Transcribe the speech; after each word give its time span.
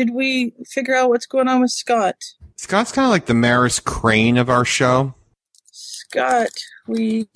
did 0.00 0.14
we 0.14 0.54
figure 0.66 0.94
out 0.94 1.10
what's 1.10 1.26
going 1.26 1.46
on 1.46 1.60
with 1.60 1.70
Scott? 1.70 2.16
Scott's 2.56 2.90
kind 2.90 3.04
of 3.04 3.10
like 3.10 3.26
the 3.26 3.34
Maris 3.34 3.80
Crane 3.80 4.38
of 4.38 4.48
our 4.48 4.64
show. 4.64 5.14
Scott, 5.70 6.48
we 6.86 7.26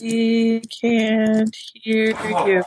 can't 0.80 1.54
hear 1.74 2.08
you. 2.46 2.64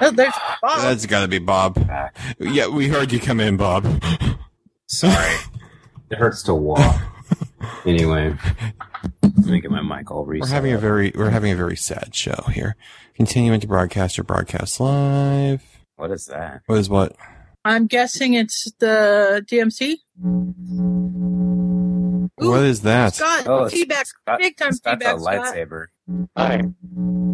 Oh, 0.00 0.10
there's 0.10 0.34
Bob. 0.60 0.80
That's 0.80 1.06
got 1.06 1.20
to 1.20 1.28
be 1.28 1.38
Bob. 1.38 1.78
Yeah, 2.40 2.66
we 2.66 2.88
heard 2.88 3.12
you 3.12 3.20
come 3.20 3.38
in, 3.38 3.56
Bob. 3.56 3.84
Sorry. 4.88 5.36
it 6.10 6.18
hurts 6.18 6.42
to 6.42 6.54
walk. 6.54 7.00
Anyway, 7.86 8.36
let 9.22 9.46
me 9.46 9.60
get 9.60 9.70
my 9.70 9.80
mic 9.80 10.10
all 10.10 10.24
reset. 10.24 10.40
We're 10.40 10.46
reset. 10.46 10.54
having 10.54 10.72
a 10.72 10.78
very 10.78 11.12
we're 11.14 11.30
having 11.30 11.52
a 11.52 11.56
very 11.56 11.76
sad 11.76 12.16
show 12.16 12.42
here. 12.52 12.74
Continuing 13.14 13.60
to 13.60 13.68
broadcast 13.68 14.18
or 14.18 14.24
broadcast 14.24 14.80
live. 14.80 15.62
What 15.94 16.10
is 16.10 16.26
that? 16.26 16.62
What 16.66 16.78
is 16.78 16.88
what? 16.88 17.14
I'm 17.64 17.86
guessing 17.86 18.34
it's 18.34 18.70
the 18.78 19.44
DNC. 19.50 19.96
what 22.36 22.62
is 22.64 22.82
that? 22.82 23.14
Scott, 23.14 23.46
Oh, 23.46 23.68
feedback, 23.68 24.06
Scott- 24.06 24.38
big 24.38 24.56
time 24.56 24.72
Scott's 24.72 25.02
feedback. 25.04 25.16
a 25.16 25.20
Scott. 25.20 25.54
lightsaber. 25.54 25.86
Hi. 26.36 26.62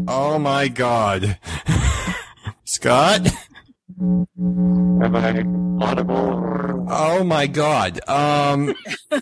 Oh 0.08 0.38
my 0.38 0.68
god. 0.68 1.38
Scott? 2.64 3.22
Am 4.00 5.16
I 5.16 5.84
audible 5.84 6.16
or 6.16 6.86
Oh 6.88 7.24
my 7.24 7.46
god. 7.46 8.00
Um 8.08 8.74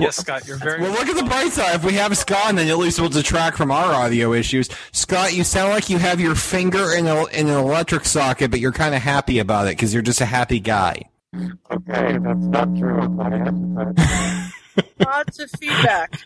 Yes, 0.00 0.16
Scott, 0.16 0.48
you're 0.48 0.56
very. 0.56 0.80
Well, 0.80 0.90
look 0.92 1.06
at 1.06 1.16
the 1.16 1.22
bright 1.22 1.52
side. 1.52 1.76
If 1.76 1.84
we 1.84 1.92
have 1.94 2.16
Scott, 2.16 2.56
then 2.56 2.66
at 2.68 2.78
least 2.78 2.98
we'll 2.98 3.10
detract 3.10 3.56
from 3.56 3.70
our 3.70 3.92
audio 3.92 4.32
issues. 4.32 4.68
Scott, 4.90 5.34
you 5.34 5.44
sound 5.44 5.70
like 5.70 5.90
you 5.90 5.98
have 5.98 6.18
your 6.18 6.34
finger 6.34 6.92
in, 6.94 7.06
a, 7.06 7.26
in 7.26 7.48
an 7.48 7.56
electric 7.56 8.04
socket, 8.04 8.50
but 8.50 8.58
you're 8.58 8.72
kind 8.72 8.94
of 8.94 9.02
happy 9.02 9.38
about 9.38 9.66
it 9.66 9.76
because 9.76 9.92
you're 9.92 10.02
just 10.02 10.20
a 10.20 10.26
happy 10.26 10.60
guy. 10.60 11.02
okay? 11.70 12.18
That's 12.18 12.46
not 12.46 12.74
true. 12.76 13.00
Lots 14.98 15.38
of 15.38 15.50
feedback. 15.50 16.20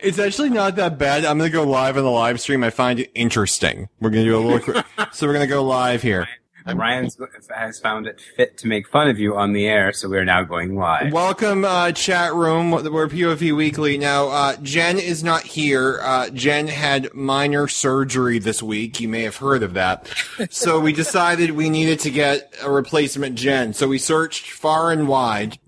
It's 0.00 0.18
actually 0.18 0.50
not 0.50 0.76
that 0.76 0.98
bad. 0.98 1.24
I'm 1.24 1.38
going 1.38 1.50
to 1.50 1.56
go 1.56 1.64
live 1.64 1.96
on 1.96 2.04
the 2.04 2.10
live 2.10 2.40
stream. 2.40 2.62
I 2.64 2.70
find 2.70 3.00
it 3.00 3.10
interesting. 3.14 3.88
We're 4.00 4.10
going 4.10 4.24
to 4.24 4.30
do 4.30 4.36
a 4.36 4.44
little 4.44 4.82
so 5.12 5.26
we're 5.26 5.32
going 5.32 5.46
to 5.46 5.52
go 5.52 5.64
live 5.64 6.02
here. 6.02 6.28
Ryan 6.74 7.08
has 7.54 7.78
found 7.78 8.06
it 8.06 8.20
fit 8.20 8.58
to 8.58 8.66
make 8.66 8.88
fun 8.88 9.08
of 9.08 9.18
you 9.18 9.36
on 9.36 9.52
the 9.52 9.66
air, 9.66 9.92
so 9.92 10.08
we're 10.08 10.24
now 10.24 10.42
going 10.42 10.74
live. 10.74 11.12
Welcome, 11.12 11.64
uh, 11.64 11.92
chat 11.92 12.34
room. 12.34 12.70
We're 12.70 13.08
POV 13.08 13.54
Weekly. 13.54 13.98
Now, 13.98 14.28
uh, 14.28 14.56
Jen 14.62 14.98
is 14.98 15.22
not 15.22 15.42
here. 15.44 16.00
Uh, 16.02 16.30
Jen 16.30 16.66
had 16.66 17.14
minor 17.14 17.68
surgery 17.68 18.38
this 18.38 18.62
week. 18.62 19.00
You 19.00 19.08
may 19.08 19.22
have 19.22 19.36
heard 19.36 19.62
of 19.62 19.74
that. 19.74 20.12
so 20.50 20.80
we 20.80 20.92
decided 20.92 21.52
we 21.52 21.70
needed 21.70 22.00
to 22.00 22.10
get 22.10 22.52
a 22.62 22.70
replacement 22.70 23.36
Jen. 23.36 23.72
So 23.72 23.86
we 23.86 23.98
searched 23.98 24.50
far 24.50 24.90
and 24.90 25.06
wide. 25.06 25.58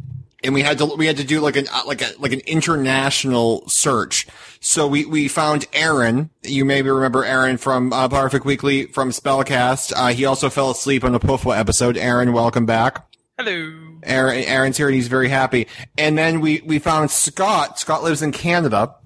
And 0.44 0.54
we 0.54 0.62
had 0.62 0.78
to 0.78 0.86
we 0.86 1.06
had 1.06 1.16
to 1.16 1.24
do 1.24 1.40
like 1.40 1.56
an 1.56 1.66
uh, 1.72 1.82
like 1.84 2.00
a 2.00 2.10
like 2.20 2.32
an 2.32 2.38
international 2.40 3.68
search. 3.68 4.28
So 4.60 4.86
we 4.86 5.04
we 5.04 5.28
found 5.28 5.66
Aaron. 5.72 6.30
You 6.42 6.64
maybe 6.64 6.90
remember 6.90 7.24
Aaron 7.24 7.58
from 7.58 7.92
uh, 7.92 8.08
Perfect 8.08 8.44
Weekly 8.44 8.86
from 8.86 9.10
Spellcast. 9.10 9.92
Uh, 9.96 10.08
he 10.08 10.24
also 10.24 10.50
fell 10.50 10.70
asleep 10.70 11.04
on 11.04 11.12
the 11.12 11.20
Puffwa 11.20 11.56
episode. 11.58 11.96
Aaron, 11.96 12.32
welcome 12.32 12.66
back. 12.66 13.06
Hello. 13.38 13.72
Aaron, 14.02 14.42
Aaron's 14.44 14.76
here 14.76 14.88
and 14.88 14.96
he's 14.96 15.06
very 15.06 15.28
happy. 15.28 15.68
And 15.96 16.18
then 16.18 16.40
we, 16.40 16.60
we 16.64 16.80
found 16.80 17.10
Scott. 17.12 17.78
Scott 17.78 18.02
lives 18.02 18.20
in 18.22 18.32
Canada. 18.32 18.96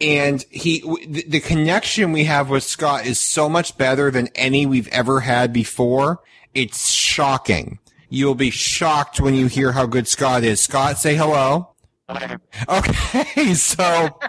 And 0.00 0.42
he, 0.50 0.80
w- 0.80 1.06
the 1.06 1.40
connection 1.40 2.12
we 2.12 2.24
have 2.24 2.48
with 2.48 2.62
Scott 2.62 3.06
is 3.06 3.20
so 3.20 3.48
much 3.48 3.76
better 3.76 4.10
than 4.10 4.28
any 4.34 4.64
we've 4.64 4.88
ever 4.88 5.20
had 5.20 5.52
before. 5.52 6.20
It's 6.54 6.90
shocking. 6.90 7.78
You'll 8.08 8.34
be 8.34 8.50
shocked 8.50 9.20
when 9.20 9.34
you 9.34 9.46
hear 9.48 9.72
how 9.72 9.86
good 9.86 10.08
Scott 10.08 10.44
is. 10.44 10.62
Scott, 10.62 10.98
say 10.98 11.14
hello. 11.14 11.73
Okay, 12.08 13.54
so 13.54 13.82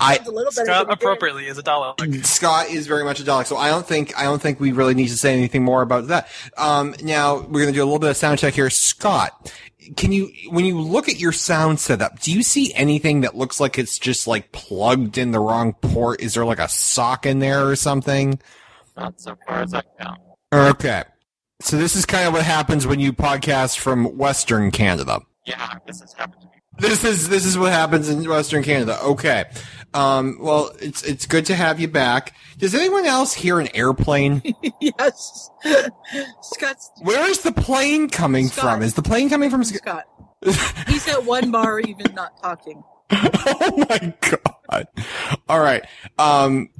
I 0.00 0.16
It's 0.16 0.28
a 0.28 0.30
little 0.30 0.52
better 0.52 0.66
Scott 0.66 0.92
appropriately 0.92 1.46
is 1.46 1.56
a 1.56 1.62
Dalek. 1.62 2.24
Scott 2.26 2.68
is 2.68 2.86
very 2.86 3.04
much 3.04 3.20
a 3.20 3.22
Dalek, 3.22 3.46
so 3.46 3.56
I 3.56 3.68
don't 3.68 3.86
think 3.86 4.16
I 4.18 4.24
don't 4.24 4.40
think 4.40 4.60
we 4.60 4.72
really 4.72 4.94
need 4.94 5.08
to 5.08 5.16
say 5.16 5.32
anything 5.32 5.64
more 5.64 5.80
about 5.80 6.08
that. 6.08 6.28
Um, 6.58 6.94
now 7.02 7.36
we're 7.36 7.62
going 7.62 7.66
to 7.66 7.72
do 7.72 7.82
a 7.82 7.86
little 7.86 7.98
bit 7.98 8.10
of 8.10 8.16
sound 8.18 8.38
check 8.38 8.52
here. 8.52 8.68
Scott, 8.68 9.50
can 9.96 10.12
you 10.12 10.30
when 10.50 10.66
you 10.66 10.78
look 10.78 11.08
at 11.08 11.18
your 11.18 11.32
sound 11.32 11.80
setup, 11.80 12.20
do 12.20 12.32
you 12.32 12.42
see 12.42 12.72
anything 12.74 13.22
that 13.22 13.34
looks 13.34 13.60
like 13.60 13.78
it's 13.78 13.98
just 13.98 14.26
like 14.26 14.52
plugged 14.52 15.16
in 15.16 15.30
the 15.30 15.40
wrong 15.40 15.72
port? 15.72 16.20
Is 16.20 16.34
there 16.34 16.44
like 16.44 16.58
a 16.58 16.68
sock 16.68 17.24
in 17.24 17.38
there 17.38 17.66
or 17.66 17.76
something? 17.76 18.38
Not 18.96 19.18
so 19.18 19.38
far 19.46 19.62
as 19.62 19.72
I 19.72 19.82
can. 19.98 20.16
Okay, 20.52 21.04
so 21.62 21.78
this 21.78 21.96
is 21.96 22.04
kind 22.04 22.26
of 22.26 22.34
what 22.34 22.42
happens 22.42 22.86
when 22.86 23.00
you 23.00 23.14
podcast 23.14 23.78
from 23.78 24.18
Western 24.18 24.70
Canada. 24.70 25.20
Yeah, 25.46 25.74
this 25.86 26.00
has 26.00 26.12
happened 26.12 26.42
to 26.42 26.46
me. 26.48 26.49
This 26.80 27.04
is 27.04 27.28
this 27.28 27.44
is 27.44 27.58
what 27.58 27.72
happens 27.72 28.08
in 28.08 28.26
Western 28.28 28.62
Canada. 28.62 28.98
Okay. 29.02 29.44
Um, 29.92 30.38
well, 30.40 30.70
it's 30.80 31.02
it's 31.02 31.26
good 31.26 31.46
to 31.46 31.54
have 31.54 31.78
you 31.80 31.88
back. 31.88 32.34
Does 32.58 32.74
anyone 32.74 33.04
else 33.06 33.34
hear 33.34 33.58
an 33.60 33.68
airplane? 33.74 34.42
yes. 34.80 35.50
Scott's 36.42 36.90
Where 37.02 37.28
is 37.30 37.40
the 37.42 37.52
plane 37.52 38.08
coming 38.08 38.48
Scott. 38.48 38.62
from? 38.76 38.82
Is 38.82 38.94
the 38.94 39.02
plane 39.02 39.28
coming 39.28 39.50
from? 39.50 39.62
Sc- 39.64 39.76
Scott. 39.76 40.04
He's 40.88 41.06
at 41.08 41.24
one 41.24 41.50
bar, 41.50 41.80
even 41.80 42.14
not 42.14 42.40
talking. 42.42 42.82
oh 43.10 43.86
my 43.90 44.14
god! 44.20 44.86
All 45.48 45.60
right, 45.60 45.84
um, 46.18 46.70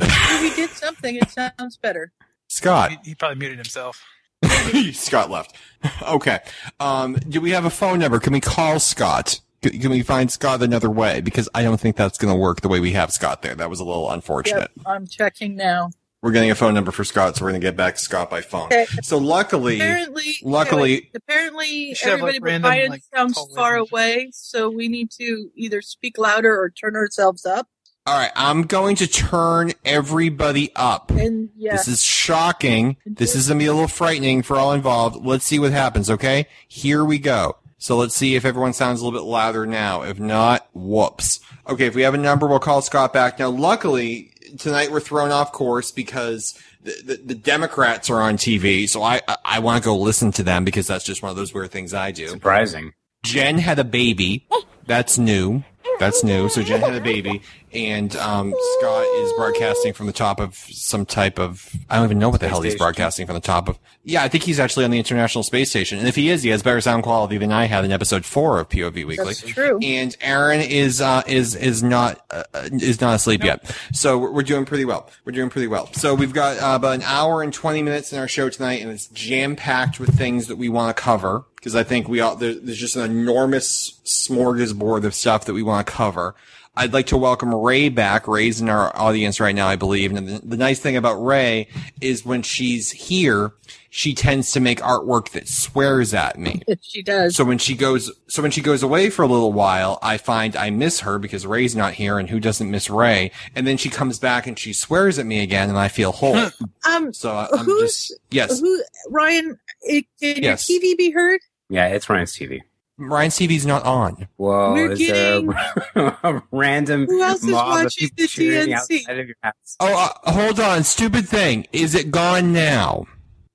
If 0.00 0.42
he 0.56 0.62
did 0.62 0.70
something, 0.70 1.16
it 1.16 1.28
sounds 1.30 1.76
better. 1.78 2.12
Scott. 2.48 2.90
He, 2.90 2.98
he 3.10 3.14
probably 3.14 3.38
muted 3.38 3.58
himself. 3.58 4.04
Scott 4.92 5.30
left. 5.30 5.54
Okay. 6.02 6.38
Um, 6.80 7.14
do 7.28 7.40
we 7.40 7.50
have 7.50 7.64
a 7.64 7.70
phone 7.70 7.98
number? 7.98 8.18
Can 8.20 8.32
we 8.32 8.40
call 8.40 8.78
Scott? 8.80 9.40
Can 9.62 9.78
can 9.80 9.90
we 9.90 10.02
find 10.02 10.30
Scott 10.30 10.62
another 10.62 10.90
way? 10.90 11.20
Because 11.20 11.48
I 11.54 11.62
don't 11.62 11.78
think 11.80 11.96
that's 11.96 12.18
going 12.18 12.32
to 12.32 12.38
work 12.38 12.60
the 12.60 12.68
way 12.68 12.80
we 12.80 12.92
have 12.92 13.12
Scott 13.12 13.42
there. 13.42 13.54
That 13.54 13.70
was 13.70 13.80
a 13.80 13.84
little 13.84 14.10
unfortunate. 14.10 14.70
Yep, 14.76 14.86
I'm 14.86 15.06
checking 15.06 15.56
now. 15.56 15.90
We're 16.22 16.32
getting 16.32 16.50
a 16.50 16.54
phone 16.54 16.72
number 16.72 16.90
for 16.90 17.04
Scott, 17.04 17.36
so 17.36 17.44
we're 17.44 17.50
going 17.50 17.60
to 17.60 17.66
get 17.66 17.76
back 17.76 17.96
to 17.96 18.00
Scott 18.00 18.30
by 18.30 18.40
phone. 18.40 18.66
Okay. 18.66 18.86
So 19.02 19.18
luckily, 19.18 19.76
Apparently, 19.78 20.36
luckily- 20.42 20.96
okay, 20.96 21.10
apparently 21.16 21.94
everybody 22.02 22.22
like, 22.32 22.40
but 22.40 22.46
random, 22.46 22.90
like, 22.92 23.02
sounds 23.14 23.34
call 23.34 23.54
far 23.54 23.76
away, 23.76 24.30
so 24.32 24.70
we 24.70 24.88
need 24.88 25.10
to 25.18 25.50
either 25.54 25.82
speak 25.82 26.16
louder 26.16 26.58
or 26.58 26.70
turn 26.70 26.96
ourselves 26.96 27.44
up. 27.44 27.68
All 28.06 28.18
right, 28.18 28.32
I'm 28.36 28.62
going 28.62 28.96
to 28.96 29.06
turn 29.06 29.72
everybody 29.84 30.70
up. 30.76 31.10
And 31.10 31.48
yeah, 31.56 31.72
This 31.72 31.88
is 31.88 32.02
shocking. 32.02 32.98
This 33.06 33.34
is 33.34 33.48
going 33.48 33.58
to 33.58 33.62
be 33.62 33.68
a 33.68 33.72
little 33.72 33.88
frightening 33.88 34.42
for 34.42 34.56
all 34.56 34.72
involved. 34.72 35.24
Let's 35.24 35.46
see 35.46 35.58
what 35.58 35.72
happens, 35.72 36.10
okay? 36.10 36.46
Here 36.68 37.02
we 37.02 37.18
go. 37.18 37.56
So 37.78 37.96
let's 37.96 38.14
see 38.14 38.34
if 38.34 38.44
everyone 38.44 38.74
sounds 38.74 39.00
a 39.00 39.04
little 39.04 39.18
bit 39.18 39.26
louder 39.26 39.64
now. 39.64 40.02
If 40.02 40.18
not, 40.18 40.68
whoops. 40.74 41.40
Okay, 41.68 41.86
if 41.86 41.94
we 41.94 42.02
have 42.02 42.14
a 42.14 42.18
number, 42.18 42.46
we'll 42.46 42.58
call 42.58 42.82
Scott 42.82 43.12
back. 43.12 43.38
Now, 43.38 43.48
luckily, 43.48 44.32
tonight 44.58 44.90
we're 44.90 45.00
thrown 45.00 45.30
off 45.30 45.52
course 45.52 45.90
because 45.90 46.58
the, 46.82 46.94
the, 47.04 47.16
the 47.24 47.34
Democrats 47.34 48.10
are 48.10 48.20
on 48.20 48.36
TV, 48.36 48.86
so 48.88 49.02
I, 49.02 49.22
I, 49.26 49.36
I 49.44 49.58
want 49.60 49.82
to 49.82 49.86
go 49.86 49.96
listen 49.96 50.30
to 50.32 50.42
them 50.42 50.64
because 50.64 50.86
that's 50.86 51.04
just 51.04 51.22
one 51.22 51.30
of 51.30 51.36
those 51.36 51.54
weird 51.54 51.70
things 51.70 51.94
I 51.94 52.10
do. 52.10 52.28
Surprising. 52.28 52.92
Jen 53.24 53.58
had 53.58 53.78
a 53.78 53.84
baby. 53.84 54.46
That's 54.86 55.16
new. 55.16 55.64
That's 55.98 56.24
new. 56.24 56.48
So 56.48 56.62
Jen 56.62 56.80
had 56.80 56.94
a 56.94 57.00
baby, 57.00 57.42
and 57.74 58.14
um, 58.16 58.54
Scott 58.78 59.04
is 59.16 59.32
broadcasting 59.34 59.92
from 59.92 60.06
the 60.06 60.12
top 60.12 60.40
of 60.40 60.54
some 60.54 61.04
type 61.04 61.38
of. 61.38 61.74
I 61.90 61.96
don't 61.96 62.04
even 62.04 62.18
know 62.18 62.28
what 62.28 62.40
the 62.40 62.48
hell 62.48 62.62
he's 62.62 62.72
station. 62.72 62.84
broadcasting 62.84 63.26
from 63.26 63.34
the 63.34 63.40
top 63.40 63.68
of. 63.68 63.78
Yeah, 64.04 64.22
I 64.22 64.28
think 64.28 64.44
he's 64.44 64.60
actually 64.60 64.84
on 64.84 64.90
the 64.90 64.98
International 64.98 65.42
Space 65.42 65.70
Station, 65.70 65.98
and 65.98 66.06
if 66.06 66.14
he 66.14 66.28
is, 66.28 66.42
he 66.42 66.50
has 66.50 66.62
better 66.62 66.80
sound 66.80 67.02
quality 67.02 67.38
than 67.38 67.52
I 67.52 67.64
had 67.64 67.84
in 67.84 67.92
episode 67.92 68.24
four 68.24 68.60
of 68.60 68.68
POV 68.68 69.06
Weekly. 69.06 69.16
that's 69.16 69.40
true. 69.40 69.78
And 69.82 70.16
Aaron 70.20 70.60
is 70.60 71.00
uh, 71.00 71.22
is 71.26 71.54
is 71.54 71.82
not 71.82 72.24
uh, 72.30 72.44
is 72.72 73.00
not 73.00 73.14
asleep 73.14 73.42
yet, 73.42 73.74
so 73.92 74.18
we're, 74.18 74.30
we're 74.30 74.42
doing 74.42 74.64
pretty 74.64 74.84
well. 74.84 75.10
We're 75.24 75.32
doing 75.32 75.50
pretty 75.50 75.68
well. 75.68 75.92
So 75.94 76.14
we've 76.14 76.32
got 76.32 76.58
uh, 76.58 76.76
about 76.76 76.96
an 76.96 77.02
hour 77.02 77.42
and 77.42 77.52
twenty 77.52 77.82
minutes 77.82 78.12
in 78.12 78.18
our 78.18 78.28
show 78.28 78.48
tonight, 78.48 78.82
and 78.82 78.90
it's 78.90 79.06
jam 79.08 79.56
packed 79.56 79.98
with 79.98 80.16
things 80.16 80.46
that 80.48 80.56
we 80.56 80.68
want 80.68 80.96
to 80.96 81.02
cover 81.02 81.44
because 81.64 81.74
I 81.74 81.82
think 81.82 82.08
we 82.08 82.20
all 82.20 82.36
there, 82.36 82.54
there's 82.54 82.76
just 82.76 82.94
an 82.94 83.10
enormous 83.10 83.98
smorgasbord 84.04 85.04
of 85.04 85.14
stuff 85.14 85.46
that 85.46 85.54
we 85.54 85.62
want 85.62 85.86
to 85.86 85.90
cover. 85.92 86.34
I'd 86.76 86.92
like 86.92 87.06
to 87.08 87.16
welcome 87.16 87.54
Ray 87.54 87.88
back. 87.88 88.26
Ray's 88.26 88.60
in 88.60 88.68
our 88.68 88.90
audience 88.96 89.38
right 89.38 89.54
now, 89.54 89.68
I 89.68 89.76
believe. 89.76 90.12
And 90.12 90.26
the, 90.28 90.40
the 90.44 90.56
nice 90.56 90.80
thing 90.80 90.96
about 90.96 91.14
Ray 91.24 91.68
is 92.00 92.24
when 92.24 92.42
she's 92.42 92.90
here, 92.90 93.52
she 93.90 94.12
tends 94.12 94.50
to 94.52 94.60
make 94.60 94.80
artwork 94.80 95.30
that 95.30 95.46
swears 95.48 96.12
at 96.14 96.36
me. 96.36 96.62
she 96.82 97.00
does. 97.00 97.36
So 97.36 97.44
when 97.44 97.58
she 97.58 97.76
goes, 97.76 98.10
so 98.26 98.42
when 98.42 98.50
she 98.50 98.60
goes 98.60 98.82
away 98.82 99.08
for 99.08 99.22
a 99.22 99.28
little 99.28 99.52
while, 99.52 100.00
I 100.02 100.16
find 100.18 100.56
I 100.56 100.70
miss 100.70 101.00
her 101.00 101.20
because 101.20 101.46
Ray's 101.46 101.76
not 101.76 101.94
here, 101.94 102.18
and 102.18 102.28
who 102.28 102.40
doesn't 102.40 102.68
miss 102.68 102.90
Ray? 102.90 103.30
And 103.54 103.66
then 103.68 103.76
she 103.76 103.88
comes 103.90 104.18
back 104.18 104.48
and 104.48 104.58
she 104.58 104.72
swears 104.72 105.16
at 105.20 105.26
me 105.26 105.42
again, 105.44 105.68
and 105.68 105.78
I 105.78 105.86
feel 105.86 106.10
whole. 106.10 106.50
um, 106.88 107.12
so 107.12 107.30
I, 107.30 107.48
I'm 107.52 107.64
Who's- 107.64 108.08
just 108.08 108.20
yes. 108.32 108.58
who, 108.60 108.82
Ryan? 109.10 109.58
It, 109.82 110.06
can 110.20 110.42
Yes. 110.42 110.68
your 110.68 110.80
TV 110.80 110.96
be 110.98 111.10
heard? 111.12 111.40
Yeah, 111.68 111.86
it's 111.86 112.08
Ryan's 112.10 112.36
TV. 112.36 112.62
Ryan's 112.96 113.36
TV's 113.36 113.66
not 113.66 113.82
on. 113.84 114.28
Whoa, 114.36 114.72
We're 114.74 114.92
is 114.92 114.98
getting- 115.00 115.46
there 115.46 115.56
a, 115.96 116.18
a 116.36 116.42
random 116.52 117.06
Who 117.06 117.22
else 117.22 117.42
is 117.42 117.46
mob 117.50 117.66
of 117.78 117.84
watching 117.84 118.08
people 118.08 118.22
the 118.22 118.28
shooting 118.28 118.68
DNC? 118.74 118.74
outside 119.00 119.18
of 119.18 119.26
your 119.26 119.36
house? 119.42 119.76
Oh, 119.80 120.10
uh, 120.24 120.30
hold 120.32 120.60
on, 120.60 120.84
stupid 120.84 121.28
thing. 121.28 121.66
Is 121.72 121.94
it 121.94 122.10
gone 122.10 122.52
now? 122.52 123.06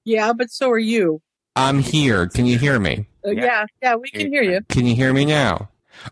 Yeah, 0.03 0.33
but 0.33 0.51
so 0.51 0.69
are 0.71 0.77
you. 0.79 1.21
I'm 1.55 1.79
here. 1.79 2.27
Can 2.27 2.45
you 2.45 2.57
hear 2.57 2.79
me? 2.79 3.05
Uh, 3.25 3.31
Yeah. 3.31 3.43
yeah, 3.45 3.65
yeah, 3.81 3.95
we 3.95 4.09
can 4.09 4.31
hear 4.31 4.43
you. 4.43 4.61
Can 4.69 4.85
you 4.85 4.95
hear 4.95 5.13
me 5.13 5.25
now? 5.25 5.69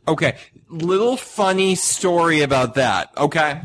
Okay. 0.07 0.35
Little 0.69 1.15
funny 1.17 1.75
story 1.75 2.41
about 2.41 2.75
that. 2.75 3.09
Okay. 3.17 3.61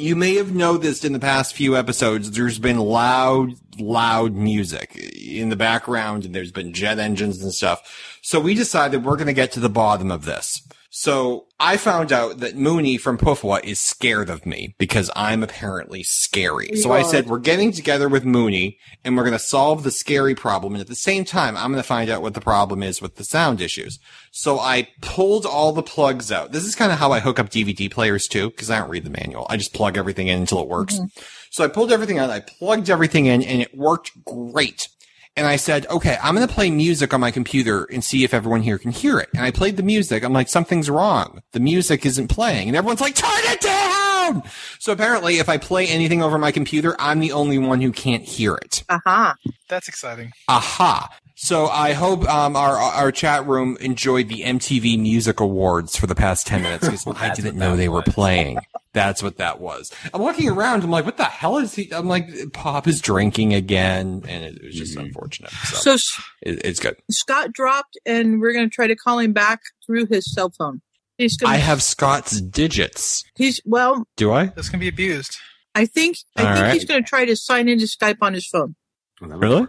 You 0.00 0.16
may 0.16 0.36
have 0.36 0.54
noticed 0.54 1.04
in 1.04 1.12
the 1.12 1.18
past 1.18 1.54
few 1.54 1.76
episodes, 1.76 2.30
there's 2.30 2.58
been 2.58 2.78
loud, 2.78 3.50
loud 3.78 4.32
music 4.32 4.96
in 4.96 5.50
the 5.50 5.56
background 5.56 6.24
and 6.24 6.34
there's 6.34 6.52
been 6.52 6.72
jet 6.72 6.98
engines 6.98 7.42
and 7.42 7.52
stuff. 7.52 8.18
So 8.22 8.40
we 8.40 8.54
decided 8.54 9.04
we're 9.04 9.16
going 9.16 9.26
to 9.26 9.34
get 9.34 9.52
to 9.52 9.60
the 9.60 9.68
bottom 9.68 10.10
of 10.10 10.24
this. 10.24 10.66
So 10.92 11.46
I 11.60 11.76
found 11.76 12.12
out 12.12 12.40
that 12.40 12.56
Mooney 12.56 12.98
from 12.98 13.16
Pufwa 13.16 13.62
is 13.62 13.78
scared 13.78 14.28
of 14.28 14.44
me 14.44 14.74
because 14.76 15.08
I'm 15.14 15.44
apparently 15.44 16.02
scary. 16.02 16.74
So 16.74 16.90
I 16.90 17.02
said, 17.02 17.28
we're 17.28 17.38
getting 17.38 17.70
together 17.70 18.08
with 18.08 18.24
Mooney 18.24 18.76
and 19.04 19.16
we're 19.16 19.22
going 19.22 19.32
to 19.32 19.38
solve 19.38 19.84
the 19.84 19.92
scary 19.92 20.34
problem. 20.34 20.74
And 20.74 20.80
at 20.80 20.88
the 20.88 20.96
same 20.96 21.24
time, 21.24 21.56
I'm 21.56 21.70
going 21.70 21.82
to 21.82 21.86
find 21.86 22.10
out 22.10 22.22
what 22.22 22.34
the 22.34 22.40
problem 22.40 22.82
is 22.82 23.00
with 23.00 23.14
the 23.14 23.24
sound 23.24 23.60
issues. 23.60 24.00
So 24.32 24.58
I 24.58 24.88
pulled 25.00 25.46
all 25.46 25.72
the 25.72 25.82
plugs 25.82 26.32
out. 26.32 26.50
This 26.50 26.64
is 26.64 26.74
kind 26.74 26.90
of 26.90 26.98
how 26.98 27.12
I 27.12 27.20
hook 27.20 27.38
up 27.38 27.50
DVD 27.50 27.88
players 27.88 28.26
too, 28.26 28.50
because 28.50 28.68
I 28.68 28.80
don't 28.80 28.90
read 28.90 29.04
the 29.04 29.10
manual. 29.10 29.46
I 29.48 29.58
just 29.58 29.72
plug 29.72 29.96
everything 29.96 30.26
in 30.26 30.40
until 30.40 30.60
it 30.60 30.68
works. 30.68 30.96
Mm-hmm. 30.96 31.22
So 31.50 31.62
I 31.62 31.68
pulled 31.68 31.92
everything 31.92 32.18
out. 32.18 32.30
I 32.30 32.40
plugged 32.40 32.90
everything 32.90 33.26
in 33.26 33.44
and 33.44 33.62
it 33.62 33.76
worked 33.76 34.24
great. 34.24 34.88
And 35.36 35.46
I 35.46 35.56
said, 35.56 35.86
okay, 35.86 36.18
I'm 36.22 36.34
going 36.34 36.46
to 36.46 36.52
play 36.52 36.70
music 36.70 37.14
on 37.14 37.20
my 37.20 37.30
computer 37.30 37.84
and 37.84 38.02
see 38.04 38.24
if 38.24 38.34
everyone 38.34 38.62
here 38.62 38.78
can 38.78 38.90
hear 38.90 39.18
it. 39.20 39.28
And 39.32 39.44
I 39.44 39.50
played 39.50 39.76
the 39.76 39.82
music. 39.82 40.24
I'm 40.24 40.32
like, 40.32 40.48
something's 40.48 40.90
wrong. 40.90 41.40
The 41.52 41.60
music 41.60 42.04
isn't 42.04 42.28
playing. 42.28 42.68
And 42.68 42.76
everyone's 42.76 43.00
like, 43.00 43.14
turn 43.14 43.30
it 43.44 43.60
down. 43.60 44.42
So 44.80 44.92
apparently 44.92 45.38
if 45.38 45.48
I 45.48 45.56
play 45.56 45.86
anything 45.86 46.22
over 46.22 46.36
my 46.36 46.52
computer, 46.52 46.96
I'm 46.98 47.20
the 47.20 47.32
only 47.32 47.58
one 47.58 47.80
who 47.80 47.92
can't 47.92 48.24
hear 48.24 48.54
it. 48.56 48.82
Aha. 48.88 49.36
That's 49.68 49.88
exciting. 49.88 50.32
Aha. 50.48 51.08
So 51.42 51.68
I 51.68 51.94
hope 51.94 52.28
um, 52.28 52.54
our 52.54 52.76
our 52.76 53.10
chat 53.10 53.46
room 53.46 53.78
enjoyed 53.80 54.28
the 54.28 54.42
MTV 54.42 54.98
Music 55.00 55.40
Awards 55.40 55.96
for 55.96 56.06
the 56.06 56.14
past 56.14 56.46
ten 56.46 56.60
minutes 56.62 56.84
because 56.86 57.06
I 57.16 57.32
didn't 57.34 57.56
know 57.56 57.70
that 57.70 57.76
they 57.78 57.88
were 57.88 58.02
playing. 58.02 58.58
That's 58.92 59.22
what 59.22 59.38
that 59.38 59.58
was. 59.58 59.90
I'm 60.12 60.20
walking 60.20 60.50
around. 60.50 60.84
I'm 60.84 60.90
like, 60.90 61.06
what 61.06 61.16
the 61.16 61.24
hell 61.24 61.56
is 61.56 61.74
he? 61.74 61.90
I'm 61.94 62.08
like, 62.08 62.28
Pop 62.52 62.86
is 62.86 63.00
drinking 63.00 63.54
again, 63.54 64.22
and 64.28 64.44
it 64.44 64.62
was 64.62 64.74
just 64.74 64.98
Mhm. 64.98 65.04
unfortunate. 65.06 65.50
So, 65.50 65.96
So 65.96 66.22
it, 66.42 66.60
it's 66.62 66.78
good. 66.78 66.96
Scott 67.10 67.54
dropped, 67.54 67.96
and 68.04 68.38
we're 68.40 68.52
going 68.52 68.68
to 68.68 68.74
try 68.74 68.86
to 68.86 68.96
call 68.96 69.18
him 69.18 69.32
back 69.32 69.60
through 69.86 70.06
his 70.06 70.30
cell 70.30 70.50
phone. 70.58 70.82
He's 71.16 71.38
going. 71.38 71.54
I 71.54 71.56
have 71.56 71.82
Scott's 71.82 72.38
digits. 72.42 73.24
He's 73.34 73.62
well. 73.64 74.06
Do 74.16 74.30
I? 74.32 74.46
This 74.46 74.68
can 74.68 74.78
be 74.78 74.88
abused. 74.88 75.38
I 75.74 75.86
think. 75.86 76.18
I 76.36 76.42
All 76.42 76.54
think 76.54 76.64
right. 76.64 76.72
he's 76.74 76.84
going 76.84 77.02
to 77.02 77.08
try 77.08 77.24
to 77.24 77.34
sign 77.34 77.66
into 77.66 77.86
Skype 77.86 78.18
on 78.20 78.34
his 78.34 78.46
phone. 78.46 78.74
Well, 79.22 79.30
that 79.30 79.38
would 79.38 79.42
Really? 79.48 79.66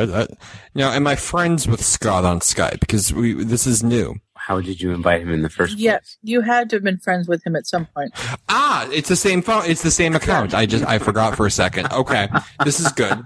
Work. 0.00 0.08
That, 0.10 0.28
that, 0.30 0.38
now, 0.74 0.90
am 0.92 1.06
I 1.06 1.16
friends 1.16 1.66
with 1.68 1.84
Scott 1.84 2.24
on 2.24 2.40
Skype? 2.40 2.80
Because 2.80 3.12
we 3.12 3.32
this 3.44 3.66
is 3.66 3.82
new. 3.82 4.16
How 4.36 4.60
did 4.60 4.80
you 4.80 4.92
invite 4.92 5.22
him 5.22 5.32
in 5.32 5.40
the 5.42 5.48
first 5.48 5.78
Yeah, 5.78 5.92
place? 5.98 6.18
you 6.22 6.42
had 6.42 6.68
to 6.70 6.76
have 6.76 6.82
been 6.84 6.98
friends 6.98 7.26
with 7.28 7.46
him 7.46 7.56
at 7.56 7.66
some 7.66 7.86
point. 7.86 8.12
Ah, 8.50 8.86
it's 8.92 9.08
the 9.08 9.16
same 9.16 9.40
phone. 9.40 9.62
It's 9.64 9.82
the 9.82 9.90
same 9.90 10.14
account. 10.14 10.52
I 10.52 10.66
just 10.66 10.84
I 10.86 10.98
forgot 10.98 11.34
for 11.36 11.46
a 11.46 11.50
second. 11.50 11.90
Okay, 11.92 12.28
this 12.64 12.78
is 12.80 12.92
good. 12.92 13.24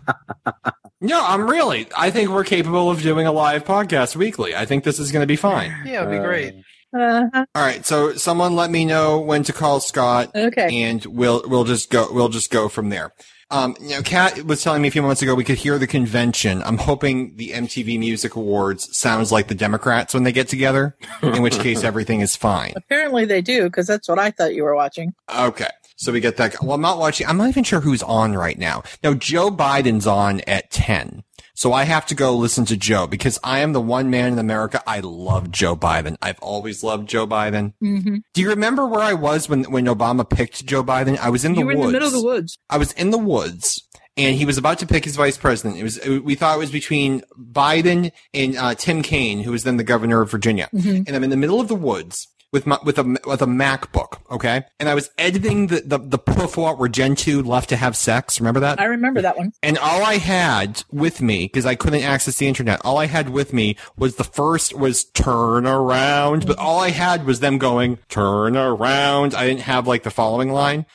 No, 1.01 1.25
I'm 1.25 1.49
really. 1.49 1.87
I 1.97 2.11
think 2.11 2.31
we're 2.31 2.45
capable 2.45 2.91
of 2.91 3.03
doing 3.03 3.27
a 3.27 3.33
live 3.33 3.65
podcast 3.65 4.17
weekly. 4.17 4.55
I 4.55 4.65
think 4.65 4.85
this 4.85 4.99
is 4.99 5.13
going 5.13 5.23
to 5.23 5.27
be 5.29 5.37
fine. 5.37 5.73
Yeah, 5.85 6.03
it'd 6.03 6.11
be 6.11 6.19
great. 6.19 6.55
Uh-huh. 6.97 7.45
All 7.55 7.63
right, 7.63 7.85
so 7.85 8.15
someone 8.15 8.57
let 8.57 8.71
me 8.71 8.85
know 8.85 9.21
when 9.21 9.43
to 9.45 9.53
call 9.53 9.79
Scott, 9.81 10.31
Okay. 10.35 10.85
and 10.85 11.05
we'll 11.05 11.43
we'll 11.47 11.65
just 11.65 11.91
go 11.91 12.09
we'll 12.13 12.31
just 12.31 12.51
go 12.51 12.69
from 12.69 12.89
there. 12.89 13.13
Um, 13.51 13.77
you 13.81 13.91
know, 13.91 14.03
Kat 14.03 14.45
was 14.45 14.63
telling 14.63 14.83
me 14.83 14.89
a 14.89 14.91
few 14.91 15.01
moments 15.01 15.23
ago 15.23 15.35
we 15.35 15.45
could 15.45 15.57
hear 15.57 15.79
the 15.79 15.87
convention. 15.87 16.63
I'm 16.63 16.77
hoping 16.77 17.35
the 17.37 17.51
MTV 17.51 17.99
Music 17.99 18.37
Awards 18.37 18.95
sounds 18.97 19.33
like 19.33 19.49
the 19.49 19.55
Democrats 19.55 20.13
when 20.13 20.25
they 20.25 20.33
get 20.33 20.49
together. 20.49 20.97
In 21.23 21.43
which 21.43 21.59
case, 21.59 21.83
everything 21.85 22.21
is 22.21 22.37
fine. 22.37 22.75
Apparently 22.77 23.25
they 23.25 23.41
do, 23.41 23.65
because 23.65 23.87
that's 23.87 24.09
what 24.09 24.19
I 24.19 24.31
thought 24.31 24.55
you 24.55 24.65
were 24.65 24.75
watching. 24.75 25.15
Okay. 25.35 25.69
So 25.97 26.13
we 26.13 26.21
get 26.21 26.37
that. 26.37 26.63
Well, 26.63 26.73
I'm 26.75 26.81
not 26.81 26.99
watching. 26.99 27.27
I'm 27.27 27.39
not 27.39 27.49
even 27.49 27.65
sure 27.65 27.81
who's 27.81 28.05
on 28.05 28.35
right 28.35 28.59
now. 28.59 28.85
Now, 29.03 29.15
Joe 29.15 29.51
Biden's 29.51 30.07
on 30.07 30.41
at 30.43 30.71
10. 30.71 31.25
So 31.59 31.73
I 31.73 31.83
have 31.83 32.07
to 32.07 32.15
go 32.15 32.37
listen 32.37 32.65
to 32.67 32.77
Joe 32.77 33.09
because 33.09 33.37
I 33.43 33.59
am 33.59 33.73
the 33.73 33.81
one 33.81 34.11
man 34.11 34.33
in 34.35 34.39
America. 34.39 34.81
I 34.87 35.01
love 35.01 35.51
Joe 35.51 35.75
Biden. 35.75 36.17
I've 36.23 36.39
always 36.39 36.85
loved 36.85 37.09
Joe 37.09 37.27
Biden. 37.27 37.73
Mm-hmm. 37.83 38.19
Do 38.33 38.41
you 38.41 38.51
remember 38.51 38.87
where 38.87 39.01
I 39.01 39.15
was 39.15 39.49
when, 39.49 39.65
when 39.65 39.87
Obama 39.87 40.23
picked 40.31 40.65
Joe 40.67 40.85
Biden? 40.85 41.19
I 41.19 41.31
was 41.31 41.45
in 41.45 41.55
the 41.55 41.59
You 41.59 41.67
were 41.67 41.73
in 41.73 41.79
woods. 41.79 41.89
the 41.89 41.93
middle 41.95 42.07
of 42.07 42.15
the 42.15 42.23
woods. 42.23 42.57
I 42.71 42.79
was 42.79 42.93
in 42.93 43.11
the 43.11 43.19
woods 43.19 43.83
and 44.17 44.37
he 44.37 44.45
was 44.45 44.57
about 44.57 44.79
to 44.79 44.87
pick 44.87 45.05
his 45.05 45.17
vice 45.17 45.37
president. 45.37 45.81
It 45.81 45.83
was, 45.83 45.99
we 46.23 46.37
thought 46.37 46.55
it 46.55 46.61
was 46.61 46.71
between 46.71 47.23
Biden 47.37 48.13
and 48.33 48.57
uh, 48.57 48.77
Tim 48.77 49.03
Kaine, 49.03 49.41
who 49.43 49.51
was 49.51 49.65
then 49.65 49.79
the 49.79 49.83
governor 49.83 50.21
of 50.21 50.31
Virginia. 50.31 50.69
Mhm. 50.73 51.09
And 51.09 51.17
I'm 51.17 51.25
in 51.25 51.31
the 51.31 51.37
middle 51.37 51.61
of 51.61 51.67
the 51.67 51.75
woods 51.75 52.29
with 52.53 52.67
my, 52.67 52.79
with 52.85 52.99
a, 52.99 53.05
with 53.27 53.43
a 53.43 53.47
MacBook. 53.47 54.19
Okay. 54.31 54.65
And 54.81 54.89
I 54.89 54.95
was 54.95 55.11
editing 55.19 55.69
the, 55.69 55.81
the, 55.81 55.99
the 55.99 56.19
puff 56.19 56.57
what 56.57 56.79
where 56.79 56.89
Gen 56.89 57.15
2 57.15 57.43
left 57.43 57.69
to 57.71 57.77
have 57.77 57.97
sex. 57.97 58.41
Remember 58.41 58.61
that? 58.61 58.81
I 58.81 58.85
remember 58.85 59.23
that 59.23 59.37
one. 59.37 59.53
And 59.63 59.79
all 59.79 60.03
I 60.03 60.15
had 60.15 60.83
with 60.91 61.21
me, 61.21 61.45
because 61.45 61.67
I 61.67 61.75
couldn't 61.75 62.03
access 62.03 62.39
the 62.39 62.49
internet, 62.49 62.81
all 62.85 62.99
I 62.99 63.07
had 63.07 63.31
with 63.31 63.53
me 63.53 63.77
was 63.97 64.17
the 64.17 64.25
first 64.25 64.75
was 64.75 65.05
turn 65.05 65.67
around, 65.67 66.47
but 66.47 66.59
all 66.59 66.81
I 66.81 66.91
had 66.91 67.27
was 67.27 67.41
them 67.41 67.59
going, 67.59 67.99
turn 68.09 68.57
around. 68.57 69.35
I 69.35 69.47
didn't 69.47 69.63
have 69.63 69.87
like 69.87 70.03
the 70.03 70.11
following 70.11 70.51
line. 70.53 70.87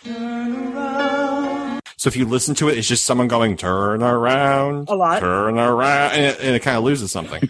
So 2.03 2.09
if 2.09 2.17
you 2.17 2.25
listen 2.25 2.53
to 2.55 2.67
it, 2.67 2.77
it's 2.77 2.89
just 2.89 3.05
someone 3.05 3.29
going, 3.29 3.55
turn 3.55 4.03
around, 4.03 4.89
A 4.89 4.93
lot. 4.93 5.21
turn 5.21 5.57
around, 5.57 6.11
and 6.11 6.25
it, 6.25 6.39
and 6.41 6.53
it 6.53 6.59
kind 6.59 6.75
of 6.75 6.83
loses 6.83 7.13
something. 7.13 7.49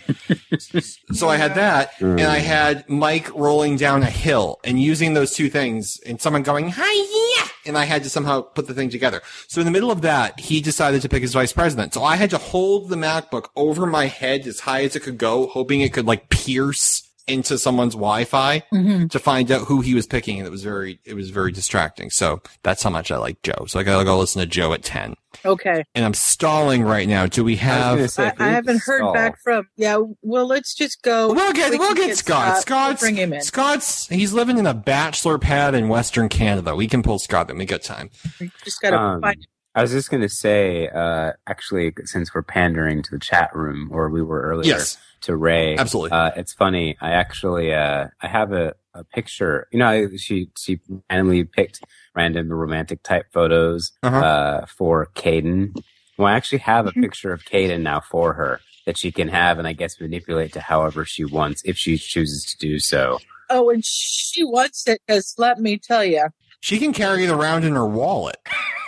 so 1.11 1.27
I 1.27 1.37
had 1.37 1.55
that, 1.55 1.99
and 1.99 2.21
I 2.21 2.37
had 2.37 2.87
Mike 2.87 3.33
rolling 3.33 3.77
down 3.77 4.03
a 4.03 4.11
hill 4.11 4.59
and 4.63 4.79
using 4.79 5.15
those 5.15 5.33
two 5.33 5.49
things, 5.49 5.99
and 6.05 6.21
someone 6.21 6.43
going, 6.43 6.69
hi, 6.71 7.37
yeah, 7.39 7.47
and 7.65 7.75
I 7.75 7.85
had 7.85 8.03
to 8.03 8.11
somehow 8.11 8.41
put 8.41 8.67
the 8.67 8.75
thing 8.75 8.91
together. 8.91 9.23
So 9.47 9.59
in 9.59 9.65
the 9.65 9.71
middle 9.71 9.89
of 9.89 10.01
that, 10.01 10.39
he 10.39 10.61
decided 10.61 11.01
to 11.01 11.09
pick 11.09 11.23
his 11.23 11.33
vice 11.33 11.51
president. 11.51 11.95
So 11.95 12.03
I 12.03 12.15
had 12.15 12.29
to 12.29 12.37
hold 12.37 12.89
the 12.89 12.95
MacBook 12.95 13.47
over 13.55 13.87
my 13.87 14.05
head 14.05 14.45
as 14.45 14.59
high 14.59 14.83
as 14.83 14.95
it 14.95 14.99
could 14.99 15.17
go, 15.17 15.47
hoping 15.47 15.81
it 15.81 15.93
could 15.93 16.05
like 16.05 16.29
pierce 16.29 17.09
into 17.27 17.57
someone's 17.57 17.93
Wi-Fi 17.93 18.63
Mm-hmm. 18.73 19.07
to 19.07 19.19
find 19.19 19.51
out 19.51 19.67
who 19.67 19.81
he 19.81 19.93
was 19.95 20.05
picking, 20.07 20.37
and 20.39 20.47
it 20.47 20.51
was 20.51 20.63
very, 20.63 20.99
it 21.05 21.13
was 21.13 21.29
very 21.29 21.51
distracting. 21.51 22.09
So 22.09 22.41
that's 22.63 22.83
how 22.83 22.89
much 22.89 23.11
I 23.11 23.17
like 23.17 23.41
Joe. 23.43 23.65
So 23.67 23.79
I 23.79 23.83
gotta 23.83 24.03
go 24.05 24.17
listen 24.19 24.39
to 24.41 24.45
Joe 24.45 24.73
at 24.73 24.83
ten, 24.83 25.15
Okay. 25.45 25.83
and 25.95 26.03
I'm 26.05 26.13
stalling 26.13 26.83
right 26.83 27.07
now. 27.07 27.25
Do 27.27 27.43
we 27.43 27.55
have? 27.57 27.97
gonna 27.97 28.07
say, 28.07 28.31
I, 28.39 28.47
I 28.47 28.49
haven't 28.49 28.81
heard 28.83 28.99
stall- 28.99 29.13
back 29.13 29.39
from. 29.43 29.67
Yeah. 29.77 30.01
Well, 30.21 30.47
let's 30.47 30.73
just 30.73 31.01
go. 31.01 31.33
We'll 31.33 31.53
get 31.53 31.71
We 31.71 31.77
we'll 31.79 31.95
can 31.95 32.07
get 32.07 32.17
Scott. 32.17 32.61
Scott's 32.61 33.01
We'll 33.01 33.09
bring 33.11 33.15
him 33.17 33.33
in. 33.33 33.41
Scott's 33.41 34.07
he's 34.07 34.33
living 34.33 34.57
in 34.57 34.67
a 34.67 34.73
bachelor 34.73 35.37
pad 35.37 35.75
in 35.75 35.87
Western 35.89 36.29
Canada. 36.29 36.75
We 36.75 36.87
can 36.87 37.03
pull 37.03 37.19
Scott 37.19 37.49
in. 37.49 37.57
We 37.57 37.65
got 37.65 37.83
time. 37.83 38.09
We 38.39 38.51
just 38.63 38.81
gotta 38.81 38.97
Um, 38.99 39.21
find. 39.21 39.47
I 39.75 39.81
was 39.81 39.91
just 39.91 40.11
gonna 40.11 40.29
say, 40.29 40.87
uh, 40.89 41.31
actually, 41.47 41.93
since 42.05 42.33
we're 42.35 42.43
pandering 42.43 43.01
to 43.01 43.09
the 43.11 43.17
chat 43.19 43.49
room, 43.55 43.89
or 43.91 44.09
we 44.09 44.21
were 44.21 44.41
earlier 44.41 44.67
Yes, 44.69 44.97
to 45.23 45.35
Ray, 45.35 45.77
absolutely. 45.77 46.11
Uh, 46.11 46.31
it's 46.35 46.53
funny. 46.53 46.95
I 47.01 47.11
actually, 47.11 47.73
uh, 47.73 48.07
I 48.21 48.27
have 48.27 48.51
a, 48.53 48.75
a 48.93 49.03
picture. 49.03 49.67
You 49.71 49.79
know, 49.79 49.87
I, 49.87 50.07
she 50.17 50.49
she 50.57 50.79
randomly 51.09 51.43
picked 51.43 51.81
random 52.15 52.49
romantic 52.51 53.03
type 53.03 53.25
photos 53.33 53.91
Uh-huh. 54.03 54.17
uh, 54.17 54.65
for 54.67 55.07
Caden. 55.15 55.75
Well, 56.17 56.27
I 56.27 56.33
actually 56.33 56.59
have 56.59 56.85
a 56.87 56.91
Mhm. 56.91 57.01
picture 57.01 57.33
of 57.33 57.43
Caden 57.43 57.81
now 57.81 57.99
for 57.99 58.33
her 58.33 58.59
that 58.85 58.97
she 58.97 59.11
can 59.11 59.29
have, 59.29 59.57
and 59.59 59.67
I 59.67 59.73
guess 59.73 59.99
manipulate 59.99 60.53
to 60.53 60.59
however 60.61 61.05
she 61.05 61.25
wants 61.25 61.61
if 61.65 61.77
she 61.77 61.97
chooses 61.97 62.45
to 62.45 62.57
do 62.57 62.79
so. 62.79 63.19
Oh, 63.49 63.69
and 63.69 63.83
she 63.83 64.43
wants 64.43 64.87
it 64.87 65.01
because 65.07 65.35
let 65.37 65.59
me 65.59 65.77
tell 65.77 66.03
you. 66.03 66.27
She 66.59 66.77
can 66.79 66.93
carry 66.93 67.23
it 67.25 67.29
around 67.29 67.63
in 67.65 67.73
her 67.73 67.85
wallet. 67.87 68.37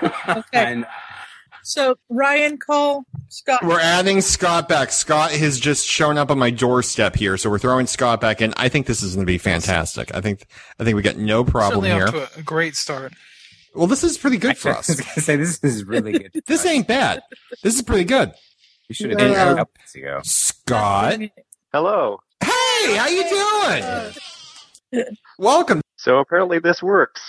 Okay. 0.02 0.42
And 0.54 0.86
So 1.66 1.96
Ryan, 2.10 2.60
call 2.60 3.06
Scott. 3.30 3.66
We're 3.66 3.80
adding 3.80 4.22
Scott 4.22 4.70
back. 4.70 4.92
Scott 4.92 5.32
has 5.32 5.60
just 5.60 5.88
shown 5.88 6.16
up 6.16 6.30
on 6.30 6.38
my 6.38 6.52
doorstep 6.52 7.16
here, 7.16 7.38
so 7.38 7.50
we're 7.50 7.58
throwing 7.58 7.88
Scott 7.88 8.22
back 8.22 8.40
in. 8.40 8.54
I 8.56 8.70
think 8.70 8.86
this 8.86 9.02
is 9.02 9.16
going 9.16 9.26
to 9.26 9.32
be 9.32 9.40
fantastic. 9.40 10.14
I 10.14 10.22
think 10.22 10.46
I 10.80 10.84
think 10.84 10.96
we 10.96 11.02
got 11.02 11.18
no 11.18 11.44
problem 11.44 11.84
Certainly 11.84 11.90
here. 11.90 12.22
off 12.24 12.32
to 12.34 12.38
a, 12.38 12.42
a 12.42 12.44
great 12.44 12.76
start. 12.76 13.14
Well, 13.74 13.88
this 13.88 14.04
is 14.04 14.16
pretty 14.16 14.38
good 14.38 14.60
for 14.60 14.70
us. 14.70 14.90
I 14.90 14.94
was 14.94 15.00
us. 15.00 15.06
gonna 15.08 15.22
say 15.24 15.36
this 15.38 15.64
is 15.64 15.84
really 15.86 16.12
good. 16.12 16.32
This 16.46 16.64
ain't 16.68 16.88
bad. 16.88 17.24
This 17.64 17.74
is 17.74 17.82
pretty 17.82 18.06
good. 18.06 18.32
You 18.88 18.94
should 18.94 19.10
have 19.10 19.18
done 19.18 19.34
that 19.34 19.54
a 19.54 19.56
couple 19.56 19.74
ago. 19.96 20.20
Scott, 20.24 21.20
Hello. 21.74 22.20
hey, 22.44 22.96
how 22.96 23.08
you 23.08 24.14
doing? 24.94 25.06
Welcome. 25.40 25.82
So 26.06 26.20
apparently 26.20 26.60
this 26.60 26.84
works. 26.84 27.20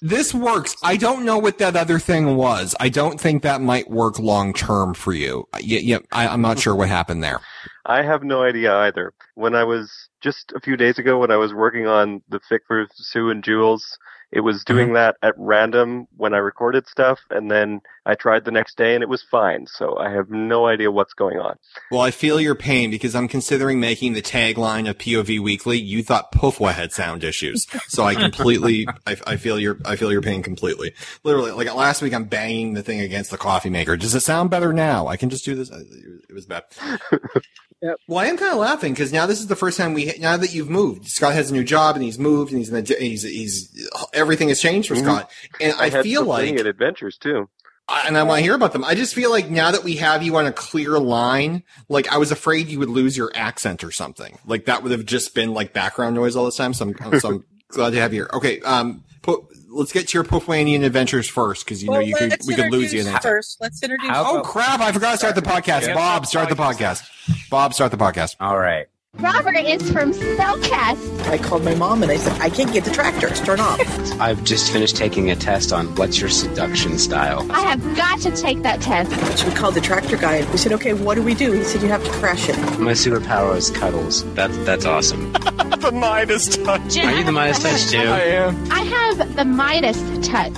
This 0.00 0.32
works. 0.32 0.74
I 0.82 0.96
don't 0.96 1.26
know 1.26 1.36
what 1.36 1.58
that 1.58 1.76
other 1.76 1.98
thing 1.98 2.34
was. 2.34 2.74
I 2.80 2.88
don't 2.88 3.20
think 3.20 3.42
that 3.42 3.60
might 3.60 3.90
work 3.90 4.18
long 4.18 4.54
term 4.54 4.94
for 4.94 5.12
you. 5.12 5.46
Yeah, 5.60 5.80
yeah 5.80 5.98
I, 6.12 6.26
I'm 6.28 6.40
not 6.40 6.58
sure 6.58 6.74
what 6.74 6.88
happened 6.88 7.22
there. 7.22 7.42
I 7.84 8.00
have 8.02 8.22
no 8.22 8.42
idea 8.42 8.74
either. 8.74 9.12
When 9.34 9.54
I 9.54 9.64
was 9.64 10.08
just 10.22 10.50
a 10.56 10.60
few 10.60 10.78
days 10.78 10.98
ago 10.98 11.18
when 11.18 11.30
I 11.30 11.36
was 11.36 11.52
working 11.52 11.86
on 11.86 12.22
the 12.30 12.40
fic 12.50 12.60
for 12.66 12.86
Sue 12.94 13.28
and 13.28 13.44
Jules 13.44 13.98
It 14.32 14.40
was 14.40 14.64
doing 14.64 14.86
mm-hmm. 14.86 14.94
that 14.94 15.16
at 15.22 15.34
random 15.36 16.08
when 16.16 16.32
I 16.32 16.38
recorded 16.38 16.88
stuff, 16.88 17.20
and 17.28 17.50
then 17.50 17.82
I 18.08 18.14
tried 18.14 18.44
the 18.44 18.52
next 18.52 18.76
day 18.76 18.94
and 18.94 19.02
it 19.02 19.08
was 19.08 19.22
fine. 19.22 19.66
So 19.66 19.98
I 19.98 20.10
have 20.10 20.30
no 20.30 20.66
idea 20.66 20.90
what's 20.92 21.12
going 21.12 21.38
on. 21.38 21.56
Well, 21.90 22.00
I 22.00 22.12
feel 22.12 22.40
your 22.40 22.54
pain 22.54 22.90
because 22.90 23.14
I'm 23.16 23.26
considering 23.26 23.80
making 23.80 24.12
the 24.12 24.22
tagline 24.22 24.88
of 24.88 24.96
POV 24.98 25.40
Weekly. 25.40 25.76
You 25.78 26.02
thought 26.04 26.30
Pufwa 26.32 26.72
had 26.72 26.92
sound 26.92 27.24
issues, 27.24 27.66
so 27.88 28.04
I 28.04 28.14
completely, 28.14 28.86
I, 29.06 29.16
I 29.26 29.36
feel 29.36 29.58
your, 29.58 29.78
I 29.84 29.96
feel 29.96 30.12
your 30.12 30.22
pain 30.22 30.42
completely. 30.42 30.92
Literally, 31.24 31.50
like 31.50 31.74
last 31.74 32.00
week, 32.00 32.14
I'm 32.14 32.24
banging 32.24 32.74
the 32.74 32.82
thing 32.82 33.00
against 33.00 33.30
the 33.32 33.38
coffee 33.38 33.70
maker. 33.70 33.96
Does 33.96 34.14
it 34.14 34.20
sound 34.20 34.50
better 34.50 34.72
now? 34.72 35.08
I 35.08 35.16
can 35.16 35.28
just 35.28 35.44
do 35.44 35.54
this. 35.56 35.68
It 35.70 36.32
was 36.32 36.46
bad. 36.46 36.62
Yep. 37.82 37.96
Well, 38.08 38.18
I 38.20 38.26
am 38.26 38.38
kind 38.38 38.52
of 38.52 38.58
laughing 38.58 38.94
because 38.94 39.12
now 39.12 39.26
this 39.26 39.38
is 39.38 39.48
the 39.48 39.56
first 39.56 39.76
time 39.76 39.92
we, 39.92 40.14
now 40.18 40.36
that 40.38 40.54
you've 40.54 40.70
moved, 40.70 41.08
Scott 41.08 41.34
has 41.34 41.50
a 41.50 41.52
new 41.52 41.62
job 41.62 41.94
and 41.94 42.02
he's 42.02 42.18
moved 42.18 42.50
and 42.50 42.58
he's 42.58 42.70
in 42.70 42.82
the, 42.84 42.94
he's, 42.98 43.22
he's, 43.22 43.88
everything 44.14 44.48
has 44.48 44.60
changed 44.60 44.88
for 44.88 44.94
Mhm. 44.94 45.00
Scott. 45.02 45.30
And 45.60 45.74
I, 45.78 45.90
had 45.90 46.02
feel 46.04 46.22
some 46.22 46.28
like, 46.28 46.44
Winged 46.46 46.66
adventures 46.66 47.18
too. 47.18 47.50
I- 47.88 48.06
and 48.08 48.16
I 48.18 48.22
want 48.24 48.38
to 48.38 48.42
hear 48.42 48.54
about 48.54 48.72
them. 48.72 48.84
I 48.84 48.94
just 48.94 49.14
feel 49.14 49.30
like 49.30 49.48
now 49.48 49.70
that 49.70 49.84
we 49.84 49.96
have 49.96 50.22
you 50.22 50.36
on 50.36 50.46
a 50.46 50.52
clear 50.52 50.98
line, 50.98 51.62
like 51.88 52.08
I 52.12 52.18
was 52.18 52.30
afraid 52.32 52.68
you 52.68 52.78
would 52.80 52.88
lose 52.90 53.16
your 53.16 53.30
accent 53.34 53.84
or 53.84 53.92
something. 53.92 54.38
Like 54.46 54.64
that 54.66 54.82
would 54.82 54.92
have 54.92 55.04
just 55.06 55.34
been 55.34 55.54
like 55.54 55.72
background 55.72 56.14
noise 56.16 56.34
all 56.36 56.44
this 56.46 56.56
time. 56.56 56.74
So 56.74 56.92
I'm, 57.00 57.20
so 57.20 57.28
I'm 57.28 57.44
glad 57.68 57.90
to 57.90 58.00
have 58.00 58.12
you 58.12 58.22
here. 58.22 58.30
Okay, 58.34 58.60
um, 58.62 59.04
put, 59.22 59.40
let's 59.68 59.92
get 59.92 60.08
to 60.08 60.18
your 60.18 60.24
Puffwanian 60.24 60.84
adventures 60.84 61.28
first 61.28 61.64
because 61.64 61.82
you 61.82 61.90
know 61.90 61.98
you 62.00 62.14
could 62.16 62.36
we 62.46 62.54
could 62.56 62.72
lose 62.72 62.92
you 62.92 63.00
in 63.00 63.06
that. 63.06 63.22
first. 63.22 63.58
Let's 63.60 63.82
introduce. 63.82 64.08
How- 64.10 64.38
Oh 64.38 64.42
crap! 64.42 64.80
I 64.80 64.90
forgot 64.92 65.12
to 65.12 65.18
start 65.18 65.34
the 65.36 65.42
podcast. 65.42 65.94
Bob, 65.94 66.26
start 66.26 66.48
the 66.48 66.54
podcast. 66.56 67.08
Bob, 67.50 67.72
start 67.74 67.90
the 67.92 67.96
podcast. 67.98 68.34
All 68.40 68.58
right. 68.58 68.86
Robert 69.18 69.56
is 69.56 69.90
from 69.90 70.12
Spellcast. 70.12 71.26
I 71.28 71.38
called 71.38 71.64
my 71.64 71.74
mom 71.74 72.02
and 72.02 72.12
I 72.12 72.16
said, 72.18 72.38
I 72.40 72.50
can't 72.50 72.70
get 72.72 72.84
the 72.84 72.90
tractor. 72.90 73.30
Turn 73.30 73.60
off. 73.60 73.80
I've 74.20 74.44
just 74.44 74.70
finished 74.70 74.94
taking 74.94 75.30
a 75.30 75.36
test 75.36 75.72
on 75.72 75.94
what's 75.94 76.20
your 76.20 76.28
seduction 76.28 76.98
style. 76.98 77.50
I 77.50 77.60
have 77.60 77.82
got 77.96 78.20
to 78.20 78.30
take 78.30 78.62
that 78.62 78.82
test. 78.82 79.10
So 79.38 79.48
we 79.48 79.54
called 79.54 79.74
the 79.74 79.80
tractor 79.80 80.18
guy 80.18 80.36
and 80.36 80.50
we 80.50 80.58
said, 80.58 80.72
okay, 80.74 80.92
what 80.92 81.14
do 81.14 81.22
we 81.22 81.34
do? 81.34 81.52
He 81.52 81.64
said, 81.64 81.80
you 81.80 81.88
have 81.88 82.04
to 82.04 82.10
crash 82.12 82.48
it. 82.50 82.56
My 82.78 82.92
superpower 82.92 83.56
is 83.56 83.70
cuddles. 83.70 84.22
That's 84.34 84.56
that's 84.58 84.84
awesome. 84.84 85.32
the 85.32 85.92
Midas 85.92 86.56
touch. 86.58 86.98
Are 86.98 87.12
you 87.12 87.24
the 87.24 87.32
Midas 87.32 87.62
touch 87.62 87.86
too? 87.90 87.98
I 87.98 88.20
am. 88.20 88.70
I 88.70 88.80
have 88.80 89.36
the 89.36 89.44
Midas 89.46 89.98
touch. 90.28 90.52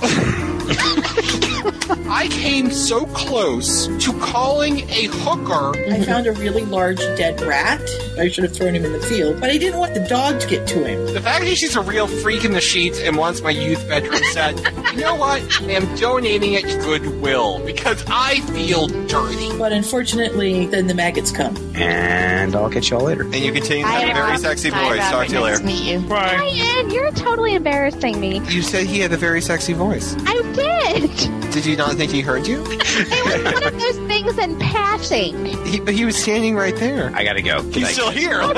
I 2.11 2.27
came 2.31 2.71
so 2.71 3.05
close 3.07 3.87
to 4.05 4.13
calling 4.19 4.79
a 4.89 5.05
hooker. 5.07 5.77
I 5.91 6.01
found 6.03 6.27
a 6.27 6.31
really 6.33 6.63
large 6.65 6.97
dead 6.97 7.39
rat. 7.41 7.81
I 8.17 8.27
should 8.29 8.43
have 8.43 8.53
thrown 8.55 8.75
him 8.75 8.85
in 8.85 8.93
the 8.93 8.99
field, 8.99 9.39
but 9.39 9.49
I 9.49 9.57
didn't 9.57 9.79
want 9.79 9.93
the 9.93 10.05
dog 10.07 10.39
to 10.41 10.47
get 10.47 10.67
to 10.69 10.83
him. 10.83 11.13
The 11.13 11.21
fact 11.21 11.45
that 11.45 11.55
she's 11.55 11.75
a 11.75 11.81
real 11.81 12.07
freak 12.07 12.43
in 12.45 12.51
the 12.51 12.61
sheets 12.61 12.99
and 12.99 13.15
wants 13.17 13.41
my 13.41 13.49
youth 13.51 13.87
bedroom 13.87 14.21
set, 14.31 14.57
you 14.93 15.01
know 15.01 15.15
what? 15.15 15.41
I 15.61 15.71
am 15.71 15.95
donating 15.95 16.53
it 16.53 16.63
to 16.65 16.77
Goodwill 16.79 17.65
because 17.65 18.03
I 18.07 18.41
feel 18.41 18.87
dirty. 19.07 19.49
But 19.57 19.71
unfortunately, 19.71 20.65
then 20.67 20.87
the 20.87 20.93
maggots 20.93 21.31
come. 21.31 21.55
And 21.75 22.55
I'll 22.55 22.69
catch 22.69 22.89
y'all 22.89 23.03
later. 23.05 23.23
And 23.23 23.35
you 23.35 23.51
continue 23.51 23.83
to 23.85 23.89
have 23.91 24.09
a 24.09 24.13
very 24.13 24.37
sexy 24.37 24.69
Hi, 24.69 24.89
voice. 24.89 25.09
Talk 25.09 25.27
to 25.27 25.33
you 25.33 25.39
nice 25.39 25.43
later. 25.45 25.57
to 25.59 25.63
meet 25.65 25.83
you. 25.83 25.99
Bye. 26.07 26.35
Hi, 26.35 26.79
Ed. 26.81 26.91
You're 26.91 27.11
totally 27.11 27.55
embarrassing 27.55 28.19
me. 28.19 28.39
You 28.49 28.61
said 28.61 28.85
he 28.87 28.99
had 28.99 29.11
a 29.13 29.17
very 29.17 29.41
sexy 29.41 29.73
voice. 29.73 30.15
I 30.25 30.33
did. 30.59 31.51
Did 31.51 31.65
you 31.65 31.75
not 31.75 31.95
think 31.95 32.11
he 32.11 32.21
heard 32.21 32.45
you? 32.47 32.63
It 33.01 33.25
was 33.25 33.53
one 33.53 33.63
of 33.63 33.79
those 33.79 33.97
things 34.07 34.37
in 34.37 34.59
passing. 34.59 35.45
He, 35.65 35.79
but 35.79 35.93
he 35.93 36.03
was 36.05 36.17
standing 36.17 36.55
right 36.55 36.75
there. 36.75 37.11
I 37.15 37.23
gotta 37.23 37.41
go. 37.41 37.61
He's 37.71 37.89
still 37.89 38.11
here. 38.11 38.39
Oh, 38.41 38.53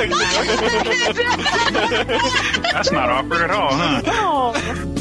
That's 2.72 2.91
not 2.91 3.10
awkward 3.10 3.41
at 3.41 3.51
all, 3.51 3.72
huh? 3.72 4.01
Oh. 4.08 4.98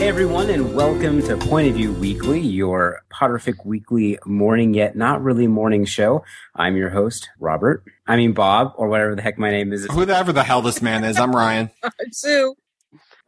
Hey 0.00 0.08
everyone, 0.08 0.48
and 0.48 0.74
welcome 0.74 1.20
to 1.24 1.36
Point 1.36 1.68
of 1.68 1.74
View 1.74 1.92
Weekly, 1.92 2.40
your 2.40 3.02
Potterfic 3.12 3.66
Weekly 3.66 4.18
morning 4.24 4.72
yet 4.72 4.96
not 4.96 5.22
really 5.22 5.46
morning 5.46 5.84
show. 5.84 6.24
I'm 6.56 6.74
your 6.74 6.88
host, 6.88 7.28
Robert. 7.38 7.84
I 8.06 8.16
mean 8.16 8.32
Bob, 8.32 8.72
or 8.76 8.88
whatever 8.88 9.14
the 9.14 9.20
heck 9.20 9.38
my 9.38 9.50
name 9.50 9.74
is. 9.74 9.84
Whoever 9.84 10.32
the 10.32 10.42
hell 10.42 10.62
this 10.62 10.80
man 10.80 11.04
is, 11.04 11.18
I'm 11.18 11.36
Ryan. 11.36 11.70
I'm 11.82 12.12
Sue. 12.12 12.54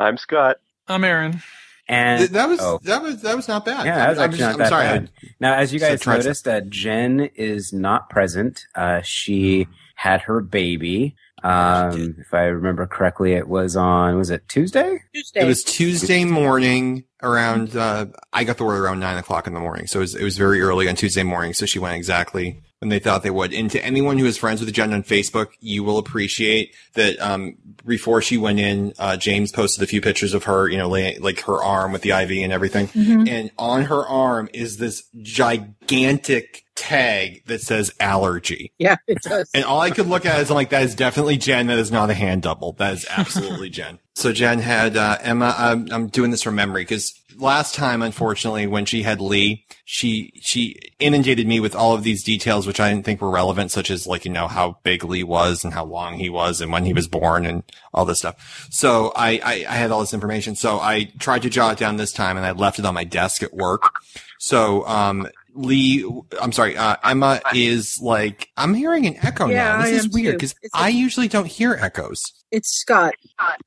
I'm 0.00 0.17
Scott. 0.17 0.57
I'm 0.88 1.05
Aaron. 1.05 1.43
And 1.88 2.21
Th- 2.21 2.31
that 2.31 2.49
was 2.49 2.59
oh. 2.62 2.81
that 2.85 3.02
was 3.02 3.21
that 3.21 3.37
was 3.37 3.49
not 3.49 3.67
bad. 3.67 3.85
Yeah, 3.85 3.99
that 3.99 4.09
was 4.09 4.19
I'm, 4.19 4.25
actually 4.25 4.38
just- 4.38 4.59
not 4.59 4.64
I'm 4.64 4.71
sorry. 4.71 4.87
bad. 4.87 5.11
Now, 5.41 5.55
as 5.55 5.75
you 5.75 5.79
guys 5.79 6.00
try 6.00 6.17
to- 6.17 6.23
noticed, 6.23 6.49
uh, 6.49 6.62
Jen 6.62 7.21
is 7.35 7.75
not 7.75 8.09
present. 8.09 8.64
Uh, 8.75 9.02
she 9.02 9.69
had 9.95 10.23
her 10.23 10.41
baby. 10.41 11.17
Um, 11.44 12.16
if 12.18 12.32
I 12.32 12.44
remember 12.44 12.87
correctly, 12.87 13.34
it 13.34 13.49
was 13.49 13.76
on 13.76 14.16
was 14.16 14.30
it 14.30 14.49
Tuesday? 14.49 15.02
Tuesday. 15.14 15.40
It 15.40 15.44
was 15.44 15.62
Tuesday 15.62 16.25
morning 16.25 17.04
around. 17.22 17.76
Uh, 17.76 18.06
I 18.32 18.44
got 18.44 18.58
the 18.58 18.64
word 18.64 18.80
around 18.80 19.00
nine 19.00 19.18
o'clock 19.18 19.46
in 19.46 19.54
the 19.54 19.61
morning, 19.61 19.87
so 19.87 19.99
it 19.99 20.02
was, 20.02 20.14
it 20.14 20.25
was 20.25 20.37
very 20.37 20.61
early 20.61 20.88
on 20.88 20.94
Tuesday 20.94 21.22
morning. 21.22 21.54
So 21.54 21.66
she 21.66 21.78
went 21.78 21.96
exactly 21.96 22.62
when 22.82 22.88
they 22.88 22.98
thought 22.98 23.22
they 23.22 23.30
would. 23.30 23.54
And 23.54 23.70
to 23.70 23.84
anyone 23.84 24.18
who 24.18 24.26
is 24.26 24.36
friends 24.36 24.60
with 24.60 24.72
Jen 24.74 24.92
on 24.92 25.04
Facebook, 25.04 25.50
you 25.60 25.84
will 25.84 25.98
appreciate 25.98 26.74
that. 26.94 27.16
Um, 27.20 27.56
before 27.86 28.20
she 28.22 28.38
went 28.38 28.58
in, 28.58 28.92
uh, 28.98 29.16
James 29.16 29.52
posted 29.52 29.84
a 29.84 29.86
few 29.86 30.00
pictures 30.00 30.34
of 30.34 30.44
her, 30.44 30.68
you 30.68 30.76
know, 30.78 30.88
lay, 30.88 31.16
like 31.18 31.40
her 31.42 31.62
arm 31.62 31.92
with 31.92 32.02
the 32.02 32.10
IV 32.10 32.42
and 32.42 32.52
everything. 32.52 32.88
Mhm. 32.88 33.28
And 33.28 33.50
on 33.56 33.84
her 33.84 34.04
arm 34.06 34.48
is 34.52 34.78
this 34.78 35.04
gigantic 35.20 36.64
tag 36.74 37.42
that 37.46 37.60
says 37.60 37.92
allergy. 38.00 38.72
Yeah, 38.78 38.96
it 39.06 39.18
does. 39.22 39.48
And 39.54 39.64
all 39.64 39.80
I 39.80 39.90
could 39.90 40.06
look 40.08 40.26
at 40.26 40.40
is 40.40 40.50
I'm 40.50 40.54
like, 40.56 40.70
that 40.70 40.82
is 40.82 40.94
definitely 40.94 41.36
Jen. 41.36 41.66
That 41.68 41.78
is 41.78 41.92
not 41.92 42.10
a 42.10 42.14
hand 42.14 42.42
double. 42.42 42.72
That 42.72 42.94
is 42.94 43.06
absolutely 43.10 43.70
Jen. 43.78 43.98
So 44.14 44.32
Jen 44.32 44.58
had 44.58 44.96
uh, 44.96 45.18
Emma. 45.20 45.54
I'm, 45.56 45.88
I'm 45.92 46.06
doing 46.08 46.30
this 46.30 46.42
from 46.42 46.54
memory 46.54 46.82
because 46.82 47.14
last 47.36 47.74
time, 47.74 48.02
unfortunately, 48.02 48.66
when 48.66 48.84
she 48.84 49.02
had 49.02 49.20
Lee, 49.20 49.64
she 49.84 50.32
she 50.40 50.76
inundated 50.98 51.46
me 51.46 51.60
with 51.60 51.74
all 51.74 51.94
of 51.94 52.02
these 52.02 52.22
details 52.22 52.66
which 52.66 52.80
I 52.80 52.90
didn't 52.90 53.04
think 53.04 53.20
were 53.20 53.30
relevant, 53.30 53.70
such 53.70 53.90
as 53.90 54.06
like 54.06 54.24
you 54.24 54.30
know 54.30 54.48
how 54.48 54.78
big 54.82 55.04
Lee 55.04 55.22
was 55.24 55.64
and 55.64 55.72
how 55.74 55.84
long 55.84 56.14
he 56.14 56.28
was 56.30 56.60
and 56.60 56.72
when 56.72 56.84
he 56.84 56.92
was 56.92 57.08
born 57.08 57.46
and 57.46 57.62
all 57.92 58.04
this 58.04 58.18
stuff. 58.20 58.68
So 58.70 59.12
I 59.16 59.40
I, 59.44 59.52
I 59.68 59.74
had 59.74 59.90
all 59.90 60.00
this 60.00 60.14
information. 60.14 60.54
So 60.56 60.78
I 60.80 61.04
tried 61.18 61.42
to 61.42 61.50
jot 61.50 61.74
it 61.74 61.78
down 61.78 61.96
this 61.96 62.12
time 62.12 62.36
and 62.36 62.46
I 62.46 62.52
left 62.52 62.78
it 62.78 62.84
on 62.84 62.94
my 62.94 63.04
desk 63.04 63.42
at 63.42 63.52
work. 63.54 64.00
So 64.38 64.86
um. 64.86 65.28
Lee, 65.54 66.02
I'm 66.40 66.50
sorry, 66.50 66.78
uh, 66.78 66.96
Emma 67.04 67.38
is 67.54 68.00
like, 68.00 68.48
I'm 68.56 68.72
hearing 68.72 69.04
an 69.04 69.16
echo 69.22 69.48
Yeah, 69.48 69.76
now. 69.76 69.82
This 69.82 70.06
is 70.06 70.08
weird 70.08 70.36
because 70.36 70.54
a- 70.64 70.68
I 70.72 70.88
usually 70.88 71.28
don't 71.28 71.46
hear 71.46 71.74
echoes. 71.74 72.22
It's 72.50 72.70
Scott. 72.70 73.12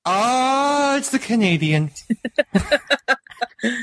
Oh, 0.03 0.95
it's 0.97 1.11
the 1.11 1.19
Canadian. 1.19 1.91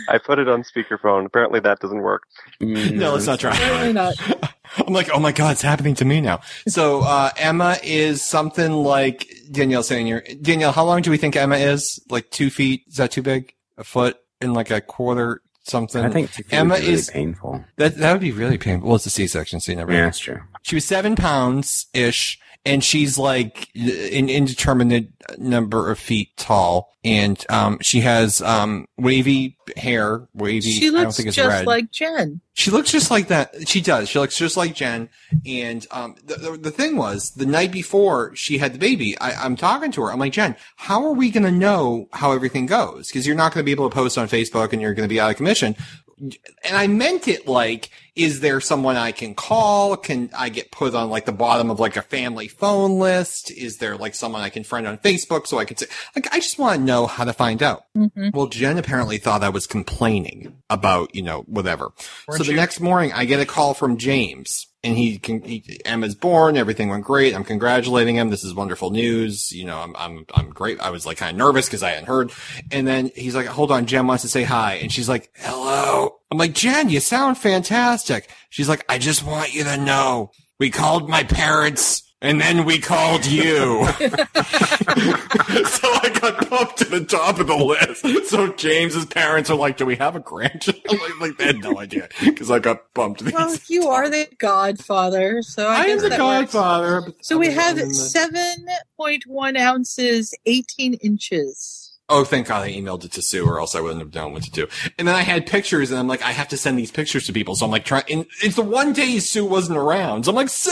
I 0.09 0.19
put 0.19 0.39
it 0.39 0.49
on 0.49 0.63
speakerphone. 0.63 1.27
Apparently 1.27 1.61
that 1.61 1.81
doesn't 1.81 2.03
work. 2.03 2.25
No, 2.61 3.13
let's 3.13 3.27
not 3.27 3.41
try. 3.41 3.57
Really 3.81 3.93
not. 3.93 4.15
I'm 4.79 4.93
like, 4.95 5.11
oh 5.13 5.19
my 5.19 5.33
god, 5.33 5.53
it's 5.53 5.63
happening 5.63 5.95
to 5.97 6.05
me 6.05 6.21
now. 6.21 6.41
So 6.67 7.01
uh, 7.01 7.31
Emma 7.37 7.77
is 7.83 8.23
something 8.23 8.73
like 8.73 9.29
Danielle 9.51 9.83
saying 9.83 10.07
here. 10.07 10.25
Danielle, 10.41 10.73
how 10.73 10.85
long 10.85 11.03
do 11.03 11.11
we 11.11 11.19
think 11.19 11.37
Emma 11.37 11.57
is? 11.57 12.01
Like 12.09 12.31
two 12.31 12.51
feet? 12.51 12.85
Is 12.89 12.97
that 12.97 13.11
too 13.11 13.23
big? 13.23 13.55
A 13.77 13.85
foot 13.85 14.19
and 14.41 14.55
like 14.55 14.71
a 14.71 14.81
quarter 14.81 15.43
something? 15.65 16.05
I 16.05 16.09
think 16.09 16.33
two 16.33 16.43
feet 16.45 16.53
Emma 16.55 16.75
would 16.75 16.83
really 16.83 16.95
is 16.95 17.11
painful. 17.11 17.65
that 17.77 17.97
that 17.97 18.13
would 18.13 18.21
be 18.21 18.33
really 18.33 18.59
painful. 18.59 18.89
Well, 18.89 18.97
it's 18.97 19.07
a 19.07 19.11
C-section, 19.11 19.61
so 19.61 19.73
you 19.73 19.77
never. 19.77 19.93
Yeah, 19.93 20.01
know. 20.01 20.05
that's 20.07 20.19
true. 20.19 20.41
She 20.63 20.77
was 20.77 20.85
seven 20.85 21.17
pounds 21.17 21.87
ish, 21.93 22.39
and 22.65 22.83
she's 22.85 23.19
like 23.19 23.69
an 23.75 24.29
indeterminate 24.29 25.09
number 25.39 25.91
of 25.91 25.99
feet 25.99 26.37
tall, 26.37 26.93
and 27.05 27.45
um, 27.49 27.79
she 27.81 28.01
has 28.01 28.41
um 28.43 28.87
wavy 28.97 29.57
hair, 29.77 30.29
wavy. 30.35 30.71
She 30.71 30.89
I 30.89 30.91
don't 30.91 31.05
looks 31.05 31.17
think 31.17 31.29
it's 31.29 31.37
just 31.37 31.49
red. 31.49 31.67
like 31.67 31.91
Jen. 31.91 32.41
She 32.55 32.71
looks 32.71 32.93
just 32.93 33.11
like 33.11 33.29
that. 33.29 33.67
She 33.67 33.81
does. 33.81 34.09
She 34.09 34.19
looks 34.19 34.37
just 34.37 34.57
like 34.57 34.75
Jen. 34.75 35.09
And 35.47 35.87
um, 35.91 36.17
the, 36.25 36.35
the, 36.35 36.51
the 36.59 36.71
thing 36.71 36.97
was, 36.97 37.31
the 37.31 37.47
night 37.47 37.73
before 37.73 38.37
she 38.37 38.59
had 38.59 38.75
the 38.75 38.79
baby, 38.79 39.19
I, 39.19 39.33
I'm 39.33 39.57
talking 39.57 39.91
to 39.93 40.03
her. 40.03 40.13
I'm 40.13 40.19
like, 40.19 40.35
Jen, 40.35 40.57
how 40.77 41.03
are 41.07 41.15
we 41.15 41.31
going 41.31 41.45
to 41.45 41.51
know 41.51 42.09
how 42.13 42.33
everything 42.33 42.67
goes? 42.67 43.09
Because 43.09 43.27
you're 43.27 43.37
not 43.37 43.55
going 43.55 43.63
to 43.63 43.67
be 43.67 43.73
able 43.73 43.89
to 43.89 43.95
post 43.95 44.19
on 44.19 44.29
Facebook 44.29 44.73
and 44.73 44.83
you're 44.83 44.93
going 44.93 45.09
to 45.09 45.13
be 45.13 45.19
out 45.19 45.31
of 45.31 45.37
commission. 45.37 45.75
And 46.23 46.77
I 46.77 46.87
meant 46.87 47.27
it 47.27 47.49
like, 47.49 47.91
is 48.15 48.41
there 48.41 48.61
someone 48.61 48.97
I 48.97 49.11
can 49.11 49.35
call? 49.35 49.97
Can 49.97 50.31
I 50.37 50.51
get 50.51 50.71
put 50.71 50.95
on 50.95 51.11
like 51.11 51.25
the 51.25 51.33
bottom 51.33 51.71
of 51.71 51.81
like 51.81 51.97
a 51.97 52.03
family 52.03 52.47
phone 52.47 52.99
list? 52.99 53.51
Is 53.51 53.79
there 53.79 53.97
like 53.97 54.15
someone 54.15 54.41
I 54.41 54.49
can 54.49 54.63
friend 54.63 54.87
on 54.87 54.99
Facebook 54.99 55.47
so 55.49 55.59
I 55.59 55.65
can 55.65 55.77
say, 55.77 55.87
like, 56.15 56.33
I 56.33 56.39
just 56.39 56.59
want 56.59 56.79
to 56.79 56.85
know 56.85 57.07
how 57.07 57.25
to 57.25 57.33
find 57.33 57.63
out. 57.63 57.85
Mm-hmm. 57.97 58.31
Well, 58.33 58.47
Jen 58.47 58.79
apparently 58.79 59.19
thought 59.19 59.43
I 59.43 59.49
was 59.49 59.67
complaining 59.67 60.57
about, 60.71 61.15
you 61.15 61.23
know, 61.23 61.41
whatever. 61.43 61.93
Weren't 62.29 62.39
so 62.39 62.45
the 62.45 62.51
you? 62.51 62.57
next 62.57 62.81
morning, 62.81 63.13
I 63.13 63.25
get 63.25 63.41
a 63.41 63.47
call 63.47 63.75
from 63.75 63.97
James, 63.97 64.69
and 64.85 64.97
he 64.97 65.19
can. 65.19 65.43
He, 65.43 65.81
Emma's 65.85 66.15
born. 66.15 66.57
Everything 66.57 66.89
went 66.89 67.05
great. 67.05 67.35
I'm 67.35 67.45
congratulating 67.45 68.17
him. 68.17 68.31
This 68.31 68.45
is 68.45 68.55
wonderful 68.55 68.91
news. 68.91 69.53
You 69.53 69.65
know, 69.65 69.79
I'm 69.79 69.95
I'm 69.97 70.27
I'm 70.35 70.51
great. 70.51 70.81
I 70.81 70.91
was 70.91 71.07
like 71.07 71.19
kind 71.19 71.31
of 71.31 71.37
nervous 71.37 71.67
because 71.67 71.83
I 71.83 71.91
hadn't 71.91 72.07
heard. 72.07 72.33
And 72.71 72.87
then 72.87 73.11
he's 73.15 73.35
like, 73.35 73.47
"Hold 73.47 73.71
on, 73.71 73.87
Jen 73.87 74.07
wants 74.07 74.23
to 74.23 74.29
say 74.29 74.43
hi," 74.43 74.75
and 74.75 74.91
she's 74.93 75.09
like, 75.09 75.31
"Hello." 75.37 76.17
I'm 76.31 76.39
like, 76.39 76.55
"Jen, 76.55 76.89
you 76.89 77.01
sound 77.01 77.39
fantastic." 77.39 78.29
She's 78.51 78.69
like, 78.69 78.85
"I 78.89 78.99
just 78.99 79.25
want 79.25 79.55
you 79.55 79.65
to 79.65 79.77
know, 79.77 80.31
we 80.59 80.71
called 80.71 81.09
my 81.09 81.23
parents." 81.25 82.03
And 82.23 82.41
then 82.41 82.65
we 82.65 82.79
called 82.79 83.27
you. 83.27 83.85
so 83.99 84.07
I 84.07 86.11
got 86.21 86.49
bumped 86.49 86.79
to 86.79 86.85
the 86.85 87.05
top 87.05 87.41
of 87.41 87.49
the 87.49 87.57
list. 87.57 88.29
So 88.31 88.53
James's 88.53 89.07
parents 89.07 89.51
are 89.51 89.57
like, 89.57 89.77
"Do 89.77 89.85
we 89.85 89.97
have 89.97 90.15
a 90.15 90.21
grandchild?" 90.21 90.81
like, 90.89 91.21
like 91.21 91.37
they 91.37 91.47
had 91.47 91.61
no 91.61 91.79
idea 91.79 92.09
because 92.25 92.51
I 92.51 92.61
got 92.61 92.95
bumped. 92.95 93.25
These. 93.25 93.35
Well, 93.35 93.57
you 93.67 93.89
are 93.89 94.09
the 94.09 94.29
godfather, 94.39 95.43
so 95.43 95.67
I, 95.67 95.83
I 95.83 95.87
am 95.87 95.99
the 95.99 96.11
that 96.11 96.19
godfather. 96.19 97.03
but 97.03 97.25
So 97.25 97.39
we 97.39 97.51
have 97.51 97.77
the- 97.77 97.93
seven 97.93 98.67
point 98.97 99.27
one 99.27 99.57
ounces, 99.57 100.33
eighteen 100.47 100.95
inches. 100.95 101.99
Oh, 102.09 102.25
thank 102.25 102.47
God 102.47 102.63
I 102.63 102.71
emailed 102.71 103.05
it 103.05 103.13
to 103.13 103.23
Sue, 103.23 103.45
or 103.45 103.59
else 103.59 103.75
I 103.75 103.81
wouldn't 103.81 104.01
have 104.01 104.15
known 104.15 104.33
what 104.33 104.43
to 104.45 104.51
do. 104.51 104.69
And 104.99 105.09
then 105.09 105.15
I 105.15 105.23
had 105.23 105.47
pictures, 105.47 105.91
and 105.91 105.99
I'm 105.99 106.09
like, 106.09 106.23
I 106.23 106.31
have 106.33 106.49
to 106.49 106.57
send 106.57 106.79
these 106.79 106.91
pictures 106.93 107.27
to 107.27 107.33
people. 107.33 107.57
So 107.57 107.65
I'm 107.65 107.71
like, 107.73 107.85
trying. 107.85 108.27
It's 108.43 108.57
the 108.57 108.63
one 108.63 108.93
day 108.93 109.19
Sue 109.19 109.45
wasn't 109.45 109.79
around. 109.79 110.25
So 110.25 110.31
I'm 110.31 110.37
like, 110.37 110.49
Sue. 110.51 110.71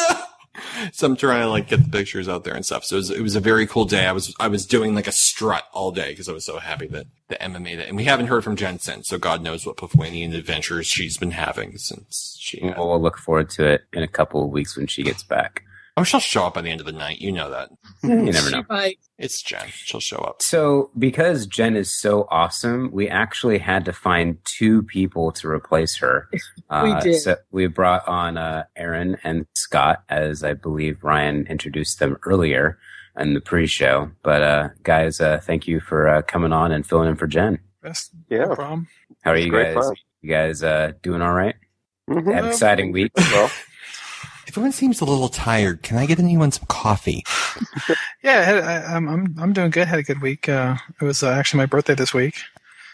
So 0.92 1.06
I'm 1.06 1.16
trying 1.16 1.42
to 1.42 1.48
like 1.48 1.68
get 1.68 1.84
the 1.84 1.90
pictures 1.90 2.28
out 2.28 2.44
there 2.44 2.54
and 2.54 2.64
stuff. 2.64 2.84
So 2.84 2.96
it 2.96 2.98
was, 2.98 3.10
it 3.10 3.22
was 3.22 3.36
a 3.36 3.40
very 3.40 3.66
cool 3.66 3.84
day. 3.84 4.06
I 4.06 4.12
was 4.12 4.34
I 4.40 4.48
was 4.48 4.66
doing 4.66 4.94
like 4.94 5.06
a 5.06 5.12
strut 5.12 5.64
all 5.72 5.92
day 5.92 6.10
because 6.10 6.28
I 6.28 6.32
was 6.32 6.44
so 6.44 6.58
happy 6.58 6.86
that 6.88 7.06
the 7.28 7.40
Emma 7.42 7.60
made 7.60 7.78
it. 7.78 7.88
And 7.88 7.96
we 7.96 8.04
haven't 8.04 8.26
heard 8.26 8.44
from 8.44 8.56
Jen 8.56 8.78
since. 8.78 9.08
So 9.08 9.18
God 9.18 9.42
knows 9.42 9.66
what 9.66 9.76
Puffwanian 9.76 10.34
adventures 10.34 10.86
she's 10.86 11.16
been 11.16 11.32
having 11.32 11.78
since 11.78 12.36
she. 12.38 12.60
Well, 12.62 12.88
we'll 12.88 13.02
look 13.02 13.18
forward 13.18 13.50
to 13.50 13.66
it 13.66 13.84
in 13.92 14.02
a 14.02 14.08
couple 14.08 14.44
of 14.44 14.50
weeks 14.50 14.76
when 14.76 14.86
she 14.86 15.02
gets 15.02 15.22
back. 15.22 15.64
Oh, 16.00 16.04
she'll 16.04 16.20
show 16.20 16.44
up 16.46 16.54
by 16.54 16.62
the 16.62 16.70
end 16.70 16.80
of 16.80 16.86
the 16.86 16.92
night. 16.92 17.20
You 17.20 17.30
know 17.30 17.50
that. 17.50 17.68
You 18.02 18.14
never 18.16 18.50
know. 18.50 18.64
Right. 18.70 18.98
It's 19.18 19.42
Jen. 19.42 19.66
She'll 19.68 20.00
show 20.00 20.16
up. 20.18 20.40
So, 20.40 20.90
because 20.98 21.46
Jen 21.46 21.76
is 21.76 21.90
so 21.94 22.26
awesome, 22.30 22.90
we 22.90 23.08
actually 23.08 23.58
had 23.58 23.84
to 23.84 23.92
find 23.92 24.38
two 24.44 24.82
people 24.84 25.30
to 25.32 25.48
replace 25.48 25.96
her. 25.98 26.28
We 26.70 26.92
Uh, 26.92 27.00
did. 27.00 27.20
So 27.20 27.36
we 27.50 27.66
brought 27.66 28.06
on 28.08 28.38
uh, 28.38 28.64
Aaron 28.76 29.18
and 29.24 29.44
Scott, 29.54 30.04
as 30.08 30.42
I 30.44 30.54
believe 30.54 31.02
Ryan 31.02 31.46
introduced 31.48 31.98
them 31.98 32.16
earlier 32.24 32.78
in 33.18 33.34
the 33.34 33.40
pre-show. 33.40 34.10
But 34.22 34.42
uh, 34.42 34.68
guys, 34.84 35.20
uh, 35.20 35.40
thank 35.42 35.66
you 35.68 35.80
for 35.80 36.08
uh, 36.08 36.22
coming 36.22 36.52
on 36.52 36.70
and 36.72 36.86
filling 36.86 37.08
in 37.10 37.16
for 37.16 37.26
Jen. 37.26 37.58
That's 37.82 38.08
Yeah. 38.30 38.44
no 38.44 38.54
problem. 38.54 38.86
How 39.22 39.32
are 39.32 39.36
It's 39.36 39.46
you 39.46 39.52
guys? 39.52 39.74
fun. 39.74 39.94
You 40.22 40.30
guys 40.30 40.62
uh, 40.62 40.92
doing 41.02 41.20
all 41.22 41.34
right? 41.34 41.56
Mhm. 42.08 42.32
Had 42.32 42.44
an 42.44 42.50
exciting 42.50 42.92
week. 42.92 43.10
Well, 43.16 43.50
Everyone 44.50 44.72
seems 44.72 45.00
a 45.00 45.04
little 45.04 45.28
tired. 45.28 45.82
Can 45.82 45.96
I 45.96 46.06
get 46.06 46.18
anyone 46.18 46.50
some 46.50 46.64
coffee? 46.68 47.24
Yeah, 48.22 48.60
I, 48.62 48.92
I, 48.92 48.96
I'm 48.96 49.08
I'm 49.08 49.34
I'm 49.38 49.52
doing 49.54 49.70
good. 49.70 49.86
Had 49.88 49.98
a 49.98 50.02
good 50.02 50.20
week. 50.20 50.46
Uh, 50.48 50.76
it 51.00 51.04
was 51.04 51.22
uh, 51.22 51.30
actually 51.30 51.58
my 51.58 51.66
birthday 51.66 51.94
this 51.94 52.12
week. 52.12 52.34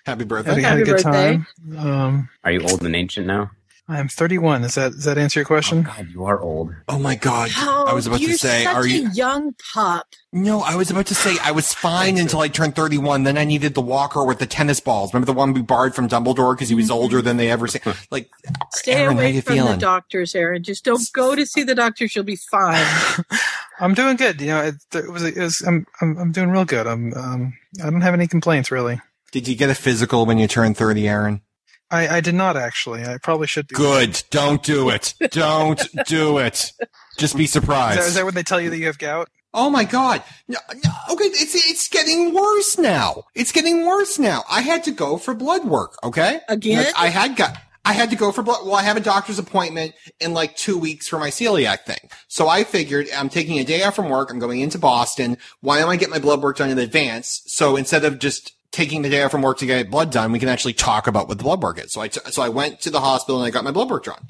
Happy 0.05 0.21
Had, 0.21 0.21
a- 0.21 0.27
birthday. 0.27 0.61
had 0.63 0.79
a 0.79 0.85
good 0.85 1.03
birthday. 1.03 1.39
time. 1.73 1.79
Um, 1.79 2.29
Are 2.45 2.53
you 2.53 2.61
old 2.63 2.85
and 2.85 2.95
ancient 2.95 3.27
now? 3.27 3.51
I'm 3.89 4.09
31. 4.09 4.63
Does 4.63 4.75
that 4.75 4.93
does 4.93 5.05
that 5.05 5.17
answer 5.17 5.39
your 5.41 5.45
question? 5.47 5.85
God, 5.85 6.09
you 6.11 6.25
are 6.25 6.41
old. 6.41 6.75
Oh 6.89 6.99
my 6.99 7.15
God. 7.15 7.51
I 7.57 7.93
was 7.93 8.09
about 8.09 8.21
you're 8.21 8.33
to 8.33 8.39
say, 8.39 8.65
such 8.65 8.75
are 8.75 8.83
a 8.83 8.89
you? 8.89 9.09
young 9.13 9.55
pup? 9.73 10.07
No, 10.33 10.61
I 10.61 10.75
was 10.75 10.91
about 10.91 11.07
to 11.07 11.15
say 11.15 11.37
I 11.41 11.53
was 11.53 11.73
fine 11.73 12.19
until 12.19 12.41
I 12.41 12.49
turned 12.49 12.75
31. 12.75 13.23
Then 13.23 13.39
I 13.39 13.45
needed 13.45 13.75
the 13.75 13.81
walker 13.81 14.25
with 14.25 14.41
the 14.41 14.47
tennis 14.47 14.81
balls. 14.81 15.15
Remember 15.15 15.27
the 15.27 15.39
one 15.39 15.53
we 15.53 15.63
borrowed 15.63 15.95
from 15.95 16.09
Dumbledore 16.09 16.57
because 16.57 16.69
he 16.69 16.75
was 16.75 16.91
older 16.91 17.23
than 17.23 17.37
they 17.37 17.51
ever 17.51 17.69
seen? 17.69 17.83
Like, 18.11 18.29
Stay 18.73 18.93
Aaron, 18.93 19.17
how 19.17 19.23
away 19.23 19.33
you 19.33 19.43
from 19.43 19.57
the 19.57 19.77
doctors, 19.77 20.35
Aaron. 20.35 20.63
Just 20.63 20.85
don't 20.85 21.03
go 21.13 21.35
to 21.37 21.47
see 21.47 21.63
the 21.63 21.75
doctors. 21.75 22.15
You'll 22.17 22.25
be 22.25 22.37
fine. 22.51 22.85
I'm 23.81 23.95
doing 23.95 24.17
good. 24.17 24.41
You 24.41 24.49
know, 24.49 24.63
it, 24.63 24.75
it 24.95 25.13
was 25.13 25.23
it 25.23 25.37
was 25.37 25.61
I'm, 25.63 25.87
I'm 26.01 26.17
I'm 26.19 26.33
doing 26.33 26.51
real 26.51 26.65
good. 26.65 26.87
I'm 26.87 27.13
um 27.15 27.55
I 27.83 27.91
don't 27.91 28.01
have 28.01 28.15
any 28.15 28.27
complaints 28.27 28.71
really. 28.71 29.01
did 29.33 29.47
you 29.47 29.55
get 29.55 29.71
a 29.71 29.75
physical 29.75 30.25
when 30.27 30.39
you 30.39 30.47
turned 30.49 30.77
30, 30.77 31.09
Aaron? 31.09 31.41
I 31.91 32.17
I 32.17 32.21
did 32.21 32.35
not 32.35 32.57
actually. 32.57 33.05
I 33.05 33.19
probably 33.19 33.47
should 33.47 33.69
do. 33.69 33.77
Good. 33.77 34.23
Don't 34.31 34.63
do 34.63 34.89
it. 34.91 35.15
Don't 35.31 35.83
do 36.07 36.39
it. 36.39 36.73
Just 37.19 37.37
be 37.37 37.47
surprised. 37.47 38.01
is 38.01 38.15
that 38.15 38.25
when 38.25 38.35
they 38.35 38.43
tell 38.43 38.61
you 38.61 38.71
that 38.71 38.79
you 38.79 38.87
have 38.87 38.99
gout? 38.99 39.29
Oh 39.55 39.71
my 39.71 39.85
god. 39.85 40.23
No, 40.49 40.59
no, 40.85 40.91
okay, 41.13 41.25
it's 41.25 41.55
it's 41.55 41.89
getting 41.89 42.35
worse 42.35 42.77
now. 42.77 43.25
It's 43.35 43.53
getting 43.53 43.87
worse 43.87 44.19
now. 44.19 44.45
I 44.51 44.61
had 44.61 44.85
to 44.85 44.91
go 44.91 45.17
for 45.17 45.35
blood 45.35 45.65
work, 45.65 45.97
okay? 46.05 46.41
Again? 46.49 46.85
Like, 46.85 46.99
I 46.99 47.07
had 47.09 47.37
got 47.37 47.57
I 47.83 47.95
had 47.95 48.11
to 48.11 48.17
go 48.17 48.33
for 48.33 48.43
blood 48.43 48.67
well, 48.67 48.75
I 48.75 48.83
have 48.83 48.99
a 48.99 49.01
doctor's 49.01 49.39
appointment 49.39 49.95
in 50.21 50.35
like 50.35 50.57
2 50.57 50.77
weeks 50.77 51.09
for 51.09 51.19
my 51.19 51.31
celiac 51.31 51.85
thing. 51.87 52.11
So 52.29 52.49
I 52.49 52.65
figured 52.65 53.07
I'm 53.17 53.31
taking 53.31 53.59
a 53.59 53.65
day 53.65 53.83
off 53.85 53.95
from 53.95 54.11
work, 54.11 54.31
I'm 54.31 54.39
going 54.39 54.61
into 54.61 54.79
Boston. 54.79 55.39
Why 55.61 55.81
don't 55.81 55.91
I 55.91 55.97
get 55.97 56.11
my 56.11 56.19
blood 56.19 56.43
work 56.43 56.59
done 56.59 56.69
in 56.69 56.79
advance? 56.79 57.43
So 57.47 57.77
instead 57.77 58.05
of 58.05 58.19
just 58.19 58.53
taking 58.77 59.01
the 59.03 59.09
day 59.09 59.23
off 59.23 59.31
from 59.31 59.41
work 59.43 59.57
to 59.59 59.67
get 59.67 59.91
blood 59.91 60.13
done, 60.13 60.31
we 60.33 60.39
can 60.39 60.51
actually 60.51 60.75
talk 60.75 61.07
about 61.07 61.29
what 61.29 61.39
the 61.39 61.45
blood 61.45 61.63
work 61.63 61.83
is. 61.83 61.93
So 61.93 62.03
I 62.03 62.09
t- 62.09 62.21
so 62.31 62.43
I 62.43 62.51
went 62.51 62.81
to 62.83 62.91
the 62.91 63.01
hospital 63.01 63.41
and 63.41 63.47
I 63.47 63.51
got 63.51 63.65
my 63.65 63.71
blood 63.71 63.89
work 63.91 64.05
drawn. 64.05 64.27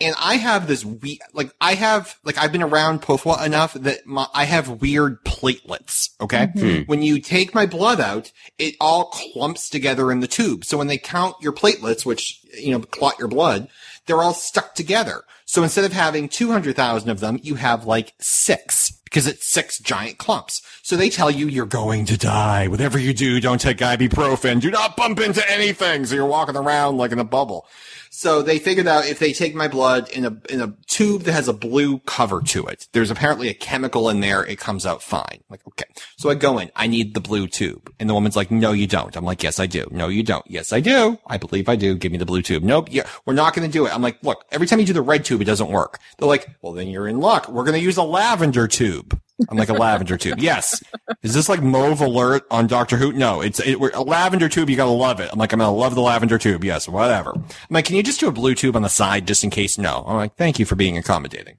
And 0.00 0.16
I 0.18 0.34
have 0.34 0.66
this 0.66 0.84
we 0.84 1.20
like 1.32 1.52
I 1.60 1.74
have 1.74 2.18
like 2.24 2.36
I've 2.36 2.50
been 2.50 2.64
around 2.64 3.00
POFWA 3.02 3.46
enough 3.46 3.74
that 3.74 4.04
my, 4.06 4.26
I 4.34 4.44
have 4.44 4.82
weird 4.82 5.24
platelets. 5.24 6.10
Okay, 6.20 6.48
Mhm. 6.56 6.88
when 6.88 7.02
you 7.02 7.20
take 7.20 7.54
my 7.54 7.64
blood 7.66 8.00
out, 8.00 8.32
it 8.58 8.74
all 8.80 9.04
clumps 9.06 9.68
together 9.70 10.10
in 10.10 10.18
the 10.18 10.26
tube. 10.26 10.64
So 10.64 10.76
when 10.76 10.88
they 10.88 10.98
count 10.98 11.36
your 11.40 11.52
platelets, 11.52 12.04
which 12.04 12.40
you 12.58 12.72
know 12.72 12.80
clot 12.80 13.18
your 13.20 13.28
blood, 13.28 13.68
they're 14.06 14.22
all 14.22 14.34
stuck 14.34 14.74
together. 14.74 15.22
So 15.54 15.62
instead 15.62 15.84
of 15.84 15.92
having 15.92 16.28
two 16.28 16.50
hundred 16.50 16.74
thousand 16.74 17.10
of 17.10 17.20
them, 17.20 17.38
you 17.44 17.54
have 17.54 17.86
like 17.86 18.12
six 18.18 18.90
because 19.04 19.28
it's 19.28 19.48
six 19.48 19.78
giant 19.78 20.18
clumps. 20.18 20.60
So 20.82 20.96
they 20.96 21.08
tell 21.08 21.30
you 21.30 21.46
you're 21.46 21.64
going 21.64 22.06
to 22.06 22.18
die. 22.18 22.66
Whatever 22.66 22.98
you 22.98 23.14
do, 23.14 23.38
don't 23.38 23.60
take 23.60 23.76
ibuprofen. 23.76 24.60
Do 24.60 24.72
not 24.72 24.96
bump 24.96 25.20
into 25.20 25.48
anything. 25.48 26.06
So 26.06 26.16
you're 26.16 26.26
walking 26.26 26.56
around 26.56 26.96
like 26.96 27.12
in 27.12 27.20
a 27.20 27.24
bubble. 27.24 27.68
So 28.16 28.42
they 28.42 28.60
figured 28.60 28.86
out 28.86 29.08
if 29.08 29.18
they 29.18 29.32
take 29.32 29.56
my 29.56 29.66
blood 29.66 30.08
in 30.10 30.24
a 30.24 30.40
in 30.48 30.60
a 30.60 30.72
tube 30.86 31.22
that 31.22 31.32
has 31.32 31.48
a 31.48 31.52
blue 31.52 31.98
cover 31.98 32.40
to 32.42 32.64
it, 32.66 32.86
there's 32.92 33.10
apparently 33.10 33.48
a 33.48 33.54
chemical 33.54 34.08
in 34.08 34.20
there. 34.20 34.46
It 34.46 34.60
comes 34.60 34.86
out 34.86 35.02
fine. 35.02 35.42
Like 35.50 35.66
okay, 35.66 35.86
so 36.16 36.30
I 36.30 36.36
go 36.36 36.58
in. 36.58 36.70
I 36.76 36.86
need 36.86 37.14
the 37.14 37.20
blue 37.20 37.48
tube, 37.48 37.92
and 37.98 38.08
the 38.08 38.14
woman's 38.14 38.36
like, 38.36 38.52
"No, 38.52 38.70
you 38.70 38.86
don't." 38.86 39.16
I'm 39.16 39.24
like, 39.24 39.42
"Yes, 39.42 39.58
I 39.58 39.66
do." 39.66 39.88
"No, 39.90 40.06
you 40.06 40.22
don't." 40.22 40.48
"Yes, 40.48 40.72
I 40.72 40.78
do." 40.78 41.18
"I 41.26 41.38
believe 41.38 41.68
I 41.68 41.74
do." 41.74 41.96
Give 41.96 42.12
me 42.12 42.18
the 42.18 42.24
blue 42.24 42.40
tube. 42.40 42.62
Nope. 42.62 42.86
Yeah, 42.92 43.08
we're 43.26 43.34
not 43.34 43.52
going 43.52 43.68
to 43.68 43.72
do 43.72 43.84
it. 43.84 43.92
I'm 43.92 44.00
like, 44.02 44.22
"Look, 44.22 44.44
every 44.52 44.68
time 44.68 44.78
you 44.78 44.86
do 44.86 44.92
the 44.92 45.02
red 45.02 45.24
tube, 45.24 45.42
it 45.42 45.46
doesn't 45.46 45.68
work." 45.68 45.98
They're 46.16 46.28
like, 46.28 46.48
"Well, 46.62 46.72
then 46.72 46.86
you're 46.86 47.08
in 47.08 47.18
luck. 47.18 47.48
We're 47.48 47.64
going 47.64 47.80
to 47.80 47.84
use 47.84 47.96
a 47.96 48.04
lavender 48.04 48.68
tube." 48.68 49.20
I'm 49.48 49.56
like 49.56 49.68
a 49.68 49.74
lavender 49.74 50.16
tube. 50.16 50.38
Yes. 50.38 50.82
Is 51.22 51.34
this 51.34 51.48
like 51.48 51.62
Mauve 51.62 52.00
Alert 52.00 52.44
on 52.50 52.66
Doctor 52.66 52.96
Who? 52.96 53.12
No, 53.12 53.40
it's 53.40 53.60
it, 53.60 53.80
we're, 53.80 53.90
a 53.90 54.02
lavender 54.02 54.48
tube. 54.48 54.70
You 54.70 54.76
gotta 54.76 54.90
love 54.90 55.20
it. 55.20 55.30
I'm 55.32 55.38
like, 55.38 55.52
I'm 55.52 55.58
gonna 55.58 55.74
love 55.74 55.94
the 55.94 56.00
lavender 56.00 56.38
tube. 56.38 56.64
Yes, 56.64 56.88
whatever. 56.88 57.32
I'm 57.34 57.44
like, 57.70 57.84
can 57.84 57.96
you 57.96 58.02
just 58.02 58.20
do 58.20 58.28
a 58.28 58.32
blue 58.32 58.54
tube 58.54 58.76
on 58.76 58.82
the 58.82 58.88
side 58.88 59.26
just 59.26 59.44
in 59.44 59.50
case? 59.50 59.78
No. 59.78 60.04
I'm 60.06 60.16
like, 60.16 60.36
thank 60.36 60.58
you 60.58 60.66
for 60.66 60.76
being 60.76 60.96
accommodating. 60.96 61.56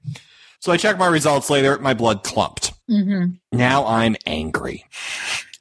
So 0.60 0.72
I 0.72 0.78
check 0.78 0.98
my 0.98 1.06
results 1.06 1.50
later. 1.50 1.78
My 1.78 1.94
blood 1.94 2.24
clumped. 2.24 2.72
Mm-hmm. 2.90 3.34
Now 3.56 3.86
I'm 3.86 4.16
angry. 4.26 4.84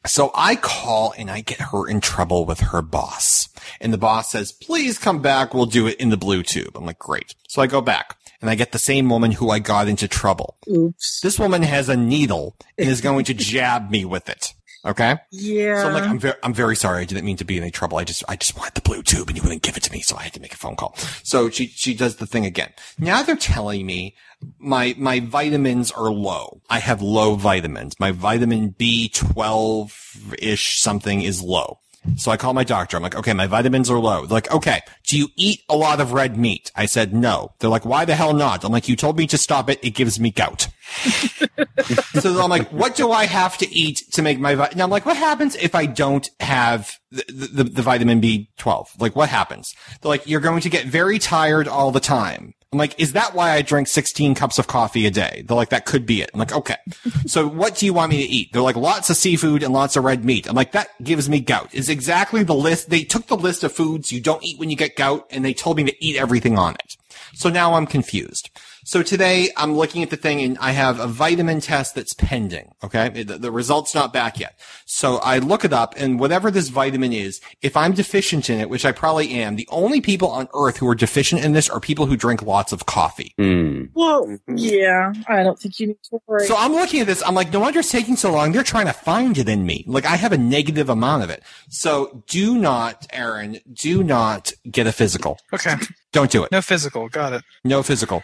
So 0.06 0.32
I 0.36 0.56
call 0.56 1.14
and 1.18 1.30
I 1.32 1.42
get 1.42 1.60
her 1.60 1.88
in 1.88 2.00
trouble 2.00 2.46
with 2.46 2.60
her 2.60 2.82
boss. 2.82 3.50
And 3.82 3.92
the 3.92 3.98
boss 3.98 4.32
says, 4.32 4.52
please 4.52 4.98
come 4.98 5.22
back. 5.22 5.54
We'll 5.54 5.66
do 5.66 5.88
it 5.88 6.00
in 6.00 6.10
the 6.10 6.18
blue 6.18 6.44
tube. 6.44 6.78
I'm 6.78 6.86
like, 6.86 7.00
great. 7.00 7.34
So 7.48 7.62
I 7.62 7.68
go 7.68 7.82
back 7.82 8.16
and 8.46 8.52
I 8.52 8.54
get 8.54 8.74
the 8.74 8.78
same 8.78 9.10
woman 9.10 9.32
who 9.32 9.50
I 9.50 9.58
got 9.58 9.88
into 9.88 10.08
trouble. 10.08 10.56
Oops. 10.70 11.22
This 11.22 11.40
woman 11.40 11.64
has 11.64 11.90
a 11.90 11.98
needle 11.98 12.56
and 12.78 12.88
is 12.88 13.02
going 13.02 13.26
to 13.26 13.34
jab 13.34 13.90
me 13.90 14.06
with 14.06 14.30
it. 14.30 14.54
Okay. 14.86 15.16
Yeah. 15.32 15.82
So 15.82 15.88
I'm 15.88 15.94
like, 15.96 16.04
I'm 16.04 16.20
very, 16.20 16.36
I'm 16.44 16.54
very 16.54 16.76
sorry. 16.76 17.02
I 17.02 17.06
didn't 17.06 17.26
mean 17.26 17.38
to 17.38 17.44
be 17.44 17.58
in 17.58 17.64
any 17.64 17.72
trouble. 17.72 17.98
I 17.98 18.04
just, 18.04 18.24
I 18.30 18.36
just 18.36 18.56
wanted 18.56 18.76
the 18.76 18.82
blue 18.82 19.02
tube 19.02 19.30
and 19.30 19.36
you 19.36 19.42
wouldn't 19.42 19.64
give 19.64 19.78
it 19.78 19.84
to 19.84 19.92
me. 19.92 20.02
So 20.02 20.16
I 20.16 20.22
had 20.22 20.34
to 20.34 20.40
make 20.40 20.54
a 20.54 20.58
phone 20.58 20.76
call. 20.76 20.96
So 21.24 21.50
she, 21.50 21.70
she 21.70 21.96
does 21.96 22.18
the 22.18 22.28
thing 22.28 22.46
again. 22.46 22.72
Now 23.00 23.24
they're 23.24 23.36
telling 23.36 23.84
me 23.84 24.16
my, 24.60 24.94
my 24.96 25.22
vitamins 25.22 25.90
are 25.90 26.12
low. 26.12 26.62
I 26.70 26.78
have 26.78 27.02
low 27.02 27.34
vitamins. 27.34 28.00
My 28.00 28.12
vitamin 28.12 28.74
B12-ish 28.74 30.80
something 30.80 31.24
is 31.24 31.42
low. 31.42 31.80
So 32.18 32.32
I 32.32 32.38
call 32.38 32.54
my 32.54 32.64
doctor. 32.64 32.98
I'm 32.98 33.04
like, 33.04 33.16
okay, 33.16 33.34
my 33.34 33.48
vitamins 33.48 33.90
are 33.90 34.00
low. 34.00 34.26
They're 34.26 34.36
like, 34.36 34.52
okay, 34.52 34.82
do 35.06 35.18
you 35.18 35.30
eat 35.36 35.62
a 35.70 35.76
lot 35.76 36.00
of 36.00 36.14
red 36.14 36.38
meat? 36.38 36.72
I 36.76 36.86
said, 36.86 37.14
no. 37.14 37.54
They're 37.60 37.70
like, 37.70 37.86
why 37.86 38.06
the 38.06 38.16
hell 38.16 38.34
not? 38.34 38.64
I'm 38.64 38.72
like, 38.72 38.88
you 38.88 38.96
told 38.96 39.18
me 39.18 39.28
to 39.28 39.38
stop 39.38 39.70
it. 39.70 39.80
It 39.84 39.92
gives 39.92 40.20
me 40.20 40.32
gout. 40.32 40.68
so 42.14 42.42
I'm 42.42 42.50
like, 42.50 42.70
what 42.70 42.96
do 42.96 43.12
I 43.12 43.26
have 43.26 43.58
to 43.58 43.74
eat 43.74 44.04
to 44.14 44.22
make 44.22 44.40
my, 44.40 44.56
vi-? 44.56 44.72
now 44.76 44.86
I'm 44.86 44.90
like, 44.90 45.06
what 45.06 45.18
happens 45.18 45.56
if 45.56 45.76
I 45.76 45.86
don't 45.86 46.30
have 46.40 46.98
the, 47.12 47.24
the, 47.30 47.64
the 47.66 47.82
vitamin 47.82 48.22
B12? 48.22 49.00
Like, 49.00 49.16
what 49.16 49.30
happens? 49.30 49.74
They're 50.02 50.10
like, 50.10 50.28
you're 50.28 50.42
going 50.42 50.62
to 50.62 50.70
get 50.70 50.86
very 50.86 51.20
tired 51.20 51.68
all 51.68 51.92
the 51.92 52.00
time. 52.00 52.54
I'm 52.72 52.80
like, 52.80 53.00
is 53.00 53.14
that 53.14 53.34
why 53.34 53.52
I 53.52 53.62
drink 53.62 53.88
16 53.88 54.36
cups 54.36 54.60
of 54.60 54.68
coffee 54.68 55.06
a 55.06 55.12
day? 55.12 55.44
They're 55.48 55.56
like, 55.56 55.70
that 55.70 55.86
could 55.86 56.06
be 56.06 56.22
it. 56.22 56.30
I'm 56.34 56.40
like, 56.40 56.54
okay. 56.54 56.78
So 57.28 57.48
what 57.48 57.76
do 57.76 57.86
you 57.86 57.94
want 57.94 58.12
me 58.12 58.24
to 58.24 58.30
eat? 58.32 58.54
They're 58.54 58.62
like, 58.62 58.76
lots 58.76 59.10
of 59.10 59.18
seafood 59.18 59.64
and 59.64 59.74
lots 59.74 59.96
of 59.96 60.04
red 60.04 60.24
meat. 60.24 60.48
I'm 60.48 60.56
like, 60.56 60.74
that 60.74 60.90
gives 61.04 61.28
me 61.28 61.40
gout. 61.40 61.74
Is 61.74 61.90
exactly 61.90 62.44
the 62.44 62.54
list. 62.54 62.90
They 62.90 63.04
took 63.04 63.28
the 63.28 63.38
list 63.38 63.64
of 63.64 63.72
foods 63.72 64.12
you 64.12 64.22
don't 64.22 64.44
eat 64.44 64.60
when 64.60 64.70
you 64.70 64.76
get 64.76 64.96
gout 64.96 65.26
and 65.32 65.44
they 65.44 65.54
told 65.54 65.78
me 65.78 65.86
to 65.86 66.06
eat 66.06 66.18
everything 66.18 66.58
on 66.58 66.76
it. 66.76 66.98
So 67.34 67.50
now 67.50 67.74
I'm 67.74 67.88
confused. 67.88 68.50
So 68.88 69.02
today 69.02 69.50
I'm 69.58 69.76
looking 69.76 70.04
at 70.04 70.12
the 70.12 70.16
thing 70.16 70.42
and 70.42 70.60
I 70.60 70.70
have 70.70 71.00
a 71.00 71.08
vitamin 71.08 71.60
test 71.60 71.96
that's 71.96 72.14
pending. 72.14 72.72
Okay. 72.84 73.24
The, 73.24 73.40
the 73.40 73.52
result's 73.52 73.96
not 73.96 74.14
back 74.14 74.40
yet. 74.40 74.60
So 74.86 75.18
I 75.18 75.40
look 75.40 75.66
it 75.66 75.74
up 75.74 75.96
and 75.98 76.20
whatever 76.20 76.52
this 76.52 76.70
vitamin 76.70 77.12
is, 77.12 77.42
if 77.64 77.76
I'm 77.76 77.94
deficient 77.94 78.48
in 78.48 78.60
it, 78.60 78.70
which 78.70 78.86
I 78.86 78.92
probably 78.92 79.32
am, 79.32 79.56
the 79.56 79.68
only 79.72 80.02
people 80.02 80.30
on 80.30 80.48
earth 80.54 80.78
who 80.78 80.88
are 80.88 80.94
deficient 80.94 81.44
in 81.44 81.54
this 81.54 81.68
are 81.68 81.80
people 81.80 82.06
who 82.06 82.16
drink 82.16 82.44
lots 82.44 82.72
of 82.72 82.86
coffee. 82.86 83.34
Hmm. 83.40 83.86
Well, 83.96 84.38
yeah, 84.48 85.14
I 85.28 85.42
don't 85.42 85.58
think 85.58 85.80
you 85.80 85.88
need 85.88 86.04
to 86.12 86.22
worry. 86.28 86.46
So 86.46 86.56
I'm 86.56 86.74
looking 86.74 87.02
at 87.02 87.08
this. 87.08 87.24
I'm 87.26 87.34
like, 87.34 87.52
no 87.52 87.62
wonder 87.62 87.80
it's 87.80 87.92
taking 87.92 88.16
so 88.16 88.32
long. 88.32 88.52
They're 88.52 88.62
trying 88.62 88.86
to 88.86 88.94
find 88.94 89.36
it 89.40 89.50
in 89.50 89.66
me. 89.66 89.84
Like 89.88 90.06
I 90.06 90.16
have 90.16 90.32
a 90.32 90.38
negative 90.38 90.90
amount 90.90 91.24
of 91.24 91.32
it. 91.32 91.42
So 91.70 92.24
do 92.28 92.56
not, 92.56 93.08
Aaron, 93.12 93.62
do 93.74 94.04
not 94.04 94.54
get 94.70 94.86
a 94.86 94.92
physical. 94.92 95.40
Okay. 95.52 95.74
Don't 96.12 96.30
do 96.30 96.44
it. 96.44 96.52
No 96.52 96.62
physical. 96.62 97.10
Got 97.10 97.34
it. 97.34 97.44
No 97.64 97.82
physical. 97.82 98.24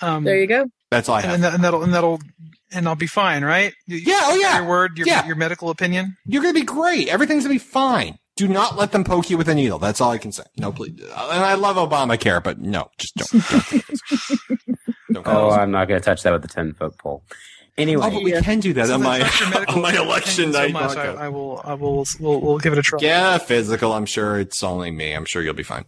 Um, 0.00 0.24
there 0.24 0.38
you 0.38 0.46
go. 0.46 0.66
That's 0.90 1.08
all 1.08 1.16
I 1.16 1.20
have. 1.22 1.34
And, 1.34 1.44
that, 1.44 1.54
and 1.54 1.64
that'll 1.64 1.82
and 1.82 1.92
that'll 1.94 2.20
and 2.72 2.86
I'll 2.88 2.94
be 2.96 3.06
fine, 3.06 3.44
right? 3.44 3.72
You- 3.86 3.96
Yeah, 3.98 4.20
oh, 4.24 4.36
yeah. 4.36 4.58
Your 4.60 4.68
word, 4.68 4.98
your 4.98 5.06
Yeah. 5.06 5.26
your 5.26 5.36
medical 5.36 5.70
opinion. 5.70 6.16
You're 6.26 6.42
going 6.42 6.54
to 6.54 6.60
be 6.60 6.66
great. 6.66 7.08
Everything's 7.08 7.44
going 7.44 7.58
to 7.58 7.64
be 7.64 7.70
fine. 7.70 8.18
Do 8.36 8.46
not 8.48 8.76
let 8.76 8.92
them 8.92 9.02
poke 9.02 9.30
you 9.30 9.38
with 9.38 9.48
a 9.48 9.54
needle. 9.54 9.78
That's 9.78 10.00
all 10.00 10.10
I 10.10 10.18
can 10.18 10.30
say. 10.30 10.42
No, 10.58 10.70
please. 10.70 11.00
And 11.00 11.10
I 11.12 11.54
love 11.54 11.76
Obamacare, 11.76 12.42
but 12.42 12.58
no, 12.60 12.90
just 12.98 13.14
don't. 13.16 13.30
don't, 13.48 13.84
don't 15.12 15.26
Oh, 15.26 15.50
I'm 15.50 15.70
not 15.70 15.88
going 15.88 15.98
to 16.00 16.04
touch 16.04 16.22
that 16.22 16.32
with 16.32 16.44
a 16.44 16.48
10 16.48 16.74
foot 16.74 16.98
pole. 16.98 17.24
Anyway. 17.78 18.06
Oh, 18.06 18.10
but 18.10 18.22
we 18.22 18.32
can 18.32 18.60
do 18.60 18.74
that 18.74 18.88
So 18.88 18.94
on 18.94 19.02
my, 19.02 19.20
touch 19.20 19.40
your 19.40 19.50
medical 19.54 19.74
on 19.76 19.80
my 19.82 19.88
opinion 19.90 20.08
election 20.08 20.52
so 20.52 20.58
night 20.60 20.72
much, 20.72 20.96
I. 20.98 21.06
I 21.14 21.28
will. 21.28 21.60
I 21.64 21.74
will. 21.74 22.04
We'll, 22.20 22.40
we'll 22.40 22.58
give 22.58 22.74
it 22.74 22.78
a 22.78 22.82
try. 22.82 22.98
Yeah, 23.00 23.38
physical. 23.38 23.92
I'm 23.94 24.06
sure 24.06 24.38
it's 24.38 24.62
only 24.62 24.90
me. 24.90 25.12
I'm 25.12 25.24
sure 25.24 25.42
you'll 25.42 25.54
be 25.54 25.62
fine. 25.62 25.84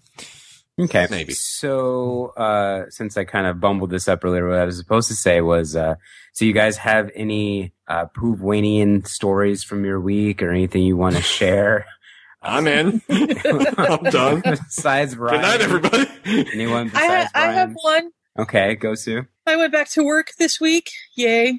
Okay. 0.78 1.06
Maybe. 1.10 1.32
So, 1.32 2.28
uh, 2.36 2.84
since 2.90 3.16
I 3.16 3.24
kind 3.24 3.46
of 3.46 3.60
bumbled 3.60 3.90
this 3.90 4.06
up 4.06 4.24
earlier, 4.24 4.48
what 4.48 4.58
I 4.58 4.64
was 4.64 4.78
supposed 4.78 5.08
to 5.08 5.14
say 5.14 5.40
was, 5.40 5.74
uh, 5.74 5.96
so 6.32 6.44
you 6.44 6.52
guys 6.52 6.76
have 6.76 7.10
any, 7.14 7.72
uh, 7.88 8.06
Puffwanian 8.16 9.06
stories 9.06 9.64
from 9.64 9.84
your 9.84 10.00
week 10.00 10.42
or 10.42 10.50
anything 10.50 10.82
you 10.82 10.96
want 10.96 11.16
to 11.16 11.22
share? 11.22 11.86
I'm 12.42 12.68
in. 12.68 13.02
I'm 13.08 14.04
done. 14.04 14.42
besides 14.44 15.16
Brian. 15.16 15.40
Good 15.40 15.46
night, 15.48 15.60
everybody. 15.60 16.06
Anyone 16.52 16.86
I, 16.88 16.90
besides 16.90 17.30
I 17.34 17.52
have 17.52 17.72
one. 17.74 18.10
Okay, 18.38 18.76
go 18.76 18.94
Sue. 18.94 19.26
I 19.46 19.56
went 19.56 19.72
back 19.72 19.90
to 19.90 20.04
work 20.04 20.28
this 20.38 20.60
week. 20.60 20.90
Yay. 21.16 21.58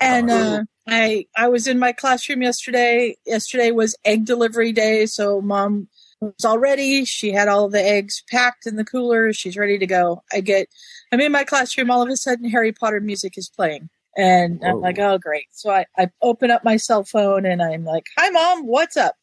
And 0.00 0.30
uh, 0.30 0.64
I 0.88 1.26
I 1.36 1.48
was 1.48 1.68
in 1.68 1.78
my 1.78 1.92
classroom 1.92 2.42
yesterday. 2.42 3.16
Yesterday 3.24 3.70
was 3.70 3.96
egg 4.04 4.24
delivery 4.24 4.72
day, 4.72 5.06
so 5.06 5.40
mom 5.40 5.88
was 6.20 6.44
all 6.44 6.58
ready. 6.58 7.04
She 7.04 7.32
had 7.32 7.48
all 7.48 7.68
the 7.68 7.82
eggs 7.82 8.22
packed 8.30 8.66
in 8.66 8.76
the 8.76 8.84
cooler. 8.84 9.32
She's 9.32 9.56
ready 9.56 9.78
to 9.78 9.86
go. 9.86 10.22
I 10.32 10.40
get 10.40 10.68
I'm 11.12 11.20
in 11.20 11.32
my 11.32 11.44
classroom, 11.44 11.90
all 11.90 12.02
of 12.02 12.08
a 12.08 12.16
sudden 12.16 12.48
Harry 12.50 12.72
Potter 12.72 13.00
music 13.00 13.36
is 13.36 13.48
playing. 13.48 13.88
And 14.16 14.64
I'm 14.64 14.80
like, 14.80 14.98
oh 14.98 15.18
great. 15.18 15.46
So 15.52 15.70
I, 15.70 15.84
I 15.98 16.08
open 16.22 16.50
up 16.50 16.64
my 16.64 16.78
cell 16.78 17.04
phone 17.04 17.44
and 17.44 17.62
I'm 17.62 17.84
like, 17.84 18.06
Hi 18.16 18.30
mom, 18.30 18.66
what's 18.66 18.96
up? 18.96 19.14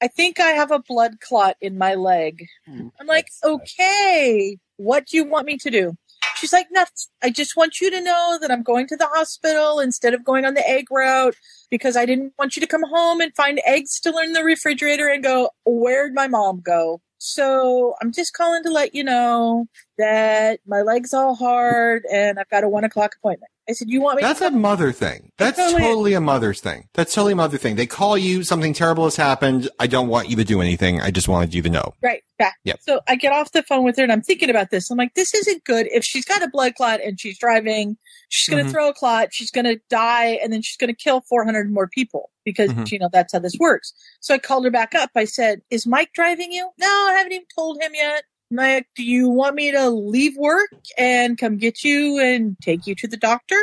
I 0.00 0.08
think 0.08 0.40
I 0.40 0.50
have 0.50 0.70
a 0.70 0.78
blood 0.78 1.20
clot 1.20 1.56
in 1.60 1.76
my 1.76 1.94
leg. 1.94 2.46
Hmm. 2.66 2.88
I'm 3.00 3.06
like, 3.06 3.28
okay, 3.44 4.56
what 4.76 5.06
do 5.06 5.16
you 5.16 5.24
want 5.24 5.46
me 5.46 5.56
to 5.58 5.70
do? 5.70 5.96
She's 6.38 6.52
like, 6.52 6.68
nuts. 6.70 7.08
I 7.20 7.30
just 7.30 7.56
want 7.56 7.80
you 7.80 7.90
to 7.90 8.00
know 8.00 8.38
that 8.40 8.50
I'm 8.52 8.62
going 8.62 8.86
to 8.88 8.96
the 8.96 9.08
hospital 9.08 9.80
instead 9.80 10.14
of 10.14 10.24
going 10.24 10.44
on 10.44 10.54
the 10.54 10.68
egg 10.68 10.86
route 10.88 11.34
because 11.68 11.96
I 11.96 12.06
didn't 12.06 12.32
want 12.38 12.54
you 12.54 12.60
to 12.60 12.66
come 12.66 12.84
home 12.84 13.20
and 13.20 13.34
find 13.34 13.60
eggs 13.66 13.90
still 13.90 14.18
in 14.18 14.34
the 14.34 14.44
refrigerator 14.44 15.08
and 15.08 15.22
go, 15.22 15.50
where'd 15.66 16.14
my 16.14 16.28
mom 16.28 16.60
go? 16.60 17.00
So 17.18 17.94
I'm 18.00 18.12
just 18.12 18.34
calling 18.34 18.62
to 18.62 18.70
let 18.70 18.94
you 18.94 19.02
know 19.02 19.66
that 19.98 20.60
my 20.64 20.82
leg's 20.82 21.12
all 21.12 21.34
hard 21.34 22.04
and 22.12 22.38
I've 22.38 22.48
got 22.50 22.62
a 22.62 22.68
one 22.68 22.84
o'clock 22.84 23.16
appointment. 23.16 23.50
I 23.68 23.72
said, 23.72 23.90
you 23.90 24.00
want 24.00 24.16
me 24.16 24.22
That's 24.22 24.40
a 24.40 24.50
mother 24.50 24.92
thing. 24.92 25.30
That's 25.36 25.58
totally- 25.58 25.82
totally 25.82 26.14
a 26.14 26.20
mother's 26.20 26.60
thing. 26.60 26.88
That's 26.94 27.12
totally 27.12 27.32
a 27.34 27.36
mother 27.36 27.58
thing. 27.58 27.76
They 27.76 27.86
call 27.86 28.16
you, 28.16 28.42
something 28.42 28.72
terrible 28.72 29.04
has 29.04 29.16
happened. 29.16 29.68
I 29.78 29.86
don't 29.86 30.08
want 30.08 30.30
you 30.30 30.36
to 30.36 30.44
do 30.44 30.60
anything. 30.62 31.00
I 31.02 31.10
just 31.10 31.28
wanted 31.28 31.52
you 31.52 31.60
to 31.62 31.68
know. 31.68 31.92
Right, 32.02 32.22
back. 32.38 32.56
Yep. 32.64 32.80
So 32.82 33.00
I 33.06 33.16
get 33.16 33.32
off 33.32 33.52
the 33.52 33.62
phone 33.62 33.84
with 33.84 33.96
her 33.98 34.02
and 34.02 34.10
I'm 34.12 34.22
thinking 34.22 34.48
about 34.48 34.70
this. 34.70 34.90
I'm 34.90 34.96
like, 34.96 35.12
this 35.14 35.34
isn't 35.34 35.64
good. 35.64 35.86
If 35.92 36.02
she's 36.04 36.24
got 36.24 36.42
a 36.42 36.48
blood 36.48 36.76
clot 36.76 37.00
and 37.04 37.20
she's 37.20 37.38
driving, 37.38 37.98
she's 38.30 38.50
going 38.52 38.64
to 38.64 38.68
Mhm. 38.70 38.72
throw 38.72 38.88
a 38.88 38.94
clot, 38.94 39.28
she's 39.32 39.50
going 39.50 39.66
to 39.66 39.78
die, 39.90 40.38
and 40.42 40.52
then 40.52 40.62
she's 40.62 40.76
going 40.78 40.88
to 40.88 40.96
kill 40.96 41.20
400 41.28 41.70
more 41.70 41.88
people 41.88 42.30
because, 42.44 42.70
Mhm. 42.70 42.90
you 42.90 42.98
know, 42.98 43.08
that's 43.12 43.32
how 43.34 43.38
this 43.38 43.54
works. 43.60 43.92
So 44.20 44.34
I 44.34 44.38
called 44.38 44.64
her 44.64 44.70
back 44.70 44.94
up. 44.94 45.10
I 45.14 45.24
said, 45.26 45.60
is 45.70 45.86
Mike 45.86 46.12
driving 46.14 46.52
you? 46.52 46.70
No, 46.78 46.86
I 47.10 47.14
haven't 47.18 47.32
even 47.32 47.46
told 47.54 47.82
him 47.82 47.92
yet. 47.94 48.24
Mike, 48.50 48.86
do 48.96 49.04
you 49.04 49.28
want 49.28 49.54
me 49.54 49.70
to 49.72 49.90
leave 49.90 50.36
work 50.36 50.70
and 50.96 51.36
come 51.36 51.58
get 51.58 51.84
you 51.84 52.18
and 52.18 52.56
take 52.62 52.86
you 52.86 52.94
to 52.94 53.06
the 53.06 53.16
doctor? 53.16 53.60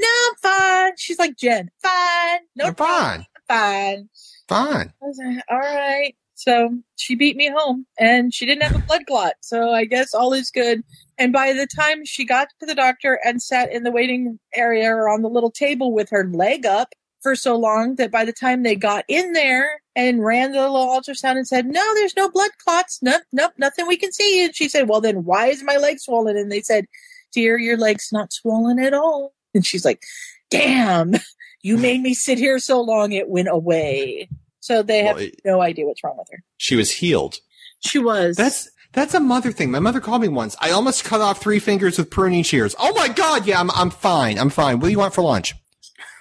No, 0.00 0.06
I'm 0.28 0.34
fine. 0.36 0.92
She's 0.96 1.18
like, 1.18 1.36
Jen, 1.36 1.70
fine. 1.82 2.40
No 2.54 2.66
You're 2.66 2.74
problem. 2.74 3.26
fine. 3.48 4.06
Fine. 4.06 4.08
Fine. 4.48 4.92
I 5.02 5.06
was 5.06 5.20
like, 5.24 5.44
all 5.50 5.58
right. 5.58 6.14
So 6.34 6.78
she 6.94 7.16
beat 7.16 7.36
me 7.36 7.50
home 7.52 7.84
and 7.98 8.32
she 8.32 8.46
didn't 8.46 8.62
have 8.62 8.76
a 8.76 8.86
blood 8.86 9.06
clot. 9.08 9.34
So 9.40 9.72
I 9.72 9.84
guess 9.86 10.14
all 10.14 10.32
is 10.32 10.52
good. 10.52 10.82
And 11.18 11.32
by 11.32 11.52
the 11.52 11.66
time 11.66 12.04
she 12.04 12.24
got 12.24 12.46
to 12.60 12.66
the 12.66 12.76
doctor 12.76 13.18
and 13.24 13.42
sat 13.42 13.72
in 13.72 13.82
the 13.82 13.90
waiting 13.90 14.38
area 14.54 14.88
or 14.88 15.08
on 15.08 15.22
the 15.22 15.28
little 15.28 15.50
table 15.50 15.92
with 15.92 16.10
her 16.10 16.28
leg 16.32 16.64
up 16.64 16.94
for 17.22 17.34
so 17.34 17.56
long 17.56 17.96
that 17.96 18.10
by 18.10 18.24
the 18.24 18.32
time 18.32 18.62
they 18.62 18.74
got 18.76 19.04
in 19.08 19.32
there 19.32 19.80
and 19.96 20.24
ran 20.24 20.52
the 20.52 20.60
little 20.60 20.86
ultrasound 20.86 21.36
and 21.36 21.46
said, 21.48 21.66
no, 21.66 21.94
there's 21.94 22.16
no 22.16 22.30
blood 22.30 22.50
clots. 22.64 22.98
Nope, 23.02 23.22
nope, 23.32 23.52
nothing 23.58 23.86
we 23.86 23.96
can 23.96 24.12
see. 24.12 24.44
And 24.44 24.54
she 24.54 24.68
said, 24.68 24.88
well, 24.88 25.00
then 25.00 25.24
why 25.24 25.46
is 25.48 25.62
my 25.62 25.76
leg 25.76 25.98
swollen? 25.98 26.36
And 26.36 26.50
they 26.52 26.60
said, 26.60 26.86
dear, 27.32 27.58
your 27.58 27.76
leg's 27.76 28.10
not 28.12 28.32
swollen 28.32 28.78
at 28.78 28.94
all. 28.94 29.32
And 29.54 29.66
she's 29.66 29.84
like, 29.84 30.02
damn, 30.50 31.14
you 31.62 31.76
made 31.76 32.00
me 32.00 32.14
sit 32.14 32.38
here 32.38 32.58
so 32.58 32.80
long. 32.80 33.12
It 33.12 33.28
went 33.28 33.48
away. 33.48 34.28
So 34.60 34.82
they 34.82 35.04
have 35.04 35.16
Well, 35.16 35.24
it- 35.24 35.40
no 35.44 35.60
idea 35.60 35.86
what's 35.86 36.04
wrong 36.04 36.16
with 36.18 36.28
her. 36.30 36.42
She 36.58 36.76
was 36.76 36.90
healed. 36.90 37.38
She 37.80 37.98
was. 37.98 38.36
That's 38.36 38.68
that's 38.92 39.14
a 39.14 39.20
mother 39.20 39.52
thing. 39.52 39.70
My 39.70 39.78
mother 39.78 40.00
called 40.00 40.22
me 40.22 40.28
once. 40.28 40.56
I 40.60 40.70
almost 40.70 41.04
cut 41.04 41.20
off 41.20 41.40
three 41.40 41.58
fingers 41.58 41.98
with 41.98 42.10
pruning 42.10 42.42
shears. 42.42 42.74
Oh 42.78 42.92
my 42.94 43.08
god, 43.08 43.46
yeah, 43.46 43.60
I'm 43.60 43.70
I'm 43.72 43.90
fine. 43.90 44.38
I'm 44.38 44.50
fine. 44.50 44.80
What 44.80 44.86
do 44.86 44.90
you 44.92 44.98
want 44.98 45.14
for 45.14 45.22
lunch? 45.22 45.54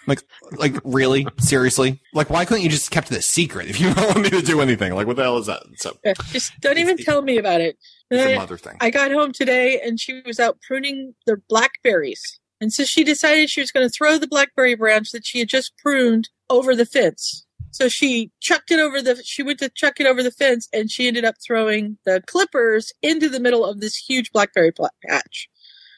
Like 0.07 0.23
like 0.57 0.75
really? 0.83 1.27
Seriously? 1.39 2.01
Like 2.13 2.29
why 2.29 2.45
couldn't 2.45 2.63
you 2.63 2.69
just 2.69 2.89
kept 2.91 3.09
this 3.09 3.25
secret 3.27 3.69
if 3.69 3.79
you 3.79 3.93
don't 3.93 4.07
want 4.07 4.21
me 4.21 4.29
to 4.29 4.41
do 4.41 4.61
anything? 4.61 4.95
Like 4.95 5.05
what 5.07 5.15
the 5.17 5.23
hell 5.23 5.37
is 5.37 5.45
that? 5.47 5.63
So 5.75 5.97
Yeah, 6.03 6.13
just 6.31 6.53
don't 6.61 6.77
even 6.77 6.97
tell 6.97 7.21
me 7.21 7.37
about 7.37 7.61
it. 7.61 7.77
it's 8.09 8.23
a 8.25 8.33
I- 8.33 8.37
mother 8.37 8.57
thing. 8.57 8.77
I 8.81 8.89
got 8.89 9.11
home 9.11 9.33
today 9.33 9.79
and 9.81 9.99
she 9.99 10.21
was 10.25 10.39
out 10.39 10.59
pruning 10.61 11.13
the 11.25 11.37
blackberries. 11.49 12.39
And 12.59 12.73
so 12.73 12.85
she 12.85 13.03
decided 13.03 13.49
she 13.51 13.61
was 13.61 13.71
going 13.71 13.85
to 13.87 13.91
throw 13.91 14.17
the 14.17 14.27
blackberry 14.27 14.73
branch 14.75 15.11
that 15.11 15.25
she 15.25 15.37
had 15.39 15.47
just 15.47 15.77
pruned 15.77 16.29
over 16.49 16.75
the 16.75 16.85
fence. 16.87 17.45
So 17.69 17.87
she 17.89 18.31
chucked 18.39 18.71
it 18.71 18.79
over 18.79 18.99
the, 19.01 19.21
she 19.23 19.43
went 19.43 19.59
to 19.59 19.69
chuck 19.69 19.99
it 19.99 20.07
over 20.07 20.23
the 20.23 20.31
fence 20.31 20.67
and 20.73 20.89
she 20.89 21.07
ended 21.07 21.23
up 21.25 21.35
throwing 21.45 21.99
the 22.05 22.23
clippers 22.25 22.91
into 23.03 23.29
the 23.29 23.39
middle 23.39 23.63
of 23.63 23.79
this 23.79 23.95
huge 23.95 24.31
blackberry 24.31 24.71
patch. 25.07 25.49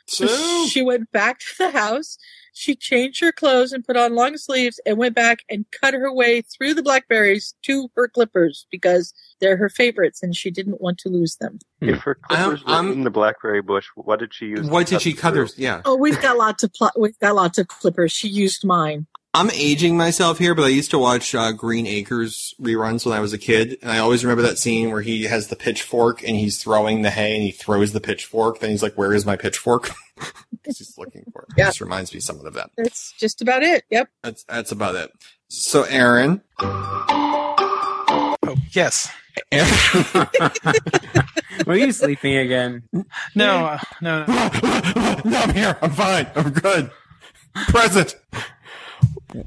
So 0.09 0.25
So 0.27 0.67
she 0.67 0.81
went 0.81 1.11
back 1.11 1.39
to 1.39 1.45
the 1.59 1.71
house. 1.71 2.17
She 2.53 2.75
changed 2.75 3.21
her 3.21 3.31
clothes 3.31 3.71
and 3.71 3.85
put 3.85 3.95
on 3.95 4.15
long 4.15 4.35
sleeves 4.37 4.81
and 4.85 4.97
went 4.97 5.15
back 5.15 5.39
and 5.49 5.65
cut 5.71 5.93
her 5.93 6.11
way 6.13 6.41
through 6.41 6.73
the 6.73 6.83
blackberries 6.83 7.53
to 7.63 7.89
her 7.95 8.07
clippers 8.09 8.65
because 8.71 9.13
they're 9.39 9.55
her 9.55 9.69
favorites 9.69 10.21
and 10.21 10.35
she 10.35 10.51
didn't 10.51 10.81
want 10.81 10.97
to 10.99 11.09
lose 11.09 11.37
them. 11.37 11.59
Hmm. 11.81 11.89
If 11.89 11.99
her 12.01 12.15
clippers 12.15 12.65
were 12.65 12.71
I'm- 12.71 12.91
in 12.91 13.03
the 13.03 13.11
blackberry 13.11 13.61
bush, 13.61 13.85
what 13.95 14.19
did 14.19 14.33
she 14.33 14.47
use? 14.47 14.65
to 14.65 14.73
what 14.73 14.87
did 14.87 15.01
she 15.01 15.13
cut 15.13 15.35
her? 15.35 15.47
through? 15.47 15.63
Yeah. 15.63 15.81
Oh, 15.85 15.95
we've 15.95 16.19
got 16.21 16.37
lots 16.37 16.63
of 16.63 16.73
pl- 16.73 16.91
we've 16.97 17.17
got 17.19 17.35
lots 17.35 17.57
of 17.57 17.67
clippers. 17.67 18.11
She 18.11 18.27
used 18.27 18.65
mine. 18.65 19.07
I'm 19.33 19.51
aging 19.51 19.95
myself 19.95 20.39
here, 20.39 20.55
but 20.55 20.63
I 20.65 20.69
used 20.69 20.89
to 20.91 20.97
watch 20.97 21.35
uh, 21.35 21.51
Green 21.51 21.85
Acres 21.85 22.55
reruns 22.59 23.05
when 23.05 23.15
I 23.15 23.19
was 23.19 23.31
a 23.31 23.37
kid, 23.37 23.77
and 23.81 23.91
I 23.91 23.99
always 23.99 24.23
remember 24.25 24.41
that 24.41 24.57
scene 24.57 24.91
where 24.91 25.01
he 25.01 25.23
has 25.25 25.47
the 25.47 25.55
pitchfork 25.55 26.23
and 26.23 26.35
he's 26.35 26.61
throwing 26.61 27.03
the 27.03 27.11
hay 27.11 27.35
and 27.35 27.43
he 27.43 27.51
throws 27.51 27.93
the 27.93 28.01
pitchfork. 28.01 28.59
Then 28.59 28.71
he's 28.71 28.81
like, 28.81 28.95
"Where 28.95 29.13
is 29.13 29.25
my 29.25 29.35
pitchfork?" 29.35 29.91
Because 30.51 30.79
he's 30.79 30.97
looking 30.97 31.23
for 31.31 31.43
it. 31.43 31.49
Yeah. 31.57 31.67
This 31.67 31.79
reminds 31.79 32.13
me 32.13 32.19
somewhat 32.19 32.45
of 32.47 32.53
that. 32.55 32.71
That's 32.75 33.13
just 33.13 33.41
about 33.41 33.63
it. 33.63 33.85
Yep. 33.89 34.09
That's 34.21 34.43
that's 34.43 34.73
about 34.73 34.95
it. 34.95 35.09
So, 35.47 35.83
Aaron, 35.83 36.41
Oh 36.59 38.55
yes. 38.71 39.09
Aaron 39.51 39.71
Were 41.65 41.75
you 41.75 41.91
sleeping 41.93 42.35
again? 42.35 42.83
No. 43.35 43.65
Uh, 43.65 43.79
no. 44.01 44.25
No. 44.25 44.25
no, 45.23 45.37
I'm 45.37 45.53
here. 45.53 45.77
I'm 45.81 45.91
fine. 45.91 46.27
I'm 46.35 46.49
good. 46.51 46.91
Present. 47.69 48.15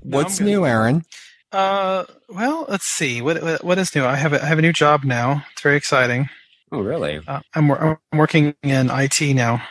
What's 0.03 0.39
good. 0.39 0.45
new, 0.47 0.67
Aaron? 0.67 1.05
Uh. 1.51 2.05
Well, 2.29 2.67
let's 2.69 2.87
see. 2.87 3.21
What 3.21 3.43
what, 3.43 3.65
what 3.65 3.79
is 3.79 3.95
new? 3.95 4.05
I 4.05 4.17
have 4.17 4.33
a, 4.33 4.43
I 4.43 4.47
have 4.47 4.59
a 4.59 4.63
new 4.63 4.73
job 4.73 5.05
now. 5.05 5.45
It's 5.53 5.63
very 5.63 5.77
exciting. 5.77 6.29
Oh, 6.71 6.81
really? 6.81 7.21
Uh, 7.27 7.41
I'm 7.55 7.71
I'm 7.71 7.99
working 8.15 8.55
in 8.63 8.91
IT 8.91 9.21
now 9.35 9.63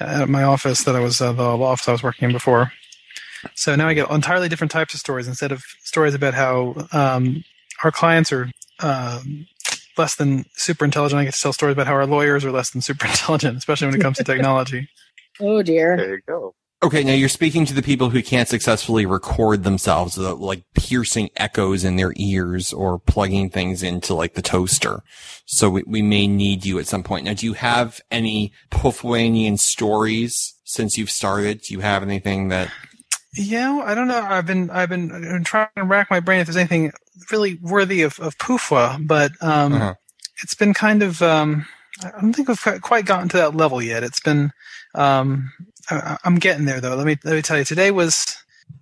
at 0.00 0.28
my 0.28 0.42
office 0.42 0.84
that 0.84 0.96
I 0.96 1.00
was 1.00 1.20
uh, 1.20 1.32
the 1.32 1.56
law 1.56 1.70
office 1.70 1.88
I 1.88 1.92
was 1.92 2.02
working 2.02 2.26
in 2.26 2.32
before. 2.32 2.72
So 3.54 3.74
now 3.76 3.88
I 3.88 3.94
get 3.94 4.10
entirely 4.10 4.48
different 4.48 4.70
types 4.70 4.92
of 4.94 5.00
stories 5.00 5.28
instead 5.28 5.52
of 5.52 5.62
stories 5.82 6.14
about 6.14 6.34
how 6.34 6.74
um, 6.92 7.44
our 7.84 7.90
clients 7.90 8.32
are 8.32 8.50
um, 8.80 9.46
less 9.96 10.14
than 10.16 10.44
super 10.54 10.84
intelligent. 10.84 11.20
I 11.20 11.24
get 11.24 11.34
to 11.34 11.40
tell 11.40 11.52
stories 11.52 11.74
about 11.74 11.86
how 11.86 11.94
our 11.94 12.06
lawyers 12.06 12.44
are 12.44 12.52
less 12.52 12.70
than 12.70 12.82
super 12.82 13.06
intelligent, 13.08 13.56
especially 13.56 13.86
when 13.88 13.96
it 13.96 14.02
comes 14.02 14.18
to 14.18 14.24
technology. 14.24 14.88
Oh 15.40 15.62
dear. 15.62 15.96
There 15.96 16.14
you 16.16 16.20
go. 16.26 16.54
Okay, 16.82 17.04
now 17.04 17.12
you're 17.12 17.28
speaking 17.28 17.66
to 17.66 17.74
the 17.74 17.82
people 17.82 18.08
who 18.08 18.22
can't 18.22 18.48
successfully 18.48 19.04
record 19.04 19.64
themselves, 19.64 20.16
uh, 20.18 20.34
like 20.34 20.62
piercing 20.72 21.28
echoes 21.36 21.84
in 21.84 21.96
their 21.96 22.14
ears 22.16 22.72
or 22.72 22.98
plugging 22.98 23.50
things 23.50 23.82
into 23.82 24.14
like 24.14 24.32
the 24.32 24.40
toaster. 24.40 25.02
So 25.44 25.68
we, 25.68 25.82
we 25.86 26.00
may 26.00 26.26
need 26.26 26.64
you 26.64 26.78
at 26.78 26.86
some 26.86 27.02
point. 27.02 27.26
Now, 27.26 27.34
do 27.34 27.44
you 27.44 27.52
have 27.52 28.00
any 28.10 28.52
Puffwanian 28.70 29.58
stories 29.58 30.54
since 30.64 30.96
you've 30.96 31.10
started? 31.10 31.60
Do 31.60 31.74
you 31.74 31.80
have 31.80 32.02
anything 32.02 32.48
that 32.48 32.70
Yeah, 33.34 33.82
I 33.84 33.94
don't 33.94 34.08
know. 34.08 34.22
I've 34.22 34.46
been 34.46 34.70
I've 34.70 34.88
been, 34.88 35.12
I've 35.12 35.20
been 35.20 35.44
trying 35.44 35.68
to 35.76 35.84
rack 35.84 36.10
my 36.10 36.20
brain 36.20 36.40
if 36.40 36.46
there's 36.46 36.56
anything 36.56 36.92
really 37.30 37.58
worthy 37.60 38.00
of 38.00 38.18
of 38.20 38.38
Pufwa, 38.38 39.06
but 39.06 39.32
um, 39.42 39.74
Uh-huh. 39.74 39.94
it's 40.42 40.54
been 40.54 40.72
kind 40.72 41.02
of 41.02 41.20
um, 41.20 41.66
I 42.02 42.10
don't 42.22 42.32
think 42.32 42.48
we've 42.48 42.58
quite- 42.62 42.80
quite 42.80 43.04
gotten 43.04 43.28
to 43.28 43.36
that 43.36 43.54
level 43.54 43.82
yet. 43.82 44.02
It's 44.02 44.20
been 44.20 44.50
um, 44.94 45.52
I, 45.88 46.16
I'm 46.24 46.36
getting 46.36 46.64
there 46.64 46.80
though. 46.80 46.94
Let 46.94 47.06
me 47.06 47.16
let 47.24 47.34
me 47.34 47.42
tell 47.42 47.58
you. 47.58 47.64
Today 47.64 47.90
was 47.90 48.26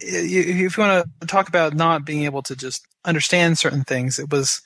if 0.00 0.76
you 0.76 0.82
want 0.82 1.08
to 1.20 1.26
talk 1.26 1.48
about 1.48 1.74
not 1.74 2.04
being 2.04 2.24
able 2.24 2.42
to 2.42 2.56
just 2.56 2.86
understand 3.04 3.58
certain 3.58 3.84
things, 3.84 4.18
it 4.18 4.30
was 4.30 4.60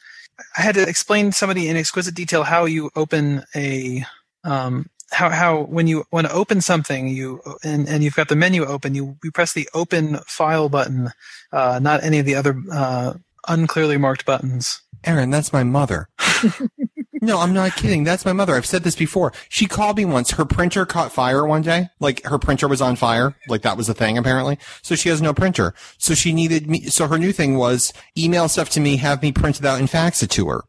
I 0.57 0.63
had 0.63 0.75
to 0.77 0.89
explain 0.89 1.27
to 1.27 1.33
somebody 1.33 1.69
in 1.69 1.77
exquisite 1.77 2.15
detail 2.15 2.43
how 2.45 2.65
you 2.65 2.91
open 2.97 3.45
a 3.55 4.05
um, 4.45 4.89
how 5.11 5.31
how 5.31 5.63
when 5.63 5.87
you 5.87 6.05
want 6.11 6.27
to 6.27 6.33
open 6.33 6.61
something 6.61 7.09
you 7.09 7.41
and 7.63 7.89
and 7.89 8.03
you've 8.03 8.17
got 8.17 8.29
the 8.29 8.37
menu 8.37 8.65
open 8.65 8.95
you 8.95 9.17
you 9.23 9.31
press 9.31 9.53
the 9.53 9.69
open 9.75 10.17
file 10.27 10.69
button 10.69 11.11
uh, 11.53 11.79
not 11.83 12.03
any 12.03 12.19
of 12.19 12.27
the 12.27 12.35
other 12.35 12.61
uh, 12.73 13.13
unclearly 13.47 13.99
marked 13.99 14.25
buttons 14.25 14.81
Aaron, 15.05 15.31
that's 15.31 15.53
my 15.53 15.65
mother. 15.65 16.09
no, 17.23 17.39
I'm 17.39 17.55
not 17.55 17.77
kidding. 17.77 18.03
That's 18.03 18.25
my 18.25 18.33
mother. 18.33 18.57
I've 18.57 18.67
said 18.67 18.83
this 18.83 18.97
before. 18.97 19.33
She 19.49 19.67
called 19.67 19.97
me 19.97 20.05
once. 20.05 20.33
Her 20.33 20.45
printer 20.45 20.85
caught 20.85 21.13
fire 21.13 21.47
one 21.47 21.63
day. 21.63 21.89
Like 22.01 22.25
her 22.25 22.37
printer 22.37 22.67
was 22.67 22.83
on 22.83 22.97
fire. 22.97 23.37
Like 23.47 23.63
that 23.63 23.77
was 23.77 23.89
a 23.89 23.95
thing 23.95 24.19
apparently. 24.19 24.59
So 24.83 24.97
she 24.97 25.09
has 25.09 25.23
no 25.23 25.33
printer. 25.33 25.73
So 25.99 26.15
she 26.15 26.33
needed 26.33 26.69
me. 26.69 26.87
So 26.87 27.07
her 27.07 27.19
new 27.19 27.33
thing 27.33 27.57
was 27.57 27.93
email 28.19 28.49
stuff 28.49 28.71
to 28.71 28.81
me, 28.81 28.97
have 28.97 29.23
me 29.23 29.31
printed 29.31 29.65
out 29.65 29.79
and 29.79 29.89
fax 29.89 30.25
it 30.25 30.31
to 30.31 30.49
her. 30.49 30.65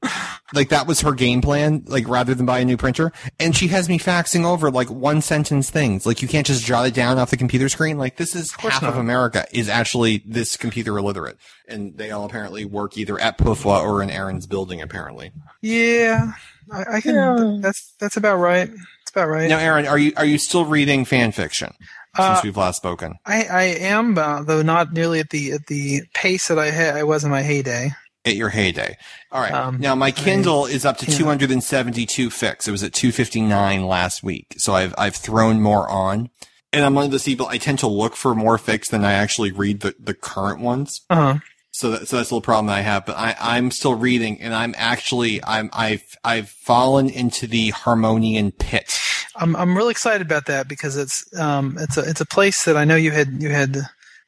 Like 0.54 0.70
that 0.70 0.88
was 0.88 1.02
her 1.02 1.12
game 1.14 1.42
plan. 1.42 1.84
Like 1.88 2.08
rather 2.08 2.34
than 2.36 2.46
buy 2.46 2.60
a 2.60 2.66
new 2.66 2.78
printer. 2.78 3.12
And 3.40 3.56
she 3.56 3.68
has 3.70 3.90
me 3.90 4.00
faxing 4.00 4.46
over 4.46 4.70
like 4.72 4.90
one 4.90 5.22
sentence 5.22 5.70
things. 5.70 6.06
Like 6.06 6.22
you 6.22 6.28
can't 6.28 6.46
just 6.48 6.64
jot 6.66 6.88
it 6.88 6.94
down 6.94 7.18
off 7.18 7.32
the 7.32 7.38
computer 7.38 7.68
screen. 7.70 7.98
Like 7.98 8.18
this 8.18 8.36
is 8.36 8.52
half 8.54 8.84
of. 8.84 8.96
America 8.98 9.46
is 9.52 9.68
actually 9.70 10.24
this 10.26 10.56
computer 10.56 10.98
illiterate. 10.98 11.38
And 11.68 11.98
they 11.98 12.12
all 12.12 12.26
apparently 12.26 12.64
work 12.66 12.98
either 12.98 13.20
at 13.20 13.38
Pufwa 13.38 13.82
or 13.84 14.02
in 14.04 14.10
Aaron's 14.10 14.46
building 14.48 14.82
apparently. 14.82 15.32
yeah 15.62 16.34
I, 16.72 16.98
I 16.98 17.02
can 17.02 17.16
Yeah. 17.16 17.58
that's 17.62 17.94
that's 18.00 18.16
about 18.18 18.38
right 18.38 18.70
it's 19.02 19.12
about 19.12 19.28
right 19.28 19.50
Now, 19.50 19.58
Aaron, 19.60 19.86
are 19.88 19.98
you 19.98 20.14
are 20.16 20.26
you 20.26 20.38
still 20.38 20.66
reading 20.66 21.04
fan 21.06 21.32
fiction 21.32 21.74
Uh, 22.18 22.36
since 22.36 22.44
we've 22.44 22.56
last 22.58 22.78
spoken? 22.78 23.16
I, 23.26 23.44
I 23.46 23.64
am 23.64 24.18
uh, 24.18 24.44
though 24.44 24.62
not 24.62 24.94
nearly 24.94 25.20
at 25.20 25.30
the 25.32 25.54
at 25.54 25.66
the 25.68 26.04
pace 26.14 26.48
that 26.48 26.60
I 26.60 26.70
had 26.70 26.96
I 26.96 27.04
was 27.04 27.24
in 27.24 27.32
my 27.32 27.42
heyday 27.42 27.92
At 28.26 28.36
your 28.36 28.50
heyday. 28.50 28.98
All 29.34 29.42
right. 29.42 29.52
Um, 29.52 29.80
now, 29.80 29.96
my 29.96 30.12
Kindle 30.12 30.66
is 30.66 30.86
up 30.86 30.98
to 31.00 31.12
yeah. 31.12 31.18
272 31.18 32.30
fix. 32.30 32.68
It 32.68 32.72
was 32.72 32.82
at 32.82 32.94
259 32.94 33.86
last 33.86 34.24
week, 34.24 34.56
so 34.58 34.74
I've 34.74 34.96
I've 34.98 35.16
thrown 35.16 35.62
more 35.62 35.90
on. 35.90 36.30
And 36.72 36.84
I'm 36.84 36.96
one 36.96 37.06
of 37.06 37.12
those 37.12 37.24
people. 37.26 37.48
I 37.48 37.58
tend 37.58 37.80
to 37.80 37.88
look 37.88 38.16
for 38.16 38.34
more 38.34 38.58
fix 38.58 38.90
than 38.90 39.06
I 39.06 39.14
actually 39.14 39.52
read 39.52 39.82
the, 39.82 39.94
the 40.00 40.16
current 40.16 40.60
ones. 40.60 41.02
uh-huh 41.10 41.40
So, 41.72 41.92
that, 41.92 42.08
so 42.08 42.18
that's 42.18 42.32
a 42.32 42.34
little 42.34 42.42
problem 42.42 42.68
that 42.68 42.78
I 42.78 42.82
have. 42.82 43.06
But 43.06 43.18
I, 43.18 43.36
I'm 43.40 43.70
still 43.72 43.94
reading, 43.94 44.42
and 44.42 44.56
I'm 44.56 44.74
actually 44.78 45.44
I'm 45.44 45.70
I've 45.74 46.18
I've 46.24 46.50
fallen 46.50 47.10
into 47.10 47.46
the 47.46 47.70
Harmonian 47.72 48.52
pit. 48.52 49.00
I'm 49.36 49.56
I'm 49.56 49.76
really 49.76 49.92
excited 49.92 50.26
about 50.26 50.46
that 50.48 50.68
because 50.68 50.98
it's 50.98 51.26
um 51.38 51.78
it's 51.80 51.98
a 51.98 52.10
it's 52.10 52.22
a 52.22 52.26
place 52.26 52.66
that 52.66 52.78
I 52.78 52.86
know 52.86 52.96
you 52.96 53.12
had 53.12 53.42
you 53.42 53.50
had 53.50 53.78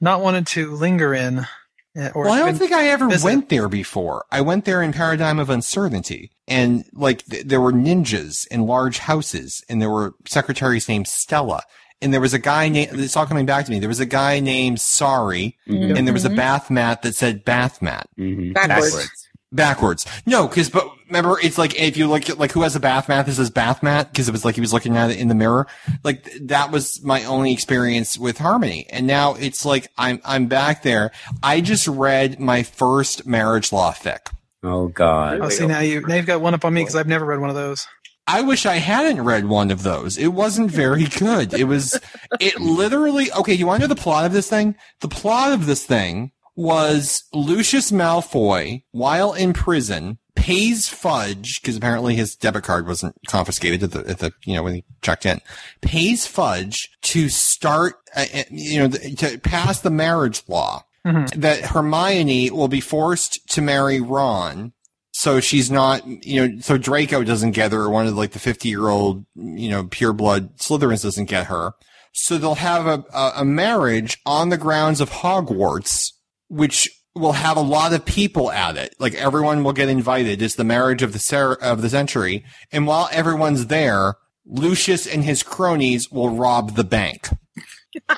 not 0.02 0.22
wanted 0.22 0.48
to 0.48 0.76
linger 0.76 1.14
in 1.14 1.48
well, 1.96 2.32
I 2.32 2.40
don't 2.40 2.56
think 2.58 2.72
I 2.72 2.88
ever 2.90 3.08
visit. 3.10 3.24
went 3.26 3.50
there 3.50 3.70
before. 3.70 4.26
I 4.32 4.42
went 4.42 4.66
there 4.66 4.82
in 4.82 4.92
Paradigm 4.94 5.40
of 5.40 5.50
Uncertainty, 5.50 6.32
and 6.48 6.84
like 6.94 7.26
th- 7.26 7.46
there 7.46 7.62
were 7.62 7.72
ninjas 7.74 8.46
in 8.48 8.66
large 8.68 9.00
houses, 9.00 9.64
and 9.70 9.82
there 9.82 9.90
were 9.90 10.14
secretaries 10.28 10.90
named 10.90 11.08
Stella, 11.08 11.64
and 12.02 12.14
there 12.14 12.22
was 12.22 12.34
a 12.34 12.40
guy 12.40 12.68
named. 12.70 13.00
It's 13.00 13.16
all 13.16 13.26
coming 13.26 13.46
back 13.46 13.66
to 13.66 13.72
me. 13.72 13.80
There 13.80 13.90
was 13.90 14.00
a 14.02 14.06
guy 14.06 14.40
named 14.40 14.82
Sorry, 14.82 15.58
Mhm. 15.68 15.98
and 15.98 16.08
there 16.08 16.14
was 16.14 16.26
a 16.26 16.30
Mhm. 16.30 16.36
bath 16.36 16.70
mat 16.70 17.02
that 17.04 17.16
said 17.16 17.46
bath 17.46 17.82
mat 17.82 18.08
Mhm. 18.20 18.54
Backwards. 18.54 19.10
backwards. 19.52 20.06
No, 20.26 20.48
because 20.48 20.70
but 20.70 20.88
remember, 21.08 21.38
it's 21.42 21.58
like 21.58 21.80
if 21.80 21.98
you 21.98 22.08
look 22.08 22.30
at 22.30 22.38
like 22.40 22.52
who 22.52 22.62
has 22.62 22.76
a 22.76 22.80
bath 22.80 23.10
mat, 23.10 23.26
this 23.26 23.40
is 23.40 23.50
bath 23.50 23.84
mat 23.84 24.12
because 24.12 24.28
it 24.28 24.32
was 24.32 24.46
like 24.46 24.56
he 24.56 24.62
was 24.62 24.74
looking 24.74 24.98
at 24.98 25.12
it 25.12 25.18
in 25.18 25.28
the 25.28 25.36
mirror. 25.36 25.68
Like 26.04 26.24
th- 26.24 26.42
that 26.44 26.72
was 26.72 27.04
my 27.04 27.24
only 27.26 27.54
experience 27.54 28.18
with 28.18 28.38
Harmony, 28.38 28.88
and 28.90 29.08
now 29.08 29.36
it's 29.36 29.66
like 29.66 29.88
I'm 29.98 30.22
I'm 30.24 30.48
back 30.48 30.84
there. 30.84 31.12
I 31.44 31.62
just 31.62 31.88
read 31.88 32.40
my 32.40 32.64
first 32.64 33.26
marriage 33.26 33.72
law 33.72 33.94
fic. 33.94 34.32
Oh 34.64 34.88
God. 34.88 35.42
oh 35.42 35.50
see 35.50 35.68
now 35.68 35.80
you 35.80 36.02
now 36.02 36.16
you've 36.16 36.26
got 36.26 36.42
one 36.42 36.54
up 36.54 36.66
on 36.66 36.74
me 36.74 36.82
because 36.82 36.96
I've 36.96 37.08
never 37.08 37.26
read 37.26 37.40
one 37.40 37.50
of 37.50 37.56
those 37.56 37.88
I 38.28 38.42
wish 38.42 38.66
I 38.66 38.78
hadn't 38.78 39.24
read 39.24 39.46
one 39.46 39.70
of 39.70 39.84
those. 39.84 40.18
It 40.18 40.30
wasn't 40.30 40.72
very 40.72 41.04
good. 41.20 41.54
It 41.54 41.66
was, 41.66 42.00
it 42.40 42.60
literally, 42.60 43.32
okay, 43.32 43.54
you 43.54 43.68
want 43.68 43.82
to 43.82 43.88
know 43.88 43.94
the 43.94 44.02
plot 44.02 44.26
of 44.26 44.34
this 44.34 44.50
thing? 44.50 44.76
The 45.02 45.08
plot 45.08 45.54
of 45.54 45.68
this 45.68 45.86
thing 45.86 46.32
was 46.56 47.24
Lucius 47.34 47.92
Malfoy, 47.92 48.84
while 48.92 49.34
in 49.34 49.54
prison, 49.54 50.18
pays 50.36 50.88
Fudge, 50.90 51.62
because 51.62 51.76
apparently 51.76 52.16
his 52.16 52.36
debit 52.36 52.64
card 52.64 52.88
wasn't 52.88 53.16
confiscated 53.28 53.84
at 53.84 53.92
the, 53.92 54.10
at 54.10 54.20
the, 54.20 54.32
you 54.46 54.54
know, 54.54 54.64
when 54.64 54.76
he 54.76 54.84
checked 55.02 55.26
in, 55.26 55.40
pays 55.82 56.28
Fudge 56.28 56.90
to 57.04 57.30
start, 57.30 57.96
uh, 58.16 58.26
uh, 58.34 58.44
you 58.50 58.80
know, 58.80 58.88
to 58.90 59.38
pass 59.40 59.82
the 59.82 59.90
marriage 59.90 60.44
law 60.48 60.84
Mhm. 61.06 61.34
that 61.40 61.66
Hermione 61.66 62.50
will 62.52 62.68
be 62.68 62.82
forced 62.82 63.40
to 63.50 63.62
marry 63.62 64.00
Ron 64.02 64.74
so 65.18 65.40
she's 65.40 65.72
not, 65.72 66.06
you 66.26 66.46
know, 66.50 66.60
so 66.60 66.78
Draco 66.78 67.24
doesn't 67.24 67.52
get 67.52 67.72
her, 67.72 67.84
or 67.84 67.90
one 67.90 68.06
of 68.06 68.18
like 68.18 68.32
the 68.32 68.40
50 68.40 68.68
year 68.68 68.90
old, 68.90 69.26
you 69.36 69.70
know, 69.70 69.86
pure 69.86 70.12
blood 70.12 70.58
Slytherins 70.58 71.04
doesn't 71.04 71.30
get 71.30 71.46
her. 71.46 71.72
So 72.12 72.38
they'll 72.38 72.56
have 72.56 72.86
a, 72.86 73.04
a 73.36 73.46
marriage 73.46 74.18
on 74.26 74.50
the 74.50 74.58
grounds 74.58 75.00
of 75.00 75.10
Hogwarts, 75.12 76.12
which 76.50 76.90
will 77.16 77.32
have 77.32 77.58
a 77.58 77.62
lot 77.62 77.94
of 77.94 78.06
people 78.06 78.52
at 78.52 78.78
it. 78.78 78.94
Like 79.00 79.14
everyone 79.16 79.64
will 79.64 79.74
get 79.74 79.90
invited. 79.90 80.42
It's 80.42 80.56
the 80.56 80.64
marriage 80.64 81.02
of 81.02 81.14
the 81.14 81.20
cer- 81.20 81.54
of 81.62 81.82
the 81.82 81.90
century. 81.90 82.44
And 82.72 82.86
while 82.88 83.10
everyone's 83.12 83.68
there, 83.68 84.16
Lucius 84.46 85.08
and 85.08 85.24
his 85.24 85.42
cronies 85.42 86.12
will 86.12 86.30
rob 86.30 86.76
the 86.76 86.84
bank. 86.84 87.30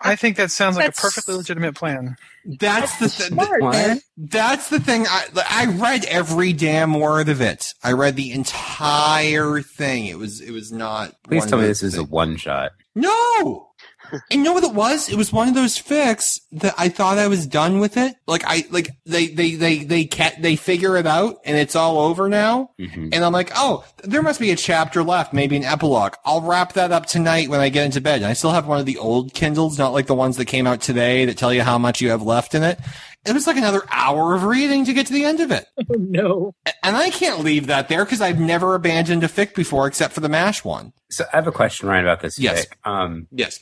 I 0.00 0.16
think 0.16 0.36
that 0.38 0.50
sounds 0.50 0.76
like 0.76 0.88
a 0.88 0.92
perfectly 0.92 1.34
legitimate 1.34 1.74
plan 1.74 2.16
That's 2.58 2.98
the 2.98 3.08
th- 3.08 3.28
Smart, 3.28 3.60
What? 3.62 3.72
man. 3.72 4.00
That's 4.16 4.68
the 4.70 4.80
thing. 4.80 5.06
I 5.06 5.26
I 5.48 5.66
read 5.66 6.04
every 6.06 6.52
damn 6.54 6.98
word 6.98 7.28
of 7.28 7.40
it. 7.42 7.74
I 7.84 7.92
read 7.92 8.16
the 8.16 8.32
entire 8.32 9.60
thing. 9.60 10.06
It 10.06 10.18
was 10.18 10.40
it 10.40 10.50
was 10.50 10.72
not. 10.72 11.14
Please 11.24 11.44
tell 11.46 11.58
me 11.58 11.66
those 11.66 11.80
this 11.80 11.92
is 11.94 11.98
a 11.98 12.04
one 12.04 12.36
shot. 12.36 12.72
no. 12.94 13.68
And 14.12 14.38
you 14.40 14.42
know 14.42 14.52
what 14.52 14.64
it 14.64 14.74
was? 14.74 15.08
It 15.08 15.16
was 15.16 15.32
one 15.32 15.48
of 15.48 15.54
those 15.54 15.78
fics 15.78 16.38
that 16.52 16.74
I 16.78 16.88
thought 16.88 17.18
I 17.18 17.28
was 17.28 17.46
done 17.46 17.80
with 17.80 17.96
it. 17.96 18.14
Like 18.26 18.42
I 18.46 18.64
like 18.70 18.90
they 19.06 19.28
they 19.28 19.54
they 19.54 19.84
they 19.84 20.04
ca- 20.04 20.34
they 20.38 20.56
figure 20.56 20.96
it 20.96 21.06
out 21.06 21.36
and 21.44 21.56
it's 21.56 21.74
all 21.76 21.98
over 21.98 22.28
now. 22.28 22.70
Mhm. 22.78 23.14
And 23.14 23.24
I'm 23.24 23.32
like, 23.32 23.50
oh, 23.56 23.84
there 24.04 24.22
must 24.22 24.40
be 24.40 24.50
a 24.50 24.56
chapter 24.56 25.02
left, 25.02 25.32
maybe 25.32 25.56
an 25.56 25.64
epilogue. 25.64 26.14
I'll 26.24 26.42
wrap 26.42 26.74
that 26.74 26.92
up 26.92 27.06
tonight 27.06 27.48
when 27.48 27.60
I 27.60 27.68
get 27.68 27.86
into 27.86 28.00
bed. 28.00 28.16
And 28.16 28.26
I 28.26 28.34
still 28.34 28.50
have 28.52 28.66
one 28.66 28.78
of 28.80 28.86
the 28.86 28.98
old 28.98 29.34
Kindles, 29.34 29.78
not 29.78 29.92
like 29.92 30.06
the 30.06 30.14
ones 30.14 30.36
that 30.36 30.44
came 30.46 30.66
out 30.66 30.80
today 30.80 31.24
that 31.24 31.36
tell 31.38 31.52
you 31.52 31.62
how 31.62 31.78
much 31.78 32.00
you 32.00 32.10
have 32.10 32.22
left 32.22 32.54
in 32.54 32.62
it. 32.62 32.78
It 33.24 33.34
was 33.34 33.46
like 33.46 33.56
another 33.56 33.82
hour 33.92 34.34
of 34.34 34.42
reading 34.42 34.84
to 34.86 34.92
get 34.92 35.06
to 35.06 35.12
the 35.12 35.24
end 35.24 35.40
of 35.40 35.50
it. 35.52 35.66
Oh 35.90 35.94
no. 35.98 36.54
And 36.82 36.96
I 36.96 37.10
can't 37.10 37.40
leave 37.44 37.66
that 37.68 37.88
there 37.88 38.04
because 38.04 38.20
I've 38.20 38.40
never 38.40 38.74
abandoned 38.74 39.22
a 39.24 39.28
fic 39.28 39.54
before 39.54 39.86
except 39.86 40.12
for 40.14 40.20
the 40.20 40.28
MASH 40.28 40.64
one. 40.64 40.92
So 41.10 41.24
I 41.32 41.36
have 41.36 41.46
a 41.46 41.52
question, 41.52 41.88
Ryan, 41.88 42.04
about 42.06 42.20
this. 42.20 42.38
Yes. 42.38 42.66
fic. 42.66 42.90
Um, 42.90 43.26
Yes. 43.30 43.58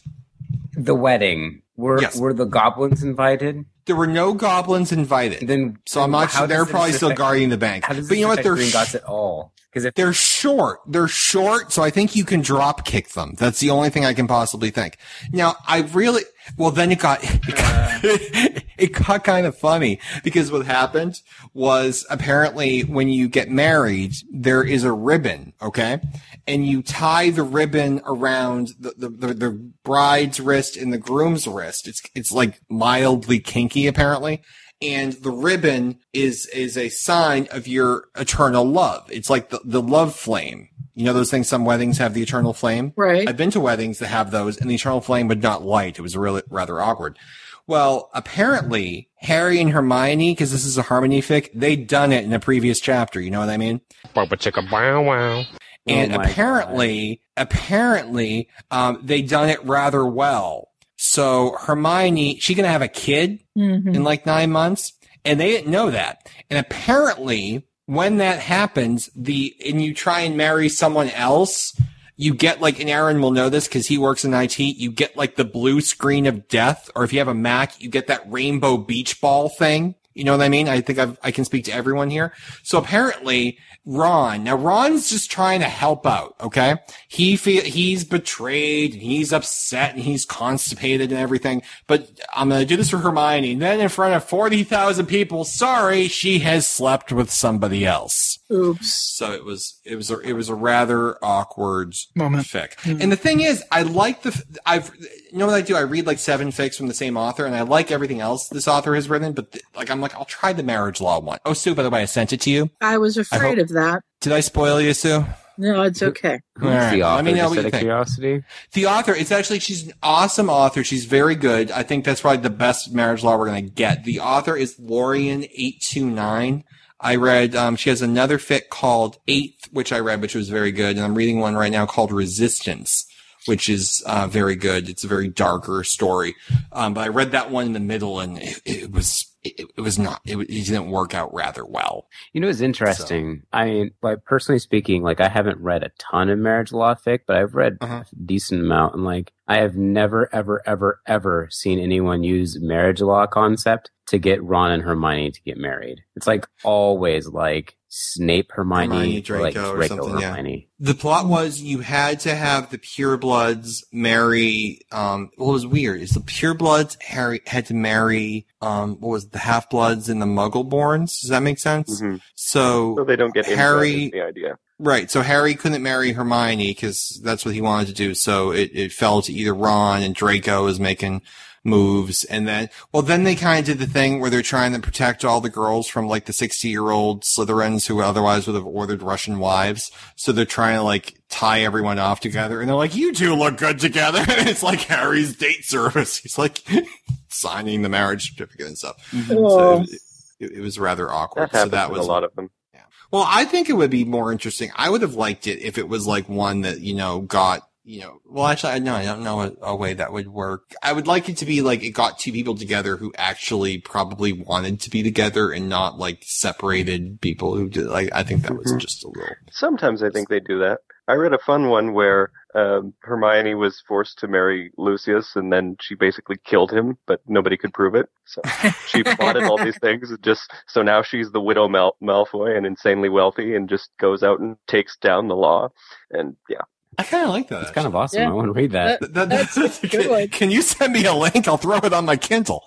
The 0.84 0.94
wedding. 0.94 1.62
Were 1.76 2.00
Yes. 2.00 2.16
were 2.18 2.34
the 2.34 2.44
goblins 2.44 3.02
invited? 3.02 3.64
There 3.86 3.96
were 3.96 4.06
no 4.06 4.34
goblins 4.34 4.92
invited. 4.92 5.48
Then 5.48 5.78
so 5.86 6.02
I'm 6.02 6.10
not 6.10 6.30
sure. 6.30 6.46
They're 6.46 6.66
probably 6.66 6.92
still 6.92 7.12
guarding 7.14 7.48
the 7.48 7.56
bank. 7.56 7.84
How 7.84 7.94
does 7.94 8.08
But 8.08 8.18
you 8.18 8.24
know 8.24 8.28
what? 8.28 8.42
They're 8.42 8.54
Green 8.54 8.68
sh- 8.70 8.94
at 8.94 9.04
all? 9.04 9.52
Because 9.72 9.84
if 9.84 9.94
They're 9.94 10.12
short. 10.12 10.80
They're 10.86 11.06
short, 11.08 11.72
so 11.72 11.82
I 11.82 11.90
think 11.90 12.16
you 12.16 12.24
can 12.24 12.40
drop 12.40 12.84
kick 12.84 13.10
them. 13.10 13.34
That's 13.38 13.60
the 13.60 13.70
only 13.70 13.88
thing 13.88 14.04
I 14.04 14.14
can 14.14 14.26
possibly 14.26 14.70
think. 14.70 14.98
Now, 15.32 15.54
I 15.66 15.82
really, 15.82 16.22
well, 16.58 16.72
then 16.72 16.90
it 16.90 16.98
got, 16.98 17.20
it 17.22 17.54
got, 17.54 18.00
it 18.78 18.92
got 18.92 19.22
kind 19.22 19.46
of 19.46 19.56
funny 19.56 20.00
because 20.24 20.50
what 20.50 20.66
happened 20.66 21.20
was 21.54 22.04
apparently 22.10 22.80
when 22.82 23.08
you 23.10 23.28
get 23.28 23.48
married, 23.48 24.12
there 24.32 24.64
is 24.64 24.82
a 24.82 24.92
ribbon, 24.92 25.52
okay? 25.62 26.00
And 26.50 26.66
you 26.66 26.82
tie 26.82 27.30
the 27.30 27.42
ribbon 27.42 28.00
around 28.04 28.72
the, 28.78 28.92
the, 28.96 29.08
the, 29.08 29.34
the 29.34 29.72
bride's 29.84 30.40
wrist 30.40 30.76
and 30.76 30.92
the 30.92 30.98
groom's 30.98 31.46
wrist. 31.46 31.86
It's, 31.86 32.02
it's 32.14 32.32
like 32.32 32.60
mildly 32.68 33.38
kinky, 33.38 33.86
apparently 33.86 34.42
and 34.82 35.12
the 35.14 35.30
ribbon 35.30 35.98
is 36.12 36.46
is 36.46 36.76
a 36.76 36.88
sign 36.88 37.48
of 37.50 37.68
your 37.68 38.04
eternal 38.16 38.64
love. 38.64 39.06
It's 39.10 39.28
like 39.28 39.50
the, 39.50 39.60
the 39.64 39.82
love 39.82 40.14
flame, 40.14 40.68
You 40.94 41.04
know 41.04 41.12
those 41.12 41.30
things. 41.30 41.48
Some 41.48 41.64
weddings 41.64 41.98
have 41.98 42.14
the 42.14 42.22
eternal 42.22 42.52
flame. 42.52 42.92
Right. 42.96 43.28
I've 43.28 43.36
been 43.36 43.50
to 43.52 43.60
weddings 43.60 43.98
that 43.98 44.08
have 44.08 44.30
those, 44.30 44.56
and 44.58 44.70
the 44.70 44.74
eternal 44.74 45.00
flame 45.00 45.28
would 45.28 45.42
not 45.42 45.62
light. 45.64 45.98
It 45.98 46.02
was 46.02 46.16
really 46.16 46.42
rather 46.48 46.80
awkward. 46.80 47.18
Well, 47.66 48.10
apparently 48.14 49.10
Harry 49.16 49.60
and 49.60 49.70
Hermione, 49.70 50.32
because 50.32 50.50
this 50.50 50.64
is 50.64 50.76
a 50.76 50.82
harmony 50.82 51.22
fic, 51.22 51.50
they'd 51.54 51.86
done 51.86 52.10
it 52.10 52.24
in 52.24 52.32
a 52.32 52.40
previous 52.40 52.80
chapter. 52.80 53.20
You 53.20 53.30
know 53.30 53.40
what 53.40 53.50
I 53.50 53.58
mean? 53.58 53.80
Bubba 54.16 54.30
chicka 54.30 54.68
bow 54.68 55.02
wow. 55.02 55.44
And 55.86 56.12
Oh 56.14 56.20
apparently, 56.20 57.22
apparently, 57.36 58.48
um, 58.70 59.00
they 59.02 59.22
done 59.22 59.48
it 59.48 59.64
rather 59.64 60.04
well. 60.04 60.68
So 60.96 61.56
Hermione, 61.58 62.38
she 62.40 62.54
gonna 62.54 62.68
have 62.68 62.82
a 62.82 62.88
kid 62.88 63.40
Mhm. 63.56 63.94
in 63.94 64.04
like 64.04 64.26
nine 64.26 64.50
months, 64.50 64.92
and 65.24 65.40
they 65.40 65.48
didn't 65.50 65.70
know 65.70 65.90
that. 65.90 66.28
And 66.50 66.58
apparently, 66.58 67.64
when 67.86 68.18
that 68.18 68.38
happens, 68.40 69.08
the 69.16 69.54
and 69.66 69.82
you 69.82 69.94
try 69.94 70.20
and 70.20 70.36
marry 70.36 70.68
someone 70.68 71.08
else, 71.10 71.74
you 72.16 72.34
get 72.34 72.60
like, 72.60 72.78
and 72.78 72.90
Aaron 72.90 73.22
will 73.22 73.30
know 73.30 73.48
this 73.48 73.66
because 73.66 73.86
he 73.86 73.96
works 73.96 74.24
in 74.24 74.34
IT. 74.34 74.58
You 74.62 74.92
get 74.92 75.16
like 75.16 75.36
the 75.36 75.44
blue 75.44 75.80
screen 75.80 76.26
of 76.26 76.48
death, 76.48 76.90
or 76.94 77.02
if 77.04 77.12
you 77.14 77.18
have 77.18 77.28
a 77.28 77.34
Mac, 77.34 77.80
you 77.80 77.88
get 77.88 78.08
that 78.08 78.30
rainbow 78.30 78.76
beach 78.76 79.20
ball 79.22 79.48
thing. 79.48 79.94
You 80.12 80.24
know 80.24 80.32
what 80.36 80.44
I 80.44 80.48
mean? 80.50 80.68
I 80.68 80.82
think 80.82 80.98
I've, 80.98 81.16
I 81.22 81.30
can 81.30 81.44
speak 81.46 81.64
to 81.64 81.72
everyone 81.72 82.10
here. 82.10 82.34
So 82.62 82.76
apparently, 82.78 83.58
Ron. 83.86 84.44
Now 84.44 84.56
Ron's 84.56 85.08
just 85.08 85.30
trying 85.30 85.60
to 85.60 85.68
help 85.68 86.06
out. 86.06 86.34
Okay, 86.40 86.76
he 87.08 87.36
feel 87.36 87.62
he's 87.62 88.04
betrayed 88.04 88.92
and 88.92 89.02
he's 89.02 89.32
upset 89.32 89.94
and 89.94 90.02
he's 90.02 90.24
constipated 90.24 91.10
and 91.10 91.20
everything. 91.20 91.62
But 91.86 92.10
I'm 92.34 92.48
gonna 92.50 92.66
do 92.66 92.76
this 92.76 92.90
for 92.90 92.98
Hermione. 92.98 93.52
And 93.52 93.62
then 93.62 93.80
in 93.80 93.88
front 93.88 94.14
of 94.14 94.24
forty 94.24 94.64
thousand 94.64 95.06
people, 95.06 95.44
sorry, 95.44 96.08
she 96.08 96.40
has 96.40 96.66
slept 96.66 97.12
with 97.12 97.30
somebody 97.30 97.86
else. 97.86 98.39
Oops. 98.52 99.14
So 99.16 99.32
it 99.32 99.44
was 99.44 99.78
it 99.84 99.96
was 99.96 100.10
a, 100.10 100.18
it 100.20 100.32
was 100.32 100.48
a 100.48 100.54
rather 100.54 101.16
awkward 101.24 101.94
Moment. 102.16 102.46
fic. 102.46 102.80
Hmm. 102.80 103.00
And 103.00 103.12
the 103.12 103.16
thing 103.16 103.40
is, 103.40 103.62
I 103.70 103.82
like 103.82 104.22
the 104.22 104.42
I've 104.66 104.90
you 105.32 105.38
know 105.38 105.46
what 105.46 105.54
I 105.54 105.60
do? 105.62 105.76
I 105.76 105.80
read 105.80 106.06
like 106.06 106.18
seven 106.18 106.48
fics 106.48 106.74
from 106.76 106.88
the 106.88 106.94
same 106.94 107.16
author, 107.16 107.44
and 107.46 107.54
I 107.54 107.62
like 107.62 107.90
everything 107.92 108.20
else 108.20 108.48
this 108.48 108.66
author 108.66 108.94
has 108.94 109.08
written. 109.08 109.32
But 109.32 109.52
th- 109.52 109.64
like 109.76 109.90
I'm 109.90 110.00
like 110.00 110.14
I'll 110.16 110.24
try 110.24 110.52
the 110.52 110.62
marriage 110.64 111.00
law 111.00 111.20
one. 111.20 111.38
Oh, 111.44 111.52
Sue, 111.52 111.74
by 111.74 111.82
the 111.82 111.90
way, 111.90 112.02
I 112.02 112.06
sent 112.06 112.32
it 112.32 112.40
to 112.42 112.50
you. 112.50 112.70
I 112.80 112.98
was 112.98 113.16
I 113.16 113.20
afraid 113.22 113.58
hope- 113.58 113.66
of 113.66 113.74
that. 113.74 114.02
Did 114.20 114.32
I 114.32 114.40
spoil 114.40 114.80
you, 114.80 114.94
Sue? 114.94 115.24
No, 115.58 115.82
it's 115.82 116.02
okay. 116.02 116.40
Who's 116.56 116.68
All 116.68 116.74
right, 116.74 116.90
the 116.90 117.02
author? 117.02 117.16
let 117.16 117.24
me 117.26 117.32
know 117.32 117.38
Just 117.42 117.50
what 117.50 117.56
you 117.64 117.70
think. 117.70 117.80
curiosity. 117.82 118.42
The 118.72 118.86
author, 118.86 119.14
it's 119.14 119.30
actually, 119.30 119.58
she's 119.58 119.88
an 119.88 119.92
awesome 120.02 120.48
author. 120.48 120.82
She's 120.82 121.04
very 121.04 121.34
good. 121.34 121.70
I 121.70 121.82
think 121.82 122.06
that's 122.06 122.22
probably 122.22 122.40
the 122.40 122.48
best 122.48 122.94
marriage 122.94 123.22
law 123.22 123.36
we're 123.36 123.48
going 123.48 123.66
to 123.66 123.70
get. 123.70 124.04
The 124.04 124.20
author 124.20 124.56
is 124.56 124.76
Lorian829. 124.78 126.64
I 127.02 127.16
read, 127.16 127.54
um, 127.56 127.76
she 127.76 127.90
has 127.90 128.02
another 128.02 128.38
fic 128.38 128.68
called 128.68 129.18
Eighth, 129.26 129.68
which 129.72 129.92
I 129.92 129.98
read, 130.00 130.20
which 130.20 130.34
was 130.34 130.48
very 130.48 130.72
good. 130.72 130.96
And 130.96 131.04
I'm 131.04 131.14
reading 131.14 131.40
one 131.40 131.54
right 131.56 131.72
now 131.72 131.86
called 131.86 132.12
Resistance, 132.12 133.06
which 133.46 133.68
is, 133.68 134.02
uh, 134.06 134.26
very 134.26 134.54
good. 134.56 134.88
It's 134.88 135.04
a 135.04 135.08
very 135.08 135.28
darker 135.28 135.82
story. 135.82 136.34
Um, 136.72 136.92
but 136.94 137.02
I 137.02 137.08
read 137.08 137.32
that 137.32 137.50
one 137.50 137.66
in 137.66 137.72
the 137.72 137.80
middle 137.80 138.20
and 138.20 138.38
it, 138.38 138.60
it 138.66 138.92
was, 138.92 139.26
it, 139.42 139.58
it 139.78 139.80
was 139.80 139.98
not, 139.98 140.20
it, 140.26 140.36
it 140.36 140.46
didn't 140.66 140.90
work 140.90 141.14
out 141.14 141.32
rather 141.32 141.64
well. 141.64 142.06
You 142.34 142.42
know, 142.42 142.48
it's 142.48 142.60
interesting. 142.60 143.44
I 143.50 143.64
mean, 143.64 143.90
like 144.02 144.22
personally 144.26 144.58
speaking, 144.58 145.02
like 145.02 145.20
I 145.20 145.28
haven't 145.28 145.58
read 145.58 145.82
a 145.82 145.90
ton 145.98 146.28
of 146.28 146.38
marriage 146.38 146.72
law 146.72 146.94
fic, 146.94 147.20
but 147.26 147.36
I've 147.36 147.54
read 147.54 147.78
Uh-huh. 147.80 148.04
a 148.12 148.22
decent 148.26 148.60
amount, 148.60 148.96
and 148.96 149.04
like 149.04 149.32
I 149.48 149.56
have 149.56 149.74
never, 149.74 150.28
ever, 150.34 150.60
ever, 150.66 151.00
ever 151.06 151.48
seen 151.50 151.78
anyone 151.78 152.22
use 152.22 152.60
marriage 152.60 153.00
law 153.00 153.26
concept 153.26 153.90
to 154.10 154.18
get 154.18 154.42
Ron 154.44 154.70
and 154.72 154.82
Hermione 154.82 155.32
to 155.32 155.42
get 155.42 155.56
married. 155.56 156.00
It's 156.14 156.26
like 156.26 156.46
always 156.62 157.26
like 157.26 157.76
Snape, 157.92 158.52
Hermione, 158.52 158.86
Hermione, 158.96 159.24
or 159.30 159.40
like 159.40 159.54
Draco 159.54 159.70
or 159.72 159.76
Draco, 159.76 159.96
something, 159.96 160.20
yeah. 160.20 160.30
Hermione. 160.30 160.68
The 160.78 160.94
plot 160.94 161.26
was 161.26 161.60
you 161.60 161.80
had 161.80 162.20
to 162.20 162.34
have 162.34 162.70
the 162.70 162.78
purebloods 162.78 163.82
marry. 163.92 164.80
Um, 164.92 165.30
what 165.36 165.52
was 165.52 165.66
weird 165.66 166.00
is 166.00 166.10
the 166.10 166.20
purebloods 166.20 167.00
Harry 167.02 167.40
had 167.46 167.66
to 167.66 167.74
marry. 167.74 168.46
Um, 168.60 168.96
what 169.00 169.10
was 169.10 169.24
it, 169.24 169.32
the 169.32 169.38
half 169.38 169.68
bloods 169.70 170.08
and 170.08 170.20
the 170.22 170.26
Muggleborns? 170.26 171.20
Does 171.20 171.30
that 171.30 171.42
make 171.42 171.58
sense? 171.58 172.00
Mhm. 172.00 172.20
So, 172.34 172.94
So 172.96 173.04
they 173.04 173.16
don't 173.16 173.34
get 173.34 173.46
Harry- 173.46 173.56
Harry. 173.56 174.10
The 174.10 174.22
idea. 174.22 174.58
right. 174.78 175.10
So 175.10 175.22
Harry 175.22 175.54
couldn't 175.54 175.82
marry 175.82 176.12
Hermione 176.12 176.70
because 176.70 177.20
that's 177.24 177.44
what 177.44 177.54
he 177.54 177.60
wanted 177.60 177.88
to 177.88 177.94
do. 177.94 178.14
So 178.14 178.50
it, 178.52 178.70
it 178.72 178.92
fell 178.92 179.22
to 179.22 179.32
either 179.32 179.54
Ron 179.54 180.02
and 180.02 180.14
Draco 180.14 180.66
is 180.66 180.78
making 180.80 181.22
moves. 181.64 182.24
And 182.24 182.48
then, 182.48 182.70
well, 182.92 183.02
then 183.02 183.24
they 183.24 183.34
kind 183.34 183.60
of 183.60 183.64
did 183.66 183.78
the 183.86 183.92
thing 183.92 184.20
where 184.20 184.30
they're 184.30 184.42
trying 184.42 184.72
to 184.72 184.78
protect 184.80 185.24
all 185.24 185.40
the 185.40 185.50
girls 185.50 185.88
from 185.88 186.06
like 186.08 186.24
the 186.24 186.32
60 186.32 186.68
year 186.68 186.90
old 186.90 187.22
Slytherins 187.22 187.86
who 187.86 188.00
otherwise 188.00 188.46
would 188.46 188.56
have 188.56 188.66
ordered 188.66 189.02
Russian 189.02 189.38
wives. 189.38 189.90
So 190.16 190.32
they're 190.32 190.44
trying 190.46 190.76
to 190.76 190.82
like 190.82 191.20
tie 191.28 191.60
everyone 191.62 191.98
off 191.98 192.20
together. 192.20 192.60
And 192.60 192.68
they're 192.68 192.76
like, 192.76 192.96
you 192.96 193.12
two 193.12 193.34
look 193.34 193.58
good 193.58 193.78
together. 193.78 194.20
And 194.28 194.48
it's 194.48 194.62
like 194.62 194.80
Harry's 194.82 195.36
date 195.36 195.64
service. 195.64 196.16
He's 196.18 196.38
like 196.38 196.62
signing 197.28 197.82
the 197.82 197.88
marriage 197.88 198.30
certificate 198.30 198.66
and 198.66 198.78
stuff. 198.78 198.96
Mm-hmm. 199.10 199.28
So 199.28 199.48
Oh. 199.48 199.80
it, 199.82 200.00
it, 200.40 200.52
it 200.52 200.60
was 200.60 200.78
rather 200.78 201.10
awkward. 201.10 201.42
happens 201.50 201.62
so 201.64 201.68
that 201.68 201.90
was 201.90 202.00
a 202.06 202.08
lot 202.08 202.24
of 202.24 202.34
them. 202.36 202.50
Yeah. 202.72 202.80
well, 203.10 203.24
I 203.28 203.44
think 203.44 203.68
it 203.68 203.74
would 203.74 203.90
be 203.90 204.04
more 204.04 204.32
interesting. 204.32 204.70
I 204.76 204.88
would 204.88 205.02
have 205.02 205.14
liked 205.14 205.46
it 205.46 205.60
if 205.60 205.76
it 205.76 205.88
was 205.88 206.06
like 206.06 206.28
one 206.28 206.62
that, 206.62 206.80
you 206.80 206.94
know, 206.94 207.20
got, 207.20 207.68
you 207.82 208.00
know, 208.00 208.20
well, 208.26 208.46
actually, 208.46 208.72
I 208.74 208.78
know, 208.78 208.94
I 208.94 209.04
don't 209.04 209.22
know 209.22 209.40
a, 209.40 209.52
a 209.62 209.76
way 209.76 209.94
that 209.94 210.12
would 210.12 210.28
work. 210.28 210.72
I 210.82 210.92
would 210.92 211.06
like 211.06 211.28
it 211.28 211.38
to 211.38 211.46
be 211.46 211.62
like 211.62 211.82
it 211.82 211.90
got 211.90 212.18
two 212.18 212.32
people 212.32 212.54
together 212.54 212.96
who 212.96 213.12
actually 213.16 213.78
probably 213.78 214.32
wanted 214.32 214.80
to 214.80 214.90
be 214.90 215.02
together 215.02 215.50
and 215.50 215.68
not 215.68 215.98
like 215.98 216.22
separated 216.22 217.20
people 217.20 217.56
who 217.56 217.68
did, 217.68 217.86
like, 217.86 218.10
I 218.12 218.22
think 218.22 218.42
that 218.42 218.56
was 218.56 218.72
Mhm. 218.72 218.80
just 218.80 219.04
a 219.04 219.08
little. 219.08 219.34
Sometimes 219.50 220.02
I 220.02 220.10
think 220.10 220.28
they 220.28 220.40
do 220.40 220.58
that. 220.60 220.80
I 221.08 221.14
read 221.14 221.32
a 221.32 221.38
fun 221.38 221.68
one 221.68 221.92
where 221.92 222.30
um, 222.54 222.94
Hermione 223.02 223.54
was 223.54 223.82
forced 223.88 224.18
to 224.20 224.28
marry 224.28 224.70
Lucius, 224.76 225.34
and 225.36 225.52
then 225.52 225.76
she 225.80 225.94
basically 225.94 226.36
killed 226.44 226.72
him, 226.72 226.98
but 227.06 227.20
nobody 227.26 227.56
could 227.56 227.72
prove 227.72 227.94
it. 227.94 228.08
So 228.26 228.42
she 228.86 229.02
plotted 229.04 229.44
all 229.44 229.56
these 229.56 229.78
things. 229.78 230.12
Just 230.20 230.52
so 230.68 230.82
now 230.82 231.02
she's 231.02 231.30
the 231.32 231.40
widow 231.40 231.68
Mal- 231.68 231.96
Malfoy 232.02 232.56
and 232.56 232.66
insanely 232.66 233.08
wealthy, 233.08 233.54
and 233.56 233.68
just 233.68 233.90
goes 233.98 234.22
out 234.22 234.38
and 234.40 234.56
takes 234.68 234.96
down 234.98 235.28
the 235.28 235.36
law. 235.36 235.68
And 236.10 236.36
yeah, 236.48 236.62
I 236.98 237.02
kind 237.04 237.24
of 237.24 237.30
like 237.30 237.48
that. 237.48 237.62
It's 237.62 237.70
kind 237.70 237.86
of 237.86 237.94
awesome. 237.96 238.20
Yeah. 238.22 238.28
I 238.30 238.32
want 238.32 238.46
to 238.48 238.52
read 238.52 238.72
that. 238.72 239.00
That- 239.00 239.14
that- 239.14 239.28
That's 239.54 239.82
a 239.82 239.86
good 239.88 240.02
can, 240.02 240.10
one. 240.10 240.28
can 240.28 240.50
you 240.50 240.60
send 240.62 240.92
me 240.92 241.04
a 241.06 241.14
link? 241.14 241.46
I'll 241.48 241.56
throw 241.56 241.76
it 241.78 241.92
on 241.92 242.04
my 242.04 242.16
Kindle. 242.16 242.64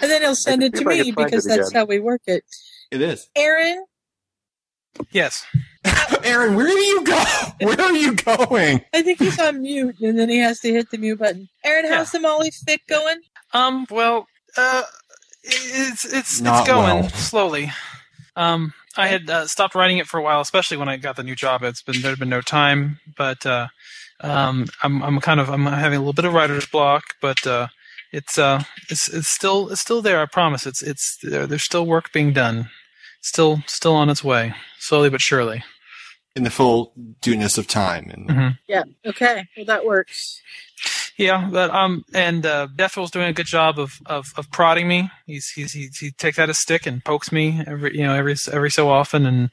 And 0.00 0.10
then 0.10 0.22
he'll 0.22 0.34
send 0.34 0.62
it 0.62 0.72
to 0.74 0.78
see 0.78 0.84
if 0.84 0.88
I 0.88 1.02
me 1.02 1.12
because 1.12 1.44
that's 1.44 1.72
how 1.72 1.84
we 1.84 1.98
work 2.00 2.22
it. 2.26 2.44
It 2.90 3.00
is. 3.00 3.28
Aaron, 3.36 3.84
Yes. 5.10 5.44
Aaron, 6.24 6.54
where 6.56 6.66
do 6.66 6.72
you 6.72 7.04
go? 7.04 7.22
Where 7.60 7.78
are 7.80 7.92
you 7.92 8.14
going? 8.14 8.80
I 8.94 9.02
think 9.02 9.18
he's 9.18 9.38
on 9.38 9.60
mute, 9.62 9.96
and 10.00 10.18
then 10.18 10.28
he 10.30 10.38
has 10.38 10.60
to 10.60 10.72
hit 10.72 10.90
the 10.90 10.96
mute 10.98 11.18
button. 11.18 11.48
Aaron, 11.64 11.84
how's 11.86 12.12
Yeah. 12.14 12.18
the 12.18 12.22
Molly 12.22 12.50
fic 12.50 12.78
going? 12.88 13.18
Um. 13.52 13.86
Well, 13.90 14.26
uh, 14.56 14.82
it's 15.42 16.04
it's 16.06 16.40
Not 16.40 16.60
it's 16.60 16.68
going 16.68 17.00
well. 17.00 17.08
slowly. 17.10 17.70
Um, 18.36 18.72
I 18.96 19.08
had 19.08 19.28
uh, 19.28 19.46
stopped 19.46 19.74
writing 19.74 19.98
it 19.98 20.06
for 20.06 20.18
a 20.18 20.22
while, 20.22 20.40
especially 20.40 20.76
when 20.76 20.88
I 20.88 20.96
got 20.96 21.16
the 21.16 21.22
new 21.22 21.34
job. 21.34 21.62
It's 21.62 21.82
been 21.82 22.00
there'd 22.02 22.18
been 22.18 22.28
no 22.28 22.40
time, 22.40 23.00
but 23.16 23.44
uh, 23.46 23.68
um, 24.20 24.66
I'm 24.82 25.02
I'm 25.02 25.20
kind 25.20 25.40
of 25.40 25.48
I'm 25.50 25.66
having 25.66 25.96
a 25.96 26.00
little 26.00 26.12
bit 26.12 26.24
of 26.24 26.32
writer's 26.34 26.66
block, 26.66 27.04
but 27.20 27.46
uh, 27.46 27.68
it's 28.12 28.38
uh 28.38 28.62
it's 28.88 29.08
it's 29.08 29.28
still 29.28 29.68
it's 29.70 29.80
still 29.80 30.02
there. 30.02 30.20
I 30.20 30.26
promise. 30.26 30.66
It's 30.66 30.82
it's 30.82 31.18
there, 31.22 31.46
there's 31.46 31.64
still 31.64 31.86
work 31.86 32.12
being 32.12 32.32
done. 32.32 32.70
Still 33.20 33.62
still 33.66 33.94
on 33.94 34.08
its 34.08 34.22
way, 34.24 34.54
slowly 34.78 35.10
but 35.10 35.20
surely. 35.20 35.62
In 36.34 36.44
the 36.44 36.50
full 36.50 36.92
dueness 37.22 37.58
of 37.58 37.66
time. 37.66 38.10
And 38.10 38.28
Mhm. 38.28 38.58
Yeah. 38.68 38.82
Okay. 39.06 39.44
Well, 39.56 39.66
that 39.66 39.84
works. 39.84 40.40
Yeah, 41.18 41.48
but 41.50 41.70
um, 41.70 42.04
and 42.12 42.44
uh, 42.44 42.68
doing 43.10 43.26
a 43.28 43.32
good 43.32 43.46
job 43.46 43.78
of, 43.78 43.98
of, 44.04 44.32
of 44.36 44.50
prodding 44.50 44.86
me. 44.86 45.10
He's 45.26 45.48
he's 45.48 45.72
he, 45.72 45.88
he 45.98 46.10
takes 46.10 46.38
out 46.38 46.50
a 46.50 46.54
stick 46.54 46.86
and 46.86 47.02
pokes 47.04 47.32
me 47.32 47.62
every 47.66 47.96
you 47.96 48.04
know 48.04 48.14
every 48.14 48.36
every 48.52 48.70
so 48.70 48.90
often 48.90 49.24
and 49.24 49.50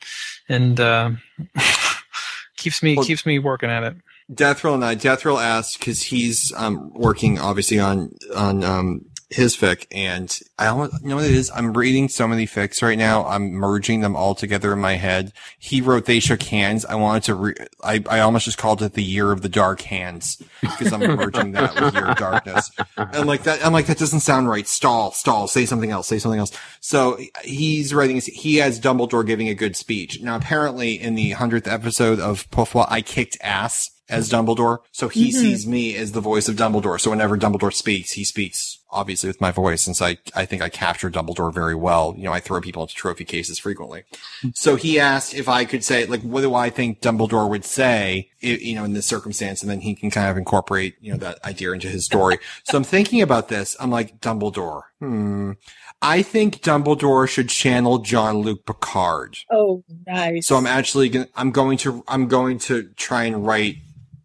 and 0.49 0.80
uh, 0.80 1.12
keeps 2.58 2.84
me 2.84 2.95
Well- 2.97 3.06
keeps 3.06 3.26
me 3.26 3.39
working 3.39 3.69
at 3.69 3.84
it. 3.84 3.95
Deathrill 4.32 4.73
and 4.73 4.86
I, 4.86 4.95
Deathrill 4.95 5.41
asked 5.41 5.80
because 5.80 6.02
he's 6.02 6.54
um, 6.56 6.91
working 6.93 7.39
obviously 7.39 7.80
on 7.80 8.13
on 8.36 8.63
um, 8.63 9.06
his 9.33 9.57
fic, 9.57 9.85
and 9.91 10.39
I 10.57 10.67
almost 10.67 11.01
you 11.01 11.09
know 11.09 11.15
what 11.17 11.25
it 11.25 11.31
is. 11.31 11.51
I'm 11.53 11.73
reading 11.73 12.07
so 12.09 12.27
many 12.27 12.45
fics 12.45 12.81
right 12.81 12.97
now. 12.97 13.25
I'm 13.25 13.51
merging 13.51 14.01
them 14.01 14.15
all 14.15 14.35
together 14.35 14.71
in 14.73 14.79
my 14.79 14.93
head. 14.95 15.33
He 15.59 15.81
wrote 15.81 16.05
"They 16.05 16.19
Shook 16.19 16.43
Hands." 16.43 16.85
I 16.85 16.95
wanted 16.95 17.23
to. 17.23 17.35
Re- 17.35 17.55
I 17.83 18.03
I 18.09 18.19
almost 18.19 18.45
just 18.45 18.57
called 18.57 18.81
it 18.81 18.93
the 18.93 19.03
Year 19.03 19.31
of 19.31 19.41
the 19.41 19.49
Dark 19.49 19.81
Hands 19.81 20.41
because 20.61 20.93
I'm 20.93 21.01
merging 21.01 21.51
that 21.53 21.75
with 21.81 21.93
Year 21.93 22.05
of 22.07 22.17
Darkness. 22.17 22.71
And 22.97 23.27
like 23.27 23.43
that, 23.43 23.65
I'm 23.65 23.73
like 23.73 23.87
that 23.87 23.97
doesn't 23.97 24.21
sound 24.21 24.47
right. 24.49 24.67
Stall, 24.67 25.11
stall. 25.11 25.47
Say 25.47 25.65
something 25.65 25.91
else. 25.91 26.07
Say 26.07 26.19
something 26.19 26.39
else. 26.39 26.51
So 26.79 27.19
he's 27.43 27.93
writing. 27.93 28.21
He 28.21 28.57
has 28.57 28.79
Dumbledore 28.79 29.25
giving 29.25 29.49
a 29.49 29.55
good 29.55 29.75
speech. 29.75 30.21
Now 30.21 30.36
apparently 30.36 30.93
in 30.99 31.15
the 31.15 31.31
hundredth 31.31 31.67
episode 31.67 32.19
of 32.19 32.49
Puffwa, 32.51 32.86
I 32.89 33.01
kicked 33.01 33.38
ass 33.41 33.89
as 34.09 34.29
Dumbledore. 34.29 34.79
So 34.91 35.07
he 35.07 35.29
Mhm. 35.29 35.34
sees 35.34 35.65
me 35.65 35.95
as 35.95 36.11
the 36.11 36.19
voice 36.21 36.47
of 36.49 36.55
Dumbledore. 36.55 36.99
So 36.99 37.09
whenever 37.09 37.38
Dumbledore 37.38 37.73
speaks, 37.73 38.11
he 38.11 38.23
speaks 38.25 38.79
obviously 38.93 39.27
with 39.27 39.41
my 39.41 39.51
voice, 39.51 39.81
since 39.81 40.01
I, 40.01 40.17
I 40.35 40.45
think 40.45 40.61
I 40.61 40.69
capture 40.69 41.09
Dumbledore 41.09 41.53
very 41.53 41.75
well. 41.75 42.13
You 42.15 42.23
know, 42.23 42.31
I 42.31 42.39
throw 42.39 42.61
people 42.61 42.83
into 42.83 42.95
trophy 42.95 43.25
cases 43.25 43.59
frequently. 43.59 44.03
So 44.53 44.75
he 44.75 44.99
asked 44.99 45.33
if 45.33 45.49
I 45.49 45.65
could 45.65 45.83
say, 45.83 46.05
like, 46.05 46.21
what 46.21 46.41
do 46.41 46.55
I 46.55 46.69
think 46.69 47.01
Dumbledore 47.01 47.49
would 47.49 47.65
say, 47.65 48.29
you 48.39 48.75
know, 48.75 48.83
in 48.83 48.93
this 48.93 49.05
circumstance? 49.05 49.61
And 49.61 49.69
then 49.69 49.81
he 49.81 49.95
can 49.95 50.11
kind 50.11 50.29
of 50.29 50.37
incorporate, 50.37 50.95
you 51.01 51.11
know, 51.11 51.17
that 51.17 51.43
idea 51.43 51.71
into 51.71 51.87
his 51.87 52.05
story. 52.05 52.37
so 52.63 52.77
I'm 52.77 52.83
thinking 52.83 53.21
about 53.21 53.49
this. 53.49 53.75
I'm 53.79 53.91
like, 53.91 54.19
Dumbledore. 54.19 54.83
Hmm. 54.99 55.51
I 56.01 56.21
think 56.21 56.61
Dumbledore 56.61 57.29
should 57.29 57.47
channel 57.47 57.99
Jean-Luc 57.99 58.65
Picard. 58.65 59.37
Oh, 59.49 59.83
nice. 60.05 60.45
So 60.47 60.57
I'm 60.57 60.67
actually 60.67 61.09
going 61.09 61.27
I'm 61.35 61.51
going 61.51 61.77
to 61.79 62.03
I'm 62.07 62.27
going 62.27 62.59
to 62.59 62.89
try 62.97 63.23
and 63.23 63.45
write 63.47 63.77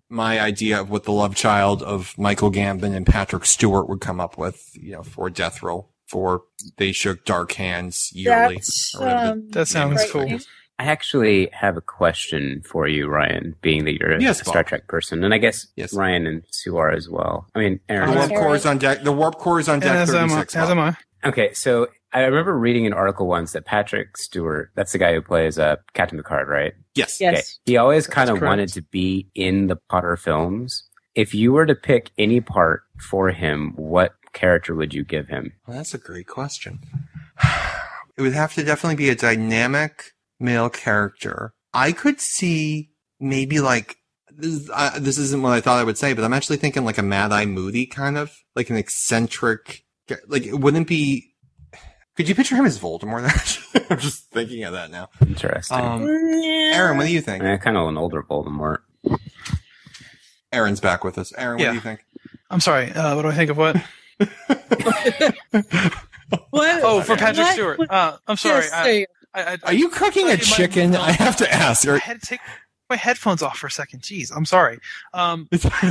my 0.08 0.40
idea 0.40 0.80
of 0.80 0.90
what 0.90 1.04
the 1.04 1.12
love 1.12 1.34
child 1.34 1.82
of 1.82 2.16
Michael 2.18 2.50
Gambon 2.50 2.94
and 2.94 3.06
Patrick 3.06 3.44
Stewart 3.44 3.88
would 3.88 4.00
come 4.00 4.20
up 4.20 4.38
with, 4.38 4.70
you 4.74 4.92
know, 4.92 5.02
for 5.02 5.28
Death 5.30 5.62
Row 5.62 5.88
for 6.06 6.42
They 6.78 6.92
Shook 6.92 7.24
Dark 7.24 7.52
Hands 7.52 8.10
yearly. 8.14 8.54
That's, 8.56 8.94
or 8.94 9.00
whatever 9.00 9.24
the 9.26 9.32
um, 9.32 9.48
That 9.50 9.68
sounds 9.68 10.10
cool. 10.10 10.38
I 10.80 10.84
actually 10.84 11.48
have 11.52 11.76
a 11.76 11.80
question 11.80 12.62
for 12.64 12.86
you, 12.86 13.08
Ryan, 13.08 13.56
being 13.62 13.84
that 13.84 13.94
you're 13.94 14.12
a 14.12 14.22
Yes, 14.22 14.40
Star 14.46 14.62
Trek 14.62 14.86
person, 14.86 15.24
and 15.24 15.34
I 15.34 15.38
guess 15.38 15.66
Yes. 15.74 15.92
Ryan 15.92 16.26
and 16.26 16.42
Sue 16.50 16.76
are 16.76 16.90
as 16.90 17.08
well. 17.08 17.46
I 17.54 17.58
mean, 17.58 17.80
Aaron. 17.88 18.10
The 18.12 18.16
warp 18.16 18.30
core 18.30 18.54
is 18.54 18.64
on 18.64 18.78
deck. 18.78 19.02
The 19.02 19.12
warp 19.12 19.38
core 19.38 19.58
is 19.58 19.68
on 19.68 19.80
deck 19.80 19.96
As 19.96 20.10
36. 20.10 20.54
am 20.56 20.78
I. 20.78 20.96
Okay, 21.24 21.52
so 21.52 21.88
I 22.12 22.20
remember 22.20 22.58
reading 22.58 22.86
an 22.86 22.92
article 22.94 23.26
once 23.26 23.52
that 23.52 23.66
Patrick 23.66 24.16
Stewart, 24.16 24.70
that's 24.74 24.92
the 24.92 24.98
guy 24.98 25.12
who 25.12 25.20
plays 25.20 25.58
uh, 25.58 25.76
Captain 25.92 26.18
Picard, 26.18 26.48
right? 26.48 26.72
Yes. 26.94 27.20
Yes. 27.20 27.34
Okay. 27.34 27.72
He 27.72 27.76
always 27.76 28.06
kind 28.06 28.30
of 28.30 28.40
wanted 28.40 28.70
to 28.70 28.82
be 28.82 29.28
in 29.34 29.66
the 29.66 29.76
Potter 29.76 30.16
films. 30.16 30.84
If 31.14 31.34
you 31.34 31.52
were 31.52 31.66
to 31.66 31.74
pick 31.74 32.10
any 32.16 32.40
part 32.40 32.82
for 32.98 33.30
him, 33.30 33.72
what 33.76 34.12
character 34.32 34.74
would 34.74 34.94
you 34.94 35.04
give 35.04 35.28
him? 35.28 35.52
Well, 35.66 35.76
that's 35.76 35.94
a 35.94 35.98
great 35.98 36.26
question. 36.26 36.80
It 38.16 38.22
would 38.22 38.32
have 38.32 38.52
to 38.54 38.64
definitely 38.64 38.96
be 38.96 39.10
a 39.10 39.14
dynamic 39.14 40.12
male 40.40 40.68
character. 40.68 41.52
I 41.72 41.92
could 41.92 42.20
see 42.20 42.90
maybe 43.20 43.60
like 43.60 43.96
this. 44.28 44.54
Is, 44.54 44.70
uh, 44.74 44.98
this 44.98 45.18
isn't 45.18 45.40
what 45.40 45.52
I 45.52 45.60
thought 45.60 45.78
I 45.78 45.84
would 45.84 45.96
say, 45.96 46.14
but 46.14 46.24
I'm 46.24 46.32
actually 46.32 46.56
thinking 46.56 46.84
like 46.84 46.98
a 46.98 47.02
Mad 47.02 47.30
Eye 47.30 47.46
Moody 47.46 47.86
kind 47.86 48.18
of 48.18 48.36
like 48.56 48.70
an 48.70 48.76
eccentric. 48.76 49.84
Like 50.26 50.46
it 50.46 50.54
wouldn't 50.58 50.88
be. 50.88 51.32
Could 52.18 52.28
you 52.28 52.34
picture 52.34 52.56
him 52.56 52.66
as 52.66 52.78
Voldemort? 52.78 53.24
Actually, 53.28 53.86
I'm 53.90 53.98
just 53.98 54.24
thinking 54.30 54.64
of 54.64 54.72
that 54.72 54.90
now. 54.90 55.08
Interesting. 55.24 55.78
Um, 55.78 56.02
Yeah. 56.04 56.72
Aaron, 56.74 56.98
what 56.98 57.06
do 57.06 57.12
you 57.12 57.20
think? 57.20 57.42
Kind 57.62 57.76
of 57.76 57.86
an 57.88 57.96
older 57.96 58.22
Voldemort. 58.24 58.78
Aaron's 60.52 60.80
back 60.80 61.04
with 61.04 61.16
us. 61.16 61.32
Aaron, 61.38 61.58
what 61.58 61.62
Yeah. 61.62 61.70
do 61.70 61.74
you 61.76 61.80
think? 61.80 62.04
I'm 62.50 62.58
sorry. 62.60 62.90
Uh, 62.92 63.14
what 63.14 63.22
do 63.22 63.28
I 63.28 63.34
think 63.34 63.50
of 63.50 63.56
what? 63.56 63.76
What? 66.50 66.82
Oh, 66.82 67.00
for 67.00 67.16
Patrick 67.16 67.38
What? 67.46 67.52
Stewart. 67.54 67.80
Uh, 67.88 68.18
I'm 68.26 68.36
sorry. 68.36 68.64
Yes, 68.64 68.72
I, 68.74 69.06
I, 69.32 69.52
I, 69.52 69.58
Are 69.64 69.72
you 69.72 69.88
cooking 69.88 70.28
a 70.28 70.36
chicken? 70.36 70.90
no. 70.90 71.00
I 71.00 71.12
have 71.12 71.36
to 71.36 71.50
ask. 71.50 71.88
I 71.88 71.96
had 71.98 72.20
to 72.20 72.26
take 72.26 72.40
my 72.88 72.96
headphones 72.96 73.42
off 73.42 73.58
for 73.58 73.66
a 73.66 73.70
second. 73.70 74.00
Jeez, 74.02 74.30
I'm 74.34 74.44
sorry. 74.44 74.78
Um, 75.14 75.48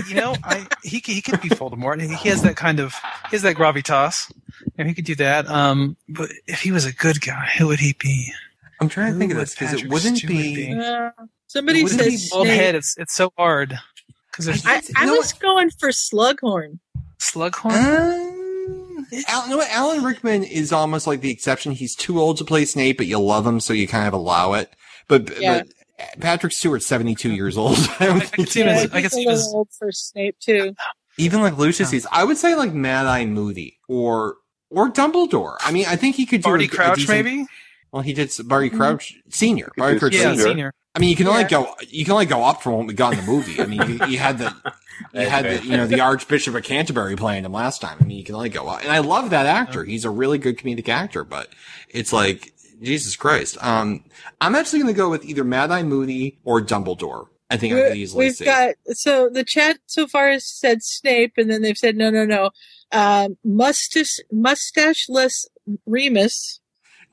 you 0.08 0.16
know, 0.16 0.36
I 0.44 0.68
he 0.84 1.02
he 1.06 1.22
could 1.22 1.42
be 1.42 1.50
Voldemort. 1.50 2.02
He 2.02 2.14
he 2.16 2.30
has 2.30 2.42
that 2.44 2.56
kind 2.56 2.80
of 2.80 2.94
he 3.30 3.36
has 3.36 3.42
that 3.44 3.56
gravitas. 3.56 4.32
You 4.78 4.84
know, 4.84 4.86
he 4.86 4.94
could 4.94 5.06
do 5.06 5.16
that. 5.16 5.48
Um, 5.48 5.96
but 6.10 6.30
if 6.48 6.62
he 6.62 6.72
was 6.72 6.86
a 6.86 6.94
good 6.94 7.22
guy, 7.22 7.48
who 7.58 7.68
would 7.68 7.80
he 7.80 7.94
be? 8.00 8.32
I'm 8.80 8.90
trying 8.90 9.14
to 9.14 9.20
think 9.20 9.32
of 9.32 9.38
Who 9.38 9.44
this 9.44 9.56
because 9.56 9.72
would 9.72 9.80
it 9.80 9.90
Patrick 9.90 9.94
wouldn't 9.94 10.18
Stewart 10.18 10.32
be. 10.32 10.56
be? 10.74 10.80
Uh, 10.80 11.10
somebody 11.48 11.84
Wouldn't 11.84 12.02
says 12.02 12.24
be 12.26 12.30
bald 12.32 12.48
head? 12.48 12.76
It's 12.76 12.96
it's 12.98 13.16
so 13.16 13.32
hard 13.38 13.78
because 14.32 14.46
there's 14.46 14.66
I, 14.66 14.82
I 14.96 15.02
You 15.02 15.06
know 15.08 15.14
was 15.18 15.34
going 15.34 15.70
for 15.72 15.90
Slughorn. 15.90 16.80
Slughorn. 17.20 17.74
Um, 17.74 19.08
Al, 19.28 19.44
you 19.46 19.50
know 19.52 19.58
what? 19.58 19.70
Alan 19.72 20.04
Rickman 20.04 20.44
is 20.44 20.72
almost 20.72 21.08
like 21.08 21.22
the 21.22 21.32
exception. 21.32 21.72
He's 21.72 21.96
too 21.96 22.20
old 22.20 22.38
to 22.38 22.46
play 22.46 22.66
Snape, 22.66 22.98
but 22.98 23.08
you 23.08 23.20
love 23.20 23.46
him, 23.48 23.60
so 23.60 23.74
you 23.74 23.88
kind 23.88 24.08
of 24.08 24.14
allow 24.14 24.54
it. 24.54 24.72
But, 25.08 25.40
Yeah. 25.40 25.60
but 25.60 25.68
Patrick 26.20 26.54
Stewart's 26.54 26.86
72 26.86 27.32
years 27.32 27.58
old. 27.58 27.78
I 28.00 28.06
don't 28.08 28.18
I 28.18 28.20
could 28.26 28.30
think 28.30 28.48
see 28.50 28.62
him 28.62 28.68
as- 28.70 28.92
I 28.92 29.02
he's 29.02 29.04
guess 29.04 29.14
a 29.16 29.20
he 29.20 29.26
little 29.26 29.38
was- 29.40 29.54
old 29.54 29.70
for 29.78 29.92
Snape 29.92 30.38
too. 30.40 30.76
even 31.18 31.42
like 31.42 31.58
Lucius 31.58 31.92
is. 31.94 32.08
I 32.12 32.24
would 32.24 32.38
say 32.38 32.56
like 32.56 32.74
Mad 32.74 33.06
Eye 33.06 33.26
Moody 33.26 33.80
or 33.88 34.36
or 34.70 34.90
Dumbledore. 34.92 35.56
I 35.62 35.72
mean, 35.72 35.86
I 35.88 35.96
think 35.96 36.16
he 36.16 36.26
could 36.26 36.42
do 36.42 36.50
Barty 36.50 36.66
a, 36.66 36.68
a 36.68 36.72
Crouch, 36.72 36.98
decent- 37.00 37.26
maybe. 37.26 37.46
Well, 37.92 38.02
he 38.02 38.14
did 38.14 38.28
s- 38.28 38.40
Barty 38.42 38.68
mm-hmm. 38.70 38.78
Crouch 38.78 39.16
Senior. 39.30 39.72
Barty 39.78 39.96
do 39.96 40.00
Crouch 40.00 40.14
Yeah, 40.16 40.32
Senior. 40.32 40.44
senior. 40.44 40.74
I 40.94 41.00
mean, 41.00 41.10
you 41.10 41.16
can 41.16 41.28
only 41.28 41.42
Yeah. 41.44 41.48
go 41.50 41.76
you 41.88 42.04
can 42.06 42.14
only 42.14 42.26
go 42.26 42.44
up 42.44 42.62
from 42.64 42.74
what 42.74 42.88
we 42.88 42.94
got 42.94 43.14
in 43.14 43.20
the 43.20 43.32
movie. 43.32 43.62
I 43.62 43.66
mean, 43.66 43.82
you, 43.88 44.06
you 44.08 44.18
had 44.18 44.38
the 44.40 44.54
you 45.14 45.28
had 45.28 45.46
the 45.46 45.64
you 45.66 45.78
know 45.78 45.88
the 45.88 46.02
Archbishop 46.02 46.54
of 46.56 46.64
Canterbury 46.64 47.16
playing 47.16 47.46
him 47.46 47.54
last 47.54 47.82
time. 47.82 47.98
I 48.02 48.04
mean, 48.04 48.18
you 48.18 48.24
can 48.24 48.36
only 48.36 48.50
go 48.50 48.68
up, 48.68 48.82
and 48.82 48.92
I 48.92 49.00
love 49.00 49.30
that 49.30 49.46
actor. 49.46 49.84
He's 49.84 50.06
a 50.06 50.10
really 50.10 50.38
good 50.40 50.58
comedic 50.58 50.90
actor, 50.90 51.24
but 51.24 51.50
it's 51.90 52.12
like 52.12 52.52
Jesus 52.82 53.16
Christ. 53.16 53.58
Um, 53.64 54.04
I'm 54.42 54.56
actually 54.56 54.80
going 54.80 54.94
to 54.94 54.98
go 54.98 55.10
with 55.10 55.26
either 55.26 55.44
Mad 55.44 55.72
Eye 55.72 55.84
Moody 55.84 56.40
or 56.44 56.62
Dumbledore. 56.62 57.28
I 57.50 57.56
think 57.58 57.74
I 57.74 57.82
could 57.82 57.94
We- 57.94 58.00
easily 58.00 58.26
We've 58.26 58.36
see. 58.36 58.46
got 58.46 58.76
so 58.90 59.30
the 59.30 59.44
chat 59.44 59.78
so 59.86 60.06
far 60.08 60.30
has 60.30 60.46
said 60.46 60.84
Snape, 60.84 61.34
and 61.38 61.50
then 61.50 61.62
they've 61.62 61.78
said 61.78 61.96
no, 61.96 62.10
no, 62.10 62.26
no. 62.26 62.50
Um, 62.92 63.38
mustache, 63.44 64.20
mustacheless 64.32 65.46
Remus. 65.86 66.60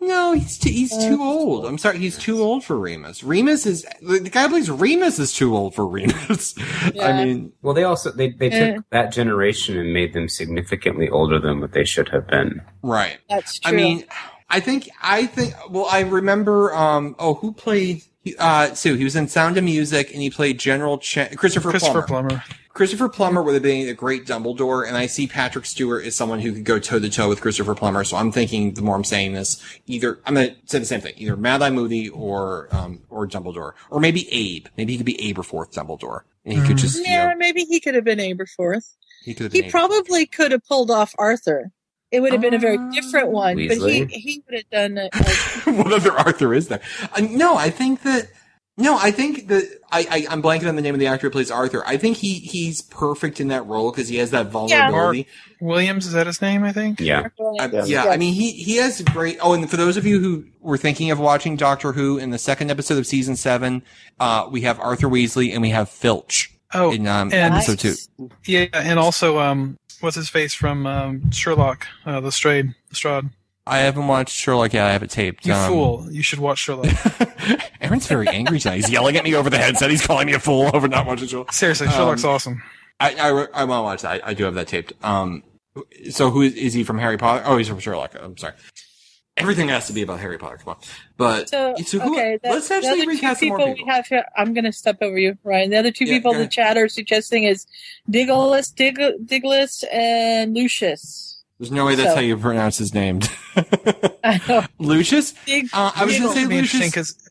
No, 0.00 0.32
he's 0.32 0.58
too, 0.58 0.70
he's 0.70 0.90
too 0.90 1.22
Uh, 1.22 1.24
old. 1.24 1.64
I'm 1.64 1.78
sorry, 1.78 1.98
he's 1.98 2.18
too 2.18 2.42
old 2.42 2.64
for 2.64 2.76
Remus. 2.76 3.22
Remus 3.24 3.64
is 3.64 3.86
the, 4.02 4.18
the 4.18 4.28
guy 4.28 4.42
who 4.42 4.48
plays 4.50 4.70
Remus 4.70 5.18
is 5.20 5.32
too 5.32 5.56
old 5.56 5.74
for 5.74 5.86
Remus. 5.86 6.54
Yeah. 6.94 7.06
I 7.06 7.24
mean, 7.24 7.52
Well, 7.62 7.72
they 7.74 7.84
also 7.84 8.10
they, 8.10 8.30
they 8.30 8.50
took 8.50 8.84
that 8.90 9.12
generation 9.12 9.78
and 9.78 9.92
made 9.94 10.12
them 10.12 10.28
significantly 10.28 11.08
older 11.08 11.38
than 11.40 11.60
what 11.60 11.72
they 11.72 11.84
should 11.84 12.08
have 12.10 12.26
been. 12.26 12.60
right. 12.82 13.18
That's 13.30 13.60
I 13.64 13.70
true. 13.70 13.78
mean, 13.78 14.04
I 14.48 14.60
think 14.60 14.88
I 15.02 15.26
think. 15.26 15.54
Well, 15.70 15.86
I 15.90 16.00
remember. 16.00 16.74
Um. 16.74 17.16
Oh, 17.18 17.34
who 17.34 17.52
played? 17.52 18.02
Uh, 18.38 18.72
Sue. 18.74 18.94
He 18.94 19.04
was 19.04 19.16
in 19.16 19.28
Sound 19.28 19.58
of 19.58 19.64
Music, 19.64 20.10
and 20.12 20.22
he 20.22 20.30
played 20.30 20.58
General 20.58 20.96
Ch- 20.98 21.34
Christopher, 21.36 21.70
Christopher 21.70 22.02
Plummer. 22.02 22.28
Plummer. 22.30 22.44
Christopher 22.72 23.08
Plummer 23.08 23.42
would 23.42 23.54
have 23.54 23.62
been 23.62 23.88
a 23.88 23.92
great 23.94 24.26
Dumbledore, 24.26 24.86
and 24.88 24.96
I 24.96 25.06
see 25.06 25.26
Patrick 25.28 25.64
Stewart 25.64 26.04
as 26.04 26.16
someone 26.16 26.40
who 26.40 26.52
could 26.52 26.64
go 26.64 26.78
toe 26.80 26.98
to 26.98 27.08
toe 27.08 27.28
with 27.28 27.40
Christopher 27.40 27.74
Plummer. 27.76 28.02
So 28.02 28.16
I'm 28.16 28.32
thinking, 28.32 28.72
the 28.74 28.82
more 28.82 28.96
I'm 28.96 29.04
saying 29.04 29.32
this, 29.34 29.62
either 29.86 30.18
I'm 30.26 30.34
going 30.34 30.48
to 30.48 30.56
say 30.64 30.78
the 30.80 30.84
same 30.84 31.00
thing, 31.00 31.12
either 31.16 31.36
Mad 31.36 31.62
Eye 31.62 31.70
Moody 31.70 32.08
or 32.08 32.68
um 32.74 33.02
or 33.10 33.28
Dumbledore, 33.28 33.72
or 33.90 34.00
maybe 34.00 34.26
Abe. 34.32 34.66
Maybe 34.76 34.92
he 34.92 34.96
could 34.98 35.06
be 35.06 35.18
Aberforth 35.18 35.72
Dumbledore, 35.74 36.22
and 36.44 36.54
he 36.54 36.66
could 36.66 36.76
Mm. 36.76 36.80
just 36.80 36.96
you 36.96 37.04
yeah, 37.04 37.26
know, 37.28 37.36
maybe 37.36 37.64
he 37.64 37.78
could 37.78 37.94
have 37.94 38.04
been 38.04 38.18
Aberforth. 38.18 38.94
he 39.24 39.34
could 39.34 39.44
have 39.44 39.52
He 39.52 39.60
been 39.60 39.66
Abe. 39.66 39.70
probably 39.70 40.26
could 40.26 40.50
have 40.50 40.64
pulled 40.66 40.90
off 40.90 41.14
Arthur. 41.18 41.70
It 42.14 42.20
would 42.20 42.32
have 42.32 42.40
been 42.40 42.54
a 42.54 42.58
very 42.58 42.78
different 42.92 43.28
one, 43.28 43.56
but 43.56 43.76
he 43.78 44.04
he 44.06 44.42
would 44.46 44.54
have 44.58 44.70
done 44.70 44.98
it. 44.98 45.14
Like, 45.14 45.76
what 45.84 45.92
other 45.92 46.12
Arthur 46.12 46.54
is 46.54 46.68
there? 46.68 46.80
Uh, 47.14 47.22
no, 47.22 47.56
I 47.56 47.70
think 47.70 48.02
that. 48.02 48.28
No, 48.76 48.98
I 48.98 49.12
think 49.12 49.46
that 49.48 49.62
I, 49.92 50.00
I 50.10 50.26
I'm 50.32 50.42
blanking 50.42 50.68
on 50.68 50.74
the 50.74 50.82
name 50.82 50.94
of 50.94 50.98
the 50.98 51.06
actor 51.06 51.28
who 51.28 51.30
plays 51.30 51.48
Arthur. 51.48 51.84
I 51.86 51.96
think 51.96 52.16
he 52.16 52.34
he's 52.40 52.82
perfect 52.82 53.40
in 53.40 53.46
that 53.48 53.64
role 53.66 53.92
because 53.92 54.08
he 54.08 54.16
has 54.16 54.32
that 54.32 54.48
vulnerability. 54.48 55.28
Williams 55.60 56.06
is 56.06 56.12
that 56.14 56.26
his 56.26 56.42
name? 56.42 56.64
I 56.64 56.72
think. 56.72 56.98
Yeah. 56.98 57.28
I- 57.60 57.66
Yeah. 57.66 57.84
yeah, 57.84 58.04
I 58.06 58.16
mean 58.16 58.34
he 58.34 58.50
he 58.50 58.76
has 58.78 59.00
great. 59.00 59.38
Oh, 59.40 59.52
and 59.52 59.70
for 59.70 59.76
those 59.76 59.96
of 59.96 60.04
you 60.06 60.18
who 60.18 60.44
were 60.60 60.76
thinking 60.76 61.12
of 61.12 61.20
watching 61.20 61.54
Doctor 61.54 61.92
Who 61.92 62.18
in 62.18 62.30
the 62.30 62.38
second 62.38 62.68
episode 62.70 62.98
of 62.98 63.06
season 63.06 63.36
seven, 63.36 63.84
uh, 64.18 64.48
we 64.50 64.62
have 64.62 64.80
Arthur 64.80 65.06
Weasley 65.08 65.52
and 65.52 65.62
we 65.62 65.70
have 65.70 65.88
Filch 65.88 66.50
Oh, 66.74 66.90
in 66.90 67.06
um, 67.06 67.32
and- 67.32 67.54
episode 67.54 67.78
two. 67.78 68.28
yeah, 68.44 68.66
and 68.72 68.98
also 68.98 69.38
um, 69.38 69.78
what's 70.04 70.16
his 70.16 70.28
face 70.28 70.54
from 70.54 70.86
um, 70.86 71.30
Sherlock? 71.32 71.86
Uh, 72.06 72.20
the 72.20 72.28
Strade, 72.30 72.74
Lestrade. 72.90 73.30
I 73.66 73.78
haven't 73.78 74.06
watched 74.06 74.36
Sherlock 74.36 74.74
yet. 74.74 74.86
I 74.86 74.92
have 74.92 75.02
it 75.02 75.10
taped. 75.10 75.46
You 75.46 75.54
Um, 75.54 75.68
fool! 75.72 76.06
You 76.10 76.22
should 76.22 76.38
watch 76.38 76.58
Sherlock. 76.58 76.92
Aaron's 77.80 78.06
very 78.06 78.28
angry 78.28 78.58
tonight. 78.60 78.76
He's 78.76 78.90
yelling 78.90 79.16
at 79.16 79.24
me 79.24 79.34
over 79.34 79.48
the 79.50 79.56
headset. 79.58 79.90
He's 79.90 80.06
calling 80.06 80.26
me 80.26 80.34
a 80.34 80.38
fool 80.38 80.70
over 80.74 80.86
not 80.86 81.06
watching 81.06 81.28
Sherlock. 81.28 81.52
Seriously, 81.52 81.88
Sherlock's 81.88 82.24
Um, 82.24 82.30
awesome. 82.30 82.62
I 83.00 83.14
I, 83.14 83.28
I 83.54 83.64
want 83.64 83.78
to 83.78 83.82
watch 83.82 84.02
that. 84.02 84.22
I, 84.24 84.30
I 84.30 84.34
do 84.34 84.44
have 84.44 84.54
that 84.54 84.68
taped. 84.68 84.92
Um, 85.02 85.42
so 86.10 86.30
who 86.30 86.42
is, 86.42 86.54
is 86.54 86.72
he 86.74 86.84
from 86.84 86.98
Harry 86.98 87.16
Potter? 87.16 87.42
Oh, 87.46 87.56
he's 87.56 87.66
from 87.68 87.80
Sherlock. 87.80 88.14
I'm 88.20 88.36
sorry. 88.36 88.52
Everything 89.36 89.68
has 89.68 89.88
to 89.88 89.92
be 89.92 90.02
about 90.02 90.20
Harry 90.20 90.38
Potter. 90.38 90.58
Come 90.58 90.68
on. 90.74 90.76
But 91.16 91.48
so, 91.48 91.74
so 91.84 91.98
who, 91.98 92.12
okay, 92.14 92.38
the, 92.42 92.50
let's 92.50 92.70
actually 92.70 92.90
other 92.90 93.02
two 93.04 93.08
recast 93.10 93.40
some 93.40 93.46
people, 93.48 93.58
more 93.58 93.74
people. 93.74 93.86
we 93.86 93.92
have 93.92 94.06
here. 94.06 94.24
I'm 94.36 94.54
going 94.54 94.64
to 94.64 94.72
step 94.72 94.98
over 95.00 95.18
you, 95.18 95.36
Ryan. 95.42 95.70
The 95.70 95.76
other 95.78 95.90
two 95.90 96.04
Yeah, 96.04 96.14
people 96.14 96.32
in 96.34 96.38
the 96.38 96.46
chat 96.46 96.76
are 96.76 96.88
suggesting 96.88 97.42
is 97.44 97.66
Diggles, 98.08 98.70
Dig, 98.70 98.96
Digless, 98.96 99.82
and 99.92 100.54
Lucius. 100.54 101.42
There's 101.58 101.72
no 101.72 101.84
way 101.86 101.94
that's 101.96 102.10
So- 102.10 102.14
how 102.16 102.20
you 102.20 102.36
pronounce 102.36 102.78
his 102.78 102.94
name. 102.94 103.20
I 104.24 104.40
know. 104.48 104.64
Lucius? 104.78 105.32
Dig, 105.46 105.68
Uh, 105.72 105.90
I 105.96 106.04
was 106.04 106.14
Diggle- 106.14 106.28
gonna 106.28 106.34
say 106.34 106.40
It'd 106.42 106.50
be 106.50 106.58
interesting 106.58 106.80
Lucius. 106.82 107.12
because 107.14 107.30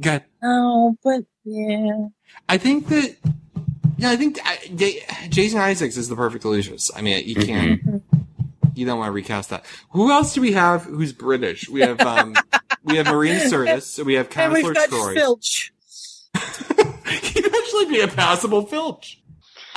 God, 0.00 0.24
Oh, 0.42 0.96
but 1.04 1.22
yeah. 1.44 2.08
I 2.48 2.56
think 2.58 2.88
that. 2.88 3.16
Yeah, 3.98 4.10
I 4.10 4.16
think 4.16 4.38
I, 4.44 4.58
J- 4.74 5.02
Jason 5.30 5.58
Isaacs 5.58 5.96
is 5.96 6.08
the 6.10 6.16
perfect 6.16 6.44
Lucius. 6.44 6.90
I 6.94 7.00
mean, 7.00 7.26
you 7.26 7.34
can't. 7.36 7.80
You 8.76 8.86
don't 8.86 8.98
want 8.98 9.08
to 9.08 9.12
recast 9.12 9.50
that. 9.50 9.64
Who 9.90 10.10
else 10.12 10.34
do 10.34 10.40
we 10.40 10.52
have 10.52 10.84
who's 10.84 11.12
British? 11.12 11.68
We 11.68 11.80
have 11.80 12.00
um, 12.00 12.34
we 12.84 12.96
have 12.96 13.06
Marina 13.06 13.40
Sirtis. 13.44 14.04
We 14.04 14.14
have 14.14 14.28
And 14.36 14.52
we've 14.52 14.62
Counselor 14.64 14.74
got 14.74 14.88
Troi. 14.90 15.14
Filch. 15.14 15.72
He'd 17.34 17.46
actually 17.46 17.86
be 17.86 18.00
a 18.00 18.08
passable 18.08 18.66
Filch. 18.66 19.22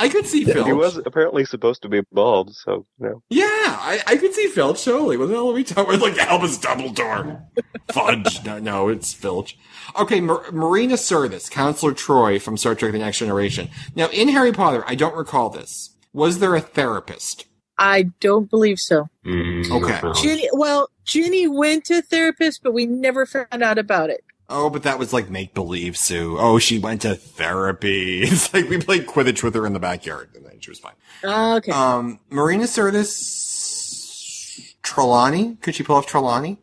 I 0.02 0.08
could 0.08 0.26
see 0.26 0.46
Filch. 0.46 0.66
He 0.66 0.72
was 0.74 0.96
apparently 0.98 1.44
supposed 1.44 1.82
to 1.82 1.90
be 1.90 2.02
bald, 2.12 2.56
so 2.56 2.86
you 3.02 3.10
know. 3.10 3.24
Yeah, 3.30 3.46
I, 3.48 4.02
I 4.08 4.16
could 4.18 4.34
see 4.34 4.48
Filch 4.48 4.84
totally. 4.86 5.18
What 5.18 5.28
the 5.28 5.34
hell 5.36 5.50
are 5.50 5.54
we 5.54 5.64
talking 5.66 5.94
about? 5.96 6.02
Like 6.02 6.18
Albus 6.18 6.58
Dumbledore. 6.58 7.44
Fudge. 7.92 8.44
No, 8.46 8.60
no, 8.60 8.88
it's 8.90 9.12
Filch. 9.14 9.58
Okay, 10.00 10.22
Mar- 10.22 10.52
Marina 10.52 10.94
Sirtis, 10.96 11.50
Counselor 11.52 11.94
Troi 11.94 12.40
from 12.42 12.56
Star 12.56 12.76
Trek 12.76 12.94
The 12.94 13.00
Next 13.00 13.18
Generation. 13.20 13.70
Now, 13.96 14.08
in 14.10 14.30
Harry 14.30 14.54
Potter, 14.54 14.84
I 14.88 14.96
don't 14.96 15.16
recall 15.16 15.50
this. 15.50 15.96
Was 16.14 16.40
there 16.40 16.56
a 16.56 16.62
therapist? 16.62 17.46
I 17.80 18.04
don't 18.20 18.50
believe 18.50 18.80
so. 18.80 19.08
Mm, 19.26 19.72
Okay. 19.72 20.00
no. 20.04 20.14
Ginny, 20.14 20.50
well, 20.54 20.90
Ginny 21.06 21.48
went 21.48 21.86
to 21.86 22.00
a 22.00 22.02
therapist, 22.02 22.62
but 22.62 22.74
we 22.74 22.86
never 22.86 23.26
found 23.26 23.64
out 23.64 23.78
about 23.80 24.10
it. 24.10 24.24
Oh, 24.50 24.70
but 24.70 24.84
that 24.84 25.00
was 25.00 25.14
like 25.14 25.30
make 25.30 25.54
believe, 25.54 25.96
Sue. 25.96 26.36
Oh, 26.40 26.60
she 26.60 26.78
went 26.80 27.02
to 27.04 27.16
therapy. 27.16 28.22
It's 28.24 28.54
like 28.54 28.68
we 28.70 28.78
played 28.80 29.08
Quidditch 29.08 29.44
with 29.44 29.56
her 29.56 29.66
in 29.66 29.72
the 29.74 29.80
backyard, 29.80 30.30
and 30.36 30.46
then 30.46 30.60
she 30.60 30.70
was 30.72 30.80
fine. 30.80 30.94
Okay. 31.24 31.72
Um, 31.72 32.20
Marina 32.30 32.66
Sirtis, 32.66 34.74
Trelawney. 34.82 35.56
Could 35.62 35.76
she 35.76 35.84
pull 35.84 35.96
off 35.96 36.06
Trelawney? 36.08 36.58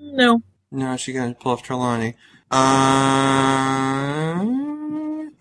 no. 0.00 0.42
No, 0.72 0.96
she 0.96 1.12
can 1.12 1.34
pull 1.34 1.50
off 1.52 1.62
Trelawney. 1.64 2.14
Uh, 2.52 2.56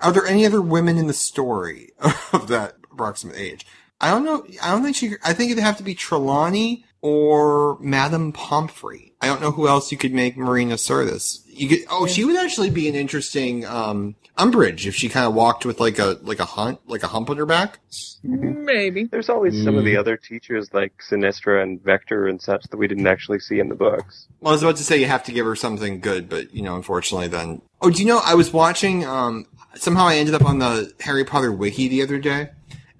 are 0.01 0.11
there 0.11 0.25
any 0.25 0.43
other 0.45 0.61
women 0.61 0.97
in 0.97 1.05
the 1.07 1.13
story 1.13 1.91
of 2.33 2.47
that 2.47 2.75
approximate 2.91 3.37
age? 3.37 3.65
I 4.01 4.09
don't 4.11 4.23
know. 4.23 4.45
I 4.61 4.71
don't 4.71 4.83
think 4.83 4.95
she. 4.95 5.13
I 5.23 5.33
think 5.33 5.51
it'd 5.51 5.63
have 5.63 5.77
to 5.77 5.83
be 5.83 5.93
Trelawney 5.95 6.85
or 7.01 7.77
Madame 7.79 8.31
Pomfrey. 8.31 9.13
I 9.21 9.27
don't 9.27 9.41
know 9.41 9.51
who 9.51 9.67
else 9.67 9.91
you 9.91 9.97
could 9.97 10.13
make 10.13 10.37
Marina 10.37 10.75
Sirtis. 10.75 11.41
You 11.47 11.67
could. 11.67 11.79
Oh, 11.89 12.07
she 12.07 12.23
would 12.23 12.37
actually 12.37 12.69
be 12.69 12.87
an 12.87 12.95
interesting 12.95 13.65
um, 13.65 14.15
Umbridge 14.37 14.85
if 14.85 14.95
she 14.95 15.09
kind 15.09 15.25
of 15.25 15.33
walked 15.33 15.65
with 15.65 15.81
like 15.81 15.99
a 15.99 16.17
like 16.21 16.39
a 16.39 16.45
hunt 16.45 16.79
like 16.87 17.03
a 17.03 17.07
hump 17.07 17.29
on 17.29 17.35
her 17.37 17.45
back. 17.45 17.79
Maybe. 18.23 19.05
There's 19.05 19.29
always 19.29 19.61
some 19.63 19.75
of 19.77 19.83
the 19.83 19.95
Mm. 19.95 19.99
other 19.99 20.15
teachers 20.17 20.69
like 20.73 20.93
Sinistra 21.01 21.61
and 21.63 21.81
Vector 21.83 22.27
and 22.27 22.41
such 22.41 22.63
that 22.69 22.77
we 22.77 22.87
didn't 22.87 23.07
actually 23.07 23.39
see 23.39 23.59
in 23.59 23.69
the 23.69 23.75
books. 23.75 24.27
Well, 24.39 24.51
I 24.51 24.53
was 24.53 24.63
about 24.63 24.77
to 24.77 24.83
say 24.83 24.97
you 24.97 25.07
have 25.07 25.23
to 25.25 25.31
give 25.33 25.45
her 25.45 25.55
something 25.55 25.99
good, 25.99 26.29
but 26.29 26.53
you 26.53 26.61
know, 26.61 26.75
unfortunately, 26.75 27.27
then. 27.27 27.61
Oh, 27.81 27.89
do 27.89 27.99
you 28.01 28.07
know? 28.07 28.21
I 28.23 28.35
was 28.35 28.53
watching. 28.53 29.05
Um, 29.05 29.45
somehow 29.75 30.05
I 30.07 30.15
ended 30.15 30.35
up 30.35 30.45
on 30.45 30.59
the 30.59 30.93
Harry 31.01 31.23
Potter 31.25 31.51
wiki 31.51 31.87
the 31.89 32.01
other 32.01 32.17
day, 32.19 32.49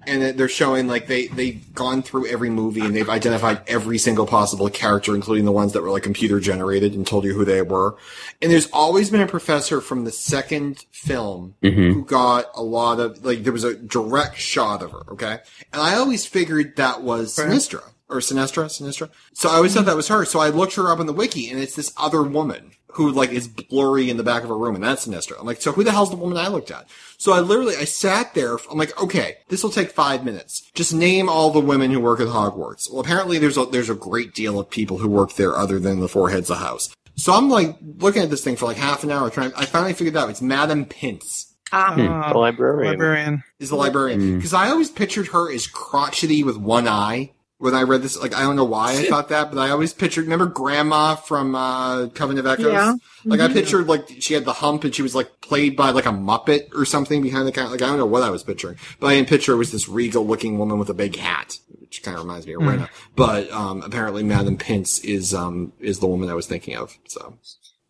and 0.06 0.38
they're 0.38 0.48
showing 0.48 0.86
like 0.86 1.06
they 1.06 1.26
they've 1.28 1.74
gone 1.74 2.02
through 2.02 2.26
every 2.26 2.50
movie 2.50 2.80
and 2.80 2.94
they've 2.96 3.08
identified 3.08 3.62
every 3.66 3.98
single 3.98 4.26
possible 4.26 4.68
character, 4.70 5.14
including 5.14 5.44
the 5.44 5.52
ones 5.52 5.72
that 5.72 5.82
were 5.82 5.90
like 5.90 6.02
computer 6.02 6.40
generated, 6.40 6.94
and 6.94 7.06
told 7.06 7.24
you 7.24 7.34
who 7.34 7.44
they 7.44 7.62
were. 7.62 7.96
And 8.40 8.50
there's 8.50 8.68
always 8.72 9.10
been 9.10 9.20
a 9.20 9.26
professor 9.26 9.80
from 9.80 10.04
the 10.04 10.12
second 10.12 10.84
film 10.90 11.54
Mhm. 11.62 11.92
who 11.94 12.04
got 12.04 12.46
a 12.54 12.62
lot 12.62 13.00
of 13.00 13.24
like 13.24 13.44
there 13.44 13.52
was 13.52 13.64
a 13.64 13.74
direct 13.74 14.38
shot 14.38 14.82
of 14.82 14.92
her. 14.92 15.02
Okay, 15.12 15.38
and 15.72 15.82
I 15.82 15.96
always 15.96 16.26
figured 16.26 16.76
that 16.76 17.02
was 17.02 17.36
Sinistra 17.36 17.82
or 18.08 18.18
Sinistra, 18.18 18.64
Sinistra. 18.66 19.08
So 19.34 19.48
I 19.48 19.54
always 19.54 19.72
thought 19.74 19.84
that 19.86 19.96
was 19.96 20.08
her. 20.08 20.24
So 20.24 20.40
I 20.40 20.48
looked 20.48 20.74
her 20.74 20.90
up 20.90 20.98
on 20.98 21.06
the 21.06 21.12
wiki, 21.12 21.48
and 21.48 21.60
it's 21.60 21.76
this 21.76 21.92
other 21.96 22.22
woman 22.22 22.72
who 22.94 23.10
like 23.12 23.30
is 23.30 23.48
blurry 23.48 24.10
in 24.10 24.16
the 24.16 24.22
back 24.22 24.42
of 24.44 24.50
a 24.50 24.54
room, 24.54 24.74
and 24.74 24.82
that's 24.84 25.06
Sinistra. 25.06 25.38
I'm 25.38 25.46
like, 25.46 25.60
so 25.62 25.72
who 25.72 25.84
the 25.84 25.92
hell's 25.92 26.10
the 26.10 26.16
woman 26.16 26.38
I 26.38 26.48
looked 26.48 26.70
at? 26.70 26.88
So 27.18 27.32
I 27.32 27.40
literally 27.40 27.76
I 27.76 27.84
sat 27.84 28.34
there. 28.34 28.58
I'm 28.70 28.78
like, 28.78 29.00
okay, 29.02 29.38
this 29.48 29.62
will 29.62 29.70
take 29.70 29.90
five 29.90 30.24
minutes. 30.24 30.70
Just 30.74 30.92
name 30.94 31.28
all 31.28 31.50
the 31.50 31.60
women 31.60 31.90
who 31.90 32.00
work 32.00 32.20
at 32.20 32.28
Hogwarts. 32.28 32.90
Well, 32.90 33.00
apparently 33.00 33.38
there's 33.38 33.56
a 33.58 33.64
there's 33.66 33.90
a 33.90 33.94
great 33.94 34.34
deal 34.34 34.58
of 34.58 34.70
people 34.70 34.98
who 34.98 35.08
work 35.08 35.34
there 35.34 35.56
other 35.56 35.78
than 35.78 36.00
the 36.00 36.08
four 36.08 36.30
heads 36.30 36.50
of 36.50 36.58
house. 36.58 36.94
So 37.16 37.32
I'm 37.34 37.48
like 37.50 37.76
looking 37.98 38.22
at 38.22 38.30
this 38.30 38.42
thing 38.42 38.56
for 38.56 38.66
like 38.66 38.76
half 38.78 39.04
an 39.04 39.10
hour 39.10 39.28
trying. 39.30 39.52
I 39.56 39.66
finally 39.66 39.92
figured 39.92 40.16
out 40.16 40.30
it's 40.30 40.40
Madame 40.42 40.84
Pince 40.86 41.46
Ah. 41.72 41.92
Uh, 41.92 42.32
The 42.32 42.38
librarian. 42.38 42.92
librarian. 42.92 43.44
is 43.60 43.68
the 43.68 43.76
librarian 43.76 44.36
because 44.36 44.52
I 44.54 44.70
always 44.70 44.90
pictured 44.90 45.28
her 45.28 45.52
as 45.52 45.66
crotchety 45.66 46.42
with 46.42 46.56
one 46.56 46.88
eye. 46.88 47.32
When 47.60 47.74
I 47.74 47.82
read 47.82 48.00
this, 48.02 48.16
like 48.18 48.34
I 48.34 48.40
don't 48.40 48.56
know 48.56 48.64
why 48.64 48.92
I 48.92 49.04
thought 49.10 49.28
that, 49.28 49.50
but 49.52 49.58
I 49.60 49.68
always 49.70 49.92
pictured. 49.92 50.24
Remember 50.24 50.46
Grandma 50.46 51.14
from 51.14 51.54
uh, 51.54 52.06
Covenant 52.08 52.46
of 52.46 52.52
Echoes? 52.52 52.72
Yeah. 52.72 52.94
Like 53.26 53.38
I 53.40 53.48
Mhm. 53.48 53.52
pictured, 53.52 53.86
like 53.86 54.08
she 54.20 54.32
had 54.32 54.46
the 54.46 54.54
hump 54.54 54.82
and 54.84 54.94
she 54.94 55.02
was 55.02 55.14
like 55.14 55.42
played 55.42 55.76
by 55.76 55.90
like 55.90 56.06
a 56.06 56.10
Muppet 56.10 56.74
or 56.74 56.86
something 56.86 57.20
behind 57.20 57.46
the 57.46 57.52
counter. 57.52 57.70
Like 57.72 57.82
I 57.82 57.86
don't 57.86 57.98
know 57.98 58.06
what 58.06 58.22
I 58.22 58.30
was 58.30 58.42
picturing, 58.42 58.76
but 58.98 59.08
I 59.08 59.14
didn't 59.16 59.28
picture 59.28 59.52
it 59.52 59.56
was 59.56 59.72
this 59.72 59.88
regal 59.90 60.26
looking 60.26 60.56
woman 60.58 60.78
with 60.78 60.88
a 60.88 60.94
big 60.94 61.16
hat, 61.16 61.58
which 61.80 62.02
kind 62.02 62.16
of 62.16 62.24
reminds 62.24 62.46
me 62.46 62.54
of 62.54 62.62
Rena. 62.62 62.88
But 63.14 63.50
um, 63.52 63.82
apparently, 63.82 64.22
Madame 64.22 64.56
Pince 64.56 64.98
is 65.00 65.34
um 65.34 65.72
is 65.80 65.98
the 66.00 66.06
woman 66.06 66.30
I 66.30 66.34
was 66.34 66.46
thinking 66.46 66.76
of. 66.76 66.96
So 67.08 67.36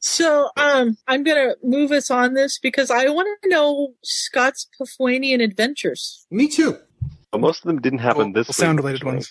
So, 0.00 0.50
um, 0.56 0.96
I'm 1.06 1.22
gonna 1.22 1.54
move 1.62 1.92
us 1.92 2.10
on 2.10 2.34
this 2.34 2.58
because 2.58 2.90
I 2.90 3.08
want 3.10 3.28
to 3.44 3.48
know 3.48 3.94
Scott's 4.02 4.66
Puffwanian 4.80 5.40
adventures. 5.40 6.26
me 6.30 6.48
too. 6.48 6.76
But 7.30 7.40
most 7.40 7.58
of 7.62 7.68
them 7.68 7.80
didn't 7.80 8.00
happen 8.00 8.32
this 8.32 8.48
week. 8.48 8.56
sound 8.56 8.80
related 8.80 9.04
ones. 9.04 9.30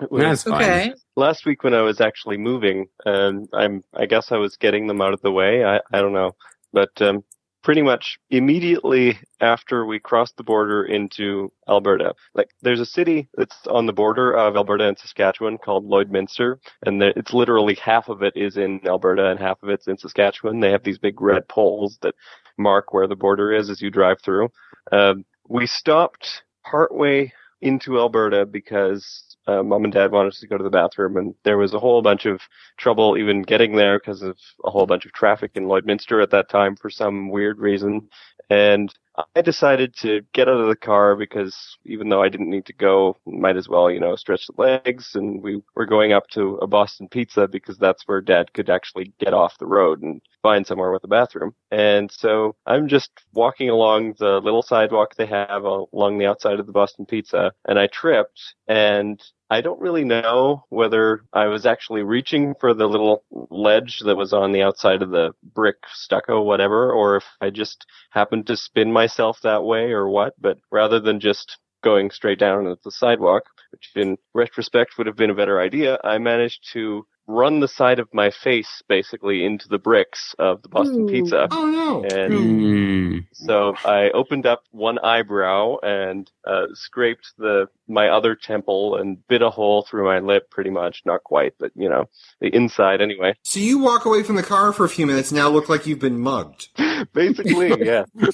It 0.00 0.10
was- 0.10 0.22
That's 0.22 0.42
fine. 0.44 0.62
Okay. 0.62 0.94
last 1.16 1.46
week 1.46 1.62
when 1.64 1.74
I 1.74 1.82
was 1.82 2.00
actually 2.00 2.36
moving, 2.36 2.86
um, 3.06 3.46
I'm 3.52 3.84
I 3.94 4.06
guess 4.06 4.32
I 4.32 4.36
was 4.38 4.56
getting 4.56 4.86
them 4.88 5.00
out 5.00 5.14
of 5.14 5.22
the 5.22 5.32
way. 5.32 5.64
I 5.64 5.76
I 5.92 6.00
don't 6.02 6.12
know, 6.12 6.32
but 6.72 7.00
um, 7.00 7.22
pretty 7.62 7.80
much 7.82 8.18
immediately 8.30 9.18
after 9.40 9.86
we 9.86 9.98
crossed 10.00 10.36
the 10.36 10.42
border 10.42 10.84
into 10.84 11.52
Alberta, 11.68 12.14
like 12.34 12.50
there's 12.62 12.80
a 12.80 12.86
city 12.86 13.28
that's 13.36 13.66
on 13.68 13.86
the 13.86 13.92
border 13.92 14.32
of 14.32 14.56
Alberta 14.56 14.86
and 14.88 14.98
Saskatchewan 14.98 15.58
called 15.58 15.88
Lloydminster, 15.88 16.56
and 16.84 17.00
the, 17.00 17.16
it's 17.16 17.32
literally 17.32 17.76
half 17.76 18.08
of 18.08 18.22
it 18.22 18.34
is 18.36 18.56
in 18.56 18.80
Alberta 18.86 19.30
and 19.30 19.38
half 19.40 19.62
of 19.62 19.68
it's 19.68 19.86
in 19.86 19.96
Saskatchewan. 19.96 20.60
They 20.60 20.72
have 20.72 20.82
these 20.82 20.98
big 20.98 21.20
red 21.20 21.48
poles 21.48 21.98
that 22.02 22.16
mark 22.58 22.92
where 22.92 23.06
the 23.06 23.16
border 23.16 23.52
is 23.52 23.70
as 23.70 23.80
you 23.80 23.90
drive 23.90 24.20
through. 24.22 24.48
Um, 24.92 25.24
we 25.48 25.66
stopped 25.66 26.42
partway 26.64 27.32
into 27.62 27.98
Alberta 27.98 28.44
because 28.44 29.33
uh, 29.46 29.62
mom 29.62 29.84
and 29.84 29.92
dad 29.92 30.12
wanted 30.12 30.30
us 30.30 30.40
to 30.40 30.46
go 30.46 30.56
to 30.56 30.64
the 30.64 30.70
bathroom, 30.70 31.16
and 31.16 31.34
there 31.44 31.58
was 31.58 31.74
a 31.74 31.78
whole 31.78 32.02
bunch 32.02 32.26
of 32.26 32.40
trouble 32.76 33.16
even 33.18 33.42
getting 33.42 33.76
there 33.76 33.98
because 33.98 34.22
of 34.22 34.36
a 34.64 34.70
whole 34.70 34.86
bunch 34.86 35.04
of 35.04 35.12
traffic 35.12 35.52
in 35.54 35.64
Lloydminster 35.64 36.22
at 36.22 36.30
that 36.30 36.48
time 36.48 36.76
for 36.76 36.90
some 36.90 37.30
weird 37.30 37.58
reason. 37.58 38.08
And 38.50 38.92
I 39.34 39.42
decided 39.42 39.94
to 39.98 40.22
get 40.32 40.48
out 40.48 40.60
of 40.60 40.68
the 40.68 40.76
car 40.76 41.14
because 41.14 41.76
even 41.84 42.08
though 42.08 42.22
I 42.22 42.28
didn't 42.28 42.50
need 42.50 42.66
to 42.66 42.72
go, 42.72 43.16
might 43.26 43.56
as 43.56 43.68
well, 43.68 43.90
you 43.90 44.00
know, 44.00 44.16
stretch 44.16 44.46
the 44.46 44.60
legs. 44.60 45.12
And 45.14 45.42
we 45.42 45.62
were 45.76 45.86
going 45.86 46.12
up 46.12 46.28
to 46.30 46.56
a 46.56 46.66
Boston 46.66 47.08
Pizza 47.08 47.46
because 47.46 47.78
that's 47.78 48.02
where 48.06 48.20
dad 48.20 48.52
could 48.52 48.68
actually 48.70 49.12
get 49.20 49.32
off 49.32 49.58
the 49.58 49.66
road 49.66 50.02
and 50.02 50.20
find 50.44 50.66
somewhere 50.66 50.92
with 50.92 51.02
a 51.04 51.08
bathroom. 51.08 51.54
And 51.70 52.12
so 52.12 52.54
I'm 52.66 52.86
just 52.86 53.10
walking 53.32 53.70
along 53.70 54.16
the 54.18 54.40
little 54.40 54.62
sidewalk 54.62 55.14
they 55.16 55.26
have 55.26 55.64
along 55.64 56.18
the 56.18 56.26
outside 56.26 56.60
of 56.60 56.66
the 56.66 56.72
Boston 56.72 57.06
Pizza 57.06 57.52
and 57.66 57.78
I 57.78 57.86
tripped 57.86 58.54
and 58.68 59.20
I 59.48 59.62
don't 59.62 59.80
really 59.80 60.04
know 60.04 60.64
whether 60.68 61.22
I 61.32 61.46
was 61.46 61.64
actually 61.64 62.02
reaching 62.02 62.54
for 62.60 62.74
the 62.74 62.86
little 62.86 63.24
ledge 63.30 64.00
that 64.00 64.16
was 64.16 64.34
on 64.34 64.52
the 64.52 64.62
outside 64.62 65.00
of 65.00 65.10
the 65.10 65.32
brick 65.42 65.76
stucco, 65.92 66.42
whatever, 66.42 66.92
or 66.92 67.16
if 67.16 67.24
I 67.40 67.48
just 67.48 67.86
happened 68.10 68.46
to 68.48 68.56
spin 68.56 68.92
myself 68.92 69.40
that 69.42 69.64
way 69.64 69.92
or 69.92 70.08
what, 70.08 70.34
but 70.38 70.58
rather 70.70 71.00
than 71.00 71.20
just 71.20 71.58
going 71.82 72.10
straight 72.10 72.38
down 72.38 72.66
at 72.66 72.82
the 72.82 72.90
sidewalk, 72.90 73.44
which 73.70 73.90
in 73.94 74.16
retrospect 74.34 74.98
would 74.98 75.06
have 75.06 75.16
been 75.16 75.30
a 75.30 75.34
better 75.34 75.60
idea, 75.60 75.98
I 76.02 76.18
managed 76.18 76.72
to 76.72 77.06
run 77.26 77.60
the 77.60 77.68
side 77.68 77.98
of 77.98 78.08
my 78.12 78.30
face 78.30 78.82
basically 78.88 79.44
into 79.44 79.68
the 79.68 79.78
bricks 79.78 80.34
of 80.38 80.62
the 80.62 80.68
Boston 80.68 81.02
Ooh. 81.02 81.06
Pizza. 81.06 81.48
Oh 81.50 81.66
no! 81.70 82.02
And 82.04 82.32
Mm. 82.34 83.26
so 83.32 83.74
I 83.84 84.10
opened 84.10 84.46
up 84.46 84.62
one 84.72 84.98
eyebrow 84.98 85.76
and 85.82 86.30
uh, 86.46 86.66
scraped 86.74 87.32
the 87.38 87.66
my 87.88 88.08
other 88.08 88.34
temple 88.34 88.96
and 88.96 89.26
bit 89.28 89.42
a 89.42 89.50
hole 89.50 89.82
through 89.84 90.04
my 90.04 90.18
lip, 90.18 90.50
pretty 90.50 90.70
much. 90.70 91.02
Not 91.06 91.22
quite, 91.24 91.54
but 91.58 91.72
you 91.74 91.88
know, 91.88 92.08
the 92.40 92.54
inside 92.54 93.00
anyway. 93.00 93.34
So 93.44 93.60
you 93.60 93.78
walk 93.78 94.04
away 94.04 94.22
from 94.22 94.36
the 94.36 94.42
car 94.42 94.72
for 94.72 94.84
a 94.84 94.88
few 94.88 95.06
minutes. 95.06 95.32
Now 95.32 95.48
look 95.48 95.68
like 95.68 95.86
you've 95.86 95.98
been 96.00 96.18
mugged. 96.20 96.68
Basically, 97.12 97.84
yeah. 97.84 98.04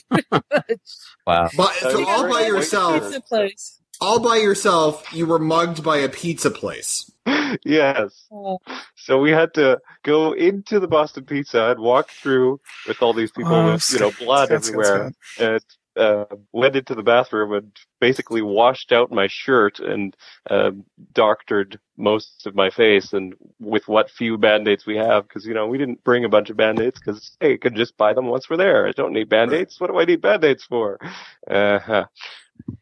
Wow. 1.26 1.48
But 1.56 1.74
so 1.74 2.04
all 2.08 2.24
by 2.24 2.40
Right. 2.40 2.46
yourself, 2.48 3.04
Pizza 3.04 3.20
place. 3.20 3.79
All 4.00 4.20
by 4.20 4.36
yourself, 4.36 5.12
you 5.12 5.26
were 5.26 5.38
mugged 5.38 5.82
by 5.82 5.98
a 5.98 6.08
pizza 6.08 6.50
place. 6.50 7.10
yes. 7.64 8.28
So 8.96 9.18
we 9.18 9.30
had 9.30 9.54
to 9.54 9.80
go 10.04 10.32
into 10.32 10.80
the 10.80 10.88
Boston 10.88 11.24
Pizza 11.24 11.70
and 11.72 11.80
walk 11.80 12.10
through 12.10 12.60
with 12.86 13.02
all 13.02 13.12
these 13.12 13.30
people 13.30 13.54
Oh, 13.54 13.72
with 13.72 13.90
you 13.92 13.98
know 13.98 14.10
blood 14.18 14.48
Scott, 14.48 14.64
Scott, 14.64 14.68
everywhere, 14.68 15.12
and 15.38 15.64
uh, 15.96 16.24
went 16.52 16.76
into 16.76 16.94
the 16.94 17.02
bathroom 17.02 17.52
and 17.52 17.72
basically 18.00 18.42
washed 18.42 18.92
out 18.92 19.10
my 19.10 19.26
shirt 19.26 19.80
and 19.80 20.16
uh, 20.48 20.70
doctored 21.12 21.78
most 21.96 22.46
of 22.46 22.54
my 22.54 22.70
face 22.70 23.12
and 23.12 23.34
with 23.58 23.86
what 23.88 24.10
few 24.10 24.38
band-aids 24.38 24.86
we 24.86 24.96
have 24.96 25.26
because 25.28 25.44
you 25.44 25.52
know 25.52 25.66
we 25.66 25.76
didn't 25.78 26.02
bring 26.04 26.24
a 26.24 26.28
bunch 26.28 26.48
of 26.48 26.56
band-aids 26.56 26.98
because 26.98 27.36
hey, 27.40 27.54
I 27.54 27.56
could 27.56 27.74
just 27.74 27.96
buy 27.96 28.14
them 28.14 28.26
once 28.26 28.48
we're 28.48 28.56
there. 28.56 28.86
I 28.86 28.92
don't 28.92 29.12
need 29.12 29.28
band-aids. 29.28 29.80
What 29.80 29.90
do 29.90 29.98
I 29.98 30.04
need 30.04 30.22
band-aids 30.22 30.64
for? 30.64 30.98
Uh-huh. 31.50 32.06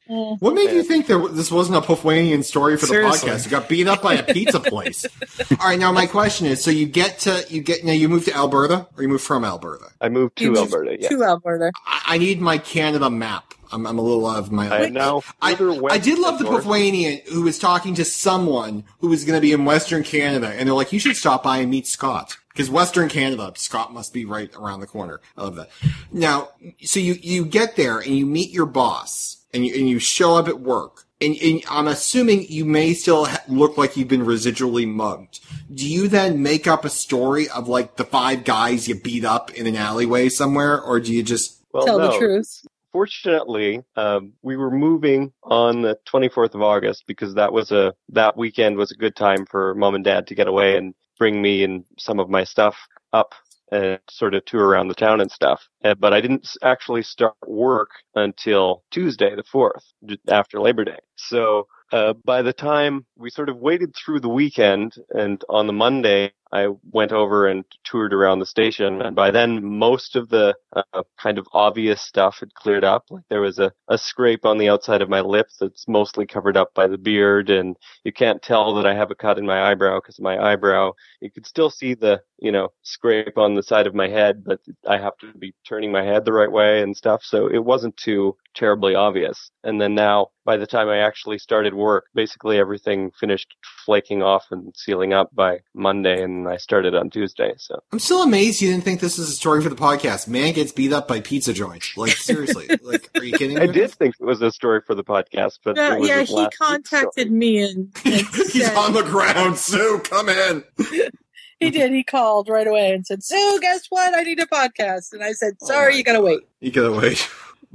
Mm. 0.09 0.41
What 0.41 0.55
made 0.55 0.71
you 0.71 0.83
think 0.83 1.07
there, 1.07 1.19
this 1.29 1.51
wasn't 1.53 1.77
a 1.77 1.81
Puffwanian 1.81 2.43
story 2.43 2.77
for 2.77 2.87
the 2.87 2.93
Seriously. 2.93 3.29
podcast? 3.29 3.45
You 3.45 3.51
got 3.51 3.69
beat 3.69 3.87
up 3.87 4.03
by 4.03 4.15
a 4.15 4.23
pizza 4.23 4.59
place. 4.59 5.05
all 5.61 5.69
right, 5.69 5.79
now 5.79 5.93
my 5.93 6.07
question 6.07 6.47
is: 6.47 6.65
so 6.65 6.71
you 6.71 6.87
get 6.87 7.19
to 7.21 7.45
you 7.51 7.61
get 7.61 7.85
now 7.85 7.93
you 7.93 8.09
moved 8.09 8.27
to 8.27 8.35
Alberta, 8.35 8.87
or 8.97 9.03
you 9.03 9.09
moved 9.09 9.25
from 9.25 9.45
Alberta? 9.45 9.87
I 10.01 10.09
moved 10.09 10.37
to 10.37 10.45
You 10.45 10.53
moved 10.53 10.73
Alberta. 10.73 10.97
Yeah. 10.99 11.09
To 11.11 11.25
Alberta. 11.25 11.73
I, 11.87 12.03
I 12.07 12.19
need 12.19 12.41
my 12.41 12.59
Canada 12.59 13.11
map. 13.11 13.55
I'm, 13.71 13.87
I'm 13.87 13.99
a 13.99 14.03
little 14.03 14.27
out 14.27 14.39
of 14.39 14.51
my. 14.51 14.69
I 14.69 14.83
am 14.85 14.95
now 14.95 15.23
I, 15.43 15.53
I 15.91 15.99
did 15.99 16.19
love 16.19 16.39
the 16.39 16.45
than 16.45 16.53
north. 16.53 16.65
Lithuanian 16.65 17.21
who 17.31 17.43
was 17.43 17.59
talking 17.59 17.95
to 17.97 18.05
someone 18.05 18.85
who 19.01 19.09
was 19.09 19.27
going 19.27 19.37
to 19.37 19.43
be 19.43 19.53
in 19.53 19.67
Western 19.67 20.03
Canada, 20.03 20.49
and 20.49 20.67
they're 20.67 20.75
like, 20.75 20.93
"You 20.93 20.99
should 20.99 21.17
stop 21.17 21.43
by 21.43 21.59
and 21.59 21.71
meet 21.71 21.87
Scott." 21.87 22.37
Because 22.49 22.71
Western 22.71 23.09
Canada, 23.09 23.53
Scott 23.55 23.93
must 23.93 24.13
be 24.13 24.25
right 24.25 24.53
around 24.57 24.81
the 24.81 24.89
corner. 24.89 25.21
I 25.37 25.43
love 25.43 25.55
that. 25.57 25.71
Now, 26.11 26.49
so 26.83 26.99
you, 26.99 27.15
you 27.15 27.45
get 27.45 27.77
there 27.77 28.01
and 28.01 28.17
you 28.17 28.27
meet 28.27 28.51
your 28.51 28.67
boss 28.67 29.38
and 29.53 29.67
you, 29.67 29.75
and 29.75 29.89
you 29.89 29.99
show 29.99 30.37
up 30.37 30.49
at 30.49 30.61
work. 30.61 31.05
And, 31.21 31.37
and 31.43 31.65
I'm 31.69 31.89
assuming 31.89 32.47
you 32.49 32.65
may 32.65 32.95
still 32.95 33.25
ha- 33.25 33.43
look 33.49 33.77
like 33.77 33.97
you've 33.97 34.09
been 34.09 34.25
residually 34.25 34.87
mugged. 34.87 35.41
Do 35.73 35.89
you 35.89 36.07
then 36.07 36.43
make 36.43 36.67
up 36.67 36.85
a 36.85 36.91
story 36.91 37.49
of 37.49 37.69
like 37.69 37.97
the 37.97 38.05
five 38.05 38.45
guys 38.45 38.87
you 38.87 38.95
beat 38.95 39.25
up 39.25 39.53
in 39.53 39.67
an 39.67 39.77
alleyway 39.77 40.29
somewhere, 40.29 40.81
or 40.81 41.01
do 41.01 41.13
you 41.13 41.23
just 41.23 41.63
Well, 41.73 41.85
Tell 41.85 41.99
the 41.99 42.17
truth. 42.17 42.65
Fortunately, 42.93 43.83
um, 43.97 44.33
we 44.43 44.57
were 44.57 44.71
moving 44.71 45.33
on 45.43 45.83
the 45.83 45.99
24th 46.07 46.55
of 46.55 46.63
August 46.63 47.05
because 47.07 47.35
that 47.35 47.53
was 47.53 47.71
a 47.71 47.95
that 48.11 48.37
weekend 48.37 48.77
was 48.77 48.93
a 48.93 48.97
good 48.97 49.15
time 49.15 49.45
for 49.45 49.75
mom 49.75 49.95
and 49.95 50.05
dad 50.05 50.27
to 50.29 50.35
get 50.35 50.49
away 50.49 50.77
and 50.77 50.95
bring 51.19 51.43
me 51.43 51.65
and 51.65 51.85
some 51.99 52.19
of 52.19 52.31
my 52.31 52.45
stuff 52.45 52.77
up 53.13 53.35
and 53.73 53.99
sort 54.11 54.35
of 54.35 54.45
tour 54.45 54.67
around 54.67 54.89
the 54.89 54.95
town 54.95 55.21
and 55.21 55.31
stuff. 55.31 55.69
Uh, 55.85 55.95
but 55.95 56.13
I 56.15 56.21
didn't 56.21 56.49
actually 56.63 57.03
start 57.03 57.35
work 57.47 57.91
until 58.15 58.85
Tuesday, 58.91 59.35
the 59.37 59.45
4th, 59.45 59.83
after 60.29 60.61
Labor 60.61 60.85
Day. 60.85 60.99
So 61.17 61.69
uh, 61.93 62.15
by 62.25 62.43
the 62.43 62.53
time 62.53 63.07
we 63.17 63.31
sort 63.31 63.49
of 63.49 63.59
waited 63.59 63.95
through 63.97 64.21
the 64.21 64.29
weekend, 64.29 64.95
and 65.11 65.43
on 65.49 65.67
the 65.67 65.73
Monday, 65.73 66.33
I 66.53 66.69
went 66.93 67.13
over 67.13 67.47
and 67.47 67.65
toured 67.85 68.15
around 68.15 68.39
the 68.39 68.47
station, 68.47 69.03
and 69.03 69.15
by 69.15 69.31
then 69.31 69.65
most 69.79 70.17
of 70.17 70.29
the 70.29 70.57
uh, 70.75 71.03
kind 71.21 71.39
of 71.39 71.47
obvious 71.53 72.01
stuff 72.01 72.39
had 72.41 72.55
cleared 72.55 72.85
up. 72.85 73.05
Like 73.11 73.25
there 73.29 73.41
was 73.41 73.59
a, 73.59 73.73
a 73.89 73.99
scrape 73.99 74.45
on 74.47 74.59
the 74.59 74.69
outside 74.69 75.03
of 75.03 75.09
my 75.09 75.21
lip 75.21 75.49
that's 75.61 75.87
mostly 75.89 76.27
covered 76.27 76.57
up 76.57 76.73
by 76.75 76.87
the 76.87 76.99
beard, 76.99 77.51
and 77.51 77.77
you 78.05 78.13
can't 78.13 78.43
tell 78.43 78.75
that 78.77 78.87
I 78.87 78.95
have 78.95 79.11
a 79.11 79.15
cut 79.15 79.39
in 79.39 79.47
my 79.47 79.71
eyebrow 79.71 80.01
because 80.01 80.21
my 80.21 80.39
eyebrow. 80.39 80.93
You 81.21 81.31
could 81.31 81.47
still 81.47 81.71
see 81.71 81.95
the, 81.95 82.23
you 82.39 82.53
know, 82.53 82.69
scrape 82.83 83.39
on 83.39 83.55
the 83.55 83.63
side 83.63 83.87
of 83.87 83.95
my 83.95 84.09
head, 84.09 84.45
but 84.45 84.61
I 84.87 84.99
have 84.99 85.17
to 85.19 85.33
be 85.39 85.55
turning 85.69 85.93
my 85.93 86.03
head 86.05 86.25
the 86.25 86.33
right 86.33 86.51
way 86.51 86.83
and 86.83 86.97
stuff. 86.97 87.23
So 87.25 87.49
it 87.49 87.65
wasn't 87.65 87.97
too 87.97 88.37
terribly 88.55 88.95
obvious. 88.95 89.51
And 89.65 89.81
then 89.81 89.95
now, 89.95 90.29
by 90.45 90.57
the 90.57 90.67
time 90.67 90.89
I 90.89 90.99
actually 90.99 91.39
started 91.39 91.75
work, 91.75 92.07
basically 92.15 92.59
everything 92.59 93.11
finished 93.19 93.55
flaking 93.85 94.23
off 94.23 94.47
and 94.51 94.75
sealing 94.77 95.13
up 95.13 95.29
by 95.35 95.61
Monday, 95.75 96.23
and 96.23 96.49
I 96.49 96.57
started 96.57 96.95
on 96.95 97.11
Tuesday. 97.11 97.53
So 97.59 97.81
I'm 97.93 97.99
still 97.99 98.23
amazed 98.23 98.61
you 98.61 98.71
didn't 98.71 98.85
think 98.85 99.01
this 99.01 99.19
is 99.19 99.29
a 99.29 99.33
story 99.33 99.63
for 99.63 99.69
the 99.69 99.77
podcast. 99.77 100.29
Man 100.29 100.53
gets 100.55 100.73
beat 100.73 100.93
up 100.93 101.09
by 101.09 101.21
pizza 101.21 101.53
joint. 101.53 101.85
Like 101.97 102.13
seriously, 102.13 102.69
like 102.83 103.11
are 103.17 103.25
you 103.25 103.33
kidding? 103.37 103.57
Me? 103.57 103.63
I 103.63 103.67
me? 103.67 103.73
did 103.73 103.93
think 103.93 104.15
it 104.19 104.25
was 104.25 104.41
a 104.43 104.51
story 104.51 104.81
for 104.87 104.95
the 104.95 105.05
podcast, 105.05 105.59
but 105.65 105.77
Yeah, 105.77 105.99
yeah 105.99 106.23
he 106.23 106.49
contacted 106.51 107.31
me 107.31 107.63
and, 107.63 107.93
and 108.05 108.15
He's 108.15 108.67
said, 108.67 108.77
on 108.77 108.93
the 108.93 109.03
ground. 109.03 109.59
Sue, 109.59 110.01
come 110.05 110.29
in. 110.29 110.65
he 111.61 111.71
did. 111.71 111.93
He 111.93 112.03
called 112.03 112.49
right 112.49 112.67
away 112.67 112.93
and 112.93 113.07
said, 113.07 113.23
Sue, 113.23 113.59
guess 113.61 113.87
what? 113.89 114.17
I 114.17 114.23
need 114.23 114.41
a 114.41 114.47
podcast. 114.47 115.13
And 115.13 115.23
I 115.23 115.33
said, 115.33 115.55
oh 115.63 115.67
sorry, 115.67 115.97
you 115.97 116.05
gotta 116.05 116.21
wait. 116.21 116.41
You 116.61 116.71
gotta 116.71 116.93
wait. 116.93 117.29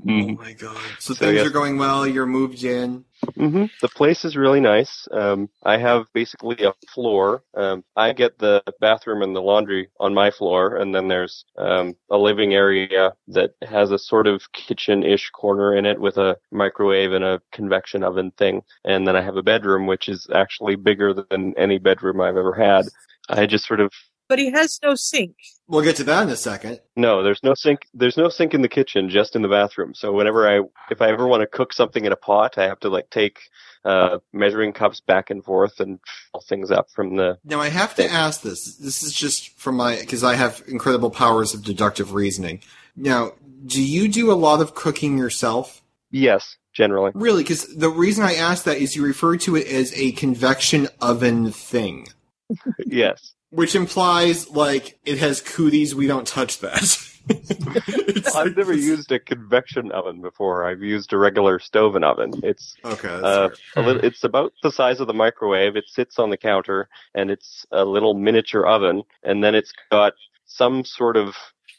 Oh 0.09 0.27
Mhm. 0.27 0.37
my 0.37 0.53
god. 0.53 0.95
So, 0.99 1.13
So, 1.13 1.25
things 1.25 1.35
yes. 1.35 1.47
are 1.47 1.51
going 1.51 1.77
well. 1.77 2.07
You're 2.07 2.25
moved 2.27 2.63
in. 2.63 3.05
hmm 3.37 3.65
The 3.81 3.89
place 3.89 4.25
is 4.25 4.35
really 4.37 4.59
nice. 4.61 5.07
Um, 5.11 5.49
I 5.63 5.77
have 5.77 6.05
basically 6.13 6.63
a 6.65 6.73
floor. 6.93 7.43
Um, 7.55 7.83
I 7.95 8.13
get 8.13 8.37
the 8.39 8.63
bathroom 8.81 9.21
and 9.23 9.35
the 9.35 9.41
laundry 9.41 9.89
on 9.99 10.13
my 10.13 10.31
floor, 10.31 10.77
and 10.77 10.93
then 10.93 11.07
there's 11.07 11.45
um, 11.57 11.95
a 12.11 12.17
living 12.17 12.53
area 12.53 13.13
that 13.29 13.51
has 13.63 13.91
a 13.91 13.99
sort 13.99 14.27
of 14.27 14.51
kitchen-ish 14.53 15.29
corner 15.31 15.75
in 15.75 15.85
it 15.85 15.99
with 15.99 16.17
a 16.17 16.37
microwave 16.51 17.13
and 17.13 17.23
a 17.23 17.41
convection 17.51 18.03
oven 18.03 18.31
thing. 18.37 18.61
And 18.85 19.07
then 19.07 19.15
I 19.15 19.21
have 19.21 19.37
a 19.37 19.43
bedroom, 19.43 19.87
which 19.87 20.09
is 20.09 20.27
actually 20.33 20.75
bigger 20.75 21.13
than 21.13 21.53
any 21.57 21.79
bedroom 21.79 22.21
I've 22.21 22.37
ever 22.37 22.53
had. 22.53 22.89
I 23.29 23.45
just 23.47 23.65
sort 23.67 23.79
of 23.79 23.91
But 24.29 24.39
he 24.39 24.51
has 24.51 24.79
no 24.81 24.95
sink. 24.95 25.35
We'll 25.67 25.83
get 25.83 25.95
to 25.97 26.03
that 26.05 26.23
in 26.23 26.29
a 26.29 26.35
second. 26.35 26.79
no, 26.95 27.23
there's 27.23 27.43
no 27.43 27.53
sink. 27.53 27.87
There's 27.93 28.17
no 28.17 28.29
sink 28.29 28.53
in 28.53 28.61
the 28.61 28.69
kitchen, 28.69 29.09
just 29.09 29.35
in 29.35 29.41
the 29.41 29.47
bathroom. 29.47 29.93
So 29.93 30.11
whenever 30.11 30.47
I, 30.47 30.61
if 30.89 31.01
I 31.01 31.09
ever 31.09 31.27
want 31.27 31.41
to 31.41 31.47
cook 31.47 31.73
something 31.73 32.05
in 32.05 32.11
a 32.11 32.17
pot, 32.17 32.57
I 32.57 32.63
have 32.63 32.79
to 32.81 32.89
like 32.89 33.09
take 33.09 33.39
uh, 33.85 34.19
measuring 34.31 34.73
cups 34.73 35.01
back 35.01 35.29
and 35.29 35.43
forth 35.43 35.79
and 35.79 35.99
fill 36.31 36.41
things 36.41 36.71
up 36.71 36.89
from 36.89 37.15
the. 37.15 37.37
Now 37.43 37.59
I 37.59 37.69
have 37.69 37.95
to 37.95 38.09
ask 38.09 38.41
this. 38.41 38.75
This 38.75 39.03
is 39.03 39.13
just 39.13 39.57
from 39.59 39.75
my 39.75 39.97
because 39.99 40.23
I 40.23 40.35
have 40.35 40.63
incredible 40.67 41.11
powers 41.11 41.53
of 41.53 41.63
deductive 41.63 42.13
reasoning. 42.13 42.61
Now, 42.95 43.33
do 43.65 43.81
you 43.81 44.07
do 44.07 44.31
a 44.31 44.35
lot 44.35 44.61
of 44.61 44.75
cooking 44.75 45.17
yourself? 45.17 45.81
Yes, 46.11 46.57
generally. 46.73 47.11
Really? 47.15 47.43
Because 47.43 47.75
the 47.75 47.89
reason 47.89 48.23
I 48.23 48.35
ask 48.35 48.65
that 48.65 48.77
is 48.77 48.95
you 48.95 49.03
refer 49.03 49.37
to 49.37 49.55
it 49.55 49.67
as 49.67 49.93
a 49.97 50.11
convection 50.13 50.87
oven 51.01 51.51
thing, 51.51 52.07
yes. 52.85 53.33
Which 53.53 53.75
implies 53.75 54.49
like 54.49 54.97
it 55.05 55.19
has 55.19 55.39
cooties. 55.39 55.93
We 55.93 56.07
don't 56.07 56.27
touch 56.27 56.59
that. 56.59 56.97
I've 58.35 58.57
never 58.57 58.73
used 58.73 59.11
a 59.11 59.19
convection 59.19 59.91
oven 59.91 60.21
before. 60.21 60.65
I've 60.65 60.81
used 60.81 61.13
a 61.13 61.17
regular 61.17 61.59
stove 61.59 61.95
and 61.95 62.03
oven. 62.03 62.33
It's 62.43 62.75
Okay, 62.83 63.07
uh, 63.07 63.49
a 63.75 63.81
little, 63.81 64.03
it's 64.03 64.23
about 64.23 64.53
the 64.63 64.71
size 64.71 64.99
of 64.99 65.07
the 65.07 65.13
microwave. 65.13 65.75
It 65.75 65.85
sits 65.87 66.17
on 66.19 66.31
the 66.31 66.37
counter, 66.37 66.89
and 67.13 67.29
it's 67.29 67.65
a 67.71 67.85
little 67.85 68.15
miniature 68.15 68.65
oven. 68.65 69.03
And 69.23 69.43
then 69.43 69.55
it's 69.55 69.71
got 69.91 70.13
some 70.45 70.83
sort 70.83 71.15
of 71.15 71.35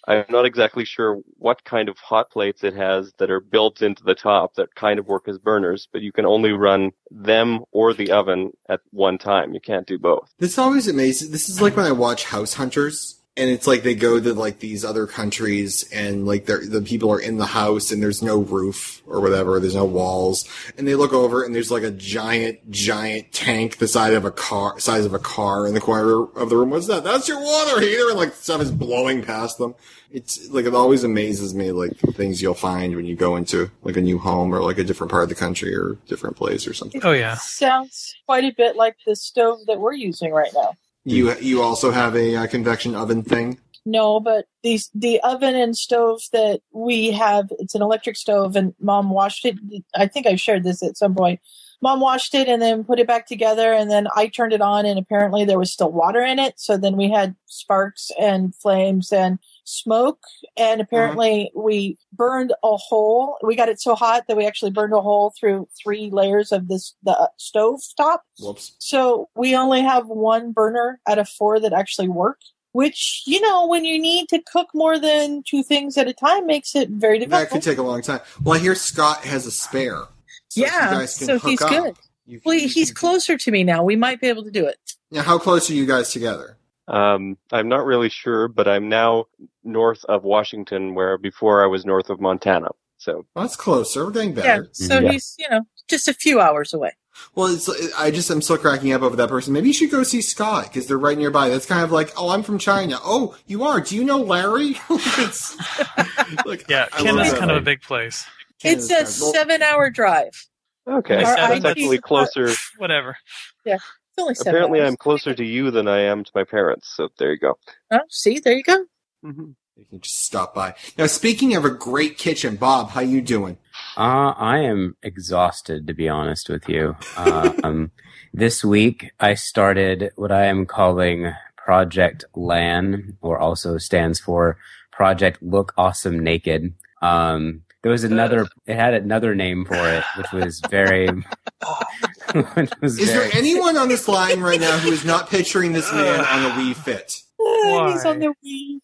I'm 0.07 0.25
not 0.29 0.45
exactly 0.45 0.85
sure 0.85 1.21
what 1.39 1.65
kind 1.65 1.89
of 1.89 1.99
hot 1.99 2.31
plates 2.31 2.63
it 2.65 2.75
has 2.75 3.13
that 3.19 3.31
are 3.31 3.41
built 3.41 3.83
into 3.83 4.05
the 4.05 4.15
top 4.15 4.55
that 4.55 4.75
kind 4.75 4.99
of 4.99 5.07
work 5.07 5.29
as 5.29 5.39
burners, 5.39 5.89
but 5.93 6.03
you 6.03 6.13
can 6.13 6.27
only 6.27 6.53
run 6.53 6.93
them 7.11 7.61
or 7.73 7.95
the 7.95 8.11
oven 8.11 8.53
at 8.69 8.81
one 8.91 9.19
time. 9.19 9.55
You 9.55 9.61
can't 9.61 9.87
do 9.87 9.99
both. 9.99 10.35
This 10.39 10.59
always 10.59 10.89
amazes. 10.89 11.31
This 11.31 11.49
is 11.49 11.63
like 11.63 11.77
when 11.77 11.87
I 11.87 11.93
watch 11.93 12.25
House 12.25 12.55
Hunters, 12.55 13.23
and 13.37 13.51
it's 13.51 13.67
like 13.67 13.83
they 13.83 13.97
go 13.97 14.21
to 14.21 14.33
like 14.33 14.61
these 14.61 14.85
other 14.85 15.07
countries, 15.07 15.85
and 15.93 16.27
like 16.27 16.47
they're, 16.47 16.65
the 16.65 16.83
people 16.83 17.11
are 17.13 17.21
in 17.21 17.37
the 17.37 17.47
house, 17.47 17.91
and 17.91 18.03
there's 18.03 18.23
no 18.23 18.39
roof 18.39 19.03
or 19.07 19.21
whatever, 19.21 19.59
there's 19.59 19.75
no 19.75 19.85
walls, 19.85 20.49
and 20.79 20.87
they 20.87 20.95
look 20.95 21.13
over, 21.13 21.43
and 21.45 21.55
there's 21.55 21.71
like 21.71 21.83
a 21.83 21.91
giant, 21.91 22.71
giant 22.71 23.33
tank 23.33 23.79
the 23.79 23.89
size 23.89 24.15
of 24.15 24.25
a 24.25 24.31
car, 24.31 24.79
size 24.79 25.05
of 25.05 25.15
a 25.15 25.19
car 25.19 25.67
in 25.67 25.75
the 25.75 25.81
corner 25.81 26.23
of 26.23 26.49
the 26.49 26.57
room. 26.57 26.71
What's 26.71 26.87
that? 26.87 27.03
That's 27.03 27.27
your 27.27 27.41
water 27.41 27.81
heater, 27.81 28.09
and 28.09 28.19
like 28.19 28.35
stuff 28.35 28.61
is 28.61 28.71
blowing 28.71 29.23
past 29.23 29.59
them. 29.59 29.75
It's 30.13 30.49
like 30.51 30.65
it 30.65 30.75
always 30.75 31.03
amazes 31.03 31.55
me, 31.55 31.73
like 31.73 31.99
the 31.99 32.13
things 32.13 32.41
you'll 32.41 32.55
find 32.55 32.95
when 32.95 33.05
you 33.05 33.17
go 33.17 33.35
into 33.35 33.73
like 33.83 33.97
a 33.97 34.01
new 34.01 34.17
home 34.17 34.55
or 34.55 34.61
like 34.63 34.79
a 34.79 34.85
different 34.85 35.11
part 35.11 35.25
of 35.25 35.29
the 35.29 35.35
country 35.35 35.75
or 35.75 35.99
different 36.07 36.37
place 36.37 36.69
or 36.69 36.73
something. 36.73 37.01
Oh 37.03 37.11
yeah. 37.11 37.35
Sounds 37.35 38.15
quite 38.27 38.45
a 38.45 38.53
bit 38.57 38.77
like 38.77 38.97
the 39.05 39.17
stove 39.17 39.67
that 39.67 39.81
we're 39.81 39.93
using 39.93 40.31
right 40.31 40.53
now. 40.55 40.77
You 41.05 41.35
you 41.39 41.63
also 41.63 41.91
have 41.91 42.17
a 42.17 42.37
uh, 42.37 42.47
convection 42.47 42.95
oven 42.95 43.23
thing. 43.23 43.59
No, 43.87 44.19
but 44.21 44.47
the 44.63 44.81
the 44.95 45.21
oven 45.21 45.55
and 45.55 45.77
stove 45.77 46.23
that 46.33 46.61
we 46.73 47.11
have, 47.11 47.49
it's 47.59 47.75
an 47.75 47.83
electric 47.83 48.17
stove, 48.17 48.57
and 48.57 48.75
Mom 48.81 49.11
washed 49.11 49.45
it. 49.45 49.57
I 49.95 50.07
think 50.07 50.27
I 50.27 50.37
shared 50.37 50.65
this 50.65 50.83
at 50.83 50.97
some 50.97 51.15
point. 51.15 51.41
Mom 51.83 52.01
washed 52.01 52.35
it 52.35 52.49
and 52.49 52.63
then 52.63 52.85
put 52.85 52.99
it 52.99 53.07
back 53.07 53.27
together, 53.27 53.75
and 53.75 53.91
then 53.91 54.07
I 54.17 54.29
turned 54.29 54.55
it 54.55 54.63
on, 54.63 54.87
and 54.87 54.99
apparently 54.99 55.45
there 55.45 55.59
was 55.59 55.71
still 55.71 55.93
water 55.93 56.23
in 56.23 56.39
it. 56.39 56.59
So 56.59 56.79
then 56.79 56.97
we 56.97 57.11
had 57.11 57.37
sparks 57.45 58.11
and 58.19 58.55
flames 58.55 59.13
and 59.13 59.39
smoke, 59.65 60.21
and 60.57 60.81
uh-huh. 60.81 60.87
apparently 60.87 61.51
we 61.55 61.99
burned 62.13 62.53
a 62.63 62.77
hole. 62.77 63.37
We 63.43 63.57
got 63.57 63.69
it 63.69 63.81
so 63.81 63.95
hot 63.95 64.25
that 64.29 64.37
we 64.37 64.47
actually 64.47 64.71
burned 64.71 64.93
a 64.93 65.01
hole 65.01 65.35
through 65.39 65.69
three 65.83 66.11
layers 66.11 66.53
of 66.53 66.69
this 66.69 66.95
the 67.03 67.13
uh, 67.13 67.27
stove 67.37 67.81
top. 67.97 68.23
Whoops. 68.39 68.77
So 68.79 69.29
we 69.35 69.57
only 69.57 69.83
have 69.83 70.07
one 70.07 70.53
burner 70.53 71.01
out 71.09 71.19
of 71.19 71.29
four 71.29 71.59
that 71.61 71.73
actually 71.73 72.09
work, 72.09 72.41
which, 72.73 73.23
you 73.27 73.41
know, 73.41 73.67
when 73.67 73.85
you 73.85 74.01
need 74.01 74.29
to 74.29 74.41
cook 74.41 74.69
more 74.75 74.99
than 74.99 75.43
two 75.47 75.63
things 75.63 75.97
at 75.97 76.09
a 76.09 76.13
time 76.13 76.47
makes 76.47 76.75
it 76.75 76.91
very 76.91 77.19
difficult 77.19 77.43
That 77.43 77.51
could 77.51 77.63
take 77.63 77.79
a 77.79 77.83
long 77.83 78.03
time. 78.03 78.21
Well, 78.43 78.59
I 78.59 78.61
hear 78.61 78.75
Scott 78.75 79.25
has 79.25 79.47
a 79.47 79.51
spare. 79.51 80.03
So 80.49 80.61
yeah, 80.61 81.05
so 81.07 81.39
he's 81.39 81.61
up, 81.61 81.71
good. 81.71 82.41
Well, 82.45 82.59
he's 82.59 82.93
closer 82.93 83.37
to 83.37 83.51
me 83.51 83.65
now. 83.65 83.83
We 83.83 83.97
might 83.97 84.21
be 84.21 84.29
able 84.29 84.45
to 84.45 84.51
do 84.51 84.67
it. 84.67 84.79
Now, 85.11 85.23
how 85.23 85.39
close 85.39 85.69
are 85.71 85.75
you 85.75 85.85
guys 85.85 86.13
together? 86.13 86.57
Um, 86.89 87.39
I'm 87.53 87.69
not 87.69 87.85
really 87.87 88.09
sure, 88.11 88.49
but 88.49 88.69
I'm 88.69 88.89
now 88.89 89.25
north 89.63 90.05
of 90.07 90.23
Washington, 90.25 90.95
where 90.95 91.17
before 91.19 91.63
I 91.65 91.67
was 91.67 91.85
north 91.87 92.11
of 92.11 92.21
Montana. 92.21 92.69
So 92.99 93.25
Well, 93.35 93.45
that's 93.45 93.57
closer. 93.57 94.05
We're 94.05 94.11
getting 94.13 94.31
Yeah. 94.37 94.43
better. 94.43 94.69
So 94.73 94.99
Yeah. 95.01 95.13
he's, 95.13 95.35
you 95.39 95.47
know, 95.51 95.63
just 95.89 96.09
a 96.09 96.15
few 96.15 96.41
hours 96.41 96.73
away. 96.75 96.93
Well, 97.35 97.47
it's, 97.55 97.69
I 97.97 98.11
just 98.11 98.31
am 98.31 98.43
still 98.43 98.59
cracking 98.59 98.93
up 98.93 99.03
over 99.03 99.15
that 99.17 99.29
person. 99.29 99.53
Maybe 99.53 99.69
you 99.69 99.73
should 99.75 99.91
go 99.91 100.03
see 100.03 100.21
Scott 100.21 100.65
because 100.65 100.87
they're 100.87 100.99
right 100.99 101.17
nearby. 101.17 101.49
That's 101.49 101.67
kind 101.67 101.85
of 101.85 101.93
like, 101.93 102.13
oh, 102.17 102.31
I'm 102.31 102.43
from 102.43 102.59
China. 102.59 102.99
Oh, 103.05 103.37
you 103.47 103.63
are. 103.65 103.81
Do 103.81 103.95
you 103.95 104.05
know 104.05 104.19
Larry? 104.19 104.77
it's, 104.91 105.57
like, 106.47 106.69
Yeah, 106.69 106.87
I 106.93 107.03
Canada's 107.03 107.35
kind 107.35 107.51
of 107.51 107.57
a 107.59 107.61
big 107.61 107.83
place. 107.83 108.27
it's 108.63 108.87
a 108.91 108.95
kind 108.95 109.07
of- 109.07 109.21
well, 109.21 109.33
seven 109.33 109.63
hour 109.63 109.91
drive. 109.91 110.47
okay, 110.89 111.23
Our 111.25 111.37
that's 111.37 111.65
actually 111.65 111.99
closer. 111.99 112.51
Whatever. 112.79 113.17
It's 113.65 113.67
only 113.67 113.79
seven 113.79 113.81
Apparently, 114.19 114.81
hours. 114.81 114.89
I'm 114.89 114.97
closer 114.97 115.35
to 115.35 115.45
you 115.45 115.71
than 115.71 115.89
I 115.89 116.01
am 116.01 116.25
to 116.25 116.31
my 116.35 116.45
parents. 116.45 116.93
So 116.97 117.09
there 117.19 117.33
you 117.33 117.39
go. 117.39 117.59
Oh, 117.91 118.01
see, 118.09 118.39
there 118.39 118.55
you 118.55 118.63
go. 118.63 118.85
Mm-hmm. 119.25 119.51
You 119.77 119.85
can 119.87 120.01
just 120.01 120.25
stop 120.25 120.55
by. 120.55 120.75
Now, 120.97 121.07
speaking 121.07 121.57
of 121.57 121.65
a 121.65 121.71
great 121.71 122.17
kitchen, 122.17 122.55
Bob, 122.55 122.91
how 122.91 123.01
you 123.01 123.21
doing? 123.21 123.59
Uh, 123.97 124.33
I 124.37 124.59
am 124.59 124.97
exhausted, 125.03 125.89
to 125.89 125.95
be 125.95 126.09
honest 126.09 126.49
with 126.49 126.69
you. 126.69 126.97
Uh, 127.17 127.53
um, 127.65 127.91
this 128.33 128.65
week, 128.65 129.11
I 129.19 129.35
started 129.35 130.13
what 130.15 130.31
I 130.31 130.45
am 130.45 130.67
calling 130.67 131.33
Project 131.57 132.25
LAN, 132.37 133.17
or 133.21 133.39
also 133.39 133.79
stands 133.79 134.21
for 134.21 134.59
Project 134.93 135.43
Look 135.43 135.73
Awesome 135.77 136.21
Naked. 136.21 136.75
Um, 137.03 137.63
there 137.85 137.93
was 137.93 138.03
another, 138.03 138.49
it 138.67 138.77
had 138.77 138.95
another 138.95 139.35
name 139.35 139.67
for 139.67 139.77
it, 139.77 140.03
which 140.17 140.33
was 140.33 140.61
very, 140.71 141.07
which 142.55 142.71
was 142.81 142.99
Is 142.99 143.11
very, 143.11 143.29
there 143.29 143.39
anyone 143.39 143.77
on 143.77 143.89
this 143.89 144.09
line 144.09 144.41
right 144.41 144.59
now 144.59 144.79
who 144.79 144.91
is 144.91 145.05
not 145.05 145.29
picturing 145.31 145.73
this 145.73 145.93
man 145.93 146.21
on 146.21 146.51
a 146.51 146.55
Wii 146.55 146.75
Fit? 146.75 147.21
He's 147.39 148.05
on 148.07 148.21
the 148.21 148.35
Wii. 148.45 148.79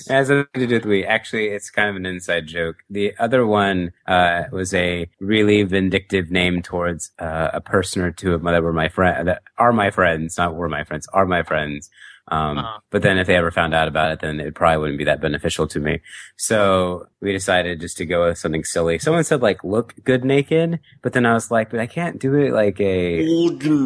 It 0.00 0.12
has 0.12 0.30
nothing 0.30 0.48
to 0.54 0.66
do 0.66 0.74
with 0.74 0.84
we. 0.84 1.04
Actually, 1.04 1.48
it's 1.48 1.70
kind 1.70 1.90
of 1.90 1.94
an 1.94 2.06
inside 2.06 2.48
joke. 2.48 2.78
The 2.90 3.14
other 3.20 3.46
one 3.46 3.92
uh, 4.08 4.44
was 4.50 4.74
a 4.74 5.08
really 5.20 5.62
vindictive 5.62 6.32
name 6.32 6.60
towards 6.60 7.12
uh, 7.20 7.50
a 7.52 7.60
person 7.60 8.02
or 8.02 8.10
two 8.10 8.34
of 8.34 8.42
my 8.42 8.50
that 8.50 8.64
were 8.64 8.72
my 8.72 8.88
friend 8.88 9.28
that 9.28 9.42
are 9.58 9.72
my 9.72 9.90
friends, 9.92 10.36
not 10.36 10.56
were 10.56 10.68
my 10.68 10.82
friends, 10.82 11.06
are 11.12 11.26
my 11.26 11.44
friends. 11.44 11.88
Um, 12.30 12.58
Uh-huh. 12.58 12.78
But 12.90 13.02
then 13.02 13.18
if 13.18 13.26
they 13.26 13.36
ever 13.36 13.50
found 13.50 13.74
out 13.74 13.88
about 13.88 14.12
it, 14.12 14.20
then 14.20 14.38
it 14.40 14.54
probably 14.54 14.78
wouldn't 14.78 14.98
be 14.98 15.04
that 15.04 15.20
beneficial 15.20 15.66
to 15.68 15.80
me. 15.80 16.00
So 16.36 17.06
we 17.20 17.32
decided 17.32 17.80
just 17.80 17.96
to 17.98 18.06
go 18.06 18.26
with 18.26 18.38
something 18.38 18.64
silly. 18.64 18.98
Someone 18.98 19.24
said 19.24 19.42
like 19.42 19.62
look 19.64 19.94
good 20.04 20.24
naked, 20.24 20.78
but 21.02 21.12
then 21.12 21.26
I 21.26 21.34
was 21.34 21.50
like, 21.50 21.70
but 21.70 21.80
I 21.80 21.86
can't 21.86 22.20
do 22.20 22.34
it 22.36 22.52
like 22.52 22.80
a 22.80 23.18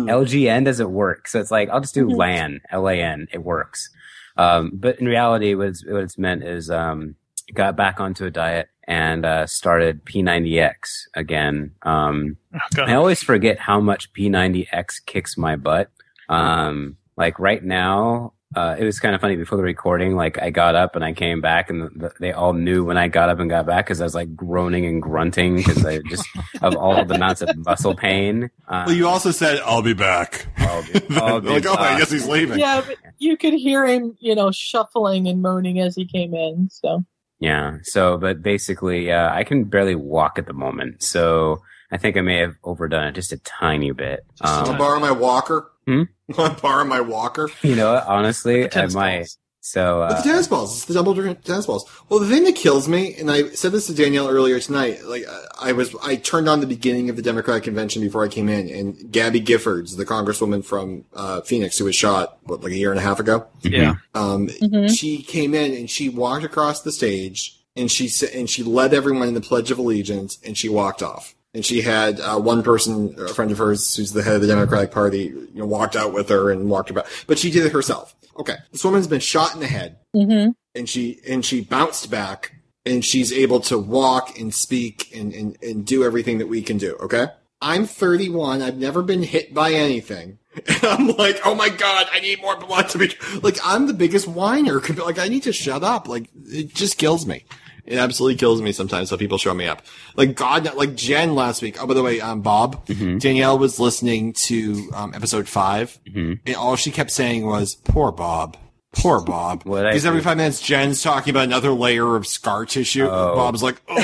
LGN 0.08 0.64
doesn't 0.64 0.92
work. 0.92 1.28
So 1.28 1.40
it's 1.40 1.50
like 1.50 1.68
I'll 1.70 1.80
just 1.80 1.94
do 1.94 2.06
Mhm. 2.06 2.16
LAN, 2.16 2.60
L-A-N. 2.70 3.28
It 3.32 3.42
works. 3.44 3.88
Um, 4.36 4.72
but 4.74 4.98
in 5.00 5.06
reality, 5.06 5.54
what 5.54 5.68
it's, 5.68 5.86
what 5.86 6.02
it's 6.02 6.18
meant 6.18 6.42
is 6.44 6.70
um, 6.70 7.14
got 7.54 7.76
back 7.76 8.00
onto 8.00 8.24
a 8.26 8.30
diet 8.30 8.68
and 8.86 9.24
uh, 9.24 9.46
started 9.46 10.04
P90X 10.04 11.04
again. 11.14 11.70
Um, 11.82 12.36
Oh, 12.54 12.82
I 12.86 12.94
always 12.94 13.22
forget 13.22 13.58
how 13.58 13.80
much 13.80 14.12
P90X 14.12 15.06
kicks 15.06 15.38
my 15.38 15.56
butt. 15.56 15.90
Um, 16.28 16.96
like 17.16 17.38
right 17.38 17.62
now, 17.64 18.33
uh, 18.56 18.76
it 18.78 18.84
was 18.84 19.00
kind 19.00 19.14
of 19.14 19.20
funny 19.20 19.36
before 19.36 19.56
the 19.56 19.62
recording. 19.64 20.16
Like 20.16 20.40
I 20.40 20.50
got 20.50 20.74
up 20.74 20.94
and 20.96 21.04
I 21.04 21.12
came 21.12 21.40
back, 21.40 21.70
and 21.70 21.82
the, 21.82 22.12
they 22.20 22.32
all 22.32 22.52
knew 22.52 22.84
when 22.84 22.96
I 22.96 23.08
got 23.08 23.28
up 23.28 23.38
and 23.40 23.48
got 23.50 23.66
back 23.66 23.86
because 23.86 24.00
I 24.00 24.04
was 24.04 24.14
like 24.14 24.34
groaning 24.36 24.86
and 24.86 25.02
grunting 25.02 25.56
because 25.56 25.84
I 25.84 25.98
just 26.08 26.26
of 26.62 26.76
all 26.76 27.04
the 27.04 27.14
amounts 27.14 27.42
of 27.42 27.56
muscle 27.56 27.94
pain. 27.94 28.50
Uh, 28.68 28.84
Well, 28.86 28.94
you 28.96 29.08
also 29.08 29.30
said, 29.30 29.60
I'll 29.64 29.82
be 29.82 29.94
back. 29.94 30.46
I'll 30.58 30.82
be, 30.82 31.00
I'll 31.16 31.40
be 31.40 31.48
like, 31.48 31.66
oh, 31.66 31.74
I 31.74 31.98
guess 31.98 32.10
he's 32.10 32.26
leaving. 32.28 32.58
Yeah, 32.58 32.82
but 32.86 32.96
you 33.18 33.36
could 33.36 33.54
hear 33.54 33.86
him, 33.86 34.16
you 34.20 34.34
know, 34.34 34.50
shuffling 34.50 35.26
and 35.28 35.42
moaning 35.42 35.80
as 35.80 35.96
he 35.96 36.06
came 36.06 36.34
in. 36.34 36.68
So 36.70 37.04
Yeah. 37.40 37.78
So, 37.82 38.16
but 38.18 38.42
basically, 38.42 39.10
uh, 39.12 39.32
I 39.34 39.44
can 39.44 39.64
barely 39.64 39.94
walk 39.94 40.38
at 40.38 40.46
the 40.46 40.52
moment. 40.52 41.02
So 41.02 41.62
I 41.90 41.96
think 41.96 42.16
I 42.16 42.20
may 42.22 42.38
have 42.38 42.56
overdone 42.64 43.06
it 43.08 43.12
just 43.14 43.32
a 43.32 43.36
tiny 43.38 43.90
bit. 43.92 44.24
Want 44.42 44.66
to 44.66 44.72
Um, 44.72 44.78
borrow 44.78 44.98
my 44.98 45.12
walker? 45.12 45.70
Hmm? 45.86 46.02
Want 46.36 46.56
to 46.56 46.62
borrow 46.62 46.84
my 46.84 47.00
walker? 47.00 47.50
you 47.62 47.76
know, 47.76 47.94
what? 47.94 48.06
honestly, 48.06 48.62
The 48.62 48.66
I 48.66 48.68
tennis 48.70 48.94
might. 48.94 49.18
balls. 49.18 49.38
So, 49.66 50.00
But 50.06 50.16
the 50.16 50.20
uh, 50.20 50.22
tennis 50.24 50.46
balls. 50.48 50.76
It's 50.76 50.84
the 50.84 50.92
double 50.92 51.14
tennis 51.14 51.64
balls. 51.66 51.90
Well, 52.10 52.20
the 52.20 52.28
thing 52.28 52.44
that 52.44 52.54
kills 52.54 52.86
me, 52.86 53.14
and 53.14 53.30
I 53.30 53.48
said 53.50 53.72
this 53.72 53.86
to 53.86 53.94
Danielle 53.94 54.28
earlier 54.28 54.60
tonight, 54.60 55.04
like 55.06 55.24
I 55.58 55.72
was, 55.72 55.94
I 56.02 56.16
turned 56.16 56.50
on 56.50 56.60
the 56.60 56.66
beginning 56.66 57.08
of 57.08 57.16
the 57.16 57.22
Democratic 57.22 57.64
convention 57.64 58.02
before 58.02 58.22
I 58.24 58.28
came 58.28 58.50
in, 58.50 58.68
and 58.68 59.10
Gabby 59.10 59.40
Giffords, 59.40 59.96
the 59.96 60.04
congresswoman 60.04 60.62
from 60.62 61.06
uh, 61.14 61.40
Phoenix, 61.40 61.78
who 61.78 61.86
was 61.86 61.94
shot 61.96 62.38
what, 62.42 62.62
like 62.62 62.72
a 62.72 62.76
year 62.76 62.90
and 62.90 63.00
a 63.00 63.02
half 63.02 63.20
ago, 63.20 63.46
Yeah. 63.62 63.94
um, 64.14 64.48
Mhm. 64.48 64.94
she 64.94 65.22
came 65.22 65.54
in 65.54 65.72
and 65.74 65.88
she 65.88 66.10
walked 66.10 66.44
across 66.44 66.82
the 66.82 66.92
stage, 66.92 67.58
and 67.74 67.90
she 67.90 68.10
and 68.36 68.50
she 68.50 68.62
led 68.62 68.92
everyone 68.92 69.28
in 69.28 69.34
the 69.34 69.40
Pledge 69.40 69.70
of 69.70 69.78
Allegiance, 69.78 70.36
and 70.44 70.58
she 70.58 70.68
walked 70.68 71.02
off. 71.02 71.33
And 71.54 71.64
she 71.64 71.82
had 71.82 72.20
uh, 72.20 72.38
one 72.40 72.62
person, 72.64 73.14
a 73.18 73.28
friend 73.28 73.52
of 73.52 73.58
hers, 73.58 73.94
who's 73.94 74.12
the 74.12 74.22
head 74.22 74.34
of 74.34 74.40
the 74.40 74.48
Democratic 74.48 74.90
Party, 74.90 75.26
you 75.26 75.50
know, 75.54 75.66
walked 75.66 75.94
out 75.94 76.12
with 76.12 76.28
her 76.28 76.50
and 76.50 76.68
walked 76.68 76.90
about. 76.90 77.06
But 77.28 77.38
she 77.38 77.50
did 77.50 77.64
it 77.64 77.72
herself. 77.72 78.14
Okay, 78.36 78.56
this 78.72 78.84
woman's 78.84 79.06
been 79.06 79.20
shot 79.20 79.54
in 79.54 79.60
the 79.60 79.68
head. 79.68 79.98
Hmm 80.12 80.48
and 80.74 80.88
she 80.88 81.20
and 81.26 81.44
she 81.44 81.60
bounced 81.60 82.10
back 82.10 82.54
and 82.84 83.04
she's 83.04 83.32
able 83.32 83.60
to 83.60 83.78
walk 83.78 84.38
and 84.38 84.52
speak 84.52 85.10
and, 85.14 85.32
and, 85.32 85.56
and 85.62 85.86
do 85.86 86.04
everything 86.04 86.38
that 86.38 86.48
we 86.48 86.62
can 86.62 86.76
do. 86.76 86.96
Okay. 86.96 87.26
I'm 87.62 87.86
31 87.86 88.60
i've 88.60 88.76
never 88.76 89.02
been 89.02 89.22
hit 89.22 89.54
by 89.54 89.72
anything. 89.72 90.38
And 90.68 90.84
i'm 90.84 91.08
like 91.16 91.40
oh 91.44 91.54
my 91.54 91.68
god 91.68 92.06
i 92.12 92.20
need 92.20 92.40
more 92.40 92.56
blood 92.56 92.88
to 92.90 92.98
be 92.98 93.12
like 93.42 93.58
i'm 93.64 93.86
the 93.86 93.94
biggest 93.94 94.28
whiner. 94.28 94.80
Like 94.96 95.18
i 95.18 95.28
need 95.28 95.44
to 95.44 95.52
shut 95.52 95.82
up. 95.82 96.08
Like 96.08 96.28
it 96.46 96.74
just 96.74 96.98
kills 96.98 97.26
me 97.26 97.44
it 97.86 97.98
absolutely 97.98 98.36
kills 98.36 98.60
me 98.62 98.72
sometimes 98.72 99.08
so 99.10 99.16
people 99.16 99.38
show 99.38 99.54
me 99.54 99.66
up 99.66 99.82
like 100.16 100.34
god 100.34 100.74
like 100.74 100.94
jen 100.94 101.34
last 101.34 101.62
week 101.62 101.80
oh 101.82 101.86
by 101.86 101.94
the 101.94 102.02
way 102.02 102.20
um 102.20 102.40
bob 102.40 102.84
Mhm. 102.86 103.20
danielle 103.20 103.58
was 103.58 103.78
listening 103.78 104.32
to 104.32 104.90
um 104.94 105.12
episode 105.14 105.48
5 105.48 105.98
Mhm. 106.08 106.40
and 106.46 106.56
all 106.56 106.76
she 106.76 106.90
kept 106.90 107.10
saying 107.10 107.46
was 107.46 107.74
poor 107.74 108.10
bob 108.12 108.56
Poor 108.96 109.20
Bob. 109.20 109.62
What'd 109.64 109.90
Because 109.90 110.06
every 110.06 110.20
five 110.20 110.36
minutes, 110.36 110.60
Jen's 110.60 111.02
talking 111.02 111.32
about 111.32 111.42
another 111.46 111.72
layer 111.72 112.14
of 112.14 112.28
scar 112.28 112.64
tissue. 112.64 113.08
Oh. 113.10 113.34
Bob's 113.34 113.60
like, 113.60 113.82
oh. 113.88 113.94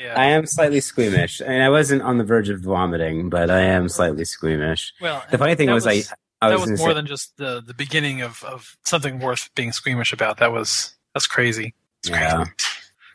Yeah. 0.00 0.14
I 0.18 0.24
am 0.26 0.46
slightly 0.46 0.80
squeamish. 0.80 1.42
I 1.42 1.48
mean, 1.48 1.60
I 1.60 1.68
wasn't 1.68 2.00
on 2.02 2.16
the 2.18 2.24
verge 2.24 2.48
of 2.48 2.60
vomiting, 2.60 3.28
but 3.28 3.50
I 3.50 3.60
am 3.60 3.88
slightly 3.90 4.24
squeamish. 4.24 4.94
Well, 5.02 5.22
The 5.30 5.36
funny 5.38 5.54
thing 5.54 5.66
that 5.66 5.74
was, 5.74 5.86
I, 5.86 6.02
I 6.40 6.48
that 6.50 6.58
was, 6.60 6.70
was 6.70 6.80
more 6.80 6.90
say, 6.90 6.94
than 6.94 7.06
just 7.06 7.36
the 7.36 7.60
the 7.60 7.74
beginning 7.74 8.22
of 8.22 8.42
of 8.44 8.76
something 8.84 9.18
worth 9.20 9.50
being 9.54 9.72
squeamish 9.72 10.12
about. 10.14 10.38
That 10.38 10.50
was 10.52 10.94
that's 11.16 11.26
crazy. 11.26 11.72
It's 12.00 12.10
Yeah. 12.10 12.36
crazy. 12.36 12.50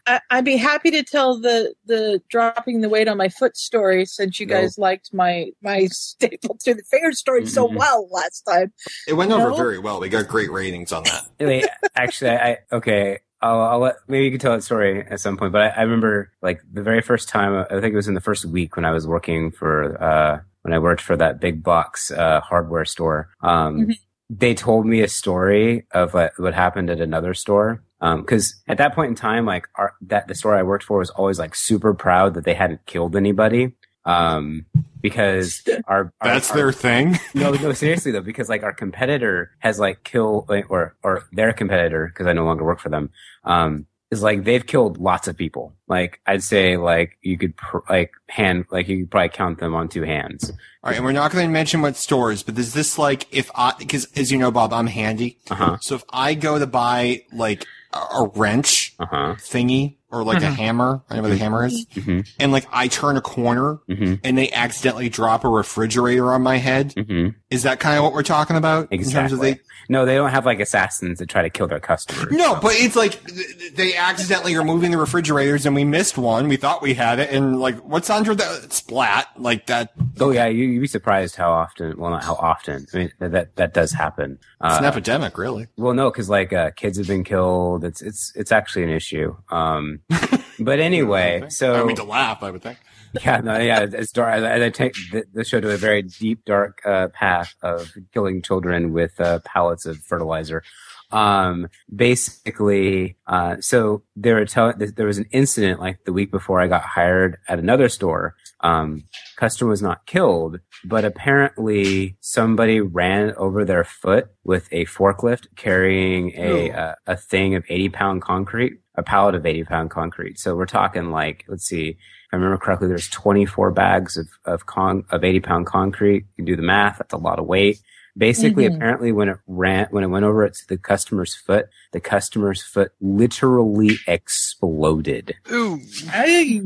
I, 0.07 0.19
I'd 0.31 0.45
be 0.45 0.57
happy 0.57 0.89
to 0.89 1.03
tell 1.03 1.39
the 1.39 1.75
the 1.85 2.19
dropping 2.27 2.81
the 2.81 2.89
weight 2.89 3.07
on 3.07 3.17
my 3.17 3.29
foot 3.29 3.55
story 3.55 4.03
since 4.07 4.39
you 4.39 4.47
No. 4.47 4.55
guys 4.59 4.79
liked 4.79 5.13
my 5.13 5.51
my 5.61 5.85
staple 5.91 6.57
to 6.63 6.73
the 6.73 6.81
finger 6.89 7.11
story 7.11 7.45
so 7.45 7.67
Mhm. 7.67 7.75
well 7.75 8.09
last 8.11 8.41
time. 8.41 8.73
It 9.07 9.13
went 9.13 9.31
over 9.31 9.53
very 9.53 9.77
well. 9.77 9.99
We 9.99 10.09
got 10.09 10.27
great 10.27 10.51
ratings 10.51 10.91
on 10.91 11.03
that. 11.03 11.27
Wait, 11.39 11.67
actually, 11.95 12.31
I 12.31 12.57
okay. 12.71 13.19
I'll, 13.43 13.61
I'll 13.61 13.79
let 13.79 13.95
maybe 14.07 14.25
you 14.25 14.31
can 14.31 14.39
tell 14.39 14.53
that 14.53 14.63
story 14.63 15.05
at 15.07 15.19
some 15.19 15.37
point. 15.37 15.51
But 15.51 15.61
I, 15.61 15.67
I 15.67 15.81
remember 15.83 16.31
like 16.41 16.61
the 16.73 16.81
very 16.81 17.01
first 17.03 17.29
time. 17.29 17.53
I 17.69 17.79
think 17.79 17.93
it 17.93 17.95
was 17.95 18.07
in 18.07 18.15
the 18.15 18.21
first 18.21 18.43
week 18.45 18.75
when 18.75 18.85
I 18.85 18.91
was 18.91 19.05
working 19.05 19.51
for 19.51 20.01
uh 20.01 20.39
when 20.63 20.73
I 20.73 20.79
worked 20.79 21.01
for 21.01 21.15
that 21.17 21.39
big 21.39 21.61
box 21.61 22.09
uh 22.09 22.41
hardware 22.41 22.85
store. 22.85 23.29
Um, 23.41 23.85
Mhm. 23.85 23.99
they 24.31 24.55
told 24.55 24.87
me 24.87 25.01
a 25.01 25.07
story 25.07 25.85
of 25.91 26.15
what, 26.15 26.33
what 26.37 26.53
happened 26.55 26.89
at 26.89 27.01
another 27.01 27.33
store. 27.35 27.83
Um, 28.01 28.23
cause 28.25 28.55
at 28.67 28.77
that 28.79 28.95
point 28.95 29.09
in 29.09 29.15
time, 29.15 29.45
like 29.45 29.67
our, 29.75 29.93
that 30.01 30.27
the 30.27 30.35
store 30.35 30.55
I 30.55 30.63
worked 30.63 30.83
for 30.83 30.97
was 30.97 31.11
always 31.11 31.37
like 31.39 31.53
super 31.55 31.93
proud 31.93 32.33
that 32.33 32.45
they 32.45 32.55
hadn't 32.55 32.85
killed 32.87 33.15
anybody. 33.15 33.73
Um, 34.05 34.65
because 35.01 35.63
our, 35.87 36.11
our 36.21 36.27
That's 36.33 36.49
our- 36.51 36.57
their 36.57 36.71
thing. 36.71 37.19
no, 37.35 37.51
no, 37.51 37.73
seriously 37.73 38.11
though, 38.11 38.21
because 38.21 38.49
like 38.49 38.63
our 38.63 38.73
competitor 38.73 39.51
has 39.59 39.79
like 39.79 40.03
killed, 40.03 40.49
or 40.69 40.95
or 41.03 41.23
their 41.31 41.53
competitor, 41.53 42.07
because 42.07 42.25
I 42.27 42.33
no 42.33 42.43
longer 42.45 42.63
work 42.63 42.79
for 42.79 42.89
them, 42.89 43.11
um, 43.43 43.85
is 44.09 44.21
like 44.23 44.43
they've 44.43 44.65
killed 44.65 44.97
lots 44.97 45.27
of 45.27 45.37
people. 45.37 45.73
Like 45.87 46.19
I'd 46.25 46.43
say, 46.43 46.77
like 46.77 47.17
you 47.21 47.37
could 47.37 47.55
pr- 47.57 47.79
like 47.89 48.11
hand, 48.27 48.65
like 48.71 48.87
you 48.87 49.01
could 49.01 49.11
probably 49.11 49.29
count 49.29 49.59
them 49.59 49.73
on 49.75 49.87
two 49.87 50.03
hands. 50.03 50.49
All 50.83 50.89
right, 50.89 50.95
and 50.95 51.05
we're 51.05 51.11
not 51.11 51.31
going 51.31 51.45
to 51.45 51.51
mention 51.51 51.81
what 51.81 51.95
stores, 51.95 52.41
but 52.43 52.57
is 52.57 52.73
this 52.73 52.97
like 52.97 53.27
if 53.31 53.51
I, 53.53 53.73
because 53.77 54.07
as 54.15 54.31
you 54.31 54.37
know, 54.39 54.49
Bob, 54.51 54.73
I'm 54.73 54.87
handy. 54.87 55.37
Uh 55.49 55.55
huh. 55.55 55.77
So 55.81 55.95
if 55.95 56.03
I 56.11 56.33
go 56.33 56.57
to 56.57 56.65
buy 56.67 57.23
like 57.31 57.65
a, 57.93 58.29
wrench 58.35 58.93
Uh 58.99 59.05
huh. 59.05 59.35
thingy 59.37 59.95
or 60.11 60.23
like 60.23 60.41
a 60.43 60.47
Mhm. 60.47 60.55
hammer, 60.55 61.01
I 61.09 61.15
know 61.15 61.21
what 61.23 61.29
the 61.31 61.37
hammer 61.37 61.65
is, 61.65 61.85
Mhm. 61.95 62.27
and 62.39 62.51
like 62.51 62.65
I 62.71 62.87
turn 62.87 63.17
a 63.17 63.21
corner 63.21 63.79
Mhm. 63.89 64.19
and 64.23 64.37
they 64.37 64.51
accidentally 64.51 65.09
drop 65.09 65.43
a 65.43 65.49
refrigerator 65.49 66.31
on 66.33 66.41
my 66.41 66.57
head, 66.57 66.93
Mhm. 66.95 67.35
is 67.49 67.63
that 67.63 67.79
kind 67.79 67.97
of 67.97 68.03
what 68.03 68.13
we're 68.13 68.23
talking 68.23 68.55
about? 68.55 68.87
In 68.91 68.97
terms 68.99 69.07
Exactly. 69.07 69.35
of 69.51 69.55
they, 69.57 69.61
No, 69.89 70.05
they 70.05 70.15
don't 70.15 70.29
have 70.29 70.45
like 70.45 70.59
assassins 70.61 71.17
that 71.19 71.27
try 71.27 71.41
to 71.41 71.49
kill 71.49 71.67
their 71.67 71.79
customers. 71.79 72.27
No, 72.31 72.55
but 72.55 72.73
it's 72.75 72.95
like 72.95 73.25
th- 73.25 73.73
they 73.75 73.95
accidentally 73.95 74.55
are 74.55 74.63
moving 74.63 74.91
the 74.91 74.97
refrigerators 74.97 75.65
and 75.65 75.75
we 75.75 75.83
missed 75.83 76.17
one. 76.17 76.47
We 76.47 76.55
thought 76.55 76.81
we 76.81 76.93
had 76.93 77.19
it 77.19 77.29
and 77.31 77.59
like 77.59 77.77
what's 77.79 78.09
under 78.09 78.33
the 78.35 78.67
splat 78.69 79.27
like 79.37 79.65
that. 79.65 79.91
Oh 80.19 80.29
yeah, 80.31 80.45
you, 80.45 80.65
you'd 80.65 80.81
be 80.81 80.87
surprised 80.87 81.35
how 81.35 81.51
often. 81.51 81.97
Well, 81.97 82.11
not 82.11 82.23
how 82.23 82.35
often. 82.35 82.85
I 82.93 82.97
mean, 82.97 83.11
that 83.19 83.55
that 83.55 83.73
does 83.73 83.91
happen. 83.91 84.37
It's 84.63 84.77
an 84.77 84.85
Uh, 84.85 84.87
epidemic, 84.87 85.37
really. 85.37 85.67
Well, 85.75 85.93
no, 85.95 86.09
because 86.11 86.29
like 86.29 86.53
uh, 86.53 86.69
kids 86.71 86.97
have 86.99 87.07
been 87.07 87.23
killed. 87.25 87.83
It's 87.83 88.01
it's 88.01 88.31
it's 88.35 88.51
actually 88.51 88.83
an 88.83 88.89
issue. 88.91 89.35
Um, 89.49 90.00
but 90.59 90.79
anyway, 90.79 91.41
I 91.45 91.47
so 91.49 91.73
don't 91.73 91.87
mean 91.87 91.95
to 91.97 92.03
laugh. 92.03 92.43
I 92.43 92.51
would 92.51 92.61
think. 92.61 92.77
yeah, 93.23 93.41
no, 93.41 93.57
yeah, 93.57 93.85
it's 93.91 94.11
dark. 94.11 94.35
As 94.35 94.61
I 94.61 94.69
take 94.69 94.93
the, 95.11 95.25
the 95.33 95.43
show 95.43 95.59
to 95.59 95.71
a 95.71 95.77
very 95.77 96.01
deep, 96.01 96.45
dark 96.45 96.81
uh, 96.85 97.09
path 97.09 97.55
of 97.61 97.91
killing 98.13 98.41
children 98.41 98.93
with 98.93 99.19
uh, 99.19 99.39
pallets 99.39 99.85
of 99.85 99.97
fertilizer. 99.97 100.63
Um, 101.11 101.67
basically, 101.93 103.17
uh, 103.27 103.57
so 103.59 104.03
there 104.15 104.35
were 104.35 104.45
tell- 104.45 104.73
there 104.77 105.07
was 105.07 105.17
an 105.17 105.27
incident 105.31 105.79
like 105.81 106.05
the 106.05 106.13
week 106.13 106.31
before 106.31 106.61
I 106.61 106.67
got 106.67 106.83
hired 106.83 107.37
at 107.49 107.59
another 107.59 107.89
store. 107.89 108.35
Um, 108.61 109.03
customer 109.35 109.69
was 109.69 109.81
not 109.81 110.05
killed, 110.05 110.59
but 110.85 111.05
apparently 111.05 112.15
somebody 112.21 112.81
ran 112.81 113.33
over 113.37 113.65
their 113.65 113.83
foot 113.83 114.29
with 114.43 114.67
a 114.71 114.85
forklift 114.85 115.47
carrying 115.55 116.31
a 116.37 116.69
Ooh. 116.69 116.71
a, 116.73 116.95
a 117.07 117.15
thing 117.17 117.55
of 117.55 117.63
80 117.69 117.89
pound 117.89 118.21
concrete, 118.21 118.79
a 118.95 119.03
pallet 119.03 119.35
of 119.35 119.45
80 119.45 119.63
pound 119.65 119.89
concrete. 119.91 120.39
So 120.39 120.55
we're 120.55 120.65
talking 120.65 121.11
like, 121.11 121.45
let's 121.47 121.65
see, 121.65 121.89
if 121.89 121.97
I 122.33 122.35
remember 122.37 122.57
correctly, 122.57 122.87
there's 122.87 123.09
24 123.09 123.71
bags 123.71 124.17
of 124.17 124.27
of 124.45 124.65
con 124.65 125.03
of 125.11 125.23
80 125.23 125.39
pound 125.41 125.65
concrete. 125.67 126.25
You 126.29 126.35
can 126.37 126.45
do 126.45 126.55
the 126.55 126.61
math. 126.61 126.97
That's 126.99 127.13
a 127.13 127.17
lot 127.17 127.39
of 127.39 127.45
weight. 127.45 127.79
Basically, 128.17 128.65
Mhm. 128.65 128.75
apparently, 128.75 129.13
when 129.13 129.29
it 129.29 129.37
ran, 129.47 129.87
when 129.91 130.03
it 130.03 130.07
went 130.07 130.25
over 130.25 130.43
it 130.43 130.53
to 130.55 130.67
the 130.67 130.77
customer's 130.77 131.33
foot, 131.33 131.67
the 131.93 132.01
customer's 132.01 132.61
foot 132.61 132.91
literally 132.99 133.99
exploded. 134.05 135.35
Ooh. 135.51 135.79
I, 136.09 136.61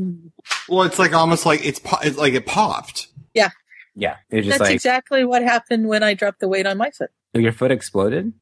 Well, 0.68 0.82
it's 0.82 0.98
like 0.98 1.12
almost 1.12 1.46
like 1.46 1.64
it's, 1.64 1.78
po- 1.78 1.98
it's 2.02 2.16
like 2.18 2.34
it 2.34 2.46
popped. 2.46 3.08
Yeah, 3.96 4.16
it 4.30 4.36
was 4.36 4.46
just 4.46 4.58
That's 4.58 4.68
like 4.68 4.74
exactly 4.74 5.24
what 5.24 5.42
happened 5.42 5.88
when 5.88 6.02
I 6.02 6.14
dropped 6.14 6.40
the 6.40 6.48
weight 6.48 6.66
on 6.66 6.76
my 6.76 6.90
foot. 6.90 7.10
your 7.34 7.52
foot 7.52 7.70
exploded. 7.70 8.32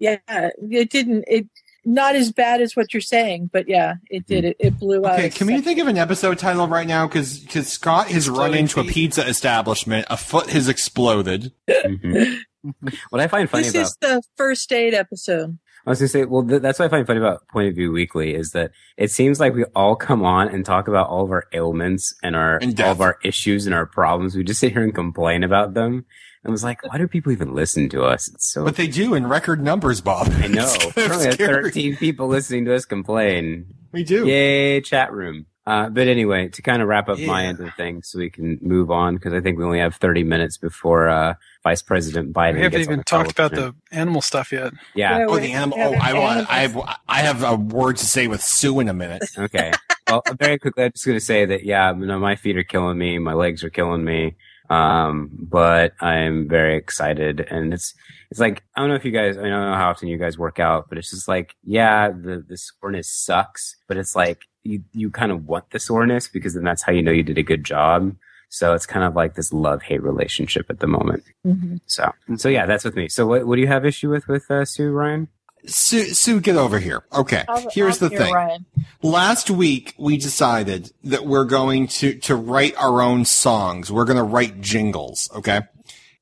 Yeah, 0.00 0.18
it 0.28 0.90
didn't. 0.90 1.24
It 1.28 1.46
not 1.84 2.16
as 2.16 2.32
bad 2.32 2.60
as 2.60 2.74
what 2.74 2.92
you're 2.92 3.00
saying, 3.00 3.50
but 3.52 3.68
yeah, 3.68 3.94
it 4.10 4.26
did. 4.26 4.44
It, 4.44 4.56
it 4.58 4.78
blew 4.78 5.06
out. 5.06 5.14
Okay, 5.14 5.30
can 5.30 5.46
we 5.46 5.60
think 5.60 5.78
of 5.78 5.86
an 5.86 5.98
episode 5.98 6.38
title 6.38 6.66
right 6.66 6.86
now? 6.86 7.06
Because 7.06 7.42
Scott 7.68 8.08
has 8.08 8.28
run 8.28 8.54
Exploding 8.54 8.60
into 8.60 8.80
a 8.80 8.84
pizza 8.84 9.26
establishment, 9.26 10.06
a 10.10 10.16
foot 10.16 10.50
has 10.50 10.68
exploded. 10.68 11.52
Mhm. 11.68 12.38
what 13.10 13.20
I 13.20 13.28
find 13.28 13.48
funny 13.48 13.64
This 13.64 13.74
about 13.74 13.86
is 13.86 13.96
the 14.00 14.22
first 14.36 14.72
aid 14.72 14.94
episode. 14.94 15.58
I 15.86 15.90
was 15.90 15.98
gonna 15.98 16.08
say, 16.08 16.24
well, 16.24 16.46
th- 16.46 16.62
that's 16.62 16.78
what 16.78 16.86
I 16.86 16.88
find 16.88 17.06
funny 17.06 17.20
about 17.20 17.46
Point 17.48 17.68
of 17.68 17.74
View 17.74 17.92
Weekly 17.92 18.34
is 18.34 18.50
that 18.52 18.70
it 18.96 19.10
seems 19.10 19.38
like 19.38 19.54
we 19.54 19.64
all 19.74 19.96
come 19.96 20.24
on 20.24 20.48
and 20.48 20.64
talk 20.64 20.88
about 20.88 21.08
all 21.08 21.24
of 21.24 21.30
our 21.30 21.46
ailments 21.52 22.14
and 22.22 22.34
our 22.34 22.56
And 22.56 22.78
all 22.80 22.92
of 22.92 23.00
our 23.00 23.18
issues 23.22 23.66
and 23.66 23.74
our 23.74 23.84
problems. 23.86 24.34
We 24.34 24.44
just 24.44 24.60
sit 24.60 24.72
here 24.72 24.82
and 24.82 24.94
complain 24.94 25.44
about 25.44 25.74
them. 25.74 26.06
And 26.42 26.50
I 26.50 26.50
was 26.50 26.64
like, 26.64 26.82
why 26.84 26.98
do 26.98 27.06
people 27.08 27.32
even 27.32 27.54
listen 27.54 27.88
to 27.90 28.04
us? 28.04 28.28
It's 28.28 28.52
so 28.52 28.64
But 28.64 28.76
they 28.76 28.86
do 28.86 29.14
in 29.14 29.26
record 29.26 29.62
numbers, 29.62 30.00
Bob. 30.00 30.28
I 30.30 30.46
know. 30.46 30.64
It's 30.80 30.94
kind 30.94 31.32
of 31.32 31.38
Currently, 31.38 31.92
13 31.94 31.96
people 31.96 32.28
listening 32.28 32.64
to 32.66 32.74
us 32.74 32.84
complain. 32.84 33.66
We 33.92 34.04
do. 34.04 34.26
Yay, 34.26 34.80
chat 34.80 35.12
room. 35.12 35.46
Uh, 35.66 35.88
but 35.88 36.06
anyway, 36.08 36.48
to 36.48 36.60
kind 36.60 36.82
of 36.82 36.88
wrap 36.88 37.08
up 37.08 37.18
my 37.20 37.46
end 37.46 37.58
of 37.58 37.72
things 37.74 38.08
so 38.08 38.18
we 38.18 38.28
can 38.28 38.58
move 38.60 38.90
on 38.90 39.14
because 39.14 39.32
I 39.32 39.40
think 39.40 39.56
we 39.58 39.64
only 39.64 39.78
have 39.78 39.94
30 39.96 40.22
minutes 40.22 40.58
before, 40.58 41.08
uh, 41.08 41.34
Vice 41.62 41.80
President 41.80 42.34
Biden 42.34 42.56
We 42.56 42.60
haven't 42.60 42.78
gets 42.80 42.88
on 42.88 42.92
even 42.92 42.98
the 42.98 43.04
talked 43.04 43.30
about 43.32 43.52
the 43.52 43.74
animal 43.90 44.20
stuff 44.20 44.52
yet. 44.52 44.74
Yeah. 44.94 45.24
Oh, 45.26 45.38
the 45.38 45.52
animal. 45.52 45.78
Oh, 45.80 45.94
I, 45.94 46.12
want- 46.12 46.50
I, 46.50 46.58
have, 46.58 46.76
I 47.08 47.20
have 47.20 47.42
a 47.42 47.56
word 47.56 47.96
to 47.96 48.04
say 48.04 48.28
with 48.28 48.42
Sue 48.42 48.78
in 48.80 48.88
a 48.88 48.94
minute. 48.94 49.24
Okay. 49.38 49.72
Well, 50.06 50.22
very 50.38 50.58
quickly, 50.58 50.84
I'm 50.84 50.92
just 50.92 51.06
going 51.06 51.18
to 51.18 51.24
say 51.24 51.46
that, 51.46 51.64
yeah, 51.64 51.90
you 51.94 52.04
know, 52.04 52.18
my 52.18 52.36
feet 52.36 52.58
are 52.58 52.62
killing 52.64 52.98
me. 52.98 53.18
My 53.18 53.32
legs 53.32 53.64
are 53.64 53.70
killing 53.70 54.04
me. 54.04 54.36
Um, 54.68 55.30
but 55.32 55.94
I'm 56.00 56.46
very 56.46 56.76
excited. 56.76 57.40
And 57.40 57.72
it's, 57.72 57.94
it's 58.30 58.38
like, 58.38 58.62
I 58.76 58.80
don't 58.80 58.90
know 58.90 58.96
if 58.96 59.04
you 59.06 59.12
guys, 59.12 59.38
I 59.38 59.42
don't 59.42 59.50
know 59.50 59.74
how 59.74 59.88
often 59.90 60.08
you 60.08 60.18
guys 60.18 60.36
work 60.38 60.58
out, 60.60 60.88
but 60.90 60.98
it's 60.98 61.10
just 61.10 61.26
like, 61.26 61.54
yeah, 61.64 62.10
the, 62.10 62.44
the 62.46 62.56
soreness 62.58 63.10
sucks, 63.10 63.76
but 63.88 63.96
it's 63.96 64.14
like, 64.14 64.44
you, 64.64 64.82
you 64.92 65.10
kind 65.10 65.30
of 65.30 65.46
want 65.46 65.70
the 65.70 65.78
soreness 65.78 66.26
because 66.28 66.54
then 66.54 66.64
that's 66.64 66.82
how 66.82 66.92
you 66.92 67.02
know 67.02 67.12
you 67.12 67.22
did 67.22 67.38
a 67.38 67.42
good 67.42 67.64
job. 67.64 68.16
So 68.48 68.72
it's 68.72 68.86
kind 68.86 69.04
of 69.04 69.14
like 69.16 69.34
this 69.34 69.52
love 69.52 69.82
hate 69.82 70.02
relationship 70.02 70.66
at 70.70 70.78
the 70.80 70.86
moment. 70.86 71.24
Mhm. 71.46 71.80
So, 71.86 72.12
so 72.36 72.48
yeah, 72.48 72.66
that's 72.66 72.84
with 72.84 72.94
me. 72.96 73.08
So 73.08 73.26
what, 73.26 73.46
what 73.46 73.56
do 73.56 73.62
you 73.62 73.66
have 73.68 73.84
issue 73.84 74.10
with, 74.10 74.28
with, 74.28 74.50
uh, 74.50 74.64
Sue, 74.64 74.90
Ryan? 74.90 75.28
Sue, 75.66 76.04
Sue, 76.14 76.40
get 76.40 76.56
over 76.56 76.78
here. 76.78 77.04
Okay, 77.12 77.42
I'll- 77.48 77.68
here's 77.72 78.02
I'll 78.02 78.10
the 78.10 78.16
thing. 78.16 78.32
Ryan. 78.32 78.66
Last 79.02 79.50
week 79.50 79.94
we 79.98 80.16
decided 80.18 80.92
that 81.04 81.26
we're 81.26 81.46
going 81.46 81.88
to 81.88 82.14
to 82.20 82.36
write 82.36 82.76
our 82.76 83.00
own 83.02 83.24
songs. 83.24 83.90
We're 83.90 84.04
going 84.04 84.18
to 84.18 84.22
write 84.22 84.60
jingles, 84.60 85.30
okay? 85.34 85.62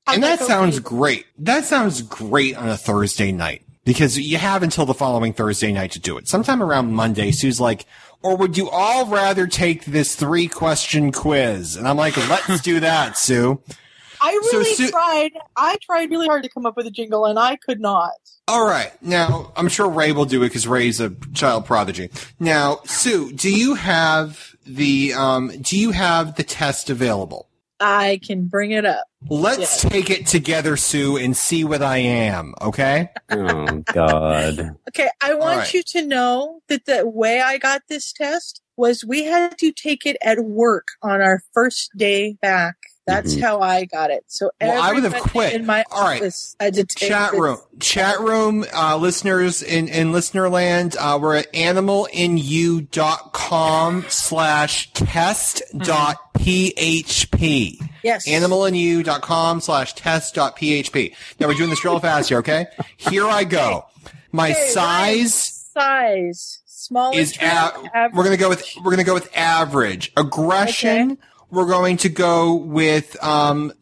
How'd 0.06 0.14
and 0.14 0.22
that 0.22 0.38
go 0.40 0.46
sounds 0.46 0.76
for 0.78 0.82
great. 0.84 1.26
That 1.38 1.64
sounds 1.64 2.02
great 2.02 2.56
on 2.56 2.68
a 2.68 2.76
Thursday 2.76 3.30
night 3.30 3.62
because 3.84 4.18
you 4.18 4.38
have 4.38 4.62
until 4.62 4.86
the 4.86 4.94
following 4.94 5.32
Thursday 5.32 5.72
night 5.72 5.92
to 5.92 6.00
do 6.00 6.16
it. 6.18 6.28
Sometime 6.28 6.62
around 6.62 6.92
Monday, 6.92 7.30
Sue's 7.30 7.60
like, 7.60 7.84
or 8.22 8.36
would 8.36 8.56
you 8.56 8.68
all 8.70 9.06
rather 9.06 9.46
take 9.46 9.84
this 9.84 10.14
three 10.16 10.48
question 10.48 11.12
quiz? 11.12 11.76
And 11.76 11.86
I'm 11.88 11.96
like, 11.96 12.16
let's 12.28 12.60
do 12.62 12.80
that, 12.80 13.16
Sue. 13.18 13.60
I 14.20 14.38
So 14.50 14.58
really 14.58 14.74
Sue- 14.74 14.90
tried. 14.90 15.30
I 15.56 15.76
tried 15.82 16.10
really 16.10 16.26
hard 16.28 16.44
to 16.44 16.48
come 16.48 16.64
up 16.64 16.76
with 16.76 16.86
a 16.86 16.90
jingle, 16.90 17.24
and 17.26 17.38
I 17.38 17.56
could 17.56 17.80
not. 17.80 18.12
All 18.48 18.64
right. 18.66 18.92
Now, 19.02 19.52
I'm 19.56 19.68
sure 19.68 19.88
Ray 19.88 20.12
will 20.12 20.24
do 20.24 20.42
it 20.42 20.48
because 20.48 20.66
Ray's 20.66 21.00
a 21.00 21.10
child 21.34 21.64
prodigy. 21.66 22.10
Now, 22.38 22.80
Sue, 22.84 23.32
do 23.32 23.50
you 23.52 23.74
have 23.74 24.54
the, 24.66 25.14
um, 25.14 25.48
do 25.60 25.76
you 25.78 25.90
have 25.92 26.36
the 26.36 26.42
test 26.44 26.90
available? 26.90 27.48
I 27.82 28.20
can 28.22 28.46
bring 28.46 28.70
it 28.70 28.84
up. 28.84 29.04
Let's 29.28 29.82
take 29.82 30.08
it 30.08 30.26
together, 30.26 30.76
Sue, 30.76 31.16
and 31.16 31.36
see 31.36 31.64
what 31.64 31.82
I 31.82 31.98
am, 31.98 32.54
okay? 32.60 33.10
Oh, 33.28 33.82
God. 33.92 34.76
Okay, 34.88 35.08
I 35.20 35.34
want 35.34 35.58
right. 35.58 35.74
you 35.74 35.82
to 35.82 36.06
know 36.06 36.60
that 36.68 36.86
the 36.86 37.06
way 37.08 37.40
I 37.40 37.58
got 37.58 37.82
this 37.88 38.12
test 38.12 38.62
was 38.76 39.04
we 39.04 39.24
had 39.24 39.58
to 39.58 39.72
take 39.72 40.06
it 40.06 40.16
at 40.22 40.44
work 40.44 40.86
on 41.02 41.20
our 41.20 41.42
first 41.52 41.90
day 41.96 42.36
back. 42.40 42.76
That's 43.06 43.34
Mhm. 43.34 43.40
how 43.42 43.60
I 43.60 43.84
got 43.84 44.10
it. 44.12 44.24
So 44.28 44.50
Well, 44.60 44.80
I 44.80 44.92
would 44.92 45.02
have 45.02 45.14
quit. 45.22 45.54
in 45.54 45.66
my 45.66 45.84
All 45.90 46.02
right. 46.02 46.20
office 46.22 46.54
had 46.60 46.74
to 46.74 46.84
take 46.84 47.08
Chat 47.08 47.32
room, 47.32 47.58
chat 47.80 48.20
room, 48.20 48.64
uh, 48.72 48.96
listeners 48.96 49.60
in, 49.62 49.88
in 49.88 50.12
listener 50.12 50.48
land, 50.48 50.96
uh, 51.00 51.18
we're 51.20 51.34
at 51.36 51.52
animalinyou.com 52.82 54.04
slash 54.08 54.92
test 54.92 55.62
dot 55.78 56.16
php. 56.38 57.78
Yes. 58.02 58.26
animalinyou.com 58.28 59.60
slash 59.60 59.94
test 59.94 60.34
dot 60.34 60.56
php. 60.56 61.14
Now 61.40 61.48
we're 61.48 61.54
doing 61.54 61.70
this 61.70 61.84
real 61.84 61.98
fast 61.98 62.28
here, 62.28 62.38
okay? 62.38 62.66
Here 62.96 63.26
I 63.26 63.44
go. 63.44 63.84
My 64.30 64.50
Okay, 64.52 64.68
size 64.70 65.68
size 65.74 66.60
small 66.66 67.12
is 67.16 67.36
a- 67.40 67.72
we're 68.12 68.24
gonna 68.24 68.36
go 68.36 68.48
with 68.48 68.64
we're 68.82 68.90
gonna 68.90 69.04
go 69.04 69.14
with 69.14 69.28
average 69.36 70.12
aggression. 70.16 71.18
We're 71.52 71.66
going 71.66 71.98
to 71.98 72.08
go 72.08 72.54
with 72.54 73.22
um. 73.22 73.72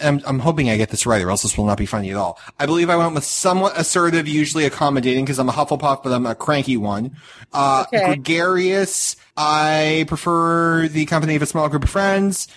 I'm, 0.00 0.22
I'm 0.24 0.38
hoping 0.38 0.70
I 0.70 0.76
get 0.76 0.88
this 0.90 1.04
right, 1.04 1.20
or 1.22 1.30
else 1.30 1.42
this 1.42 1.58
will 1.58 1.66
not 1.66 1.76
be 1.76 1.84
funny 1.84 2.10
at 2.10 2.16
all. 2.16 2.38
I 2.58 2.64
believe 2.66 2.88
I 2.88 2.96
went 2.96 3.14
with 3.14 3.24
somewhat 3.24 3.76
assertive, 3.78 4.26
usually 4.28 4.64
accommodating, 4.64 5.24
because 5.24 5.38
I'm 5.40 5.48
a 5.48 5.52
Hufflepuff, 5.52 6.02
but 6.04 6.12
I'm 6.12 6.24
a 6.26 6.34
cranky 6.36 6.76
one. 6.76 7.16
Uh, 7.52 7.84
Okay. 7.92 8.06
gregarious. 8.06 9.16
I 9.36 10.04
prefer 10.08 10.88
the 10.88 11.06
company 11.06 11.36
of 11.36 11.42
a 11.42 11.46
small 11.46 11.68
group 11.68 11.84
of 11.84 11.90
friends. 11.90 12.48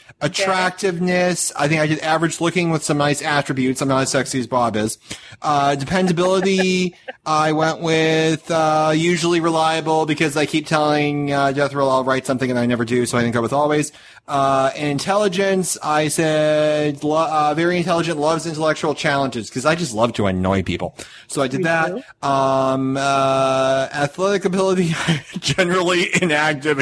Attractiveness. 0.56 1.52
I 1.56 1.68
think 1.68 1.80
I 1.82 1.88
did 1.88 2.00
average 2.00 2.42
looking 2.42 2.70
with 2.72 2.84
some 2.84 2.98
nice 2.98 3.22
attributes. 3.22 3.82
I'm 3.82 3.88
not 3.88 4.02
as 4.02 4.12
sexy 4.12 4.40
as 4.40 4.48
Bob 4.48 4.76
is. 4.76 4.98
Uh, 5.42 5.76
dependability. 5.76 6.96
I 7.26 7.52
went 7.52 7.82
with 7.82 8.50
uh, 8.50 8.94
usually 8.96 9.40
reliable 9.42 10.06
because 10.06 10.36
I 10.36 10.46
keep 10.46 10.66
telling 10.68 11.32
uh, 11.32 11.52
Death 11.52 11.74
Roll 11.74 11.90
I'll 11.90 12.04
write 12.04 12.26
something 12.26 12.50
and 12.50 12.60
I 12.60 12.66
never 12.66 12.84
do, 12.86 13.06
so 13.06 13.18
I 13.18 13.22
didn't 13.22 13.34
go 13.36 13.42
with 13.42 13.54
always. 13.54 13.92
Uh, 14.32 14.72
and 14.78 14.92
intelligence, 14.92 15.78
I 15.84 16.08
said 16.08 17.04
lo- 17.04 17.28
uh, 17.30 17.54
very 17.54 17.76
intelligent, 17.76 18.18
loves 18.18 18.48
intellectual 18.48 18.96
challenges 18.96 19.50
because 19.50 19.66
I 19.66 19.76
just 19.76 19.94
love 19.94 20.14
to 20.14 20.26
annoy 20.26 20.64
people. 20.64 20.96
So 21.28 21.42
I 21.42 21.50
did 21.50 21.58
Me 21.58 21.64
that. 21.66 21.92
Um, 22.26 22.96
uh, 22.96 23.90
athletic 23.92 24.46
ability, 24.46 24.94
generally 25.40 26.08
inactive, 26.22 26.80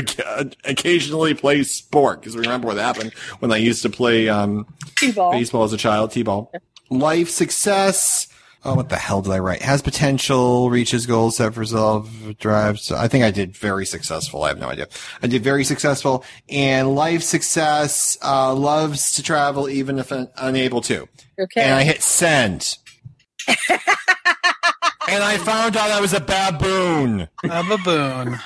occasionally 0.63 1.33
play 1.33 1.63
sport 1.63 2.19
because 2.19 2.37
remember 2.37 2.67
what 2.67 2.77
happened 2.77 3.13
when 3.39 3.51
I 3.51 3.57
used 3.57 3.81
to 3.81 3.89
play 3.89 4.29
um, 4.29 4.67
baseball 5.01 5.63
as 5.63 5.73
a 5.73 5.77
child, 5.77 6.11
t-ball. 6.11 6.51
Life 6.91 7.31
success. 7.31 8.27
Oh, 8.65 8.75
what 8.75 8.89
the 8.89 8.97
hell 8.97 9.21
did 9.21 9.31
I 9.31 9.39
write? 9.39 9.61
Has 9.61 9.81
potential, 9.81 10.69
reaches 10.69 11.05
goals, 11.05 11.37
set 11.37 11.53
for 11.53 11.63
self, 11.65 12.09
drives. 12.39 12.91
I 12.91 13.07
think 13.07 13.23
I 13.23 13.31
did 13.31 13.55
very 13.55 13.85
successful. 13.85 14.43
I 14.43 14.49
have 14.49 14.59
no 14.59 14.67
idea. 14.67 14.87
I 15.23 15.27
did 15.27 15.43
very 15.43 15.63
successful 15.63 16.25
and 16.49 16.93
life 16.93 17.23
success, 17.23 18.17
uh, 18.21 18.53
loves 18.53 19.13
to 19.13 19.23
travel 19.23 19.69
even 19.69 19.97
if 19.97 20.11
un- 20.11 20.29
unable 20.35 20.81
to. 20.81 21.07
Okay. 21.39 21.61
And 21.61 21.73
I 21.73 21.83
hit 21.83 22.01
send. 22.01 22.77
and 23.47 25.23
I 25.23 25.37
found 25.37 25.77
out 25.77 25.91
I 25.91 26.01
was 26.01 26.13
a 26.13 26.19
baboon. 26.19 27.29
A 27.45 27.63
baboon. 27.63 28.39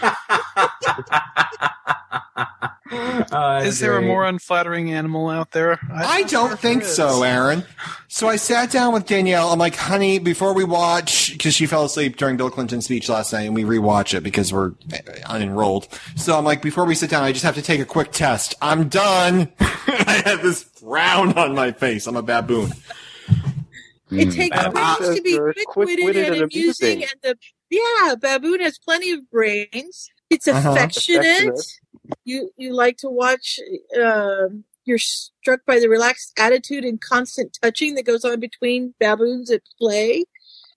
Uh, 3.31 3.61
Is 3.65 3.79
there 3.79 3.97
a 3.97 4.01
more 4.01 4.25
unflattering 4.25 4.91
animal 4.93 5.29
out 5.29 5.51
there? 5.51 5.79
I 5.91 6.03
I'm 6.03 6.21
not 6.21 6.29
sure 6.29 6.49
don't 6.49 6.59
think 6.59 6.83
so, 6.83 7.23
Aaron. 7.23 7.63
So 8.07 8.27
I 8.27 8.35
sat 8.35 8.69
down 8.71 8.93
with 8.93 9.05
Danielle. 9.07 9.49
I'm 9.51 9.57
like, 9.59 9.75
honey, 9.75 10.19
before 10.19 10.53
we 10.53 10.63
watch, 10.63 11.31
because 11.31 11.53
she 11.55 11.65
fell 11.65 11.85
asleep 11.85 12.17
during 12.17 12.37
Bill 12.37 12.49
Clinton's 12.49 12.85
speech 12.85 13.09
last 13.09 13.31
night, 13.33 13.43
and 13.43 13.55
we 13.55 13.63
rewatch 13.63 14.13
it 14.15 14.21
because 14.23 14.51
we're 14.53 14.69
uh, 14.91 14.97
unenrolled. 15.25 15.87
So 16.19 16.37
I'm 16.37 16.43
like, 16.43 16.61
before 16.61 16.85
we 16.85 16.95
sit 16.95 17.09
down, 17.09 17.23
I 17.23 17.31
just 17.31 17.45
have 17.45 17.55
to 17.55 17.61
take 17.61 17.79
a 17.79 17.85
quick 17.85 18.11
test. 18.11 18.55
I'm 18.61 18.89
done. 18.89 19.51
I 19.59 20.21
have 20.25 20.41
this 20.43 20.63
frown 20.63 21.37
on 21.37 21.55
my 21.55 21.71
face. 21.71 22.05
I'm 22.07 22.17
a 22.17 22.21
baboon. 22.23 22.71
It 24.11 24.27
Mm, 24.27 24.35
takes 24.35 24.55
bad. 24.55 24.73
brains 24.73 25.15
to 25.15 25.21
be 25.23 25.37
quick-witted, 25.37 25.65
quick-witted 25.65 26.25
and 26.25 26.33
and 26.35 26.43
amusing, 26.43 26.87
amusing. 26.97 27.03
and 27.03 27.11
the 27.23 27.37
yeah, 27.71 28.15
baboon 28.15 28.59
has 28.61 28.77
plenty 28.77 29.11
of 29.11 29.29
brains. 29.31 30.09
It's 30.29 30.47
Uh-huh. 30.47 30.71
affectionate. 30.71 31.59
You 32.25 32.51
you 32.57 32.73
like 32.73 32.97
to 32.97 33.09
watch. 33.09 33.59
um 34.01 34.63
you're 34.85 34.97
struck 34.97 35.61
by 35.65 35.79
the 35.79 35.87
relaxed 35.87 36.33
attitude 36.37 36.83
and 36.83 36.99
constant 36.99 37.57
touching 37.61 37.95
that 37.95 38.05
goes 38.05 38.25
on 38.25 38.41
between 38.41 38.93
baboons 38.99 39.49
at 39.49 39.61
play. 39.79 40.25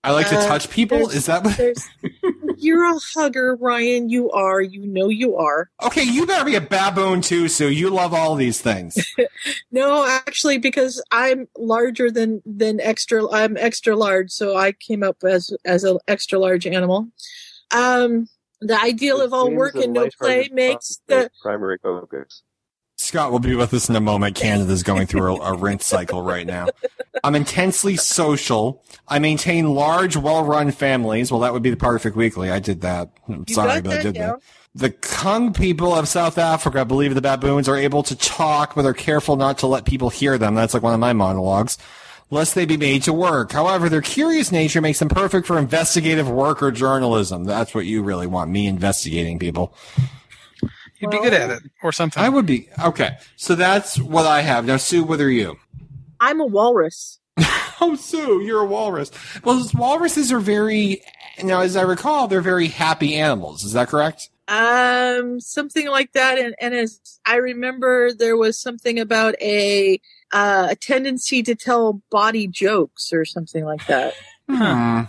I 0.05 0.13
like 0.13 0.29
to 0.29 0.39
Uh, 0.39 0.47
touch 0.47 0.71
people. 0.71 1.09
Is 1.11 1.27
that 1.27 1.43
what? 1.43 1.59
You're 2.59 2.85
a 2.85 2.97
hugger, 3.15 3.57
Ryan. 3.57 4.09
You 4.09 4.31
are. 4.31 4.61
You 4.61 4.87
know 4.87 5.09
you 5.09 5.35
are. 5.35 5.69
Okay, 5.83 6.05
you 6.05 6.25
better 6.25 6.45
be 6.45 6.55
a 6.55 6.61
baboon 6.61 7.21
too, 7.21 7.49
Sue. 7.49 7.71
You 7.71 7.91
love 7.91 8.15
all 8.15 8.37
these 8.37 8.61
things. 8.61 8.97
No, 9.73 10.07
actually, 10.07 10.59
because 10.59 11.03
I'm 11.11 11.49
larger 11.59 12.11
than 12.11 12.41
than 12.47 12.81
extra. 12.81 13.29
I'm 13.31 13.57
extra 13.57 13.97
large, 13.97 14.31
so 14.31 14.57
I 14.57 14.73
came 14.73 15.03
up 15.03 15.17
as 15.25 15.51
as 15.65 15.83
an 15.85 15.99
extra 16.07 16.39
large 16.39 16.67
animal. 16.67 17.09
Um, 17.75 18.29
the 18.61 18.81
ideal 18.81 19.21
of 19.21 19.33
all 19.33 19.51
work 19.51 19.75
and 19.75 19.93
no 19.93 20.09
play 20.19 20.49
makes 20.53 21.01
the 21.07 21.31
primary 21.43 21.79
focus. 21.83 22.43
Scott 22.99 23.31
will 23.31 23.41
be 23.41 23.55
with 23.55 23.75
us 23.75 23.91
in 23.91 23.97
a 23.97 24.01
moment. 24.01 24.37
Canada's 24.37 24.83
going 24.83 25.07
through 25.07 25.37
a, 25.37 25.53
a 25.53 25.57
rinse 25.57 25.85
cycle 25.85 26.23
right 26.23 26.47
now. 26.47 26.67
I'm 27.23 27.35
intensely 27.35 27.97
social. 27.97 28.83
I 29.07 29.19
maintain 29.19 29.75
large, 29.75 30.17
well-run 30.17 30.71
families. 30.71 31.31
Well, 31.31 31.41
that 31.41 31.53
would 31.53 31.63
be 31.63 31.69
the 31.71 31.77
Perfect 31.77 32.17
Weekly. 32.17 32.51
I 32.51 32.59
did 32.59 32.81
that. 32.81 33.11
I'm 33.29 33.45
You 33.47 33.55
sorry, 33.55 33.83
got 33.83 33.85
but 33.85 33.99
I 33.99 34.03
did 34.03 34.15
down. 34.15 34.29
that. 34.29 34.41
The 34.75 34.91
Kung 34.91 35.53
people 35.53 35.95
of 35.95 36.09
South 36.09 36.39
Africa 36.39 36.85
believe 36.87 37.15
the 37.15 37.21
baboons 37.21 37.69
are 37.69 37.77
able 37.77 38.03
to 38.03 38.17
talk, 38.17 38.75
but 38.75 38.83
they're 38.83 38.95
careful 38.95 39.37
not 39.37 39.59
to 39.59 39.67
let 39.67 39.85
people 39.85 40.09
hear 40.09 40.39
them. 40.39 40.55
That's 40.55 40.73
like 40.75 40.83
one 40.83 40.95
of 40.95 41.01
my 41.01 41.13
monologues. 41.13 41.77
Lest 42.29 42.55
they 42.57 42.67
be 42.67 42.77
made 42.77 43.05
to 43.05 43.13
work. 43.13 43.53
However, 43.53 43.89
their 43.89 44.03
curious 44.03 44.51
nature 44.51 44.81
makes 44.81 44.99
them 44.99 45.09
perfect 45.09 45.47
for 45.47 45.59
investigative 45.59 46.29
work 46.29 46.61
or 46.63 46.73
journalism. 46.73 47.45
That's 47.45 47.73
what 47.75 47.87
you 47.87 48.03
really 48.03 48.27
want, 48.27 48.51
me 48.51 48.67
investigating 48.67 49.39
people. 49.39 49.77
You'd 50.99 51.11
be 51.11 51.19
good 51.19 51.35
at 51.35 51.51
it, 51.51 51.63
or 51.83 51.93
something. 51.93 52.23
I 52.23 52.29
would 52.29 52.47
be. 52.47 52.69
Okay. 52.83 53.19
So 53.37 53.55
that's 53.55 54.01
what 54.01 54.27
I 54.27 54.41
have. 54.41 54.65
Now, 54.65 54.77
Sue, 54.77 55.05
what 55.05 55.21
are 55.21 55.31
you? 55.31 55.57
I'm 56.21 56.41
a 56.41 56.47
walrus. 56.47 57.19
Oh, 57.79 57.95
Sue, 57.95 58.41
you're 58.41 58.63
a 58.63 58.67
walrus. 58.67 59.11
Well, 59.45 59.69
walruses 59.75 60.33
are 60.33 60.41
very, 60.41 61.03
now, 61.45 61.61
as 61.61 61.77
I 61.77 61.83
recall, 61.83 62.27
they're 62.27 62.41
very 62.41 62.69
happy 62.69 63.17
animals. 63.17 63.65
Is 63.65 63.75
that 63.75 63.89
correct? 63.89 64.31
Um, 64.49 65.41
something 65.41 65.87
like 65.89 66.13
that. 66.13 66.39
And, 66.39 66.55
and 66.59 66.73
as 66.73 66.99
I 67.27 67.37
remember, 67.37 68.15
there 68.15 68.39
was 68.39 68.59
something 68.59 68.99
about 68.99 69.35
a 69.43 70.01
uh, 70.33 70.69
a 70.71 70.77
tendency 70.77 71.43
to 71.43 71.55
tell 71.55 72.01
body 72.11 72.47
jokes 72.47 73.13
or 73.13 73.25
something 73.25 73.65
like 73.65 73.87
that. 73.87 74.15
Hmm. 74.49 75.03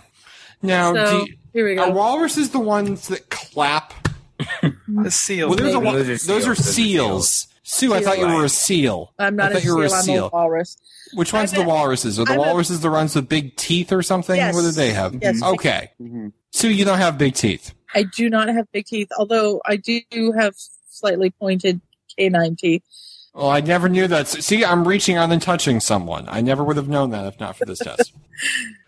Now, 0.62 0.92
So, 0.94 1.10
do 1.10 1.16
you- 1.30 1.36
here 1.52 1.68
we 1.68 1.74
go. 1.74 1.84
are 1.84 1.90
walruses 1.92 2.50
the 2.50 2.58
ones 2.60 3.08
that 3.08 3.30
clap? 3.30 3.94
The 4.88 5.10
seal. 5.10 5.48
Well, 5.50 5.58
a, 5.58 5.62
Those 5.62 5.74
are 5.74 5.82
those 6.04 6.20
seals. 6.22 6.28
are 6.28 6.32
Those 6.32 6.48
are 6.48 6.54
seals. 6.62 7.48
Sue, 7.64 7.92
I 7.94 8.00
thought 8.02 8.18
you 8.18 8.26
were 8.26 8.44
a 8.44 8.48
seal. 8.48 9.12
I'm 9.18 9.34
I 9.34 9.44
not 9.44 9.50
a 9.50 9.54
thought 9.54 9.64
you 9.64 9.70
seal. 9.70 9.76
were 9.76 9.84
a 9.84 9.90
I'm 9.90 9.98
a 9.98 10.02
seal. 10.02 10.30
walrus. 10.32 10.76
Which 11.14 11.32
one's 11.32 11.52
I'm 11.52 11.60
the 11.60 11.68
walruses? 11.68 12.18
Are 12.18 12.24
the 12.24 12.32
I'm 12.32 12.38
a- 12.38 12.42
walruses 12.42 12.80
the 12.80 12.90
ones 12.90 13.14
with 13.14 13.28
big 13.28 13.56
teeth 13.56 13.92
or 13.92 14.02
something? 14.02 14.36
Yes. 14.36 14.54
What 14.54 14.62
do 14.62 14.70
they 14.70 14.90
have? 14.92 15.16
Yes. 15.20 15.42
Okay. 15.42 15.90
Mhm. 16.00 16.32
Sue, 16.52 16.70
you 16.72 16.84
don't 16.86 16.98
have 16.98 17.18
big 17.18 17.34
teeth. 17.34 17.74
I 17.94 18.04
do 18.04 18.30
not 18.30 18.48
have 18.48 18.70
big 18.72 18.86
teeth, 18.86 19.08
although 19.18 19.60
I 19.66 19.76
do 19.76 20.00
have 20.38 20.54
slightly 20.88 21.30
pointed 21.30 21.80
canine 22.16 22.56
teeth. 22.56 22.82
Well, 23.34 23.50
I 23.50 23.60
never 23.60 23.88
knew 23.88 24.08
that. 24.08 24.26
See, 24.26 24.64
I'm 24.64 24.86
reaching 24.86 25.16
out 25.16 25.30
and 25.30 25.40
touching 25.40 25.80
someone. 25.80 26.26
I 26.28 26.40
never 26.40 26.64
would 26.64 26.76
have 26.76 26.88
known 26.88 27.10
that 27.10 27.26
if 27.26 27.38
not 27.38 27.56
for 27.56 27.64
this 27.64 27.78
test. 27.78 28.12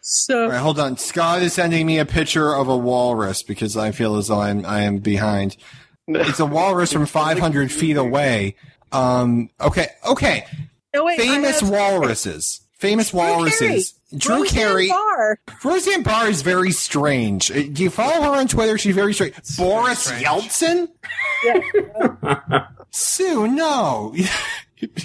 So 0.03 0.49
right, 0.49 0.59
hold 0.59 0.81
on. 0.81 0.97
Scott 0.97 1.43
is 1.43 1.53
sending 1.53 1.87
me 1.87 1.99
a 1.99 2.07
picture 2.07 2.55
of 2.55 2.69
a 2.69 2.77
walrus 2.77 3.43
because 3.43 3.77
I 3.77 3.93
feel 3.93 4.17
as 4.17 4.29
though 4.29 4.41
I'm 4.41 4.65
I 4.65 4.81
am 4.81 4.99
behind. 4.99 5.57
It's 6.09 6.41
a 6.41 6.47
walrus 6.47 6.93
from 6.93 7.07
500 7.07 7.71
feet 7.71 7.97
away. 7.97 8.57
Um. 8.93 9.51
Okay. 9.61 9.87
Okay. 10.09 10.47
no, 10.95 11.05
wait, 11.05 11.21
Famous 11.21 11.63
walruses. 11.63 12.61
Famous 12.79 13.13
walruses. 13.13 14.00
Drew 14.17 14.43
Roseanne 14.43 14.61
Carey. 14.63 14.89
Barr. 14.89 15.39
Roseanne 15.65 16.03
Barr 16.03 16.29
is 16.29 16.43
very 16.43 16.73
strange. 16.73 17.51
Uh, 17.51 17.63
Do 17.73 17.83
you 17.83 17.91
follow 17.91 18.23
her 18.23 18.39
on 18.41 18.49
Twitter? 18.49 18.77
She's 18.79 18.95
very 18.95 19.15
strange. 19.15 19.35
Boris 19.57 20.01
strange. 20.01 20.25
Yeltsin? 20.25 20.89
Yeah. 21.45 22.67
Sue, 22.91 23.47
no. 23.47 24.15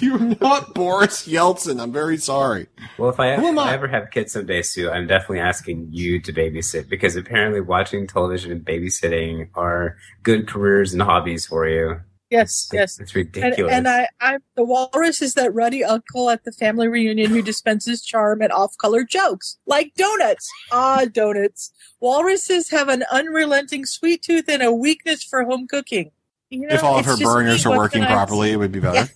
You're 0.00 0.18
not 0.40 0.74
Boris 0.74 1.28
Yeltsin. 1.28 1.80
I'm 1.80 1.92
very 1.92 2.16
sorry. 2.16 2.66
Well, 2.98 3.10
if 3.10 3.20
I, 3.20 3.36
Who 3.36 3.48
if 3.52 3.58
I 3.58 3.70
I? 3.70 3.74
ever 3.74 3.86
have 3.88 4.10
kids 4.10 4.32
someday, 4.32 4.62
Sue, 4.62 4.90
I'm 4.90 5.06
definitely 5.06 5.40
asking 5.40 5.88
you 5.92 6.18
to 6.22 6.32
babysit 6.32 6.88
because 6.88 7.14
apparently 7.14 7.60
watching 7.60 8.06
television 8.06 8.50
and 8.52 8.64
babysitting 8.64 9.50
are 9.54 9.96
good 10.22 10.48
careers 10.48 10.94
and 10.94 11.02
hobbies 11.02 11.46
for 11.46 11.68
you. 11.68 12.00
Yes, 12.30 12.68
yes. 12.72 12.98
It's 12.98 13.14
And, 13.14 13.26
ridiculous. 13.26 13.72
and 13.72 13.86
I, 13.88 14.08
I, 14.20 14.38
the 14.56 14.64
walrus 14.64 15.22
is 15.22 15.34
that 15.34 15.54
ruddy 15.54 15.84
uncle 15.84 16.28
at 16.28 16.42
the 16.44 16.50
family 16.50 16.88
reunion 16.88 17.30
who 17.30 17.40
dispenses 17.40 18.02
charm 18.04 18.42
and 18.42 18.50
off-color 18.52 19.04
jokes, 19.04 19.58
like 19.66 19.94
donuts. 19.94 20.50
Ah, 20.72 21.04
donuts. 21.04 21.70
Walruses 22.00 22.70
have 22.70 22.88
an 22.88 23.04
unrelenting 23.12 23.86
sweet 23.86 24.22
tooth 24.22 24.48
and 24.48 24.62
a 24.62 24.72
weakness 24.72 25.22
for 25.22 25.44
home 25.44 25.68
cooking. 25.68 26.10
You 26.50 26.66
know, 26.66 26.74
if 26.74 26.82
all 26.82 26.98
of 26.98 27.06
her 27.06 27.16
burners 27.16 27.64
me, 27.64 27.72
are 27.72 27.76
working 27.78 28.04
properly, 28.06 28.50
it 28.50 28.56
would 28.56 28.72
be 28.72 28.80
better. 28.80 29.08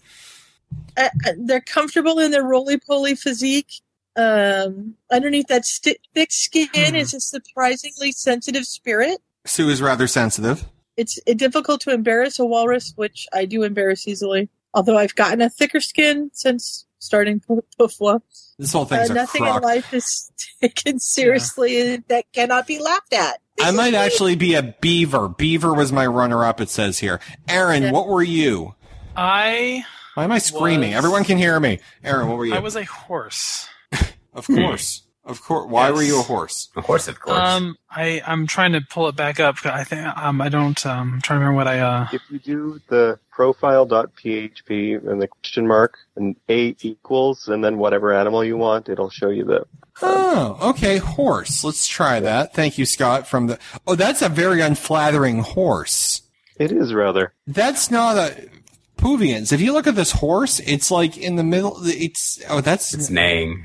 uh, 0.96 1.08
uh, 1.26 1.32
they're 1.38 1.61
comfortable 1.61 2.18
in 2.20 2.30
their 2.30 2.44
roly-poly 2.44 3.16
physique. 3.16 3.72
Um, 4.16 4.94
underneath 5.11 5.46
that 5.48 5.64
sti 5.64 5.96
thick 6.14 6.32
skin 6.32 6.68
Hmm. 6.74 6.94
is 6.96 7.14
a 7.14 7.20
surprisingly 7.20 8.12
sensitive 8.12 8.66
spirit. 8.66 9.18
Sue 9.46 9.68
is 9.68 9.80
rather 9.80 10.06
sensitive. 10.06 10.64
It's 11.01 11.18
uh, 11.28 11.34
difficult 11.34 11.80
to 11.82 11.90
embarrass 11.92 12.38
a 12.38 12.44
walrus, 12.44 12.92
which 12.96 13.26
I 13.32 13.44
do 13.46 13.62
embarrass 13.62 14.07
easily. 14.07 14.48
Although 14.74 14.98
I've 14.98 15.14
gotten 15.14 15.40
a 15.40 15.51
thicker 15.51 15.80
skin 15.80 16.30
since 16.32 16.86
starting 16.98 17.40
Pu- 17.46 17.64
Pufwa. 17.78 18.20
This 18.59 18.72
whole 18.72 18.82
Uh, 18.82 18.86
thing's 18.86 19.11
a 19.11 19.14
nothing 19.14 19.46
in 19.46 19.62
life 19.62 19.92
is 19.94 20.30
taken 20.61 20.98
seriously 20.98 21.96
that 22.09 22.24
cannot 22.32 22.66
be 22.66 22.78
laughed 22.78 23.12
at. 23.14 23.40
I 23.62 23.70
might 23.72 23.94
actually 23.94 24.36
be 24.36 24.55
a 24.55 24.62
beaver. 24.80 25.28
Beaver 25.28 25.72
was 25.74 25.92
my 25.92 26.07
runner-up. 26.07 26.61
It 26.61 26.68
says 26.70 26.98
here. 26.98 27.20
Aaron, 27.48 27.82
Yeah. 27.84 27.92
what 27.92 28.07
were 28.09 28.22
you? 28.22 28.74
I 29.16 29.84
Why 30.14 30.24
am 30.24 30.32
I 30.32 30.38
screaming? 30.38 30.90
Was- 30.90 30.98
Everyone 30.98 31.24
can 31.24 31.38
hear 31.38 31.59
me. 31.61 31.80
Aaron, 32.05 32.28
what 32.28 32.36
were 32.38 32.46
you? 32.46 32.55
I 32.55 32.59
was 32.61 32.76
a 32.76 32.84
horse. 32.84 33.66
of 34.34 34.46
course, 34.46 35.03
of 35.25 35.43
course. 35.43 35.66
Why 35.71 35.89
Yes. 35.89 35.97
were 35.97 36.03
you 36.03 36.21
a 36.21 36.23
horse? 36.23 36.68
of 36.77 36.85
course, 36.85 37.07
of 37.09 37.21
course. 37.21 37.39
Um, 37.39 37.77
I 37.91 38.23
I'm 38.27 38.47
trying 38.47 38.73
to 38.73 38.81
pull 38.81 39.09
it 39.09 39.16
back 39.16 39.39
up. 39.41 39.64
I 39.66 39.85
think 39.85 40.07
um 40.16 40.41
I 40.41 40.49
don't 40.49 40.85
um 40.87 41.14
I'm 41.14 41.21
trying 41.21 41.41
to 41.41 41.45
remember 41.45 41.57
what 41.57 41.68
I 41.68 41.81
uh 41.81 42.09
If 42.12 42.23
you 42.31 42.39
do 42.39 42.81
the 42.89 43.18
profile.php 43.31 45.07
and 45.09 45.21
the 45.23 45.29
question 45.29 45.66
mark 45.66 45.99
and 46.16 46.37
a 46.49 46.77
equals 46.81 47.49
and 47.49 47.62
then 47.64 47.79
whatever 47.79 48.12
animal 48.12 48.45
you 48.45 48.57
want, 48.57 48.89
it'll 48.89 49.11
show 49.11 49.29
you 49.31 49.45
the. 49.45 49.64
Oh, 50.03 50.59
okay, 50.71 50.97
horse. 50.97 51.62
Let's 51.62 51.87
try 51.87 52.21
that. 52.21 52.55
Thank 52.55 52.79
you, 52.79 52.87
Scott. 52.87 53.27
From 53.27 53.49
the 53.49 53.59
oh, 53.87 53.95
that's 53.97 54.23
a 54.23 54.29
very 54.29 54.61
unflattering 54.62 55.41
horse. 55.41 56.23
It 56.57 56.73
is 56.73 56.95
rather. 56.95 57.33
That's 57.47 57.91
not 57.91 58.16
a 58.16 58.49
Puvians. 58.97 59.53
If 59.53 59.61
you 59.62 59.73
look 59.73 59.87
at 59.87 59.95
this 59.97 60.12
horse, 60.12 60.61
it's 60.61 60.91
like 60.91 61.16
in 61.16 61.37
the 61.37 61.43
middle. 61.43 61.77
It's 61.85 62.43
oh, 62.49 62.61
that's 62.61 62.95
it's 62.95 63.11
neighing. 63.11 63.64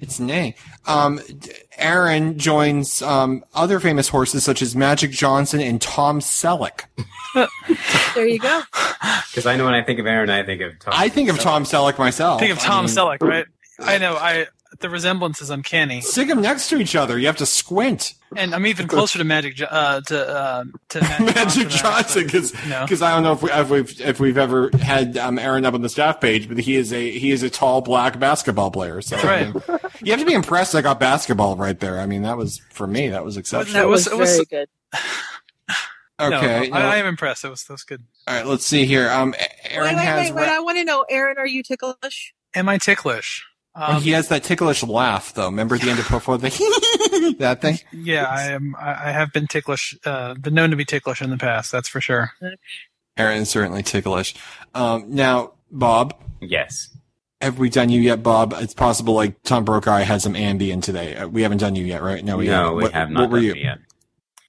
It's 0.00 0.18
nay. 0.18 0.54
Um, 0.86 1.20
Aaron 1.76 2.38
joins 2.38 3.02
um, 3.02 3.44
other 3.54 3.80
famous 3.80 4.08
horses 4.08 4.44
such 4.44 4.62
as 4.62 4.74
Magic 4.74 5.10
Johnson 5.10 5.60
and 5.60 5.80
Tom 5.80 6.20
Selleck. 6.20 6.84
There 8.14 8.26
you 8.26 8.38
go. 8.40 8.62
Because 9.30 9.46
I 9.46 9.54
know 9.56 9.64
when 9.64 9.74
I 9.74 9.82
think 9.84 10.00
of 10.00 10.06
Aaron, 10.06 10.28
I 10.28 10.42
think 10.42 10.60
of 10.60 10.76
Tom. 10.80 10.92
I 10.96 11.08
think 11.08 11.30
of 11.30 11.38
Tom 11.38 11.62
Selleck 11.62 11.98
myself. 11.98 12.40
think 12.40 12.50
of 12.52 12.58
I 12.58 12.62
Tom 12.62 12.84
mean, 12.86 12.94
Selleck, 12.94 13.22
right? 13.22 13.46
I 13.78 13.96
know. 13.98 14.14
I 14.16 14.46
the 14.80 14.90
resemblance 14.90 15.40
is 15.42 15.50
uncanny, 15.50 16.00
Stick 16.00 16.28
them 16.28 16.40
next 16.42 16.68
to 16.70 16.78
each 16.78 16.96
other. 16.96 17.18
You 17.18 17.26
have 17.26 17.36
to 17.38 17.46
squint. 17.46 18.14
and 18.36 18.54
I'm 18.54 18.66
even 18.66 18.86
closer 18.88 19.18
to 19.18 19.24
Magic 19.24 19.56
Jo- 19.56 19.66
uh, 19.66 20.00
to 20.02 20.28
uh, 20.28 20.64
to 20.90 21.00
Magic, 21.02 21.34
Magic 21.34 21.68
Johnson, 21.68 22.28
Johnson, 22.28 22.52
because 22.84 23.00
No. 23.00 23.06
I 23.06 23.10
don't 23.14 23.22
know 23.22 23.32
if, 23.32 23.42
we, 23.42 23.50
if 23.50 23.70
we've 23.70 24.00
if 24.00 24.20
we've 24.20 24.38
ever 24.38 24.70
had 24.80 25.16
um, 25.16 25.38
Aaron 25.38 25.64
up 25.64 25.74
on 25.74 25.82
the 25.82 25.88
staff 25.88 26.20
page, 26.20 26.48
but 26.48 26.58
he 26.58 26.76
is 26.76 26.92
a 26.92 27.10
he 27.10 27.30
is 27.30 27.42
a 27.42 27.50
tall 27.50 27.80
black 27.80 28.18
basketball 28.18 28.70
player. 28.70 29.00
So 29.02 29.16
That's 29.16 29.26
right. 29.26 29.46
I 29.68 29.72
mean, 29.72 29.80
you 30.02 30.12
have 30.12 30.20
to 30.20 30.26
be 30.26 30.34
impressed. 30.34 30.74
I 30.74 30.80
got 30.82 30.98
basketball 31.00 31.56
right 31.56 31.78
there. 31.78 31.98
I 32.00 32.06
mean, 32.06 32.22
that 32.22 32.36
was 32.36 32.58
for 32.70 32.86
me. 32.86 33.08
That 33.08 33.24
was 33.24 33.34
That 33.34 33.40
exceptional. 33.40 33.82
That 33.82 33.88
was- 33.88 34.06
was, 34.06 34.12
it 34.14 34.18
was- 34.18 34.46
very 34.50 34.64
good. 34.66 34.68
Okay, 36.22 36.68
no, 36.68 36.76
I, 36.76 36.80
I 36.82 36.96
am 36.96 37.06
impressed. 37.06 37.42
That 37.42 37.50
was 37.50 37.64
that 37.64 37.72
was 37.72 37.84
good. 37.84 38.02
all 38.28 38.34
right. 38.36 38.44
Let's 38.46 38.66
see 38.66 38.84
here. 38.84 39.08
Um, 39.10 39.34
Aaron 39.64 39.88
wait, 39.88 39.96
wait, 39.96 40.04
has 40.04 40.28
wait, 40.28 40.34
wait. 40.34 40.48
ra- 40.48 40.56
I 40.56 40.60
want 40.60 40.76
to 40.76 40.84
know, 40.84 41.06
Aaron, 41.08 41.38
are 41.38 41.46
you 41.46 41.62
ticklish? 41.62 42.34
Am 42.54 42.68
I 42.68 42.76
ticklish? 42.76 43.42
Um, 43.80 44.02
he 44.02 44.10
has 44.10 44.28
that 44.28 44.42
ticklish 44.44 44.82
laugh, 44.82 45.32
though. 45.34 45.46
Remember 45.46 45.78
the 45.78 45.88
end 45.90 45.98
of 45.98 46.04
Profo, 46.06 46.38
the 46.40 47.34
that 47.38 47.60
thing. 47.62 47.78
yeah, 47.92 48.24
I 48.26 48.42
am. 48.52 48.74
I 48.78 49.08
I 49.08 49.10
have 49.12 49.32
been 49.32 49.46
ticklish. 49.46 49.96
Uh, 50.04 50.34
been 50.34 50.54
known 50.54 50.70
to 50.70 50.76
be 50.76 50.84
ticklish 50.84 51.22
in 51.22 51.30
the 51.30 51.36
past. 51.38 51.72
That's 51.72 51.88
for 51.88 52.00
sure. 52.00 52.32
Aaron 53.16 53.42
is 53.42 53.48
certainly 53.50 53.82
ticklish. 53.82 54.34
Um, 54.74 55.04
now, 55.08 55.52
Bob, 55.70 56.14
Yes. 56.40 56.96
have 57.40 57.58
we 57.58 57.68
done 57.68 57.88
you 57.90 58.00
yet, 58.00 58.22
Bob? 58.22 58.54
It's 58.58 58.74
possible 58.74 59.14
like 59.14 59.42
Tom 59.42 59.64
Brokaw 59.64 59.92
I 59.92 60.02
had 60.02 60.22
some 60.22 60.34
Ambien 60.34 60.82
today. 60.82 61.16
Uh, 61.16 61.28
we 61.28 61.42
haven't 61.42 61.58
done 61.58 61.74
you 61.74 61.84
yet, 61.84 62.02
right? 62.02 62.24
No, 62.24 62.36
we 62.38 62.46
no, 62.46 62.52
haven't. 62.52 62.76
we 62.76 62.82
what, 62.84 62.92
have 62.92 63.10
not 63.10 63.20
What 63.22 63.30
were 63.30 63.36
done 63.38 63.44
you? 63.46 63.52
it 63.52 63.58
yet. 63.58 63.78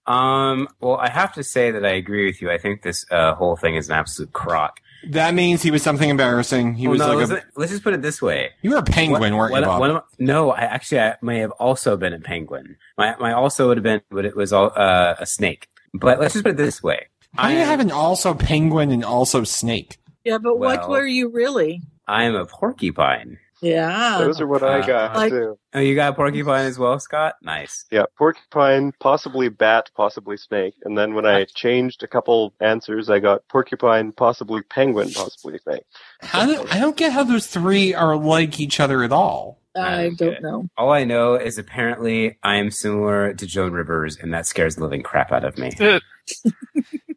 Um, 0.07 0.67
well, 0.79 0.97
I 0.97 1.09
have 1.09 1.33
to 1.33 1.43
say 1.43 1.71
that 1.71 1.85
I 1.85 1.91
agree 1.91 2.25
with 2.25 2.41
you. 2.41 2.49
I 2.51 2.57
think 2.57 2.81
this 2.81 3.05
uh, 3.11 3.33
whole 3.35 3.55
thing 3.55 3.75
is 3.75 3.87
an 3.89 3.95
absolute 3.95 4.33
crock. 4.33 4.79
That 5.09 5.33
means 5.33 5.61
he 5.63 5.71
was 5.71 5.81
something 5.81 6.09
embarrassing. 6.09 6.75
He 6.75 6.87
Well, 6.87 6.91
was 6.93 6.99
no, 6.99 7.07
like 7.15 7.29
let's, 7.29 7.31
a. 7.31 7.59
let's 7.59 7.71
just 7.71 7.83
put 7.83 7.93
it 7.93 8.01
this 8.01 8.21
way. 8.21 8.51
You 8.61 8.71
were 8.71 8.77
a 8.77 8.83
penguin, 8.83 9.35
weren't 9.35 9.51
One- 9.51 9.61
you, 9.63 9.67
Bob? 9.67 9.79
one 9.79 9.89
of 9.89 9.95
my- 9.95 10.01
no, 10.19 10.51
I 10.51 10.61
actually 10.61 10.99
I 11.01 11.15
may 11.21 11.39
have 11.39 11.51
also 11.51 11.97
been 11.97 12.13
a 12.13 12.19
penguin. 12.19 12.77
My 12.97 13.15
my 13.19 13.33
also 13.33 13.67
would 13.69 13.77
have 13.77 13.83
been, 13.83 14.01
but 14.11 14.25
it 14.25 14.35
was 14.35 14.53
all 14.53 14.71
uh, 14.75 15.15
a 15.19 15.25
snake. 15.25 15.67
But 15.93 16.19
let's 16.19 16.33
just 16.33 16.43
put 16.45 16.51
it 16.51 16.57
this 16.57 16.81
way. 16.83 17.07
How 17.35 17.47
do 17.49 17.53
you 17.55 17.61
have 17.61 17.79
an 17.79 17.91
also 17.91 18.33
penguin 18.33 18.91
and 18.91 19.03
also 19.03 19.43
snake? 19.43 19.97
Yeah, 20.23 20.37
but 20.37 20.59
what 20.59 20.79
Well- 20.81 20.89
were 20.91 21.05
you 21.05 21.29
really? 21.29 21.81
I 22.07 22.23
am 22.25 22.35
a 22.35 22.45
porcupine. 22.45 23.37
Yeah. 23.61 24.17
Those 24.19 24.41
are 24.41 24.47
what 24.47 24.63
I 24.63 24.85
got 24.85 25.15
like- 25.15 25.31
too. 25.31 25.57
Oh, 25.73 25.79
you 25.79 25.95
got 25.95 26.15
porcupine 26.15 26.65
as 26.65 26.77
well, 26.79 26.99
Scott? 26.99 27.35
Nice. 27.41 27.85
Yeah, 27.91 28.03
porcupine, 28.17 28.91
possibly 28.99 29.47
bat, 29.49 29.89
possibly 29.95 30.35
snake. 30.35 30.73
And 30.83 30.97
then 30.97 31.13
when 31.13 31.25
I 31.25 31.45
changed 31.45 32.03
a 32.03 32.07
couple 32.07 32.53
answers, 32.59 33.09
I 33.09 33.19
got 33.19 33.47
porcupine, 33.47 34.11
possibly 34.11 34.63
penguin, 34.63 35.11
possibly 35.11 35.57
snake. 35.59 35.83
How 36.21 36.45
do, 36.45 36.65
I 36.71 36.79
don't 36.79 36.97
get 36.97 37.13
how 37.13 37.23
those 37.23 37.47
three 37.47 37.93
are 37.93 38.17
like 38.17 38.59
each 38.59 38.79
other 38.79 39.03
at 39.03 39.11
all. 39.13 39.59
I 39.73 40.07
Okay. 40.07 40.15
don't 40.15 40.41
know. 40.41 40.65
All 40.77 40.91
I 40.91 41.05
know 41.05 41.35
is 41.35 41.57
apparently 41.57 42.37
I 42.43 42.55
am 42.57 42.71
similar 42.71 43.33
to 43.33 43.45
Joan 43.45 43.71
Rivers, 43.71 44.17
and 44.17 44.33
that 44.33 44.45
scares 44.45 44.75
the 44.75 44.83
living 44.83 45.03
crap 45.03 45.31
out 45.31 45.45
of 45.45 45.57
me. 45.57 45.71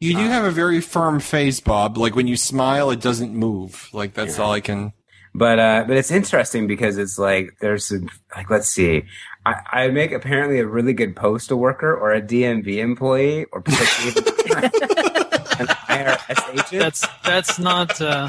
You 0.00 0.12
do 0.16 0.24
have 0.28 0.44
a 0.44 0.50
very 0.50 0.80
firm 0.82 1.18
face, 1.18 1.60
Bob. 1.60 1.96
Like 1.96 2.14
when 2.14 2.26
you 2.26 2.36
smile, 2.36 2.90
it 2.90 3.00
doesn't 3.00 3.32
move. 3.32 3.88
Like 3.94 4.12
that's 4.12 4.38
all 4.38 4.52
I 4.52 4.60
can. 4.60 4.92
But 5.34 5.58
uh, 5.58 5.84
but 5.88 5.96
it's 5.96 6.10
interesting 6.12 6.66
because 6.66 6.96
it's 6.96 7.18
like 7.18 7.56
there's 7.60 7.86
some 7.88 8.08
like 8.36 8.50
let's 8.50 8.68
see, 8.68 9.02
I, 9.44 9.54
I 9.72 9.88
make 9.88 10.12
apparently 10.12 10.60
a 10.60 10.66
really 10.66 10.92
good 10.92 11.16
postal 11.16 11.58
worker 11.58 11.92
or 11.94 12.12
a 12.12 12.22
DMV 12.22 12.76
employee 12.78 13.44
or 13.52 13.58
an 13.66 13.72
IRS 15.66 16.52
agent. 16.52 16.70
That's 16.70 17.06
that's 17.24 17.58
not. 17.58 18.00
Uh, 18.00 18.28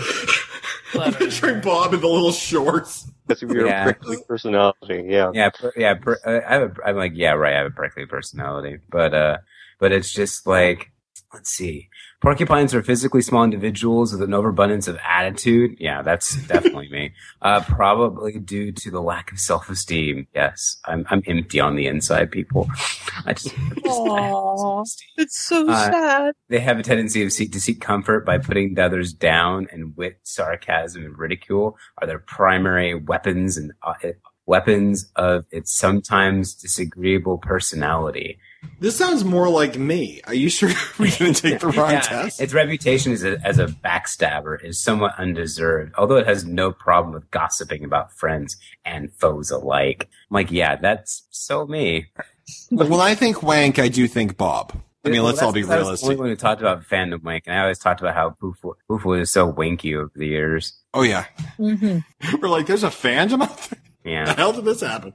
flattering. 0.92 1.62
Bob 1.64 1.94
in 1.94 2.02
the 2.02 2.08
little 2.08 2.32
shorts. 2.32 3.12
That's 3.28 3.42
your 3.42 3.68
Yeah. 3.68 3.84
prickly 3.86 4.18
personality. 4.28 5.06
Yeah. 5.08 5.32
Yeah, 5.34 5.50
per, 5.50 5.74
yeah. 5.76 5.96
Per, 5.96 6.18
uh, 6.26 6.42
I 6.48 6.54
have 6.54 6.62
a, 6.78 6.88
I'm 6.88 6.96
like, 6.96 7.14
yeah, 7.16 7.32
right. 7.34 7.54
I 7.54 7.58
have 7.58 7.68
a 7.68 7.72
prickly 7.72 8.06
personality, 8.06 8.78
but 8.90 9.14
uh, 9.14 9.38
but 9.80 9.92
it's 9.92 10.12
just 10.14 10.46
like, 10.48 10.92
let's 11.36 11.52
see. 11.52 11.90
Porcupines 12.22 12.74
are 12.74 12.82
physically 12.82 13.22
small 13.22 13.44
individuals 13.44 14.12
with 14.14 14.24
an 14.24 14.34
overabundance 14.34 14.88
of 14.88 14.98
attitude. 15.08 15.76
Yeah, 15.80 16.02
that's 16.02 16.36
definitely 16.48 16.90
me. 16.90 17.14
Uh, 17.42 17.62
probably 17.64 18.40
due 18.40 18.72
to 18.72 18.90
the 18.90 19.02
lack 19.02 19.32
of 19.32 19.40
self-esteem. 19.40 20.26
Yes, 20.34 20.78
I'm 20.86 21.06
I'm 21.12 21.22
empty 21.28 21.60
on 21.60 21.76
the 21.76 21.86
inside, 21.86 22.32
people. 22.32 22.68
I 23.26 23.34
just, 23.34 23.54
I 23.54 23.82
just 23.84 24.02
I 24.10 24.22
have 24.22 24.32
no 24.32 24.56
Aw, 24.56 24.56
self-esteem. 24.58 25.10
it's 25.18 25.38
so 25.46 25.70
Uh, 25.70 25.92
sad. 25.92 26.34
They 26.50 26.60
have 26.60 26.80
a 26.80 26.84
tendency 26.84 27.22
of 27.24 27.32
seek 27.32 27.52
to 27.52 27.62
seek 27.62 27.82
comfort 27.82 28.26
by 28.26 28.40
putting 28.40 28.74
the 28.74 28.84
others 28.86 29.14
down, 29.14 29.68
and 29.72 29.96
wit, 29.96 30.18
sarcasm, 30.24 31.04
and 31.06 31.16
ridicule 31.20 31.78
are 32.00 32.08
their 32.08 32.18
primary 32.20 32.96
weapons 32.96 33.58
and 33.58 33.74
uh, 33.84 33.94
weapons 34.48 35.12
of 35.16 35.46
its 35.52 35.72
sometimes 35.78 36.56
disagreeable 36.56 37.38
personality. 37.38 38.40
This 38.80 38.96
sounds 38.98 39.24
more 39.24 39.50
like 39.50 39.78
me. 39.78 40.22
Are 40.28 40.34
you 40.34 40.50
sure 40.50 40.70
we're 41.00 41.16
going 41.18 41.34
to 41.34 41.42
take 41.42 41.60
the 41.60 41.68
wrong 41.68 41.92
Yeah, 41.92 42.02
test? 42.02 42.42
Its 42.42 42.54
reputation 42.54 43.12
as 43.14 43.24
a, 43.24 43.40
as 43.46 43.60
a 43.60 43.68
backstabber 43.68 44.64
is 44.64 44.82
somewhat 44.82 45.18
undeserved, 45.18 45.94
although 45.98 46.18
it 46.18 46.28
has 46.28 46.46
no 46.46 46.72
problem 46.72 47.14
with 47.14 47.30
gossiping 47.32 47.84
about 47.84 48.12
friends 48.12 48.58
and 48.84 49.12
foes 49.14 49.52
alike. 49.52 50.10
I'm 50.30 50.36
like, 50.36 50.52
yeah, 50.52 50.76
that's 50.76 51.26
so 51.32 51.66
me. 51.66 52.08
when 52.70 52.92
I 52.94 53.16
think 53.16 53.42
wank, 53.44 53.80
I 53.80 53.88
do 53.88 54.08
think 54.08 54.38
Bob. 54.38 54.74
I 55.04 55.10
mean, 55.10 55.22
Well, 55.22 55.32
let's 55.32 55.42
all 55.44 55.52
be 55.54 55.62
that's 55.62 55.68
'cause 55.70 55.76
I 55.76 55.78
was 55.78 55.86
the 56.02 56.08
realistic. 56.08 56.10
only 56.10 56.16
one 56.20 56.30
who 56.30 56.36
talked 56.36 56.62
about 56.62 56.84
fandom 56.84 57.24
wank, 57.24 57.44
and 57.46 57.56
I 57.56 57.62
always 57.62 57.78
talked 57.78 58.02
about 58.02 58.16
how 58.16 58.32
Poof, 58.32 58.58
Poof 58.88 59.06
was 59.06 59.32
so 59.32 59.52
wanky 59.54 59.96
over 59.96 60.12
the 60.16 60.26
years. 60.26 60.74
Oh 60.96 61.04
yeah, 61.04 61.26
hmm 61.58 62.00
we're 62.42 62.50
like, 62.50 62.66
there's 62.66 62.84
a 62.84 62.90
fandom 62.90 63.44
out 63.44 63.56
there. 63.70 63.80
The 64.06 64.12
Yeah. 64.12 64.34
hell 64.38 64.54
did 64.54 64.64
this 64.66 64.80
happen? 64.82 65.14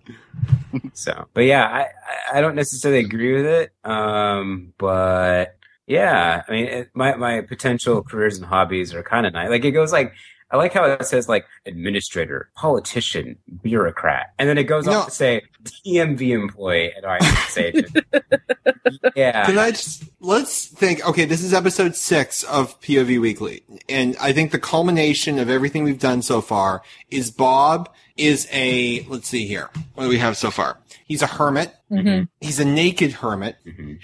So, 0.93 1.27
but 1.33 1.45
yeah, 1.45 1.67
I, 1.67 1.81
I- 1.81 2.39
I 2.39 2.41
don't 2.41 2.55
necessarily 2.55 3.01
agree 3.05 3.33
with 3.35 3.47
it. 3.47 3.73
Um, 3.83 4.73
but 4.79 5.57
yeah, 5.87 6.43
I 6.47 6.53
mean, 6.53 6.65
it, 6.67 6.91
my, 6.95 7.17
my 7.17 7.41
potential 7.41 8.03
careers 8.05 8.37
and 8.37 8.47
hobbies 8.47 8.95
are 8.95 9.03
kind 9.03 9.27
of 9.27 9.33
nice. 9.33 9.49
Like 9.49 9.65
it 9.65 9.73
goes 9.73 9.91
like, 9.93 10.13
I 10.53 10.57
like 10.57 10.73
how 10.73 10.85
it 10.85 11.05
says 11.07 11.29
like 11.29 11.47
administrator, 11.67 12.51
politician, 12.57 13.37
bureaucrat. 13.63 14.33
And 14.39 14.49
then 14.49 14.59
it 14.59 14.65
goes 14.65 14.87
No. 14.87 15.01
on 15.01 15.05
to 15.07 15.11
say 15.11 15.43
DMV 15.87 16.31
employee 16.31 16.93
and 16.97 17.05
IRS 17.05 17.59
agent. 17.59 17.97
yeah. 19.15 19.47
Can 19.47 19.59
I 19.59 19.71
just 19.71 20.05
let's 20.21 20.67
think? 20.67 21.07
Okay, 21.07 21.25
this 21.25 21.43
is 21.43 21.53
episode 21.55 21.95
six 21.95 22.43
of 22.45 22.81
POV 22.81 23.21
Weekly, 23.21 23.63
and 23.89 24.17
I 24.21 24.33
think 24.33 24.51
the 24.53 24.59
culmination 24.59 25.39
of 25.39 25.49
everything 25.49 25.85
we've 25.85 25.99
done 26.01 26.23
so 26.23 26.41
far 26.41 26.83
is 27.11 27.31
Bob 27.31 27.89
is 28.17 28.49
a. 28.53 29.05
Let's 29.09 29.29
see 29.29 29.47
here. 29.47 29.71
What 29.95 30.05
do 30.05 30.09
we 30.11 30.19
have 30.19 30.37
so 30.37 30.51
far? 30.51 30.79
He's 31.05 31.23
a 31.23 31.27
hermit. 31.27 31.75
hmm 31.89 32.23
He's 32.41 32.59
a 32.61 32.65
naked 32.65 33.13
hermit. 33.13 33.57
Mhm. 33.67 33.99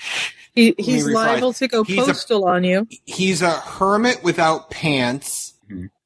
He, 0.55 0.75
he's 0.79 1.07
liable 1.07 1.53
to 1.55 1.69
go 1.69 1.85
He's 1.85 1.99
a- 1.99 2.07
postal 2.07 2.47
on 2.47 2.65
you. 2.65 2.89
He's 3.05 3.43
a 3.43 3.51
hermit 3.51 4.23
without 4.25 4.71
pants. 4.71 5.53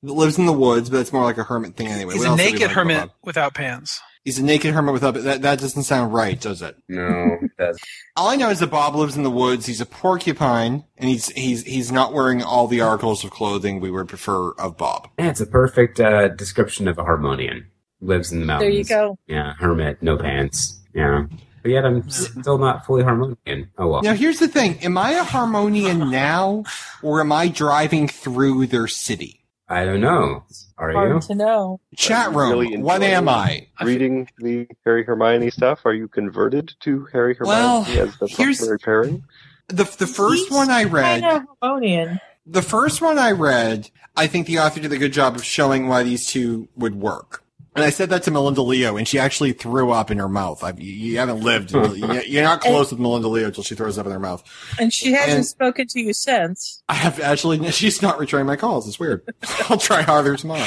That 0.03 0.12
lives 0.14 0.38
in 0.38 0.46
the 0.46 0.53
woods, 0.53 0.88
but 0.88 0.98
it's 1.01 1.12
more 1.12 1.24
like 1.24 1.36
a 1.38 1.44
hermit 1.44 1.76
thing 1.76 1.88
anyway. 1.88 2.14
He's 2.14 2.20
What 2.20 2.28
a 2.28 2.30
else 2.30 2.40
do 2.40 2.44
we 2.46 2.53
naked 2.53 2.66
like 2.68 2.76
hermit 2.76 2.98
Bob? 3.01 3.11
without 3.22 3.55
pants. 3.55 4.01
He's 4.24 4.38
a 4.38 4.42
naked 4.44 4.74
hermit 4.74 4.92
without. 4.94 5.14
That 5.14 5.42
that 5.42 5.59
doesn't 5.61 5.82
sound 5.84 6.12
right, 6.12 6.38
does 6.40 6.62
it? 6.62 6.76
No, 6.88 7.38
it 7.42 7.57
doesn't. 7.59 7.82
All 8.16 8.28
I 8.28 8.36
know 8.36 8.51
is 8.51 8.61
that 8.61 8.70
Bob 8.70 8.94
lives 8.94 9.16
in 9.16 9.22
the 9.22 9.30
woods. 9.30 9.66
He's 9.66 9.80
a 9.80 9.86
porcupine, 9.86 10.84
and 10.98 11.09
he's 11.09 11.28
he's 11.30 11.64
he's 11.64 11.90
not 11.90 12.12
wearing 12.12 12.42
all 12.42 12.66
the 12.66 12.80
articles 12.82 13.24
of 13.24 13.30
clothing 13.30 13.80
we 13.80 13.90
would 13.90 14.09
prefer 14.09 14.51
of 14.53 14.76
Bob. 14.76 15.09
Yeah, 15.18 15.30
it's 15.30 15.40
a 15.40 15.46
perfect 15.46 16.01
uh, 16.01 16.28
description 16.28 16.86
of 16.88 16.98
a 16.98 17.05
harmonian. 17.05 17.66
Lives 18.03 18.30
in 18.32 18.40
the 18.40 18.46
mountains. 18.46 18.68
There 18.70 18.78
you 18.78 18.84
go. 18.84 19.18
Yeah, 19.26 19.55
hermit, 19.59 20.03
no 20.03 20.16
pants. 20.16 20.80
Yeah. 20.94 21.24
But 21.62 21.72
yet 21.72 21.84
I'm 21.84 22.09
still 22.09 22.57
not 22.57 22.86
fully 22.86 23.03
harmonian. 23.03 23.70
Oh 23.76 23.88
well. 23.88 24.03
Now, 24.03 24.14
here's 24.14 24.38
the 24.38 24.48
thing: 24.48 24.78
Am 24.82 24.96
I 24.98 25.12
a 25.12 25.24
harmonian 25.24 25.98
now, 26.11 26.64
or 27.03 27.20
am 27.20 27.32
I 27.32 27.48
driving 27.48 28.07
through 28.09 28.66
their 28.66 28.86
city? 28.86 29.39
I 29.70 29.84
don't 29.84 30.00
know. 30.00 30.42
Are 30.78 30.90
Hard 30.92 31.22
you? 31.22 31.28
to 31.28 31.34
know. 31.36 31.80
Chat 31.96 32.34
room. 32.34 32.50
Really 32.58 32.76
what 32.82 33.02
am 33.02 33.28
I? 33.28 33.68
Reading 33.82 34.28
the 34.38 34.66
Harry 34.84 35.04
Hermione 35.04 35.50
stuff, 35.50 35.86
are 35.86 35.94
you 35.94 36.08
converted 36.08 36.74
to 36.80 37.06
Harry 37.12 37.34
Hermione 37.34 37.56
Well, 37.56 37.84
as 37.86 38.16
the 38.18 38.26
here's- 38.26 38.58
primary 38.58 38.78
pairing? 38.80 39.24
The 39.68 39.84
the 39.84 40.08
first 40.08 40.48
He's 40.48 40.50
one 40.50 40.68
I 40.70 40.82
read. 40.84 41.22
Kind 41.22 41.36
of 41.36 41.56
harmonian. 41.62 42.20
The 42.44 42.62
first 42.62 43.00
one 43.00 43.18
I 43.18 43.30
read, 43.30 43.90
I 44.16 44.26
think 44.26 44.48
the 44.48 44.58
author 44.58 44.80
did 44.80 44.90
a 44.92 44.98
good 44.98 45.12
job 45.12 45.36
of 45.36 45.44
showing 45.44 45.86
why 45.86 46.02
these 46.02 46.26
two 46.26 46.66
would 46.74 46.96
work. 46.96 47.44
And 47.81 47.87
I 47.87 47.91
said 47.91 48.11
that 48.11 48.22
to 48.24 48.31
Melinda 48.31 48.62
Leo, 48.62 48.97
and 48.97 49.09
she 49.09 49.18
actually 49.18 49.53
threw 49.53 49.91
up 49.91 50.11
in 50.11 50.18
her 50.18 50.28
mouth. 50.28 50.62
I, 50.62 50.72
you 50.76 50.93
you 50.93 51.18
haven't 51.18 51.41
lived. 51.41 51.72
you- 51.72 52.22
You're 52.26 52.43
not 52.43 52.61
close 52.61 52.91
with 52.91 53.01
Melinda 53.01 53.28
Leo 53.28 53.47
until 53.47 53.64
she 53.64 53.74
throws 53.74 53.97
up 53.97 54.05
in 54.07 54.12
her 54.12 54.20
mouth. 54.20 54.43
And 54.78 54.93
she 54.93 55.12
hasn't 55.12 55.37
And- 55.39 55.47
spoken 55.47 55.87
to 55.89 56.01
you 56.01 56.12
since. 56.12 56.83
I 56.89 56.95
have 56.95 57.18
actually. 57.20 57.70
She's 57.72 58.03
not 58.03 58.18
returning 58.18 58.47
my 58.47 58.57
calls. 58.57 58.87
It's 58.87 59.01
weird. 59.01 59.22
I'll 59.70 59.78
try 59.78 60.03
harder 60.03 60.37
tomorrow. 60.37 60.66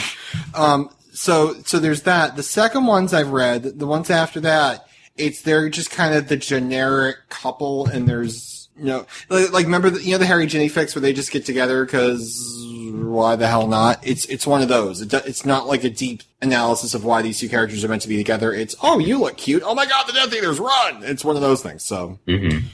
Um. 0.56 0.90
So 1.14 1.54
so 1.66 1.78
there's 1.80 2.02
that. 2.04 2.36
The 2.36 2.44
second 2.44 2.88
ones 2.88 3.14
I've 3.14 3.30
read, 3.30 3.64
the 3.80 3.86
ones 3.88 4.10
after 4.10 4.40
that, 4.42 4.88
it's 5.16 5.44
they're 5.44 5.70
just 5.70 5.92
kind 5.92 6.16
of 6.16 6.28
the 6.28 6.38
generic 6.38 7.18
couple, 7.30 7.86
and 7.88 8.10
there's 8.10 8.68
you 8.76 8.86
know 8.86 9.06
like, 9.30 9.52
like 9.54 9.66
remember 9.66 9.92
the, 9.92 10.02
you 10.02 10.14
know 10.14 10.18
the 10.18 10.26
Harry 10.26 10.48
Ginny 10.48 10.70
fics 10.70 10.96
where 10.96 11.02
they 11.04 11.14
just 11.14 11.32
get 11.32 11.46
together 11.46 11.86
because 11.86 12.66
why 12.94 13.36
the 13.36 13.48
hell 13.48 13.68
not? 13.68 14.06
It's 14.06 14.26
it's 14.26 14.46
one 14.46 14.62
of 14.62 14.68
those. 14.68 15.02
It, 15.02 15.10
do- 15.10 15.22
it's 15.26 15.46
not 15.46 15.68
like 15.68 15.84
a 15.84 15.90
deep 15.90 16.22
analysis 16.42 16.94
of 16.94 17.04
why 17.04 17.22
these 17.22 17.40
two 17.40 17.50
characters 17.50 17.84
are 17.84 17.88
meant 17.88 18.02
to 18.04 18.08
be 18.08 18.18
together. 18.18 18.54
It's 18.54 18.76
oh 18.84 19.00
you 19.00 19.18
look 19.20 19.38
cute. 19.38 19.64
Oh 19.66 19.74
my 19.76 19.86
god 19.86 20.08
the 20.08 20.14
Death 20.14 20.34
Eaters 20.34 20.60
run. 20.60 21.04
It's 21.04 21.26
one 21.26 21.36
of 21.36 21.42
those 21.42 21.62
things. 21.64 21.84
So. 21.84 22.20
Mm-hmm. 22.28 22.68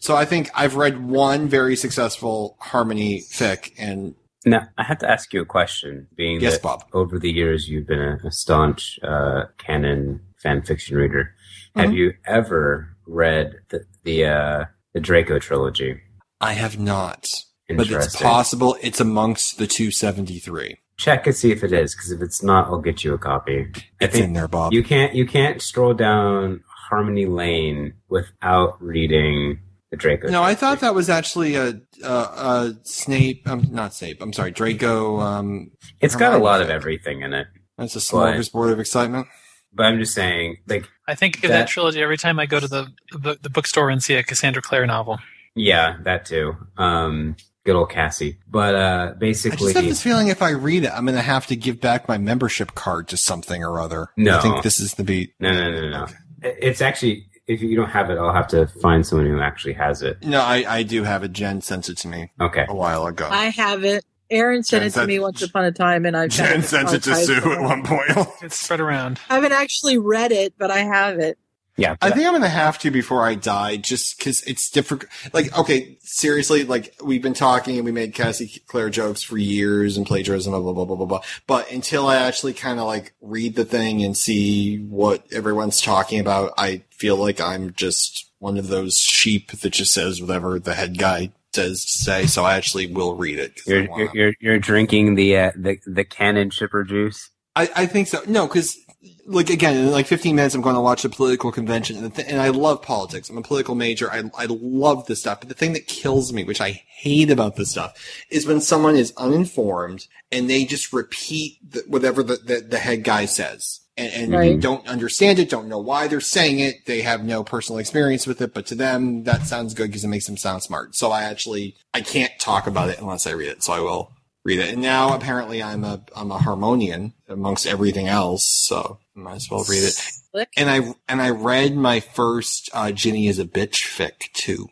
So 0.00 0.16
I 0.16 0.24
think 0.24 0.50
I've 0.52 0.74
read 0.74 1.04
one 1.08 1.48
very 1.48 1.76
successful 1.76 2.56
harmony 2.58 3.20
fic, 3.20 3.72
and 3.78 4.16
Now 4.44 4.66
I 4.76 4.82
have 4.82 4.98
to 4.98 5.08
ask 5.08 5.32
you 5.32 5.40
a 5.42 5.46
question. 5.46 6.08
Being 6.16 6.40
yes, 6.40 6.54
that 6.54 6.62
Bob. 6.62 6.84
over 6.92 7.20
the 7.20 7.30
years 7.30 7.68
you've 7.68 7.86
been 7.86 8.00
a, 8.00 8.18
a 8.26 8.32
staunch 8.32 8.98
uh, 9.04 9.44
canon 9.58 10.20
fan 10.42 10.62
fiction 10.62 10.96
reader, 10.96 11.32
have 11.76 11.90
Mhm. 11.90 11.94
you 11.94 12.12
ever 12.26 12.96
read 13.06 13.52
the 13.68 13.84
the 14.02 14.24
uh, 14.26 14.64
the 14.92 14.98
Draco 15.00 15.38
trilogy? 15.38 16.00
I 16.40 16.54
have 16.54 16.80
not, 16.80 17.28
but 17.68 17.90
it's 17.90 18.16
possible 18.16 18.76
it's 18.82 19.00
amongst 19.00 19.58
the 19.58 19.66
273. 19.66 20.76
Check 20.98 21.26
and 21.26 21.34
see 21.34 21.50
if 21.50 21.64
it 21.64 21.72
is, 21.72 21.94
because 21.94 22.10
if 22.12 22.20
it's 22.20 22.42
not, 22.42 22.66
I'll 22.66 22.78
get 22.80 23.02
you 23.02 23.14
a 23.14 23.18
copy. 23.18 23.72
It's 24.00 24.16
in 24.16 24.34
there, 24.34 24.46
Bob. 24.48 24.72
You 24.72 24.82
can't 24.84 25.14
you 25.14 25.26
can't 25.26 25.60
stroll 25.60 25.94
down 25.94 26.62
Harmony 26.90 27.26
Lane 27.26 27.94
without 28.08 28.80
reading 28.82 29.58
the 29.90 29.96
Draco. 29.96 30.28
no, 30.28 30.42
I 30.42 30.54
thought 30.54 30.80
that 30.80 30.94
was 30.94 31.10
actually 31.10 31.54
a, 31.56 31.80
a, 32.04 32.08
a 32.08 32.74
Snape. 32.84 33.48
Um, 33.48 33.66
not 33.70 33.94
Snape. 33.94 34.22
I'm 34.22 34.32
sorry, 34.32 34.50
Draco. 34.52 35.18
Um, 35.20 35.70
it's 36.00 36.14
got 36.16 36.34
a 36.34 36.38
lot 36.38 36.60
of 36.62 36.70
everything 36.70 37.22
in 37.22 37.32
it. 37.32 37.46
That's 37.78 37.94
a 37.96 37.98
But- 37.98 38.34
smorgasbord 38.34 38.72
of 38.72 38.80
excitement. 38.80 39.26
But 39.74 39.86
I'm 39.86 39.98
just 39.98 40.12
saying, 40.14 40.58
like, 40.66 40.86
I 41.08 41.14
think 41.14 41.36
of 41.36 41.42
That- 41.42 41.48
that, 41.48 41.68
trilogy 41.68 42.02
every 42.02 42.18
time 42.18 42.38
I 42.38 42.44
go 42.44 42.60
to 42.60 42.68
the, 42.68 42.88
the 43.12 43.38
the 43.40 43.48
bookstore 43.50 43.88
and 43.88 44.02
see 44.02 44.14
a 44.14 44.22
Cassandra 44.22 44.60
Clare 44.62 44.86
novel. 44.86 45.18
Yeah, 45.54 45.96
that 46.04 46.26
too. 46.26 46.54
Um, 46.76 47.36
good 47.64 47.76
old 47.76 47.90
Cassie. 47.90 48.38
But 48.48 48.74
uh, 48.74 49.14
basically, 49.18 49.18
I 49.18 49.50
basically, 49.56 49.66
just 49.72 49.76
have 49.76 49.84
this 49.84 50.02
feeling 50.02 50.28
if 50.28 50.42
I 50.42 50.50
read 50.50 50.84
it, 50.84 50.90
I'm 50.92 51.04
going 51.04 51.16
to 51.16 51.22
have 51.22 51.46
to 51.48 51.56
give 51.56 51.80
back 51.80 52.08
my 52.08 52.18
membership 52.18 52.74
card 52.74 53.08
to 53.08 53.16
something 53.16 53.62
or 53.62 53.80
other. 53.80 54.08
No. 54.16 54.38
I 54.38 54.40
think 54.42 54.62
this 54.62 54.80
is 54.80 54.94
the 54.94 55.04
beat. 55.04 55.34
no, 55.40 55.52
no, 55.52 55.70
no, 55.70 55.88
no. 55.90 56.04
It- 56.42 56.58
It's 56.60 56.80
actually 56.80 57.26
if 57.48 57.60
you 57.60 57.74
don't 57.76 57.90
have 57.90 58.08
it, 58.08 58.18
I'll 58.18 58.32
have 58.32 58.46
to 58.48 58.66
find 58.66 59.04
someone 59.04 59.26
who 59.26 59.40
actually 59.40 59.74
has 59.74 60.00
it. 60.00 60.22
No, 60.24 60.40
I, 60.40 60.64
I 60.68 60.82
do 60.84 61.02
have 61.02 61.24
it. 61.24 61.32
Jen 61.32 61.60
sent 61.60 61.88
it 61.88 61.98
to 61.98 62.08
me 62.08 62.30
Okay. 62.40 62.64
a 62.68 62.74
while 62.74 63.04
ago. 63.06 63.28
I 63.30 63.46
have 63.46 63.84
it. 63.84 64.04
Aaron 64.30 64.62
sent 64.62 64.80
Jen 64.80 64.86
it 64.86 64.90
to 64.90 64.94
sent- 64.94 65.08
me 65.08 65.18
once 65.18 65.42
upon 65.42 65.64
a 65.64 65.72
time, 65.72 66.06
and 66.06 66.16
I've 66.16 66.30
Jen 66.30 66.62
sent 66.62 66.92
it 66.92 67.02
to 67.02 67.10
archived 67.10 67.42
Sue 67.42 67.52
at 67.52 67.60
one 67.60 67.82
point. 67.84 68.28
It's 68.42 68.58
spread 68.58 68.80
around. 68.80 69.18
I 69.28 69.34
haven't 69.34 69.52
actually 69.52 69.98
read 69.98 70.32
it, 70.32 70.54
but 70.56 70.70
I 70.70 70.78
have 70.78 71.18
it. 71.18 71.36
Yeah. 71.76 71.96
I 72.02 72.10
think 72.10 72.26
I'm 72.26 72.34
gonna 72.34 72.48
have 72.48 72.78
to 72.80 72.90
before 72.90 73.26
I 73.26 73.34
die, 73.34 73.76
just 73.76 74.18
because 74.18 74.42
it's 74.42 74.68
different. 74.70 75.04
Like, 75.32 75.56
okay, 75.58 75.96
seriously, 76.00 76.64
like 76.64 76.94
we've 77.02 77.22
been 77.22 77.32
talking 77.32 77.76
and 77.76 77.84
we 77.84 77.92
made 77.92 78.14
Cassie 78.14 78.62
Clare 78.66 78.90
jokes 78.90 79.22
for 79.22 79.38
years 79.38 79.96
and 79.96 80.06
plagiarism, 80.06 80.52
blah 80.52 80.60
blah 80.60 80.72
blah 80.72 80.84
blah 80.84 80.96
blah. 80.96 81.06
blah. 81.06 81.20
But 81.46 81.70
until 81.72 82.06
I 82.06 82.16
actually 82.16 82.52
kind 82.52 82.78
of 82.78 82.86
like 82.86 83.14
read 83.22 83.54
the 83.54 83.64
thing 83.64 84.04
and 84.04 84.16
see 84.16 84.78
what 84.78 85.24
everyone's 85.32 85.80
talking 85.80 86.20
about, 86.20 86.52
I 86.58 86.82
feel 86.90 87.16
like 87.16 87.40
I'm 87.40 87.72
just 87.72 88.30
one 88.38 88.58
of 88.58 88.68
those 88.68 88.98
sheep 88.98 89.52
that 89.52 89.72
just 89.72 89.94
says 89.94 90.20
whatever 90.20 90.58
the 90.58 90.74
head 90.74 90.98
guy 90.98 91.32
says 91.54 91.84
to 91.84 91.92
say. 91.92 92.26
So 92.26 92.44
I 92.44 92.56
actually 92.56 92.86
will 92.86 93.14
read 93.14 93.38
it. 93.38 93.60
You're, 93.66 94.10
you're 94.14 94.34
you're 94.40 94.58
drinking 94.58 95.14
the 95.14 95.36
uh, 95.38 95.52
the 95.56 95.78
the 95.86 96.04
canon 96.04 96.50
shipper 96.50 96.84
juice. 96.84 97.30
I, 97.54 97.70
I 97.76 97.86
think 97.86 98.08
so. 98.08 98.22
No, 98.26 98.46
because 98.46 98.78
like 99.26 99.50
again, 99.50 99.76
in 99.76 99.90
like 99.90 100.06
15 100.06 100.34
minutes, 100.34 100.54
I'm 100.54 100.62
going 100.62 100.74
to 100.74 100.80
watch 100.80 101.04
a 101.04 101.08
political 101.08 101.52
convention, 101.52 101.96
and, 101.96 102.06
the 102.06 102.10
th- 102.10 102.28
and 102.28 102.40
I 102.40 102.48
love 102.48 102.82
politics. 102.82 103.30
I'm 103.30 103.38
a 103.38 103.42
political 103.42 103.74
major. 103.74 104.10
I 104.10 104.22
I 104.36 104.46
love 104.48 105.06
this 105.06 105.20
stuff. 105.20 105.40
But 105.40 105.48
the 105.48 105.54
thing 105.54 105.72
that 105.74 105.86
kills 105.86 106.32
me, 106.32 106.44
which 106.44 106.60
I 106.60 106.82
hate 106.88 107.30
about 107.30 107.56
this 107.56 107.70
stuff, 107.70 107.94
is 108.30 108.46
when 108.46 108.60
someone 108.60 108.96
is 108.96 109.12
uninformed 109.16 110.06
and 110.30 110.48
they 110.48 110.64
just 110.64 110.92
repeat 110.92 111.58
the, 111.72 111.84
whatever 111.86 112.22
the, 112.22 112.36
the 112.36 112.60
the 112.68 112.78
head 112.78 113.04
guy 113.04 113.24
says. 113.26 113.80
And, 113.94 114.12
and 114.14 114.32
Right. 114.32 114.58
don't 114.58 114.88
understand 114.88 115.38
it, 115.38 115.50
don't 115.50 115.68
know 115.68 115.78
why 115.78 116.08
they're 116.08 116.18
saying 116.20 116.60
it. 116.60 116.86
They 116.86 117.02
have 117.02 117.24
no 117.24 117.44
personal 117.44 117.78
experience 117.78 118.26
with 118.26 118.40
it, 118.40 118.54
but 118.54 118.64
to 118.68 118.74
them, 118.74 119.24
that 119.24 119.46
sounds 119.46 119.74
good 119.74 119.88
because 119.88 120.02
it 120.02 120.08
makes 120.08 120.24
them 120.24 120.38
sound 120.38 120.62
smart. 120.62 120.94
So 120.96 121.10
I 121.12 121.24
actually, 121.24 121.76
I 121.92 122.00
can't 122.00 122.32
talk 122.38 122.66
about 122.66 122.88
it 122.88 122.98
unless 123.00 123.26
I 123.26 123.32
read 123.32 123.50
it. 123.50 123.62
So 123.62 123.74
I 123.74 123.80
will 123.80 124.10
read 124.44 124.60
it. 124.60 124.70
And 124.72 124.80
now 124.80 125.14
apparently 125.14 125.62
I'm 125.62 125.84
a 125.84 126.00
I'm 126.16 126.30
a 126.32 126.38
harmonian 126.38 127.12
amongst 127.28 127.66
everything 127.66 128.08
else, 128.08 128.44
so 128.46 128.98
might 129.14 129.36
as 129.36 129.50
well 129.50 129.64
read 129.68 129.82
it. 129.82 129.92
Slick. 129.92 130.48
And 130.56 130.70
I 130.70 130.94
and 131.08 131.20
I 131.20 131.30
read 131.30 131.76
my 131.76 132.00
first 132.00 132.70
uh, 132.72 132.92
Ginny 132.92 133.28
is 133.28 133.38
a 133.38 133.44
bitch 133.44 133.86
fic 133.86 134.32
too. 134.32 134.68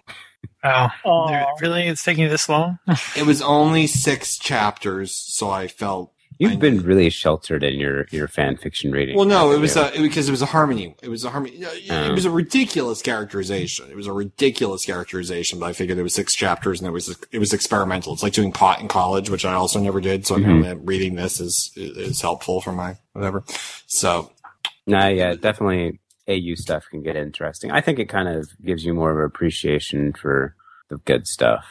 Wow. 0.62 0.91
Aw. 1.05 1.47
Really? 1.61 1.87
It's 1.87 2.05
taking 2.05 2.25
you 2.25 2.31
this 2.31 2.49
long? 2.49 2.79
It 3.17 3.25
was 3.25 3.43
only 3.43 3.87
six 3.87 4.39
chapters, 4.39 5.12
so 5.15 5.51
I 5.51 5.69
felt 5.69 6.12
You've 6.41 6.59
been 6.59 6.81
really 6.83 7.11
sheltered 7.11 7.62
in 7.62 7.79
your 7.79 8.07
your 8.11 8.27
fan 8.27 8.57
fiction 8.57 8.91
reading. 8.93 9.15
well. 9.17 9.27
No, 9.27 9.53
it 9.53 9.59
was 9.61 9.77
a, 9.77 9.95
it, 9.95 10.01
because 10.03 10.27
it 10.27 10.31
was 10.31 10.41
a 10.43 10.47
harmony. 10.47 10.97
It 11.03 11.09
was 11.09 11.23
a 11.25 11.31
harmony. 11.31 11.57
It 11.57 11.91
Oh. 11.91 12.12
was 12.15 12.25
a 12.25 12.31
ridiculous 12.31 13.03
characterization. 13.03 13.91
It 13.91 13.95
was 13.97 14.07
a 14.07 14.12
ridiculous 14.12 14.85
characterization. 14.87 15.59
But 15.61 15.67
I 15.67 15.73
figured 15.75 15.99
it 15.99 16.03
was 16.03 16.15
six 16.15 16.35
chapters, 16.35 16.81
and 16.81 16.89
it 16.89 16.93
was 16.93 17.15
it 17.31 17.39
was 17.39 17.53
experimental. 17.53 18.12
It's 18.15 18.23
like 18.23 18.33
doing 18.33 18.53
pot 18.53 18.81
in 18.81 18.89
college, 18.89 19.29
which 19.29 19.45
I 19.45 19.53
also 19.53 19.79
never 19.81 20.01
did. 20.01 20.27
So 20.27 20.37
Mhm. 20.37 20.39
apparently, 20.61 20.75
reading 20.87 21.15
this 21.15 21.41
is 21.41 21.73
is 21.77 22.21
helpful 22.23 22.61
for 22.62 22.73
my 22.73 22.97
whatever. 23.12 23.45
So 23.87 24.33
No, 24.87 25.07
yeah, 25.09 25.35
definitely 25.35 26.01
AU 26.27 26.55
stuff 26.55 26.85
can 26.91 27.03
get 27.03 27.17
interesting. 27.17 27.71
I 27.71 27.81
think 27.83 27.99
it 27.99 28.09
kind 28.09 28.29
of 28.29 28.49
gives 28.65 28.83
you 28.85 28.95
more 28.95 29.11
of 29.12 29.19
an 29.19 29.25
appreciation 29.25 30.12
for 30.15 30.55
the 30.89 30.97
good 31.05 31.27
stuff. 31.27 31.65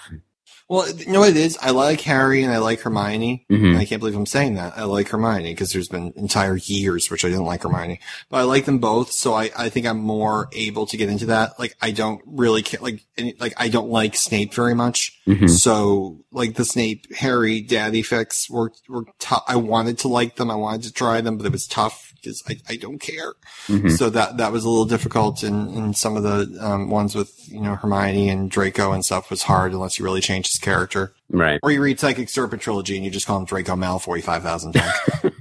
Well, 0.70 0.88
you 0.88 1.12
know 1.12 1.22
what 1.22 1.30
it 1.30 1.38
is? 1.38 1.58
I 1.60 1.72
like 1.72 2.00
Harry 2.02 2.44
and 2.44 2.54
I 2.54 2.60
like 2.60 2.82
Hermione. 2.82 3.44
Mhm. 3.50 3.70
And 3.70 3.78
I 3.80 3.86
can't 3.86 4.00
believe 4.00 4.16
I'm 4.16 4.28
saying 4.28 4.54
that. 4.54 4.78
I 4.78 4.84
like 4.84 5.10
Hermione 5.10 5.52
because 5.52 5.74
there's 5.74 5.88
been 5.88 6.14
entire 6.16 6.58
years 6.58 7.10
which 7.10 7.26
I 7.26 7.30
didn't 7.30 7.46
like 7.46 7.64
Hermione, 7.64 8.00
but 8.30 8.38
I 8.38 8.44
like 8.44 8.66
them 8.66 8.78
both. 8.78 9.12
So 9.12 9.34
I, 9.34 9.50
I 9.58 9.70
think 9.70 9.88
I'm 9.88 9.98
more 9.98 10.48
able 10.54 10.86
to 10.86 10.96
get 10.96 11.10
into 11.10 11.26
that. 11.26 11.58
Like 11.60 11.76
I 11.82 11.90
don't 11.90 12.22
really 12.28 12.62
care, 12.62 12.80
like, 12.82 13.04
any, 13.18 13.34
like 13.40 13.54
I 13.58 13.70
don't 13.70 13.90
like 13.90 14.16
Snape 14.16 14.54
very 14.54 14.76
much. 14.76 15.20
Mhm. 15.28 15.50
So 15.50 16.20
like 16.32 16.54
the 16.54 16.66
Snape 16.66 17.16
Harry 17.16 17.62
Daddy 17.62 18.04
fics 18.04 18.48
were, 18.48 18.72
were 18.88 19.06
tough. 19.18 19.44
I 19.48 19.56
wanted 19.56 19.98
to 20.00 20.08
like 20.08 20.36
them. 20.36 20.52
I 20.52 20.56
wanted 20.56 20.84
to 20.84 20.94
try 20.94 21.20
them, 21.22 21.38
but 21.38 21.48
it 21.48 21.52
was 21.52 21.66
tough 21.66 22.09
because 22.22 22.44
I, 22.48 22.58
I 22.70 22.76
don't 22.76 23.00
care. 23.00 23.34
Mhm. 23.68 23.91
So 23.98 24.10
that 24.10 24.38
that 24.38 24.52
was 24.52 24.64
a 24.66 24.70
little 24.70 24.86
difficult, 24.86 25.44
and 25.44 25.74
in 25.76 25.94
some 25.94 26.18
of 26.18 26.24
the 26.24 26.58
um, 26.62 26.90
ones 26.90 27.16
with 27.16 27.48
you 27.52 27.62
know 27.62 27.76
Hermione 27.76 28.30
and 28.30 28.50
Draco 28.50 28.91
and 28.91 29.04
stuff 29.06 29.30
was 29.30 29.44
hard 29.44 29.72
unless 29.74 29.98
you 30.00 30.06
really 30.06 30.22
change 30.22 30.48
his 30.52 30.60
character, 30.60 31.14
Right. 31.30 31.60
or 31.64 31.72
you 31.72 31.82
read 31.82 32.00
Psychic 32.00 32.30
Serpent 32.30 32.62
trilogy 32.62 32.96
and 32.96 33.06
you 33.06 33.12
just 33.12 33.28
call 33.28 33.38
him 33.40 33.46
Draco 33.46 33.76
Malfoy 33.76 34.24
five 34.24 34.44
thousand 34.44 34.74
times. 34.74 34.94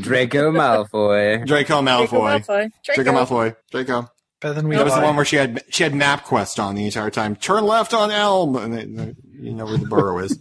Draco 0.00 0.50
Malfoy. 0.52 1.46
Draco 1.46 1.80
Malfoy, 1.82 2.44
Malfoy. 2.44 2.70
Draco 2.84 3.12
Malfoy, 3.12 3.56
Draco. 3.70 4.10
Better 4.40 4.54
than 4.54 4.68
we 4.68 4.76
That 4.76 4.84
was 4.86 4.94
the 4.94 5.02
one 5.02 5.16
where 5.16 5.24
she 5.24 5.36
had 5.36 5.62
she 5.68 5.82
had 5.82 5.92
MapQuest 5.92 6.62
on 6.62 6.74
the 6.74 6.86
entire 6.86 7.10
time. 7.10 7.36
Turn 7.36 7.64
left 7.64 7.92
on 7.94 8.10
Elm, 8.10 8.56
and 8.56 8.72
they, 8.74 8.84
they- 8.84 9.14
you 9.38 9.52
know 9.54 9.64
where 9.66 9.78
the 9.78 9.86
burrow 9.86 10.18
is. 10.18 10.38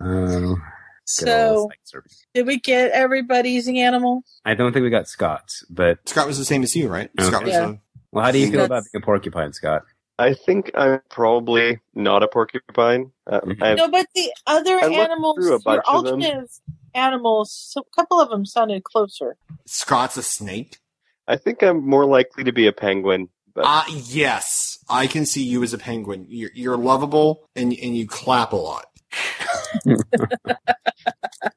Oh, 0.00 0.06
good 0.56 0.58
So, 1.04 1.56
old 1.56 1.70
Psych 1.72 1.78
Serpent. 1.84 2.14
did 2.34 2.46
we 2.46 2.58
get 2.60 2.90
everybody's 2.92 3.68
animal? 3.68 4.22
I 4.44 4.54
don't 4.54 4.72
think 4.72 4.84
we 4.84 4.90
got 4.90 5.08
Scott's, 5.08 5.64
but 5.68 5.98
Scott 6.08 6.26
was 6.26 6.38
the 6.38 6.44
same 6.44 6.62
as 6.62 6.74
you, 6.76 6.88
right? 6.88 7.10
Okay. 7.18 7.28
Scott 7.28 7.42
was 7.44 7.52
Yeah. 7.52 7.70
a, 7.70 7.74
well, 8.12 8.24
how 8.24 8.30
do 8.30 8.38
you 8.38 8.46
feel 8.50 8.60
That's- 8.62 8.66
about 8.66 8.84
being 8.92 9.02
a 9.02 9.04
porcupine, 9.04 9.52
Scott? 9.52 9.82
I 10.18 10.34
think 10.34 10.70
I'm 10.74 11.00
probably 11.10 11.80
not 11.94 12.22
a 12.22 12.28
porcupine. 12.28 13.10
Uh, 13.26 13.40
Mhm. 13.40 13.76
No, 13.76 13.88
but 13.88 14.06
the 14.14 14.30
other 14.46 14.78
I 14.78 14.86
animals, 14.88 15.36
through 15.36 15.48
your 15.48 15.58
bunch 15.60 15.84
alternative 15.86 16.48
animals, 16.94 17.52
so 17.52 17.80
a 17.80 17.96
couple 17.96 18.20
of 18.20 18.28
them 18.30 18.44
sounded 18.44 18.84
closer. 18.84 19.36
Scott's 19.66 20.16
a 20.16 20.22
snake. 20.22 20.78
I 21.26 21.36
think 21.36 21.62
I'm 21.62 21.86
more 21.88 22.04
likely 22.04 22.44
to 22.44 22.52
be 22.52 22.66
a 22.66 22.72
penguin. 22.72 23.30
But 23.54 23.64
Ah, 23.66 23.86
yes, 23.88 24.78
I 24.88 25.06
can 25.06 25.26
see 25.26 25.42
you 25.42 25.62
as 25.62 25.72
a 25.74 25.78
penguin. 25.78 26.26
You're, 26.28 26.50
you're 26.54 26.76
lovable 26.76 27.48
and 27.56 27.72
and 27.72 27.96
you 27.96 28.06
clap 28.06 28.52
a 28.52 28.56
lot, 28.56 28.86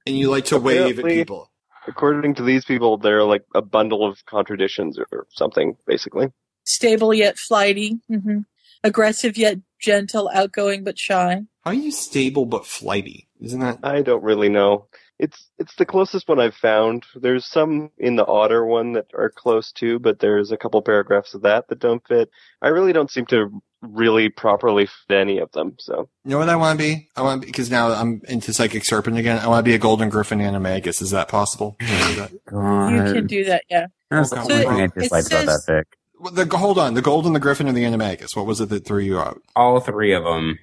and 0.05 0.17
you 0.17 0.29
like 0.29 0.45
to 0.45 0.59
wave 0.59 0.99
at 0.99 1.05
people. 1.05 1.51
according 1.87 2.35
to 2.35 2.43
these 2.43 2.65
people, 2.65 2.97
they're 2.97 3.23
like 3.23 3.43
a 3.53 3.61
bundle 3.61 4.05
of 4.05 4.25
contradictions 4.25 4.97
or 4.97 5.27
something, 5.29 5.75
basically. 5.85 6.31
Stable 6.65 7.13
yet 7.13 7.37
flighty. 7.37 7.99
hmm 8.09 8.39
Aggressive 8.83 9.35
yet 9.35 9.57
gentle, 9.81 10.29
outgoing 10.31 10.83
but 10.83 10.99
shy. 10.99 11.41
How 11.63 11.71
are 11.71 11.73
you 11.73 11.91
stable 11.91 12.45
but 12.45 12.67
flighty? 12.67 13.27
Isn't 13.41 13.61
that? 13.61 13.79
I 13.81 14.03
don't 14.03 14.23
really 14.23 14.49
know. 14.49 14.87
It's 15.17 15.47
it's 15.57 15.75
the 15.75 15.85
closest 15.85 16.27
one 16.27 16.39
I've 16.39 16.55
found. 16.55 17.05
There's 17.15 17.45
some 17.45 17.89
in 17.97 18.15
the 18.17 18.25
otter 18.25 18.65
one 18.65 18.93
that 18.93 19.07
are 19.13 19.29
close 19.29 19.71
to, 19.73 19.97
but 19.99 20.19
there's 20.19 20.51
a 20.51 20.57
couple 20.57 20.81
paragraphs 20.81 21.33
of 21.33 21.43
that 21.43 21.67
that 21.69 21.79
don't 21.79 22.05
fit. 22.05 22.29
I 22.61 22.67
really 22.67 22.91
don't 22.91 23.09
seem 23.09 23.25
to 23.27 23.61
really 23.81 24.29
properly 24.29 24.87
fit 25.07 25.15
any 25.17 25.37
of 25.37 25.51
them. 25.53 25.75
So 25.79 26.09
You 26.25 26.31
know 26.31 26.39
what 26.39 26.49
I 26.49 26.55
want 26.57 26.77
to 26.79 26.83
be? 26.83 27.07
I 27.15 27.21
want 27.21 27.45
because 27.45 27.71
now 27.71 27.91
I'm 27.93 28.21
into 28.27 28.51
psychic 28.51 28.83
serpent 28.83 29.17
again. 29.17 29.39
I 29.39 29.47
want 29.47 29.63
to 29.63 29.69
be 29.69 29.75
a 29.75 29.79
golden 29.79 30.09
griffin 30.09 30.39
animagus. 30.39 31.01
Is 31.01 31.11
that 31.11 31.29
possible? 31.29 31.77
Can 31.79 31.87
I 32.01 32.07
do 32.09 32.15
that? 32.19 32.45
God. 32.45 32.89
You 33.07 33.13
can 33.13 33.27
do 33.27 33.43
that, 33.45 33.63
yeah. 33.69 33.87
That's 34.09 34.31
the 34.31 34.39
only 34.41 34.49
So 34.55 34.57
thing 34.59 34.67
I 34.69 34.83
it 34.83 34.91
about 35.07 35.23
that 35.29 35.45
says- 35.45 35.65
pick. 35.65 35.87
The 36.33 36.57
hold 36.57 36.79
on, 36.79 36.93
the 36.93 37.01
golden, 37.01 37.33
the 37.33 37.39
griffin, 37.39 37.67
and 37.67 37.75
the 37.77 37.83
animagus. 37.83 38.35
What 38.35 38.45
was 38.47 38.59
it 38.61 38.69
that 38.69 38.85
threw 38.85 38.99
you 38.99 39.19
out? 39.19 39.41
All 39.55 39.79
three 39.79 40.13
of 40.13 40.23
them. 40.23 40.57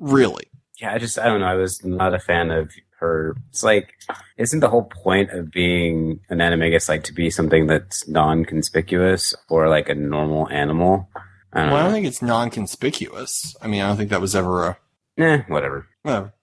Really? 0.00 0.44
Yeah, 0.80 0.92
I 0.92 0.98
just 0.98 1.18
I 1.18 1.26
don't 1.26 1.40
know. 1.40 1.46
I 1.46 1.54
was 1.54 1.82
not 1.84 2.12
a 2.12 2.18
fan 2.18 2.50
of 2.50 2.70
her. 3.00 3.36
It's 3.50 3.62
like, 3.62 3.94
isn't 4.36 4.60
the 4.60 4.68
whole 4.68 4.84
point 4.84 5.30
of 5.30 5.50
being 5.50 6.20
an 6.28 6.38
animagus 6.38 6.88
like 6.88 7.04
to 7.04 7.12
be 7.12 7.30
something 7.30 7.66
that's 7.66 8.08
non-conspicuous 8.08 9.34
or 9.48 9.68
like 9.68 9.88
a 9.88 9.94
normal 9.94 10.48
animal? 10.48 11.08
I 11.52 11.62
don't 11.62 11.70
Well, 11.70 11.80
I 11.80 11.82
don't 11.84 11.92
think 11.92 12.06
it's 12.06 12.22
non-conspicuous. 12.22 13.56
I 13.62 13.66
mean, 13.68 13.82
I 13.82 13.88
don't 13.88 13.96
think 13.96 14.10
that 14.10 14.20
was 14.20 14.34
ever 14.36 14.64
a 14.66 14.78
Eh, 15.18 15.42
whatever. 15.48 15.86
whatever. 16.02 16.34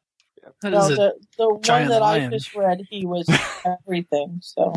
That 0.62 0.72
No, 0.72 0.88
the, 0.88 1.14
the 1.38 1.50
one 1.50 1.62
giant 1.62 1.90
that 1.90 2.02
I 2.02 2.28
just 2.28 2.56
read, 2.56 2.82
he 2.90 3.06
was 3.06 3.28
everything. 3.66 4.40
So 4.42 4.74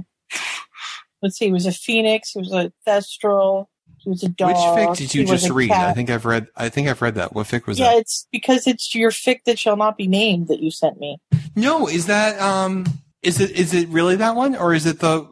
let's 1.23 1.39
see, 1.39 1.47
he 1.47 1.53
was 1.53 1.67
a 1.67 1.73
phoenix, 1.73 2.33
he 2.33 2.41
was 2.41 2.53
a 2.53 2.73
thestral, 2.87 3.67
he 4.07 4.11
was 4.11 4.23
a 4.23 4.29
dog. 4.29 4.51
Which 4.51 4.57
fic 4.57 4.97
did 4.97 5.15
you 5.15 5.23
he 5.23 5.27
just 5.29 5.51
read? 5.51 5.69
cat. 5.71 5.89
I 5.89 5.93
think 5.93 6.11
I've 6.11 6.25
read. 6.25 6.47
I 6.57 6.69
think 6.69 6.87
I've 6.87 7.03
read 7.03 7.17
that. 7.17 7.35
What 7.35 7.49
fic 7.49 7.67
was 7.67 7.77
yeah, 7.79 7.91
that? 7.91 7.99
it's 7.99 8.29
because 8.31 8.69
it's 8.69 8.95
your 8.95 9.11
fic 9.11 9.41
that 9.47 9.59
shall 9.59 9.77
not 9.77 9.97
be 9.99 10.07
named 10.07 10.47
that 10.47 10.61
you 10.61 10.71
sent 10.71 11.01
me. 11.01 11.19
No, 11.57 11.89
is 11.89 12.07
that 12.07 12.41
um? 12.41 12.87
Is 13.23 13.41
it 13.41 13.51
is 13.51 13.75
it 13.75 13.89
really 13.89 14.15
that 14.15 14.37
one, 14.37 14.55
or 14.55 14.73
is 14.75 14.87
it 14.87 15.01
the 15.01 15.23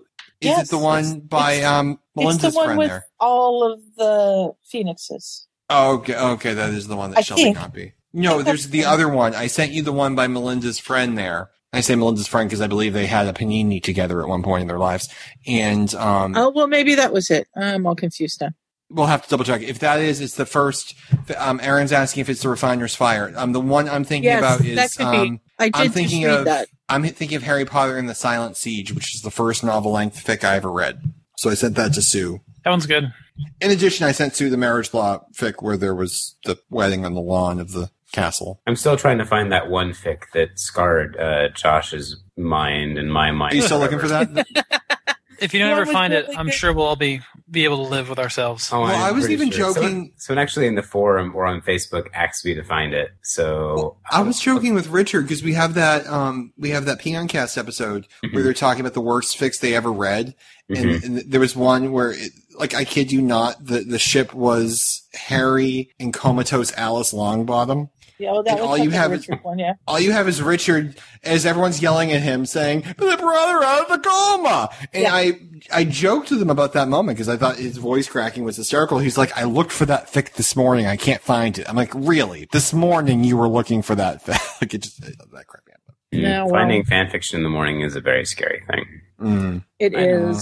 is 0.41 0.49
Yes, 0.49 0.67
it 0.67 0.71
the 0.71 0.79
one 0.79 1.05
it's- 1.05 1.21
by 1.21 1.53
it's- 1.53 1.71
um 1.71 2.01
Melinda's 2.17 2.45
it's 2.47 2.55
the 2.55 2.59
one 2.59 2.67
friend 2.67 2.79
with 2.81 2.89
there? 2.89 3.07
all 3.21 3.73
of 3.73 3.81
the 3.97 4.53
phoenixes. 4.65 5.47
Oh, 5.71 5.95
okay, 5.99 6.17
okay, 6.17 6.55
that 6.55 6.71
is 6.71 6.89
the 6.89 6.97
one 6.97 7.11
that 7.13 7.19
I 7.19 7.23
shall 7.23 7.37
think. 7.37 7.57
not 7.57 7.73
be. 7.73 7.93
No, 8.13 8.43
there's 8.43 8.69
the 8.71 8.85
other 8.85 9.09
one. 9.09 9.35
I 9.37 9.47
sent 9.47 9.71
you 9.73 9.83
the 9.83 9.93
one 9.93 10.15
by 10.17 10.27
Melinda's 10.27 10.79
friend 10.81 11.17
there. 11.17 11.51
I 11.73 11.81
say 11.81 11.97
Melinda's 11.97 12.29
friend 12.29 12.49
because 12.49 12.61
I 12.61 12.69
believe 12.69 12.93
they 12.93 13.07
had 13.07 13.27
a 13.27 13.33
panini 13.33 13.83
together 13.83 14.23
at 14.23 14.29
one 14.29 14.45
point 14.45 14.63
in 14.63 14.69
their 14.69 14.79
lives. 14.79 15.09
And 15.47 15.93
um, 15.97 16.37
Oh 16.37 16.51
well, 16.55 16.69
maybe 16.69 16.95
that 16.95 17.13
was 17.13 17.31
it. 17.31 17.49
I'm 17.57 17.85
all 17.87 17.97
confused 17.97 18.41
now. 18.41 18.51
We'll 18.91 19.07
have 19.07 19.25
to 19.25 19.29
double 19.31 19.45
check. 19.45 19.63
If 19.63 19.79
that 19.81 20.01
is, 20.01 20.21
it's 20.21 20.37
the 20.37 20.47
first. 20.47 20.95
Um, 21.37 21.59
Aaron's 21.63 21.91
asking 21.93 22.21
if 22.21 22.29
it's 22.29 22.43
the 22.43 22.49
Refiner's 22.49 22.95
Fire. 22.95 23.33
Um, 23.37 23.53
the 23.53 23.61
one 23.61 23.89
I'm 23.89 24.05
thinking 24.05 24.25
Yes, 24.31 24.39
about 24.39 24.59
that 24.61 24.67
is 24.67 24.95
could 24.95 25.11
be. 25.11 25.17
um, 25.19 25.41
I 25.59 25.65
did 25.67 25.77
I'm 25.77 25.83
just 25.85 25.95
thinking 25.95 26.25
read 26.25 26.39
of 26.41 26.45
that. 26.45 26.69
I'm 26.89 27.03
thinking 27.03 27.37
of 27.37 27.43
Harry 27.43 27.65
Potter 27.65 27.97
and 27.97 28.09
the 28.09 28.15
Silent 28.15 28.57
Siege, 28.57 28.93
which 28.95 29.15
is 29.15 29.23
the 29.23 29.31
first 29.31 29.65
novel 29.65 29.93
length 29.93 30.23
fic 30.25 30.45
I 30.45 30.57
ever 30.57 30.71
read. 30.71 31.01
So 31.39 31.51
I 31.51 31.55
sent 31.55 31.77
that 31.77 31.95
to 31.95 32.03
Sue. 32.03 32.41
That 32.63 32.71
one's 32.71 32.87
good. 32.87 33.13
In 33.61 33.71
addition, 33.71 34.07
I 34.07 34.13
sent 34.13 34.37
Sue 34.37 34.49
the 34.51 34.57
marriage 34.57 34.95
law 34.95 35.25
fic 35.37 35.55
where 35.61 35.77
there 35.77 35.95
was 35.95 36.37
the 36.45 36.59
wedding 36.71 37.05
on 37.05 37.15
the 37.15 37.21
lawn 37.21 37.59
of 37.59 37.73
the 37.73 37.91
castle. 38.13 38.61
I'm 38.67 38.77
still 38.77 38.97
trying 38.97 39.19
to 39.19 39.25
find 39.27 39.51
that 39.51 39.69
one 39.71 39.91
fic 39.93 40.25
that 40.35 40.59
scarred 40.61 41.17
uh, 41.17 41.49
Josh's 41.49 42.23
mind 42.37 42.97
and 42.99 43.13
my 43.13 43.33
mind. 43.33 43.55
Are 43.55 43.57
you 43.57 43.63
still 43.63 43.81
looking 43.81 43.99
for 43.99 44.09
that? 44.09 44.47
If 45.41 45.53
you 45.55 45.61
don't 45.61 45.71
One 45.71 45.81
ever 45.81 45.93
find 45.93 46.13
it, 46.13 46.27
I'm 46.37 46.51
sure 46.51 46.73
we'll 46.73 46.87
all 46.87 46.97
be 46.97 47.21
be 47.51 47.65
able 47.65 47.85
to 47.85 47.91
live 47.91 48.09
with 48.09 48.19
ourselves. 48.19 48.71
Oh, 48.73 48.81
Well, 48.83 49.05
I'm 49.05 49.15
was 49.15 49.31
even 49.31 49.51
sure. 49.51 49.73
joking- 49.75 49.83
Someone, 49.83 50.11
someone 50.17 50.43
actually 50.43 50.67
in 50.67 50.75
the 50.75 50.83
forum 50.83 51.33
or 51.35 51.47
on 51.47 51.61
Facebook 51.61 52.09
asked 52.15 52.45
me 52.45 52.55
to 52.55 52.65
find 52.65 52.95
it. 52.95 53.11
So 53.23 53.97
I 54.11 54.23
was 54.23 54.41
joking 54.41 54.75
with 54.75 54.89
Richard 54.89 55.23
because 55.23 55.43
we 55.43 55.55
have 55.55 55.75
that 55.75 56.07
um 56.07 56.53
we 56.57 56.71
have 56.71 56.87
that 56.87 57.01
Peoncast 57.01 57.59
episode 57.59 58.07
Mm-hmm. 58.25 58.35
where 58.35 58.43
they're 58.45 58.55
talking 58.55 58.81
about 58.81 58.95
the 58.95 59.01
worst 59.01 59.39
fics 59.39 59.61
they 59.61 59.75
ever 59.75 59.93
read, 59.93 60.35
and, 60.69 60.77
Mhm. 60.79 61.05
and 61.05 61.19
there 61.31 61.41
was 61.41 61.55
one 61.55 61.93
where, 61.93 62.13
it, 62.13 62.33
like, 62.59 62.75
I 62.75 62.85
kid 62.85 63.13
you 63.13 63.21
not, 63.21 63.65
the 63.65 63.81
the 63.81 63.99
ship 63.99 64.33
was 64.33 65.03
Harry 65.13 65.91
and 66.01 66.13
comatose 66.15 66.73
Alice 66.77 67.13
Longbottom. 67.13 67.91
Yeah, 68.19 68.31
well, 68.33 68.43
that 68.45 68.55
was 68.61 68.63
all 68.63 68.77
you 68.79 68.85
something 68.85 69.01
have 69.01 69.13
is- 69.13 69.29
Richard 69.29 69.45
one, 69.45 69.59
yeah. 69.59 69.73
All 69.89 69.99
you 69.99 70.13
have 70.13 70.29
is 70.29 70.41
Richard 70.41 70.97
as 71.25 71.45
everyone's 71.45 71.83
yelling 71.83 72.13
at 72.13 72.23
him 72.23 72.47
saying, 72.47 72.83
"The 72.97 73.17
brother 73.19 73.65
out 73.65 73.83
of 73.83 73.89
the 74.03 74.09
coma," 74.09 74.71
and 74.93 75.03
Yeah. 75.03 75.15
I 75.15 75.41
I 75.73 75.85
joked 75.85 76.29
to 76.29 76.37
them 76.37 76.51
about 76.51 76.75
that 76.75 76.87
moment 76.89 77.17
because 77.17 77.29
I 77.29 77.37
thought 77.37 77.57
his 77.57 77.77
voice 77.79 78.09
cracking 78.09 78.45
was 78.45 78.57
hysterical. 78.57 78.99
He's 78.99 79.19
like, 79.19 79.37
"I 79.37 79.45
looked 79.45 79.73
for 79.73 79.87
that 79.87 80.13
fic 80.13 80.35
this 80.35 80.55
morning, 80.55 80.87
I 80.87 80.97
can't 80.97 81.23
find 81.23 81.59
it." 81.59 81.69
I'm 81.69 81.75
like, 81.77 81.91
"Really? 81.95 82.47
This 82.53 82.73
morning 82.73 83.25
you 83.25 83.37
were 83.37 83.49
looking 83.49 83.83
for 83.83 83.95
that?" 83.97 84.25
fic?" 84.25 84.39
like 84.63 84.75
it 84.75 84.83
just 84.83 85.01
that 85.01 85.47
cracked 85.47 85.67
me 85.67 85.73
up. 85.75 85.81
Mm, 86.15 86.45
well- 86.45 86.51
finding 86.61 86.85
fan 86.85 87.11
fiction 87.11 87.39
in 87.39 87.43
the 87.43 87.51
morning 87.51 87.81
is 87.81 87.97
a 87.97 88.01
very 88.01 88.25
scary 88.25 88.63
thing. 88.71 88.85
Mm. 89.21 89.65
It 89.81 89.97
I 89.97 90.07
know. 90.07 90.39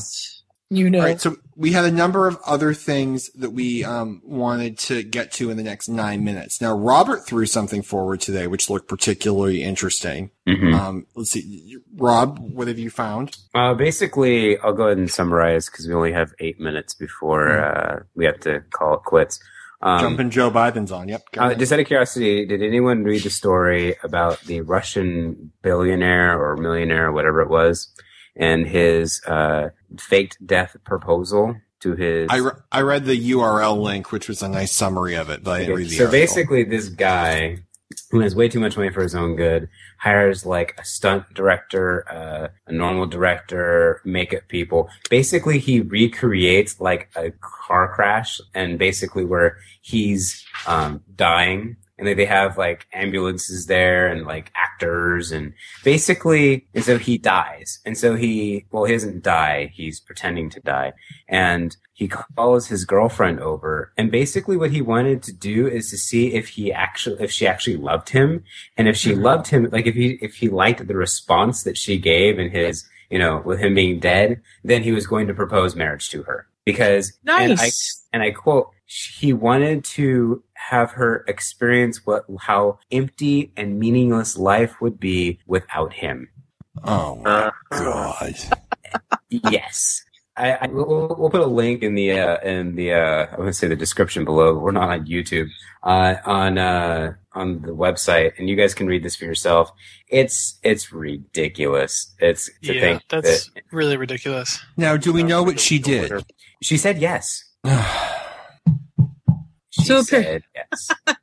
Is. 0.73 0.79
You 0.79 0.91
know. 0.91 0.99
All 0.99 1.05
right, 1.05 1.21
so 1.21 1.37
we 1.57 1.73
had 1.73 1.85
a 1.85 1.91
number 1.91 2.27
of 2.27 2.39
other 2.47 2.75
things 2.75 3.31
that 3.35 3.51
we 3.51 3.85
um, 3.85 4.21
wanted 4.25 4.79
to 4.79 5.03
get 5.03 5.33
to 5.33 5.51
in 5.51 5.57
the 5.57 5.63
next 5.63 5.89
nine 5.89 6.25
minutes. 6.25 6.61
Now, 6.61 6.75
Robert 6.77 7.27
threw 7.27 7.47
something 7.47 7.83
forward 7.83 8.21
today, 8.21 8.47
which 8.47 8.69
looked 8.71 8.89
particularly 8.89 9.63
interesting. 9.63 10.31
Mhm. 10.49 10.75
Um, 10.75 11.07
let's 11.15 11.31
see, 11.31 11.77
Rob, 11.97 12.39
what 12.39 12.69
have 12.69 12.79
you 12.79 12.91
found? 12.91 13.37
Uh, 13.55 13.75
basically, 13.75 14.59
I'll 14.59 14.73
go 14.73 14.87
ahead 14.87 14.99
and 14.99 15.11
summarize 15.11 15.67
because 15.67 15.87
we 15.87 15.95
only 15.95 16.13
have 16.13 16.33
eight 16.41 16.59
minutes 16.61 16.95
before 16.95 17.49
Mm-hmm. 17.49 17.97
uh, 17.99 18.03
we 18.15 18.25
have 18.25 18.41
to 18.41 18.61
call 18.73 18.95
it 18.95 19.01
quits. 19.05 19.39
Um, 19.85 19.99
Jumping 19.99 20.31
Joe 20.31 20.49
Biden's 20.49 20.93
on. 20.93 21.09
Yep. 21.09 21.23
Uh, 21.37 21.55
just 21.55 21.73
out 21.73 21.81
of 21.81 21.87
curiosity, 21.87 22.47
did 22.47 22.63
anyone 22.63 23.03
read 23.03 23.25
the 23.25 23.31
story 23.31 23.97
about 24.05 24.41
the 24.43 24.61
Russian 24.61 25.51
billionaire 25.61 26.41
or 26.41 26.57
millionaire 26.57 27.09
or 27.09 27.13
whatever 27.13 27.41
it 27.43 27.51
was, 27.51 27.89
and 28.37 28.67
his 28.67 29.23
uh, 29.27 29.71
faked 29.99 30.45
death 30.45 30.77
proposal 30.85 31.57
to 31.81 31.95
his? 31.95 32.29
I, 32.31 32.37
re- 32.37 32.53
I 32.71 32.81
read 32.81 33.05
the 33.05 33.31
URL 33.33 33.81
link, 33.81 34.13
which 34.13 34.29
was 34.29 34.43
a 34.43 34.49
nice 34.49 34.73
summary 34.73 35.15
of 35.15 35.31
it, 35.31 35.45
but 35.45 35.53
I 35.53 35.59
didn't 35.61 35.77
read 35.77 35.87
the 35.87 35.97
so 35.97 36.05
article. 36.05 36.21
basically, 36.21 36.65
this 36.65 36.89
guy 36.89 37.59
who 38.11 38.21
has 38.21 38.35
way 38.35 38.49
too 38.49 38.61
much 38.61 38.77
money 38.77 38.91
for 38.91 39.03
his 39.03 39.15
own 39.15 39.37
good 39.37 39.69
hires 39.99 40.45
like 40.45 40.75
a 40.79 40.85
stunt 40.85 41.25
director, 41.35 42.07
uh, 42.11 42.49
a 42.67 42.73
normal 42.73 43.07
director, 43.07 44.01
makeup 44.05 44.43
people. 44.49 44.89
Basically, 45.11 45.59
he 45.59 45.81
recreates 45.81 46.81
like 46.81 47.11
a 47.17 47.33
car 47.41 47.93
crash, 47.95 48.41
and 48.55 48.79
basically 48.79 49.25
where 49.25 49.59
he's 49.81 50.45
um, 50.67 51.03
dying. 51.15 51.77
And 52.03 52.09
they 52.09 52.15
they 52.15 52.25
have 52.25 52.59
like 52.59 52.89
ambulances 52.93 53.67
there 53.67 54.09
and 54.09 54.27
like 54.27 54.51
actors 54.57 55.31
and 55.31 55.53
basically, 55.85 56.67
and 56.75 56.83
so 56.83 56.99
he 56.99 57.17
dies. 57.17 57.79
And 57.87 57.97
so 57.97 58.17
he, 58.17 58.67
well, 58.73 58.87
he 58.87 58.93
doesn't 58.93 59.23
die. 59.23 59.71
He's 59.73 60.01
pretending 60.01 60.51
to 60.51 60.59
die 60.59 60.95
and 61.29 61.77
he 61.93 62.09
calls 62.09 62.67
his 62.67 62.85
girlfriend 62.85 63.39
over 63.39 63.93
and 63.97 64.11
basically 64.11 64.57
what 64.57 64.73
he 64.73 64.83
wanted 64.83 65.23
to 65.23 65.33
do 65.33 65.69
is 65.69 65.89
to 65.91 65.97
see 65.97 66.35
if 66.35 66.49
he 66.49 66.73
actually 66.73 67.23
if 67.23 67.31
she 67.31 67.47
actually 67.47 67.77
loved 67.77 68.09
him 68.09 68.43
and 68.77 68.89
if 68.89 68.97
she 68.97 69.13
mm-hmm. 69.13 69.23
loved 69.23 69.47
him 69.47 69.69
like 69.71 69.87
if 69.87 69.95
he 69.95 70.19
if 70.21 70.35
he 70.35 70.49
liked 70.49 70.85
the 70.87 70.97
response 70.97 71.63
that 71.63 71.79
she 71.79 71.99
gave 71.99 72.39
and 72.41 72.51
his 72.51 72.85
you 73.09 73.19
know 73.19 73.41
with 73.45 73.61
him 73.61 73.75
being 73.75 74.01
dead 74.01 74.41
then 74.65 74.83
he 74.83 74.91
was 74.91 75.07
going 75.07 75.29
to 75.29 75.35
propose 75.35 75.77
marriage 75.77 76.11
to 76.11 76.25
her 76.25 76.49
because 76.65 77.13
and 77.23 77.31
I, 77.31 77.47
Nice. 77.47 78.05
and 78.13 78.23
I 78.23 78.33
quote 78.33 78.71
he 78.87 79.33
wanted 79.33 79.85
to 79.85 80.43
have 80.71 80.93
her 80.93 81.25
experience 81.29 82.05
what 82.05 82.25
how 82.41 82.79
empty 82.91 83.53
and 83.57 83.79
meaningless 83.79 84.37
life 84.37 84.81
would 84.81 84.99
be 84.99 85.39
without 85.47 85.93
him 85.93 86.29
oh 86.85 87.17
my 87.17 87.53
god. 87.71 88.35
yes. 89.31 90.05
I, 90.35 90.53
I 90.53 90.67
we'll, 90.69 91.15
we'll 91.19 91.31
put 91.31 91.43
a 91.43 91.47
link 91.47 91.83
in 91.83 91.95
the 91.95 92.13
uh, 92.13 92.39
in 92.41 92.75
the 92.75 92.95
uh, 92.95 93.27
I 93.33 93.41
would 93.41 93.55
say 93.55 93.69
the 93.69 93.77
description 93.77 94.25
below. 94.25 94.57
We're 94.59 94.71
not 94.71 94.89
on 94.89 95.07
YouTube, 95.07 95.49
uh, 95.83 96.15
on 96.25 96.57
uh, 96.57 97.15
on 97.35 97.61
the 97.61 97.75
website, 97.75 98.33
and 98.39 98.49
you 98.49 98.57
guys 98.57 98.73
can 98.73 98.87
read 98.87 99.03
this 99.03 99.15
for 99.15 99.27
yourself. 99.27 99.71
It's 100.09 100.59
it's 100.63 100.91
ridiculous. 100.91 102.15
It's 102.19 102.47
to 102.63 102.75
yeah, 102.75 102.81
think 102.81 103.03
that's 103.11 103.51
that 103.51 103.63
really 103.73 103.99
ridiculous. 103.99 104.59
Now, 104.79 104.97
do 104.97 105.13
we 105.13 105.23
know 105.23 105.43
what 105.43 105.61
she 105.61 105.79
did? 105.79 106.25
she 106.63 106.79
said 106.79 106.99
yes. 106.99 107.45
She 109.73 109.83
So 109.85 110.03
said 110.03 110.43
yes. 110.55 110.91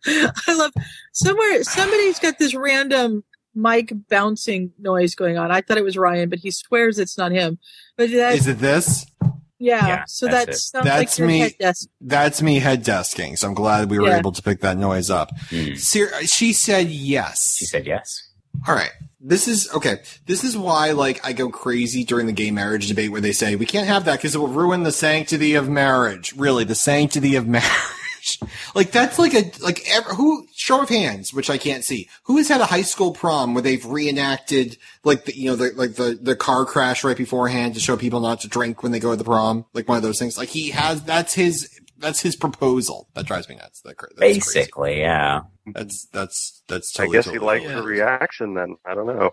I 0.47 0.53
love 0.55 0.71
somewhere 1.13 1.63
somebody's 1.63 2.19
got 2.19 2.37
this 2.39 2.55
random 2.55 3.23
mic 3.55 3.91
bouncing 4.09 4.71
noise 4.79 5.15
going 5.15 5.37
on. 5.37 5.51
I 5.51 5.61
thought 5.61 5.77
it 5.77 5.83
was 5.83 5.97
Ryan, 5.97 6.29
but 6.29 6.39
he 6.39 6.51
swears 6.51 6.99
it's 6.99 7.17
not 7.17 7.31
him. 7.31 7.59
But 7.97 8.11
that 8.11 8.35
Is 8.35 8.47
it 8.47 8.59
this? 8.59 9.05
yeah, 9.59 9.85
Yeah, 9.87 10.03
so 10.07 10.27
that's 10.27 10.71
that 10.71 10.83
sounds 10.83 10.85
That's 10.85 11.19
like 11.19 11.27
me. 11.27 11.39
head. 11.59 11.75
That's 12.01 12.41
me 12.41 12.59
head 12.59 12.83
desking. 12.83 13.37
So 13.37 13.47
I'm 13.47 13.53
glad 13.53 13.89
we 13.89 13.99
were 13.99 14.07
Yeah. 14.07 14.17
able 14.19 14.31
to 14.31 14.41
pick 14.41 14.61
that 14.61 14.77
noise 14.77 15.09
up. 15.09 15.35
Mm. 15.49 15.77
Ser- 15.77 16.25
she 16.25 16.53
said 16.53 16.87
yes. 16.87 17.55
She 17.57 17.65
said 17.65 17.85
yes. 17.85 18.29
All 18.67 18.73
right. 18.75 18.91
This 19.21 19.47
is 19.49 19.69
okay. 19.73 19.97
This 20.27 20.43
is 20.45 20.57
why, 20.57 20.91
like, 20.91 21.19
I 21.25 21.33
go 21.33 21.49
crazy 21.49 22.05
during 22.05 22.25
the 22.25 22.31
gay 22.31 22.51
marriage 22.51 22.87
debate 22.87 23.11
where 23.11 23.19
they 23.19 23.33
say 23.33 23.55
we 23.57 23.65
can't 23.65 23.87
have 23.87 24.05
that 24.05 24.17
because 24.17 24.33
it 24.33 24.37
will 24.37 24.47
ruin 24.47 24.83
the 24.83 24.93
sanctity 24.93 25.55
of 25.55 25.67
marriage. 25.69 26.33
Really, 26.37 26.63
the 26.63 26.73
sanctity 26.75 27.35
of 27.35 27.45
marriage. 27.45 27.67
Like 28.75 28.91
that's 28.91 29.17
like 29.19 29.33
a 29.33 29.51
like 29.63 29.81
ev- 29.89 30.05
who 30.15 30.47
show 30.53 30.81
of 30.83 30.89
hands, 30.89 31.33
which 31.33 31.49
I 31.49 31.57
can't 31.57 31.83
see. 31.83 32.09
Who 32.23 32.37
has 32.37 32.47
had 32.47 32.61
a 32.61 32.65
high 32.65 32.81
school 32.81 33.11
prom 33.11 33.53
where 33.53 33.61
they've 33.61 33.85
reenacted 33.85 34.77
like 35.03 35.25
the 35.25 35.37
you 35.37 35.49
know 35.49 35.55
the 35.55 35.71
like 35.75 35.95
the 35.95 36.17
the 36.21 36.35
car 36.35 36.65
crash 36.65 37.03
right 37.03 37.17
beforehand 37.17 37.73
to 37.75 37.79
show 37.79 37.97
people 37.97 38.19
not 38.19 38.41
to 38.41 38.47
drink 38.47 38.83
when 38.83 38.91
they 38.91 38.99
go 38.99 39.11
to 39.11 39.15
the 39.17 39.23
prom, 39.23 39.65
like 39.73 39.87
one 39.87 39.97
of 39.97 40.03
those 40.03 40.19
things. 40.19 40.37
Like 40.37 40.49
he 40.49 40.69
has. 40.71 41.03
That's 41.03 41.33
his. 41.33 41.69
That's 42.01 42.21
his 42.21 42.37
proposal. 42.37 43.09
That 43.13 43.25
drives 43.25 43.49
me 43.49 43.55
nuts. 43.55 43.81
That, 43.81 43.97
cra- 43.97 44.07
that's 44.11 44.19
crazy. 44.21 44.39
Basically, 44.39 44.99
yeah. 45.01 45.41
That's 45.65 46.05
that's 46.13 46.63
that's. 46.69 46.93
Totally, 46.93 47.17
I 47.17 47.21
Totally, 47.21 47.33
guess 47.33 47.41
he 47.41 47.45
liked 47.45 47.63
Yeah. 47.65 47.71
her 47.71 47.81
reaction 47.83 48.53
then. 48.53 48.77
I 48.85 48.95
don't 48.95 49.05
know. 49.05 49.31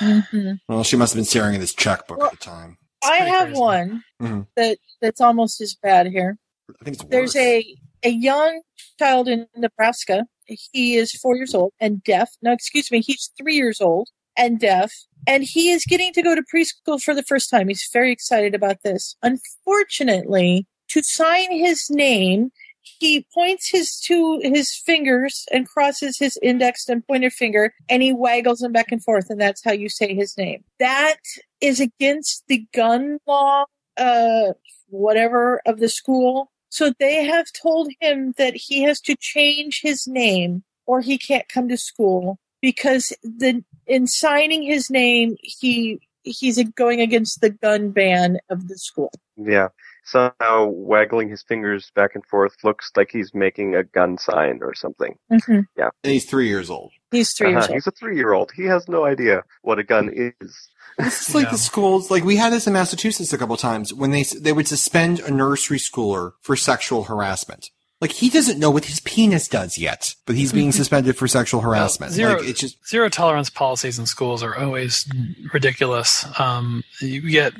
Mhm. 0.00 0.60
Well, 0.68 0.82
she 0.84 0.96
must 0.96 1.12
have 1.12 1.18
been 1.18 1.24
staring 1.24 1.54
at 1.54 1.60
his 1.60 1.74
checkbook 1.74 2.18
Well, 2.18 2.28
at 2.28 2.32
the 2.32 2.38
time. 2.38 2.78
I 3.04 3.16
have 3.18 3.48
crazy. 3.48 3.60
one 3.60 4.04
Mhm. 4.20 4.46
that 4.56 4.78
that's 5.00 5.20
almost 5.20 5.60
as 5.60 5.74
bad 5.74 6.06
here. 6.06 6.38
I 6.80 6.84
think 6.84 6.96
it's 6.96 7.04
There's 7.10 7.36
a 7.36 7.64
a 8.02 8.10
young 8.10 8.62
child 8.98 9.28
in 9.28 9.46
Nebraska. 9.56 10.24
He 10.46 10.96
is 10.96 11.12
four 11.12 11.36
years 11.36 11.54
old 11.54 11.72
and 11.80 12.02
deaf. 12.02 12.30
No, 12.42 12.52
excuse 12.52 12.90
me, 12.90 13.00
he's 13.00 13.30
three 13.38 13.54
years 13.54 13.80
old 13.80 14.08
and 14.36 14.58
deaf, 14.58 14.92
and 15.26 15.42
he 15.42 15.70
is 15.70 15.84
getting 15.84 16.12
to 16.12 16.22
go 16.22 16.34
to 16.34 16.42
preschool 16.42 17.02
for 17.02 17.14
the 17.14 17.24
first 17.24 17.50
time. 17.50 17.68
He's 17.68 17.88
very 17.92 18.12
excited 18.12 18.54
about 18.54 18.82
this. 18.82 19.16
Unfortunately, 19.22 20.66
to 20.90 21.02
sign 21.02 21.50
his 21.50 21.90
name, 21.90 22.50
he 22.98 23.26
points 23.34 23.70
his 23.70 24.00
two 24.00 24.40
his 24.42 24.74
fingers 24.86 25.44
and 25.52 25.68
crosses 25.68 26.18
his 26.18 26.38
index 26.42 26.88
and 26.88 27.06
pointer 27.06 27.30
finger, 27.30 27.74
and 27.88 28.02
he 28.02 28.12
waggles 28.12 28.60
them 28.60 28.72
back 28.72 28.90
and 28.90 29.02
forth, 29.02 29.26
and 29.28 29.40
that's 29.40 29.62
how 29.64 29.72
you 29.72 29.88
say 29.88 30.14
his 30.14 30.38
name. 30.38 30.64
That 30.78 31.16
is 31.60 31.80
against 31.80 32.44
the 32.48 32.64
gun 32.72 33.18
law, 33.26 33.64
uh, 33.96 34.52
whatever 34.88 35.60
of 35.66 35.80
the 35.80 35.88
school. 35.88 36.50
So 36.70 36.92
they 36.98 37.24
have 37.24 37.46
told 37.52 37.90
him 38.00 38.34
that 38.38 38.54
he 38.54 38.82
has 38.82 39.00
to 39.02 39.16
change 39.18 39.80
his 39.82 40.06
name 40.06 40.64
or 40.86 41.00
he 41.00 41.18
can't 41.18 41.48
come 41.48 41.68
to 41.68 41.76
school 41.76 42.38
because 42.60 43.12
the 43.22 43.64
in 43.86 44.06
signing 44.06 44.62
his 44.62 44.90
name 44.90 45.36
he 45.42 46.00
he's 46.22 46.62
going 46.70 47.00
against 47.00 47.40
the 47.40 47.50
gun 47.50 47.90
ban 47.90 48.38
of 48.50 48.68
the 48.68 48.76
school. 48.78 49.12
Yeah. 49.36 49.68
Somehow 50.08 50.66
waggling 50.66 51.28
his 51.28 51.42
fingers 51.42 51.90
back 51.94 52.14
and 52.14 52.24
forth 52.26 52.54
looks 52.64 52.90
like 52.96 53.10
he's 53.12 53.32
making 53.34 53.74
a 53.74 53.84
gun 53.84 54.18
sign 54.18 54.60
or 54.62 54.74
something. 54.74 55.16
Mhm. 55.30 55.66
Yeah. 55.76 55.90
And 56.04 56.12
he's 56.12 56.24
three 56.28 56.48
years 56.48 56.70
old. 56.70 56.92
He's 57.10 57.32
3 57.32 57.54
Uh-huh, 57.54 57.60
old. 57.62 57.70
He's 57.72 57.86
a 57.86 57.90
three-year-old. 57.90 58.52
He 58.54 58.64
has 58.64 58.86
no 58.88 59.04
idea 59.06 59.42
what 59.62 59.78
a 59.78 59.82
gun 59.84 60.10
is. 60.12 60.68
This 60.98 61.28
is 61.28 61.34
like 61.34 61.46
Yeah. 61.46 61.52
the 61.52 61.58
schools, 61.58 62.10
like 62.10 62.24
we 62.24 62.36
had 62.36 62.52
this 62.52 62.66
in 62.66 62.72
Massachusetts 62.74 63.32
a 63.32 63.38
couple 63.38 63.56
times 63.56 63.94
when 63.94 64.10
they 64.10 64.24
they 64.24 64.52
would 64.52 64.68
suspend 64.68 65.20
a 65.20 65.30
nursery 65.30 65.78
schooler 65.78 66.32
for 66.42 66.54
sexual 66.56 67.04
harassment. 67.04 67.70
Like 68.00 68.12
he 68.12 68.28
doesn't 68.30 68.58
know 68.60 68.70
what 68.70 68.84
his 68.84 69.00
penis 69.00 69.48
does 69.48 69.76
yet, 69.78 70.14
but 70.26 70.36
he's 70.36 70.52
being 70.52 70.70
suspended 70.80 71.16
for 71.16 71.26
sexual 71.26 71.62
harassment. 71.62 72.12
zero- 72.12 72.38
Like 72.38 72.48
it's 72.48 72.60
just 72.60 72.86
zero 72.86 73.08
tolerance 73.08 73.48
policies 73.50 73.98
in 73.98 74.06
schools 74.06 74.42
are 74.42 74.56
always 74.56 75.08
ridiculous. 75.52 76.26
Um, 76.38 76.84
you 77.00 77.22
get 77.30 77.54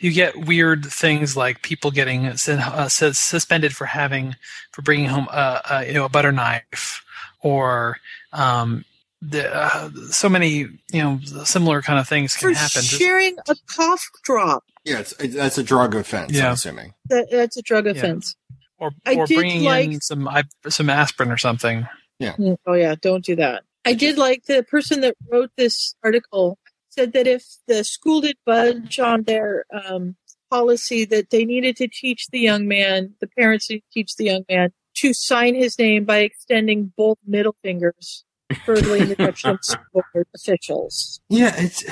you 0.00 0.12
get 0.12 0.34
weird 0.46 0.84
things 0.86 1.36
like 1.36 1.62
people 1.62 1.90
getting 1.90 2.26
uh, 2.26 2.88
suspended 2.88 3.76
for 3.76 3.84
having 3.86 4.34
for 4.72 4.82
bringing 4.82 5.06
home 5.06 5.28
a, 5.30 5.60
a 5.70 5.86
you 5.86 5.92
know 5.94 6.04
a 6.06 6.08
butter 6.08 6.32
knife 6.32 7.04
or 7.42 7.98
um, 8.32 8.84
the, 9.22 9.54
uh, 9.54 9.90
so 10.10 10.28
many 10.28 10.48
you 10.56 10.68
know 10.94 11.20
similar 11.44 11.82
kind 11.82 11.98
of 11.98 12.08
things 12.08 12.36
can 12.36 12.48
For 12.50 12.54
happen. 12.58 12.82
Just- 12.82 12.98
sharing 12.98 13.36
a 13.48 13.54
cough 13.66 14.08
drop. 14.24 14.64
yeah, 14.84 15.00
it's, 15.00 15.12
it, 15.20 15.28
that's 15.34 15.58
a 15.58 15.62
drug 15.62 15.94
offense. 15.94 16.32
Yeah. 16.32 16.46
I'm 16.48 16.52
assuming. 16.54 16.94
That, 17.10 17.28
that's 17.30 17.56
a 17.56 17.62
drug 17.62 17.84
Yeah. 17.86 17.92
offense. 17.92 18.34
or 18.78 18.92
I 19.06 19.14
or 19.16 19.26
did 19.26 19.36
bringing 19.36 19.64
like- 19.64 19.90
in 19.90 20.00
some 20.00 20.28
some 20.68 20.88
aspirin 20.90 21.30
or 21.30 21.36
something. 21.38 21.86
Mm, 22.20 22.56
Oh 22.66 22.74
yeah, 22.74 22.94
don't 23.00 23.24
do 23.24 23.36
that. 23.36 23.62
I 23.86 23.94
did 23.94 24.18
like 24.18 24.44
the 24.44 24.62
person 24.62 25.00
that 25.00 25.16
wrote 25.32 25.50
this 25.56 25.94
article 26.04 26.58
said 27.00 27.12
that 27.14 27.26
if 27.26 27.44
the 27.66 27.82
school 27.84 28.20
did 28.20 28.36
budge 28.44 28.98
on 28.98 29.22
their 29.22 29.64
um, 29.72 30.16
policy, 30.50 31.04
that 31.06 31.30
they 31.30 31.44
needed 31.44 31.76
to 31.76 31.88
teach 31.88 32.26
the 32.28 32.40
young 32.40 32.68
man, 32.68 33.14
the 33.20 33.26
parents 33.26 33.70
need 33.70 33.78
to 33.80 33.84
teach 33.92 34.16
the 34.16 34.24
young 34.24 34.44
man 34.48 34.70
to 34.96 35.14
sign 35.14 35.54
his 35.54 35.78
name 35.78 36.04
by 36.04 36.18
extending 36.18 36.92
both 36.96 37.16
middle 37.26 37.54
fingers 37.62 38.24
furtherly 38.66 39.00
in 39.00 39.08
the 39.08 39.14
direction 39.22 39.50
of 39.50 39.58
school 39.62 40.02
officials. 40.34 41.20
Yeah, 41.28 41.54
it's 41.56 41.84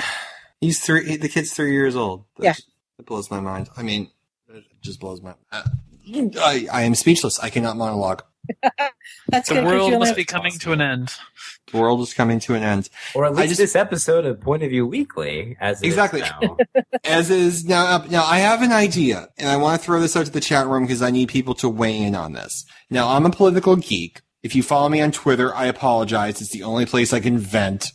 he's 0.61 0.81
three. 0.81 1.17
The 1.17 1.29
kid's 1.29 1.53
three 1.55 1.73
years 1.73 1.97
old. 1.97 2.25
That 2.37 2.45
Yeah. 2.45 2.53
just- 2.53 2.69
that 2.99 3.07
blows 3.07 3.31
my 3.31 3.39
mind. 3.39 3.69
I 3.77 3.83
mean, 3.85 4.11
it 4.53 4.65
just 4.83 4.99
blows 4.99 5.23
my. 5.23 5.35
Uh, 5.53 5.63
I 6.41 6.67
I 6.73 6.83
am 6.83 6.97
speechless. 6.97 7.39
I 7.39 7.49
cannot 7.49 7.77
monologue. 7.77 8.23
That's 9.29 9.49
The 9.49 9.57
good 9.57 9.65
'cause 9.65 9.73
world 9.73 9.99
must 9.99 10.17
be 10.17 10.25
coming 10.25 10.53
to 10.61 10.73
an 10.73 10.81
end. 10.81 11.13
The 11.71 11.79
world 11.79 12.01
is 12.01 12.15
coming 12.15 12.41
to 12.41 12.55
an 12.55 12.63
end. 12.63 12.89
Or 13.15 13.27
at 13.27 13.33
I 13.33 13.35
least 13.35 13.49
just- 13.51 13.59
this 13.61 13.77
episode 13.77 14.25
of 14.25 14.41
Point 14.41 14.63
of 14.63 14.71
View 14.71 14.87
Weekly, 14.87 15.57
as 15.61 15.83
it 15.83 15.87
is 15.89 15.93
Exactly. 15.95 16.21
now. 16.23 16.57
As 17.05 17.31
is 17.31 17.65
now. 17.65 17.85
uh, 17.87 18.07
Now 18.11 18.25
I 18.25 18.39
have 18.39 18.63
an 18.63 18.73
idea, 18.73 19.29
and 19.39 19.49
I 19.51 19.57
want 19.57 19.79
to 19.81 19.85
throw 19.85 20.01
this 20.01 20.17
out 20.17 20.27
to 20.27 20.33
the 20.33 20.41
chat 20.41 20.67
room 20.67 20.85
because 20.85 21.03
I 21.03 21.11
need 21.11 21.29
people 21.29 21.55
to 21.57 21.69
weigh 21.69 21.99
in 21.99 22.15
on 22.15 22.33
this. 22.33 22.65
Now 22.91 23.09
I'm 23.11 23.27
a 23.27 23.31
political 23.31 23.77
geek. 23.77 24.21
If 24.49 24.57
you 24.57 24.63
follow 24.63 24.89
me 24.89 25.03
on 25.03 25.13
Twitter, 25.13 25.55
I 25.55 25.67
apologize. 25.67 26.41
It's 26.41 26.53
the 26.53 26.63
only 26.63 26.87
place 26.87 27.13
I 27.13 27.21
can 27.21 27.37
vent. 27.37 27.93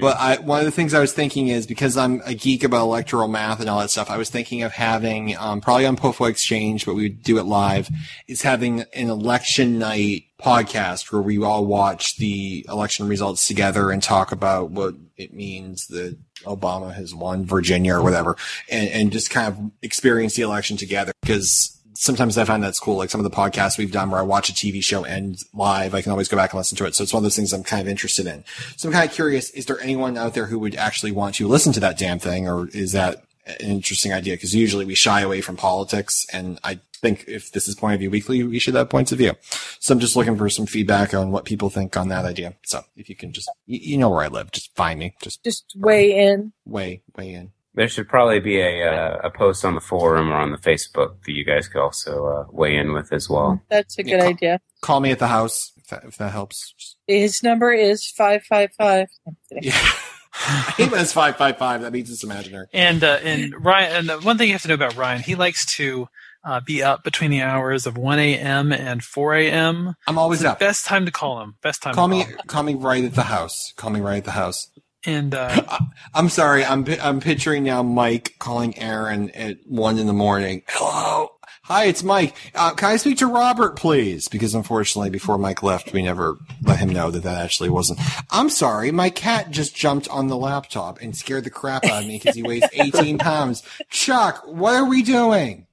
But 0.00 0.16
I, 0.16 0.38
one 0.38 0.58
of 0.58 0.64
the 0.64 0.72
things 0.72 0.94
I 0.94 0.98
was 0.98 1.12
thinking 1.12 1.46
is 1.46 1.64
because 1.64 1.96
I'm 1.96 2.20
a 2.24 2.34
geek 2.34 2.64
about 2.64 2.82
electoral 2.82 3.28
math 3.28 3.60
and 3.60 3.70
all 3.70 3.78
that 3.78 3.90
stuff, 3.90 4.10
I 4.10 4.16
was 4.16 4.28
thinking 4.28 4.64
of 4.64 4.72
having, 4.72 5.36
um, 5.36 5.60
probably 5.60 5.86
on 5.86 5.96
Pofo 5.96 6.28
Exchange, 6.28 6.86
but 6.86 6.96
we 6.96 7.04
would 7.04 7.22
do 7.22 7.38
it 7.38 7.44
live, 7.44 7.88
is 8.26 8.42
having 8.42 8.80
an 8.80 9.10
election 9.10 9.78
night 9.78 10.24
podcast 10.40 11.12
where 11.12 11.22
we 11.22 11.40
all 11.40 11.64
watch 11.66 12.16
the 12.16 12.66
election 12.68 13.06
results 13.06 13.46
together 13.46 13.92
and 13.92 14.02
talk 14.02 14.32
about 14.32 14.72
what 14.72 14.96
it 15.16 15.32
means 15.32 15.86
that 15.86 16.18
Obama 16.42 16.92
has 16.92 17.14
won 17.14 17.44
Virginia 17.44 17.94
or 17.94 18.02
whatever 18.02 18.36
and, 18.68 18.88
and 18.88 19.12
just 19.12 19.30
kind 19.30 19.46
of 19.46 19.70
experience 19.82 20.34
the 20.34 20.42
election 20.42 20.76
together 20.76 21.12
because 21.22 21.80
sometimes 22.02 22.36
I 22.36 22.44
find 22.44 22.64
that's 22.64 22.80
cool. 22.80 22.96
Like 22.96 23.10
some 23.10 23.24
of 23.24 23.30
the 23.30 23.36
podcasts 23.36 23.78
we've 23.78 23.92
done 23.92 24.10
where 24.10 24.18
I 24.18 24.24
watch 24.24 24.50
a 24.50 24.52
TV 24.52 24.82
show 24.82 25.04
end 25.04 25.38
live, 25.54 25.94
I 25.94 26.02
can 26.02 26.10
always 26.10 26.26
go 26.26 26.36
back 26.36 26.52
and 26.52 26.58
listen 26.58 26.76
to 26.78 26.84
it. 26.84 26.96
So 26.96 27.04
it's 27.04 27.14
one 27.14 27.20
of 27.20 27.22
those 27.22 27.36
things 27.36 27.52
I'm 27.52 27.62
kind 27.62 27.80
of 27.80 27.88
interested 27.88 28.26
in. 28.26 28.42
So 28.76 28.88
I'm 28.88 28.92
kind 28.92 29.08
of 29.08 29.14
curious, 29.14 29.50
is 29.50 29.66
there 29.66 29.80
anyone 29.80 30.18
out 30.18 30.34
there 30.34 30.46
who 30.46 30.58
would 30.58 30.74
actually 30.74 31.12
want 31.12 31.36
to 31.36 31.46
listen 31.46 31.72
to 31.74 31.80
that 31.80 31.96
damn 31.96 32.18
thing 32.18 32.48
or 32.48 32.66
is 32.68 32.90
that 32.90 33.22
an 33.46 33.70
interesting 33.70 34.12
idea? 34.12 34.36
Cause 34.36 34.52
usually 34.52 34.84
we 34.84 34.96
shy 34.96 35.20
away 35.20 35.42
from 35.42 35.56
politics 35.56 36.26
and 36.32 36.58
I 36.64 36.80
think 36.94 37.24
if 37.28 37.52
this 37.52 37.68
is 37.68 37.76
point 37.76 37.94
of 37.94 38.00
view 38.00 38.10
weekly, 38.10 38.42
we 38.42 38.58
should 38.58 38.74
have 38.74 38.90
points 38.90 39.12
of 39.12 39.18
view. 39.18 39.34
So 39.78 39.94
I'm 39.94 40.00
just 40.00 40.16
looking 40.16 40.36
for 40.36 40.48
some 40.48 40.66
feedback 40.66 41.14
on 41.14 41.30
what 41.30 41.44
people 41.44 41.70
think 41.70 41.96
on 41.96 42.08
that 42.08 42.24
idea. 42.24 42.54
So 42.64 42.84
if 42.96 43.08
you 43.08 43.14
can 43.14 43.32
just, 43.32 43.48
you, 43.66 43.78
you 43.80 43.98
know 43.98 44.10
where 44.10 44.24
I 44.24 44.28
live, 44.28 44.50
just 44.50 44.74
find 44.74 44.98
me, 44.98 45.14
just 45.22 45.44
just 45.44 45.72
weigh 45.76 46.18
in. 46.18 46.52
weigh, 46.64 47.02
weigh 47.16 47.34
in. 47.34 47.52
There 47.74 47.88
should 47.88 48.08
probably 48.08 48.40
be 48.40 48.60
a 48.60 48.86
uh, 48.86 49.18
a 49.24 49.30
post 49.30 49.64
on 49.64 49.74
the 49.74 49.80
forum 49.80 50.30
or 50.30 50.36
on 50.36 50.50
the 50.52 50.58
Facebook 50.58 51.22
that 51.24 51.32
you 51.32 51.44
guys 51.44 51.68
could 51.68 51.80
also 51.82 52.26
uh, 52.26 52.44
weigh 52.50 52.76
in 52.76 52.92
with 52.92 53.12
as 53.12 53.30
well. 53.30 53.62
That's 53.70 53.98
a 53.98 54.02
good 54.02 54.10
Yeah, 54.10 54.18
call- 54.20 54.28
idea. 54.28 54.60
Call 54.82 55.00
me 55.00 55.10
at 55.10 55.18
the 55.18 55.28
house 55.28 55.72
if 55.78 55.86
that, 55.88 56.04
if 56.04 56.16
that 56.18 56.32
helps. 56.32 56.72
Just- 56.76 56.96
His 57.06 57.42
number 57.42 57.72
is 57.72 58.06
five 58.10 58.42
five 58.44 58.70
five. 58.78 59.08
Yeah. 59.50 59.72
I 60.34 60.74
hate 60.78 60.90
when 60.90 61.00
it's 61.02 61.12
555. 61.12 61.82
That 61.82 61.92
means 61.92 62.10
it's 62.10 62.24
imaginary. 62.24 62.66
And 62.72 63.04
uh, 63.04 63.18
and 63.22 63.54
Ryan, 63.62 63.92
and 63.96 64.08
the 64.08 64.18
one 64.20 64.38
thing 64.38 64.48
you 64.48 64.54
have 64.54 64.62
to 64.62 64.68
know 64.68 64.74
about 64.74 64.96
Ryan, 64.96 65.20
he 65.20 65.34
likes 65.34 65.66
to 65.76 66.08
uh, 66.44 66.60
be 66.60 66.82
up 66.82 67.04
between 67.04 67.30
the 67.30 67.42
hours 67.42 67.86
of 67.86 67.98
1 67.98 68.18
a.m. 68.18 68.72
and 68.72 69.04
4 69.04 69.34
a.m. 69.34 69.94
I'm 70.06 70.16
always 70.18 70.38
It's 70.40 70.44
the 70.44 70.52
up. 70.52 70.58
Best 70.58 70.86
time 70.86 71.04
to 71.04 71.12
call 71.12 71.42
him. 71.42 71.56
Best 71.62 71.82
time. 71.82 71.94
Call 71.94 72.08
to 72.08 72.14
me, 72.14 72.24
Call 72.24 72.36
call 72.46 72.62
me 72.62 72.74
right 72.74 73.04
at 73.04 73.14
the 73.14 73.22
house. 73.24 73.72
Call 73.76 73.90
me 73.90 74.00
right 74.00 74.16
at 74.18 74.24
the 74.24 74.30
house. 74.32 74.68
And 75.04 75.34
uh, 75.34 75.78
I'm 76.14 76.28
sorry. 76.28 76.64
I'm 76.64 76.84
I'm 77.02 77.20
picturing 77.20 77.64
now 77.64 77.82
Mike 77.82 78.34
calling 78.38 78.78
Aaron 78.78 79.30
at 79.30 79.58
one 79.66 79.98
in 79.98 80.06
the 80.06 80.12
morning. 80.12 80.62
Hello. 80.68 81.30
Hi, 81.66 81.84
it's 81.84 82.02
Mike. 82.02 82.34
Uh, 82.56 82.74
can 82.74 82.90
I 82.90 82.96
speak 82.96 83.18
to 83.18 83.26
Robert, 83.28 83.76
please? 83.76 84.26
Because 84.26 84.54
unfortunately, 84.54 85.10
before 85.10 85.38
Mike 85.38 85.62
left, 85.62 85.92
we 85.92 86.02
never 86.02 86.36
let 86.62 86.80
him 86.80 86.88
know 86.88 87.12
that 87.12 87.22
that 87.22 87.42
actually 87.42 87.70
wasn't. 87.70 88.00
I'm 88.32 88.50
sorry. 88.50 88.90
My 88.90 89.10
cat 89.10 89.52
just 89.52 89.74
jumped 89.74 90.08
on 90.08 90.26
the 90.26 90.36
laptop 90.36 91.00
and 91.00 91.16
scared 91.16 91.44
the 91.44 91.50
crap 91.50 91.84
out 91.84 92.02
of 92.02 92.08
me 92.08 92.18
because 92.18 92.34
he 92.34 92.42
weighs 92.42 92.64
18 92.72 93.18
pounds. 93.18 93.62
Chuck, 93.90 94.42
what 94.44 94.74
are 94.74 94.88
we 94.88 95.02
doing? 95.02 95.66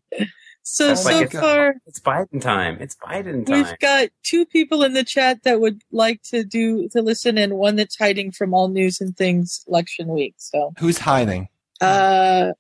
So 0.72 0.90
my 0.90 0.96
so 0.96 1.26
God. 1.26 1.42
far 1.42 1.76
It's 1.88 2.00
Biden 2.00 2.40
time. 2.40 2.78
It's 2.80 2.96
Biden 2.96 3.44
time. 3.46 3.56
we've 3.64 3.80
got 3.80 4.10
two 4.24 4.46
people 4.46 4.84
in 4.84 4.94
the 4.94 5.04
chat 5.04 5.42
that 5.44 5.60
would 5.60 5.82
like 5.92 6.22
to 6.30 6.44
do 6.44 6.88
to 6.90 7.02
listen, 7.02 7.40
and 7.40 7.54
one 7.56 7.76
that's 7.76 7.98
hiding 7.98 8.32
from 8.32 8.54
all 8.54 8.68
news 8.68 9.02
and 9.02 9.18
things 9.18 9.64
election 9.68 10.08
week. 10.10 10.36
So, 10.38 10.74
Who's 10.78 11.00
hiding? 11.00 11.50
uh, 11.82 12.52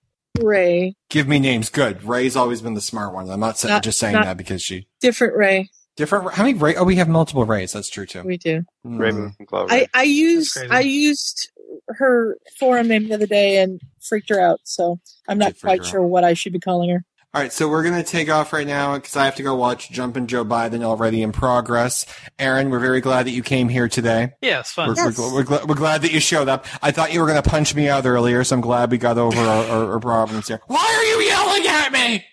Ray, 0.41 0.95
Give 1.09 1.27
me 1.27 1.37
names. 1.39 1.69
Good. 1.69 2.03
Ray's 2.03 2.35
always 2.35 2.61
been 2.61 2.73
the 2.73 2.81
smart 2.81 3.13
one. 3.13 3.29
I'm 3.29 3.39
not, 3.39 3.57
sa- 3.59 3.67
Not- 3.67 3.83
just 3.83 3.99
saying 3.99 4.13
not- 4.15 4.25
that 4.25 4.37
because 4.37 4.61
she 4.63 4.87
different 5.01 5.35
Ray. 5.35 5.69
different. 5.95 6.33
How 6.33 6.43
many 6.43 6.57
Ray? 6.57 6.75
Oh, 6.75 6.85
we 6.85 6.95
have 6.95 7.09
multiple 7.09 7.45
Rays. 7.45 7.73
That's 7.73 7.89
true 7.89 8.05
too. 8.07 8.23
We 8.23 8.37
do. 8.37 8.63
Hmm. 8.83 8.97
Raven 8.97 9.35
Clover. 9.47 9.71
I 9.71 9.87
I 9.93 10.03
used. 10.03 10.57
I 10.71 10.79
used 10.81 11.51
her 11.89 12.37
forum 12.59 12.87
name 12.87 13.07
the 13.07 13.15
other 13.15 13.25
day 13.27 13.57
and 13.57 13.81
freaked 14.01 14.29
her 14.29 14.39
out. 14.39 14.61
So 14.63 14.99
I'm 15.27 15.37
not 15.37 15.59
quite 15.59 15.79
her 15.79 15.83
sure 15.85 16.01
what 16.03 16.23
I 16.23 16.33
should 16.33 16.53
be 16.53 16.59
calling 16.59 16.89
her. 16.89 17.03
All 17.31 17.39
right, 17.39 17.53
so 17.53 17.69
we're 17.69 17.83
gonna 17.83 18.03
take 18.03 18.27
off 18.27 18.53
right 18.53 18.65
now 18.65 18.95
because 18.95 19.15
I 19.15 19.25
have 19.25 19.35
to 19.35 19.43
go 19.43 19.53
watch 19.53 19.91
Jumpin' 19.91 20.25
Joe 20.25 20.43
Biden 20.43 20.81
already 20.83 21.21
in 21.21 21.31
progress. 21.31 22.07
Aaron, 22.39 22.71
we're 22.71 22.79
very 22.79 23.01
glad 23.01 23.27
that 23.27 23.31
you 23.31 23.43
came 23.43 23.69
here 23.69 23.87
today. 23.87 24.31
yeah, 24.41 24.61
it's 24.61 24.71
fun. 24.71 24.87
We're, 24.95 24.95
we're, 24.95 25.33
we're, 25.35 25.43
gl- 25.43 25.67
we're 25.67 25.75
glad 25.75 26.01
that 26.01 26.11
you 26.11 26.19
showed 26.19 26.47
up. 26.49 26.65
I 26.81 26.89
thought 26.89 27.13
you 27.13 27.21
were 27.21 27.27
gonna 27.27 27.43
punch 27.43 27.75
me 27.75 27.87
out 27.87 28.03
earlier, 28.07 28.43
so 28.43 28.55
I'm 28.55 28.61
glad 28.61 28.89
we 28.89 28.97
got 28.97 29.19
over 29.19 29.37
our, 29.39 29.63
our, 29.65 29.91
our 29.93 29.99
problems 29.99 30.47
here. 30.47 30.59
Why 30.65 30.77
are 30.79 31.03
you 31.05 31.27
yelling 31.27 31.67
at 31.67 31.91
me? 31.91 32.25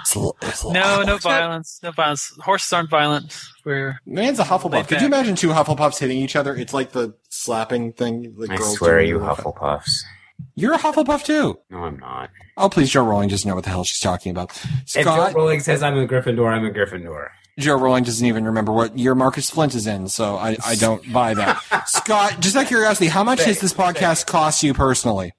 It's 0.00 0.14
a 0.14 0.18
little- 0.18 0.36
it's 0.42 0.62
a 0.64 0.68
little 0.68 0.72
No, 0.82 1.02
no 1.02 1.18
violence. 1.18 1.78
No 1.80 1.92
violence. 1.92 2.32
Horses 2.40 2.72
aren't 2.72 2.90
violent. 2.90 3.38
We're 3.64 4.00
Man's 4.04 4.40
a 4.40 4.44
Hufflepuff. 4.44 4.88
Could 4.88 5.00
you 5.00 5.06
imagine 5.06 5.36
two 5.36 5.50
Hufflepuffs 5.50 5.98
hitting 6.00 6.18
each 6.18 6.34
other? 6.34 6.56
It's 6.56 6.74
like 6.74 6.90
the 6.90 7.14
slapping 7.28 7.92
thing. 7.92 8.34
The 8.36 8.48
I 8.50 8.56
girls 8.56 8.78
swear 8.78 9.00
do. 9.00 9.06
you 9.06 9.18
Hufflepuffs. 9.20 10.02
You're 10.56 10.74
a 10.74 10.78
Hufflepuff 10.78 11.24
too. 11.24 11.58
No, 11.70 11.78
I'm 11.78 11.98
not. 11.98 12.30
Oh, 12.56 12.68
please, 12.68 12.90
Jo 12.90 13.04
Rowling 13.04 13.28
doesn't 13.28 13.48
know 13.48 13.56
what 13.56 13.64
the 13.64 13.70
hell 13.70 13.84
she's 13.84 14.00
talking 14.00 14.30
about. 14.30 14.50
If 14.52 14.92
Jo 14.92 15.02
Scott, 15.02 15.34
Rowling 15.34 15.60
says 15.60 15.82
I'm 15.82 15.98
a 15.98 16.06
Gryffindor, 16.06 16.48
I'm 16.48 16.64
a 16.64 16.70
Gryffindor. 16.70 17.28
Jo 17.58 17.76
Rowling 17.76 18.04
doesn't 18.04 18.26
even 18.26 18.44
remember 18.44 18.72
what 18.72 18.98
year 18.98 19.14
Marcus 19.14 19.50
Flint 19.50 19.74
is 19.74 19.86
in, 19.86 20.08
so 20.08 20.36
I, 20.36 20.56
I 20.64 20.74
don't 20.74 21.12
buy 21.12 21.34
that. 21.34 21.84
Scott, 21.86 22.40
just 22.40 22.56
out 22.56 22.62
of 22.62 22.68
curiosity, 22.68 23.06
how 23.06 23.24
much 23.24 23.44
has 23.44 23.60
this 23.60 23.72
podcast 23.72 24.26
cost 24.26 24.62
you 24.62 24.74
personally? 24.74 25.32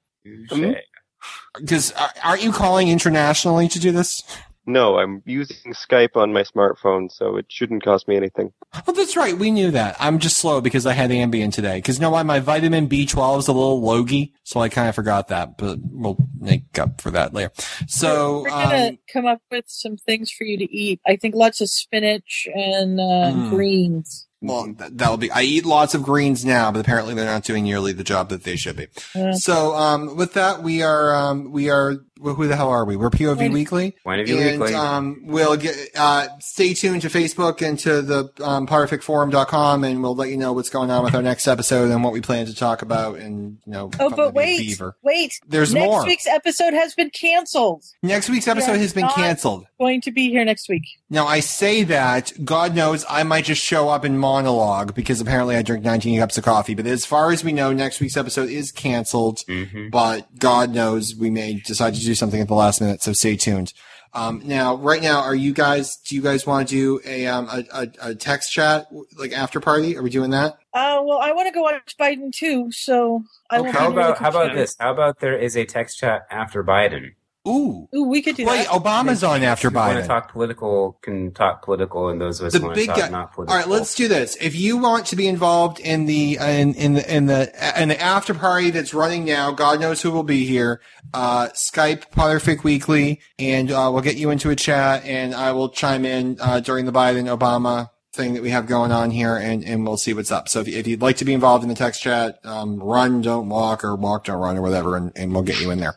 Because 1.57 1.93
uh, 1.93 2.07
aren't 2.23 2.43
you 2.43 2.51
calling 2.51 2.89
internationally 2.89 3.67
to 3.69 3.79
do 3.79 3.91
this? 3.91 4.23
No, 4.67 4.97
I'm 4.97 5.21
using 5.25 5.73
Skype 5.73 6.15
on 6.15 6.33
my 6.33 6.41
smartphone, 6.43 7.11
so 7.11 7.37
it 7.37 7.45
shouldn't 7.49 7.83
cost 7.83 8.07
me 8.07 8.15
anything. 8.15 8.51
Oh, 8.87 8.91
that's 8.93 9.15
right. 9.15 9.37
We 9.37 9.51
knew 9.51 9.69
that. 9.71 9.95
I'm 9.99 10.17
just 10.19 10.37
slow 10.37 10.59
because 10.59 10.85
I 10.85 10.93
had 10.93 11.11
Ambien 11.11 11.53
today. 11.53 11.77
Because 11.77 11.97
you 11.97 12.01
know 12.01 12.09
why? 12.09 12.23
My 12.23 12.39
vitamin 12.39 12.89
B12 12.89 13.39
is 13.39 13.47
a 13.47 13.53
little 13.53 13.81
logy, 13.81 14.33
so 14.43 14.59
I 14.59 14.69
kind 14.69 14.89
of 14.89 14.95
forgot 14.95 15.27
that. 15.27 15.57
But 15.57 15.79
we'll 15.81 16.17
make 16.39 16.79
up 16.79 16.99
for 17.01 17.11
that 17.11 17.33
later. 17.33 17.51
So, 17.87 18.41
we're 18.43 18.49
gonna 18.49 18.87
um, 18.89 18.97
come 19.11 19.25
up 19.27 19.41
with 19.51 19.65
some 19.67 19.97
things 19.97 20.31
for 20.31 20.43
you 20.45 20.57
to 20.57 20.65
eat. 20.75 20.99
I 21.05 21.15
think 21.15 21.35
lots 21.35 21.61
of 21.61 21.69
spinach 21.69 22.47
and 22.53 22.99
uh, 22.99 23.03
Mm. 23.35 23.49
greens. 23.49 24.27
Well, 24.47 24.73
that, 24.77 24.97
that'll 24.97 25.17
be. 25.17 25.31
I 25.31 25.41
eat 25.43 25.65
lots 25.65 25.93
of 25.93 26.03
greens 26.03 26.43
now, 26.45 26.71
but 26.71 26.79
apparently 26.79 27.13
they're 27.13 27.25
not 27.25 27.43
doing 27.43 27.63
nearly 27.63 27.93
the 27.93 28.03
job 28.03 28.29
that 28.29 28.43
they 28.43 28.55
should 28.55 28.75
be. 28.77 28.87
Uh, 29.15 29.33
So, 29.33 29.75
um, 29.75 30.15
with 30.15 30.33
that, 30.33 30.63
we 30.63 30.81
are, 30.83 31.13
um, 31.15 31.51
we 31.51 31.69
are, 31.69 31.95
who 32.21 32.47
the 32.47 32.55
hell 32.55 32.69
are 32.69 32.85
we? 32.85 32.95
We're 32.95 33.09
POV 33.09 33.37
Point- 33.37 33.53
Weekly. 33.53 33.95
Point 34.03 34.21
of 34.21 34.27
View 34.27 34.37
and, 34.39 34.59
Weekly. 34.61 34.73
Um, 34.75 35.21
we'll 35.25 35.57
get, 35.57 35.75
uh, 35.95 36.27
stay 36.39 36.73
tuned 36.73 37.01
to 37.03 37.09
Facebook 37.09 37.61
and 37.61 37.77
to 37.79 38.01
the, 38.01 38.29
um, 38.41 38.65
PotterficForum.com 38.67 39.83
and 39.83 40.01
we'll 40.01 40.15
let 40.15 40.29
you 40.29 40.37
know 40.37 40.53
what's 40.53 40.69
going 40.69 40.89
on 40.91 41.03
with 41.03 41.13
our 41.13 41.21
next 41.21 41.47
episode 41.47 41.91
and 41.91 42.03
what 42.03 42.13
we 42.13 42.21
plan 42.21 42.45
to 42.45 42.55
talk 42.55 42.81
about 42.81 43.17
and, 43.19 43.57
you 43.65 43.71
know, 43.73 43.91
Oh, 43.99 44.09
but 44.09 44.33
wait, 44.33 44.59
Beaver. 44.59 44.95
wait. 45.03 45.33
There's 45.47 45.73
next 45.73 45.85
more. 45.85 46.05
week's 46.05 46.27
episode 46.27 46.73
has 46.73 46.93
been 46.95 47.09
canceled. 47.09 47.83
Next 48.01 48.29
week's 48.29 48.47
episode 48.47 48.73
Yeah, 48.73 48.77
has 48.77 48.93
been 48.93 49.07
canceled. 49.09 49.65
Going 49.79 50.01
to 50.01 50.11
be 50.11 50.29
here 50.29 50.45
next 50.45 50.69
week. 50.69 50.83
Now 51.09 51.27
I 51.27 51.39
say 51.39 51.83
that, 51.83 52.33
God 52.43 52.75
knows 52.75 53.05
I 53.07 53.21
might 53.23 53.45
just 53.45 53.61
show 53.61 53.89
up 53.89 54.05
in 54.05 54.17
monologue 54.17 54.95
because 54.95 55.21
apparently 55.21 55.55
I 55.55 55.61
drink 55.61 55.85
19 55.85 56.19
cups 56.19 56.37
of 56.37 56.43
coffee. 56.43 56.73
But 56.73 56.87
as 56.87 57.05
far 57.05 57.31
as 57.31 57.43
we 57.43 57.51
know, 57.53 57.71
next 57.71 57.99
week's 57.99 58.17
episode 58.17 58.49
is 58.49 58.71
canceled. 58.71 59.39
Mhm. 59.47 59.91
But 59.91 60.39
God 60.39 60.73
knows 60.73 61.15
we 61.15 61.29
may 61.29 61.61
decide 61.65 61.93
to 61.93 61.99
do 62.01 62.15
something 62.15 62.41
at 62.41 62.47
the 62.47 62.55
last 62.55 62.81
minute, 62.81 63.03
so 63.03 63.13
stay 63.13 63.35
tuned. 63.35 63.71
Um, 64.15 64.41
now, 64.45 64.75
right 64.77 65.01
now, 65.01 65.19
are 65.19 65.35
you 65.35 65.53
guys? 65.53 65.97
Do 65.97 66.15
you 66.15 66.21
guys 66.21 66.47
want 66.47 66.69
to 66.69 66.73
do 66.73 67.01
a 67.05 67.27
um 67.27 67.49
a, 67.49 67.63
a, 67.73 68.09
a 68.11 68.15
text 68.15 68.51
chat 68.51 68.87
like 69.19 69.33
after 69.33 69.59
party? 69.59 69.97
Are 69.97 70.01
we 70.01 70.09
doing 70.09 70.29
that? 70.31 70.53
Uh, 70.73 71.01
well, 71.03 71.19
I 71.19 71.33
want 71.33 71.47
to 71.49 71.53
go 71.53 71.61
watch 71.61 71.95
Biden 71.99 72.31
too, 72.33 72.71
so 72.71 73.23
I 73.51 73.59
will. 73.59 73.67
Okay. 73.69 73.77
How 73.77 73.89
be 73.89 73.95
near 73.97 74.03
the 74.05 74.09
about 74.11 74.17
how 74.19 74.29
about 74.29 74.55
this? 74.55 74.75
How 74.79 74.91
about 74.91 75.19
there 75.19 75.37
is 75.37 75.57
a 75.57 75.65
text 75.65 75.99
chat 75.99 76.25
after 76.31 76.63
Biden? 76.63 77.09
Ooh, 77.47 77.87
Ooh, 77.95 78.03
we 78.03 78.21
could 78.21 78.35
do 78.35 78.45
that. 78.45 78.51
wait, 78.51 78.67
that. 78.67 78.83
Obama's 78.83 79.23
on 79.23 79.43
after 79.43 79.69
Biden. 79.69 79.93
Want 79.93 80.01
to 80.01 80.07
talk 80.07 80.31
political? 80.31 80.97
Can 81.01 81.31
talk 81.31 81.63
political, 81.63 82.09
and 82.09 82.19
those 82.19 82.39
of 82.39 82.47
us 82.47 82.53
the 82.53 82.59
who 82.59 82.65
want 82.65 82.75
big 82.75 82.87
to 82.87 82.93
talk 82.93 82.97
guy. 82.97 83.09
not 83.09 83.33
political. 83.33 83.57
right, 83.57 83.67
let's 83.67 83.93
do 83.93 84.07
this. 84.07 84.35
If 84.41 84.55
you 84.55 84.77
want 84.77 85.05
to 85.07 85.15
be 85.15 85.27
involved 85.27 85.79
in 85.79 86.05
the 86.05 86.37
in 86.41 86.73
in 86.73 86.93
the 86.93 87.15
in 87.15 87.27
the 87.27 87.81
in 87.81 87.89
the 87.89 88.01
after 88.01 88.33
party 88.33 88.71
that's 88.71 88.93
running 88.93 89.25
now, 89.25 89.51
God 89.51 89.79
knows 89.79 90.01
who 90.01 90.11
will 90.11 90.23
be 90.23 90.45
here. 90.45 90.81
Uh, 91.13 91.49
Skype 91.49 92.09
Potterfic 92.11 92.63
Weekly, 92.63 93.21
and 93.37 93.71
uh, 93.71 93.89
we'll 93.93 94.01
get 94.01 94.15
you 94.15 94.31
into 94.31 94.49
a 94.49 94.55
chat, 94.55 95.05
and 95.05 95.35
I 95.35 95.51
will 95.51 95.69
chime 95.69 96.03
in 96.03 96.37
uh, 96.41 96.61
during 96.61 96.85
the 96.85 96.91
Biden 96.91 97.25
Obama 97.35 97.91
thing 98.15 98.33
that 98.33 98.41
we 98.41 98.49
have 98.49 98.65
going 98.65 98.91
on 98.91 99.11
here, 99.11 99.35
and 99.35 99.63
and 99.63 99.85
we'll 99.85 99.97
see 99.97 100.13
what's 100.13 100.31
up. 100.31 100.49
So 100.49 100.61
if, 100.61 100.67
if 100.67 100.87
you'd 100.87 101.01
like 101.01 101.17
to 101.17 101.25
be 101.25 101.33
involved 101.33 101.63
in 101.63 101.69
the 101.69 101.75
text 101.75 102.01
chat, 102.01 102.39
um, 102.43 102.81
run, 102.81 103.21
don't 103.21 103.49
walk, 103.49 103.83
or 103.83 103.95
walk, 103.95 104.25
don't 104.25 104.39
run, 104.39 104.57
or 104.57 104.61
whatever, 104.61 104.97
and, 104.97 105.11
and 105.15 105.33
we'll 105.33 105.43
get 105.43 105.61
you 105.61 105.69
in 105.69 105.79
there. 105.79 105.95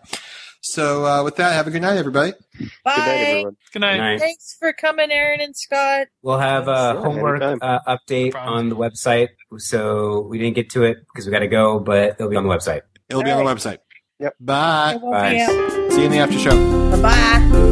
So 0.73 1.05
uh, 1.07 1.25
with 1.25 1.37
that, 1.37 1.53
have 1.55 1.67
a 1.67 1.71
good 1.71 1.83
night, 1.83 1.97
everybody. 1.97 2.33
Bye. 2.85 2.95
Good 2.95 3.01
night, 3.07 3.09
everyone. 3.21 3.57
Good 3.73 3.79
night. 3.81 3.93
Good 3.93 3.99
night. 3.99 4.21
Thanks 4.21 4.57
for 4.59 4.73
coming, 4.73 5.11
Aaron 5.11 5.41
and 5.41 5.57
Scott. 5.57 6.09
We'll 6.23 6.39
have 6.39 6.69
a 6.69 6.93
Sure, 6.93 7.03
homework 7.05 7.43
uh, 7.43 7.79
update 7.87 8.33
problem. 8.33 8.55
on 8.55 8.69
the 8.69 8.77
website. 8.77 9.29
So 9.57 10.21
we 10.23 10.39
didn't 10.39 10.57
get 10.57 10.71
to 10.71 10.85
it 10.85 10.99
because 11.07 11.25
we 11.27 11.33
got 11.33 11.39
to 11.41 11.49
go, 11.49 11.79
but 11.81 12.11
it'll 12.19 12.29
be 12.29 12.37
on 12.37 12.45
the 12.45 12.51
website. 12.51 12.83
It'll 13.09 13.23
be 13.23 13.31
on 13.31 13.45
the 13.45 13.51
website. 13.51 13.79
Yep. 14.21 14.35
Bye. 14.41 14.95
It 14.97 15.01
won't 15.01 15.15
be 15.31 15.39
Bye. 15.47 15.89
See 15.91 16.01
you 16.01 16.05
in 16.07 16.11
the 16.11 16.19
after 16.19 16.39
show. 16.39 17.01
Bye. 17.03 17.65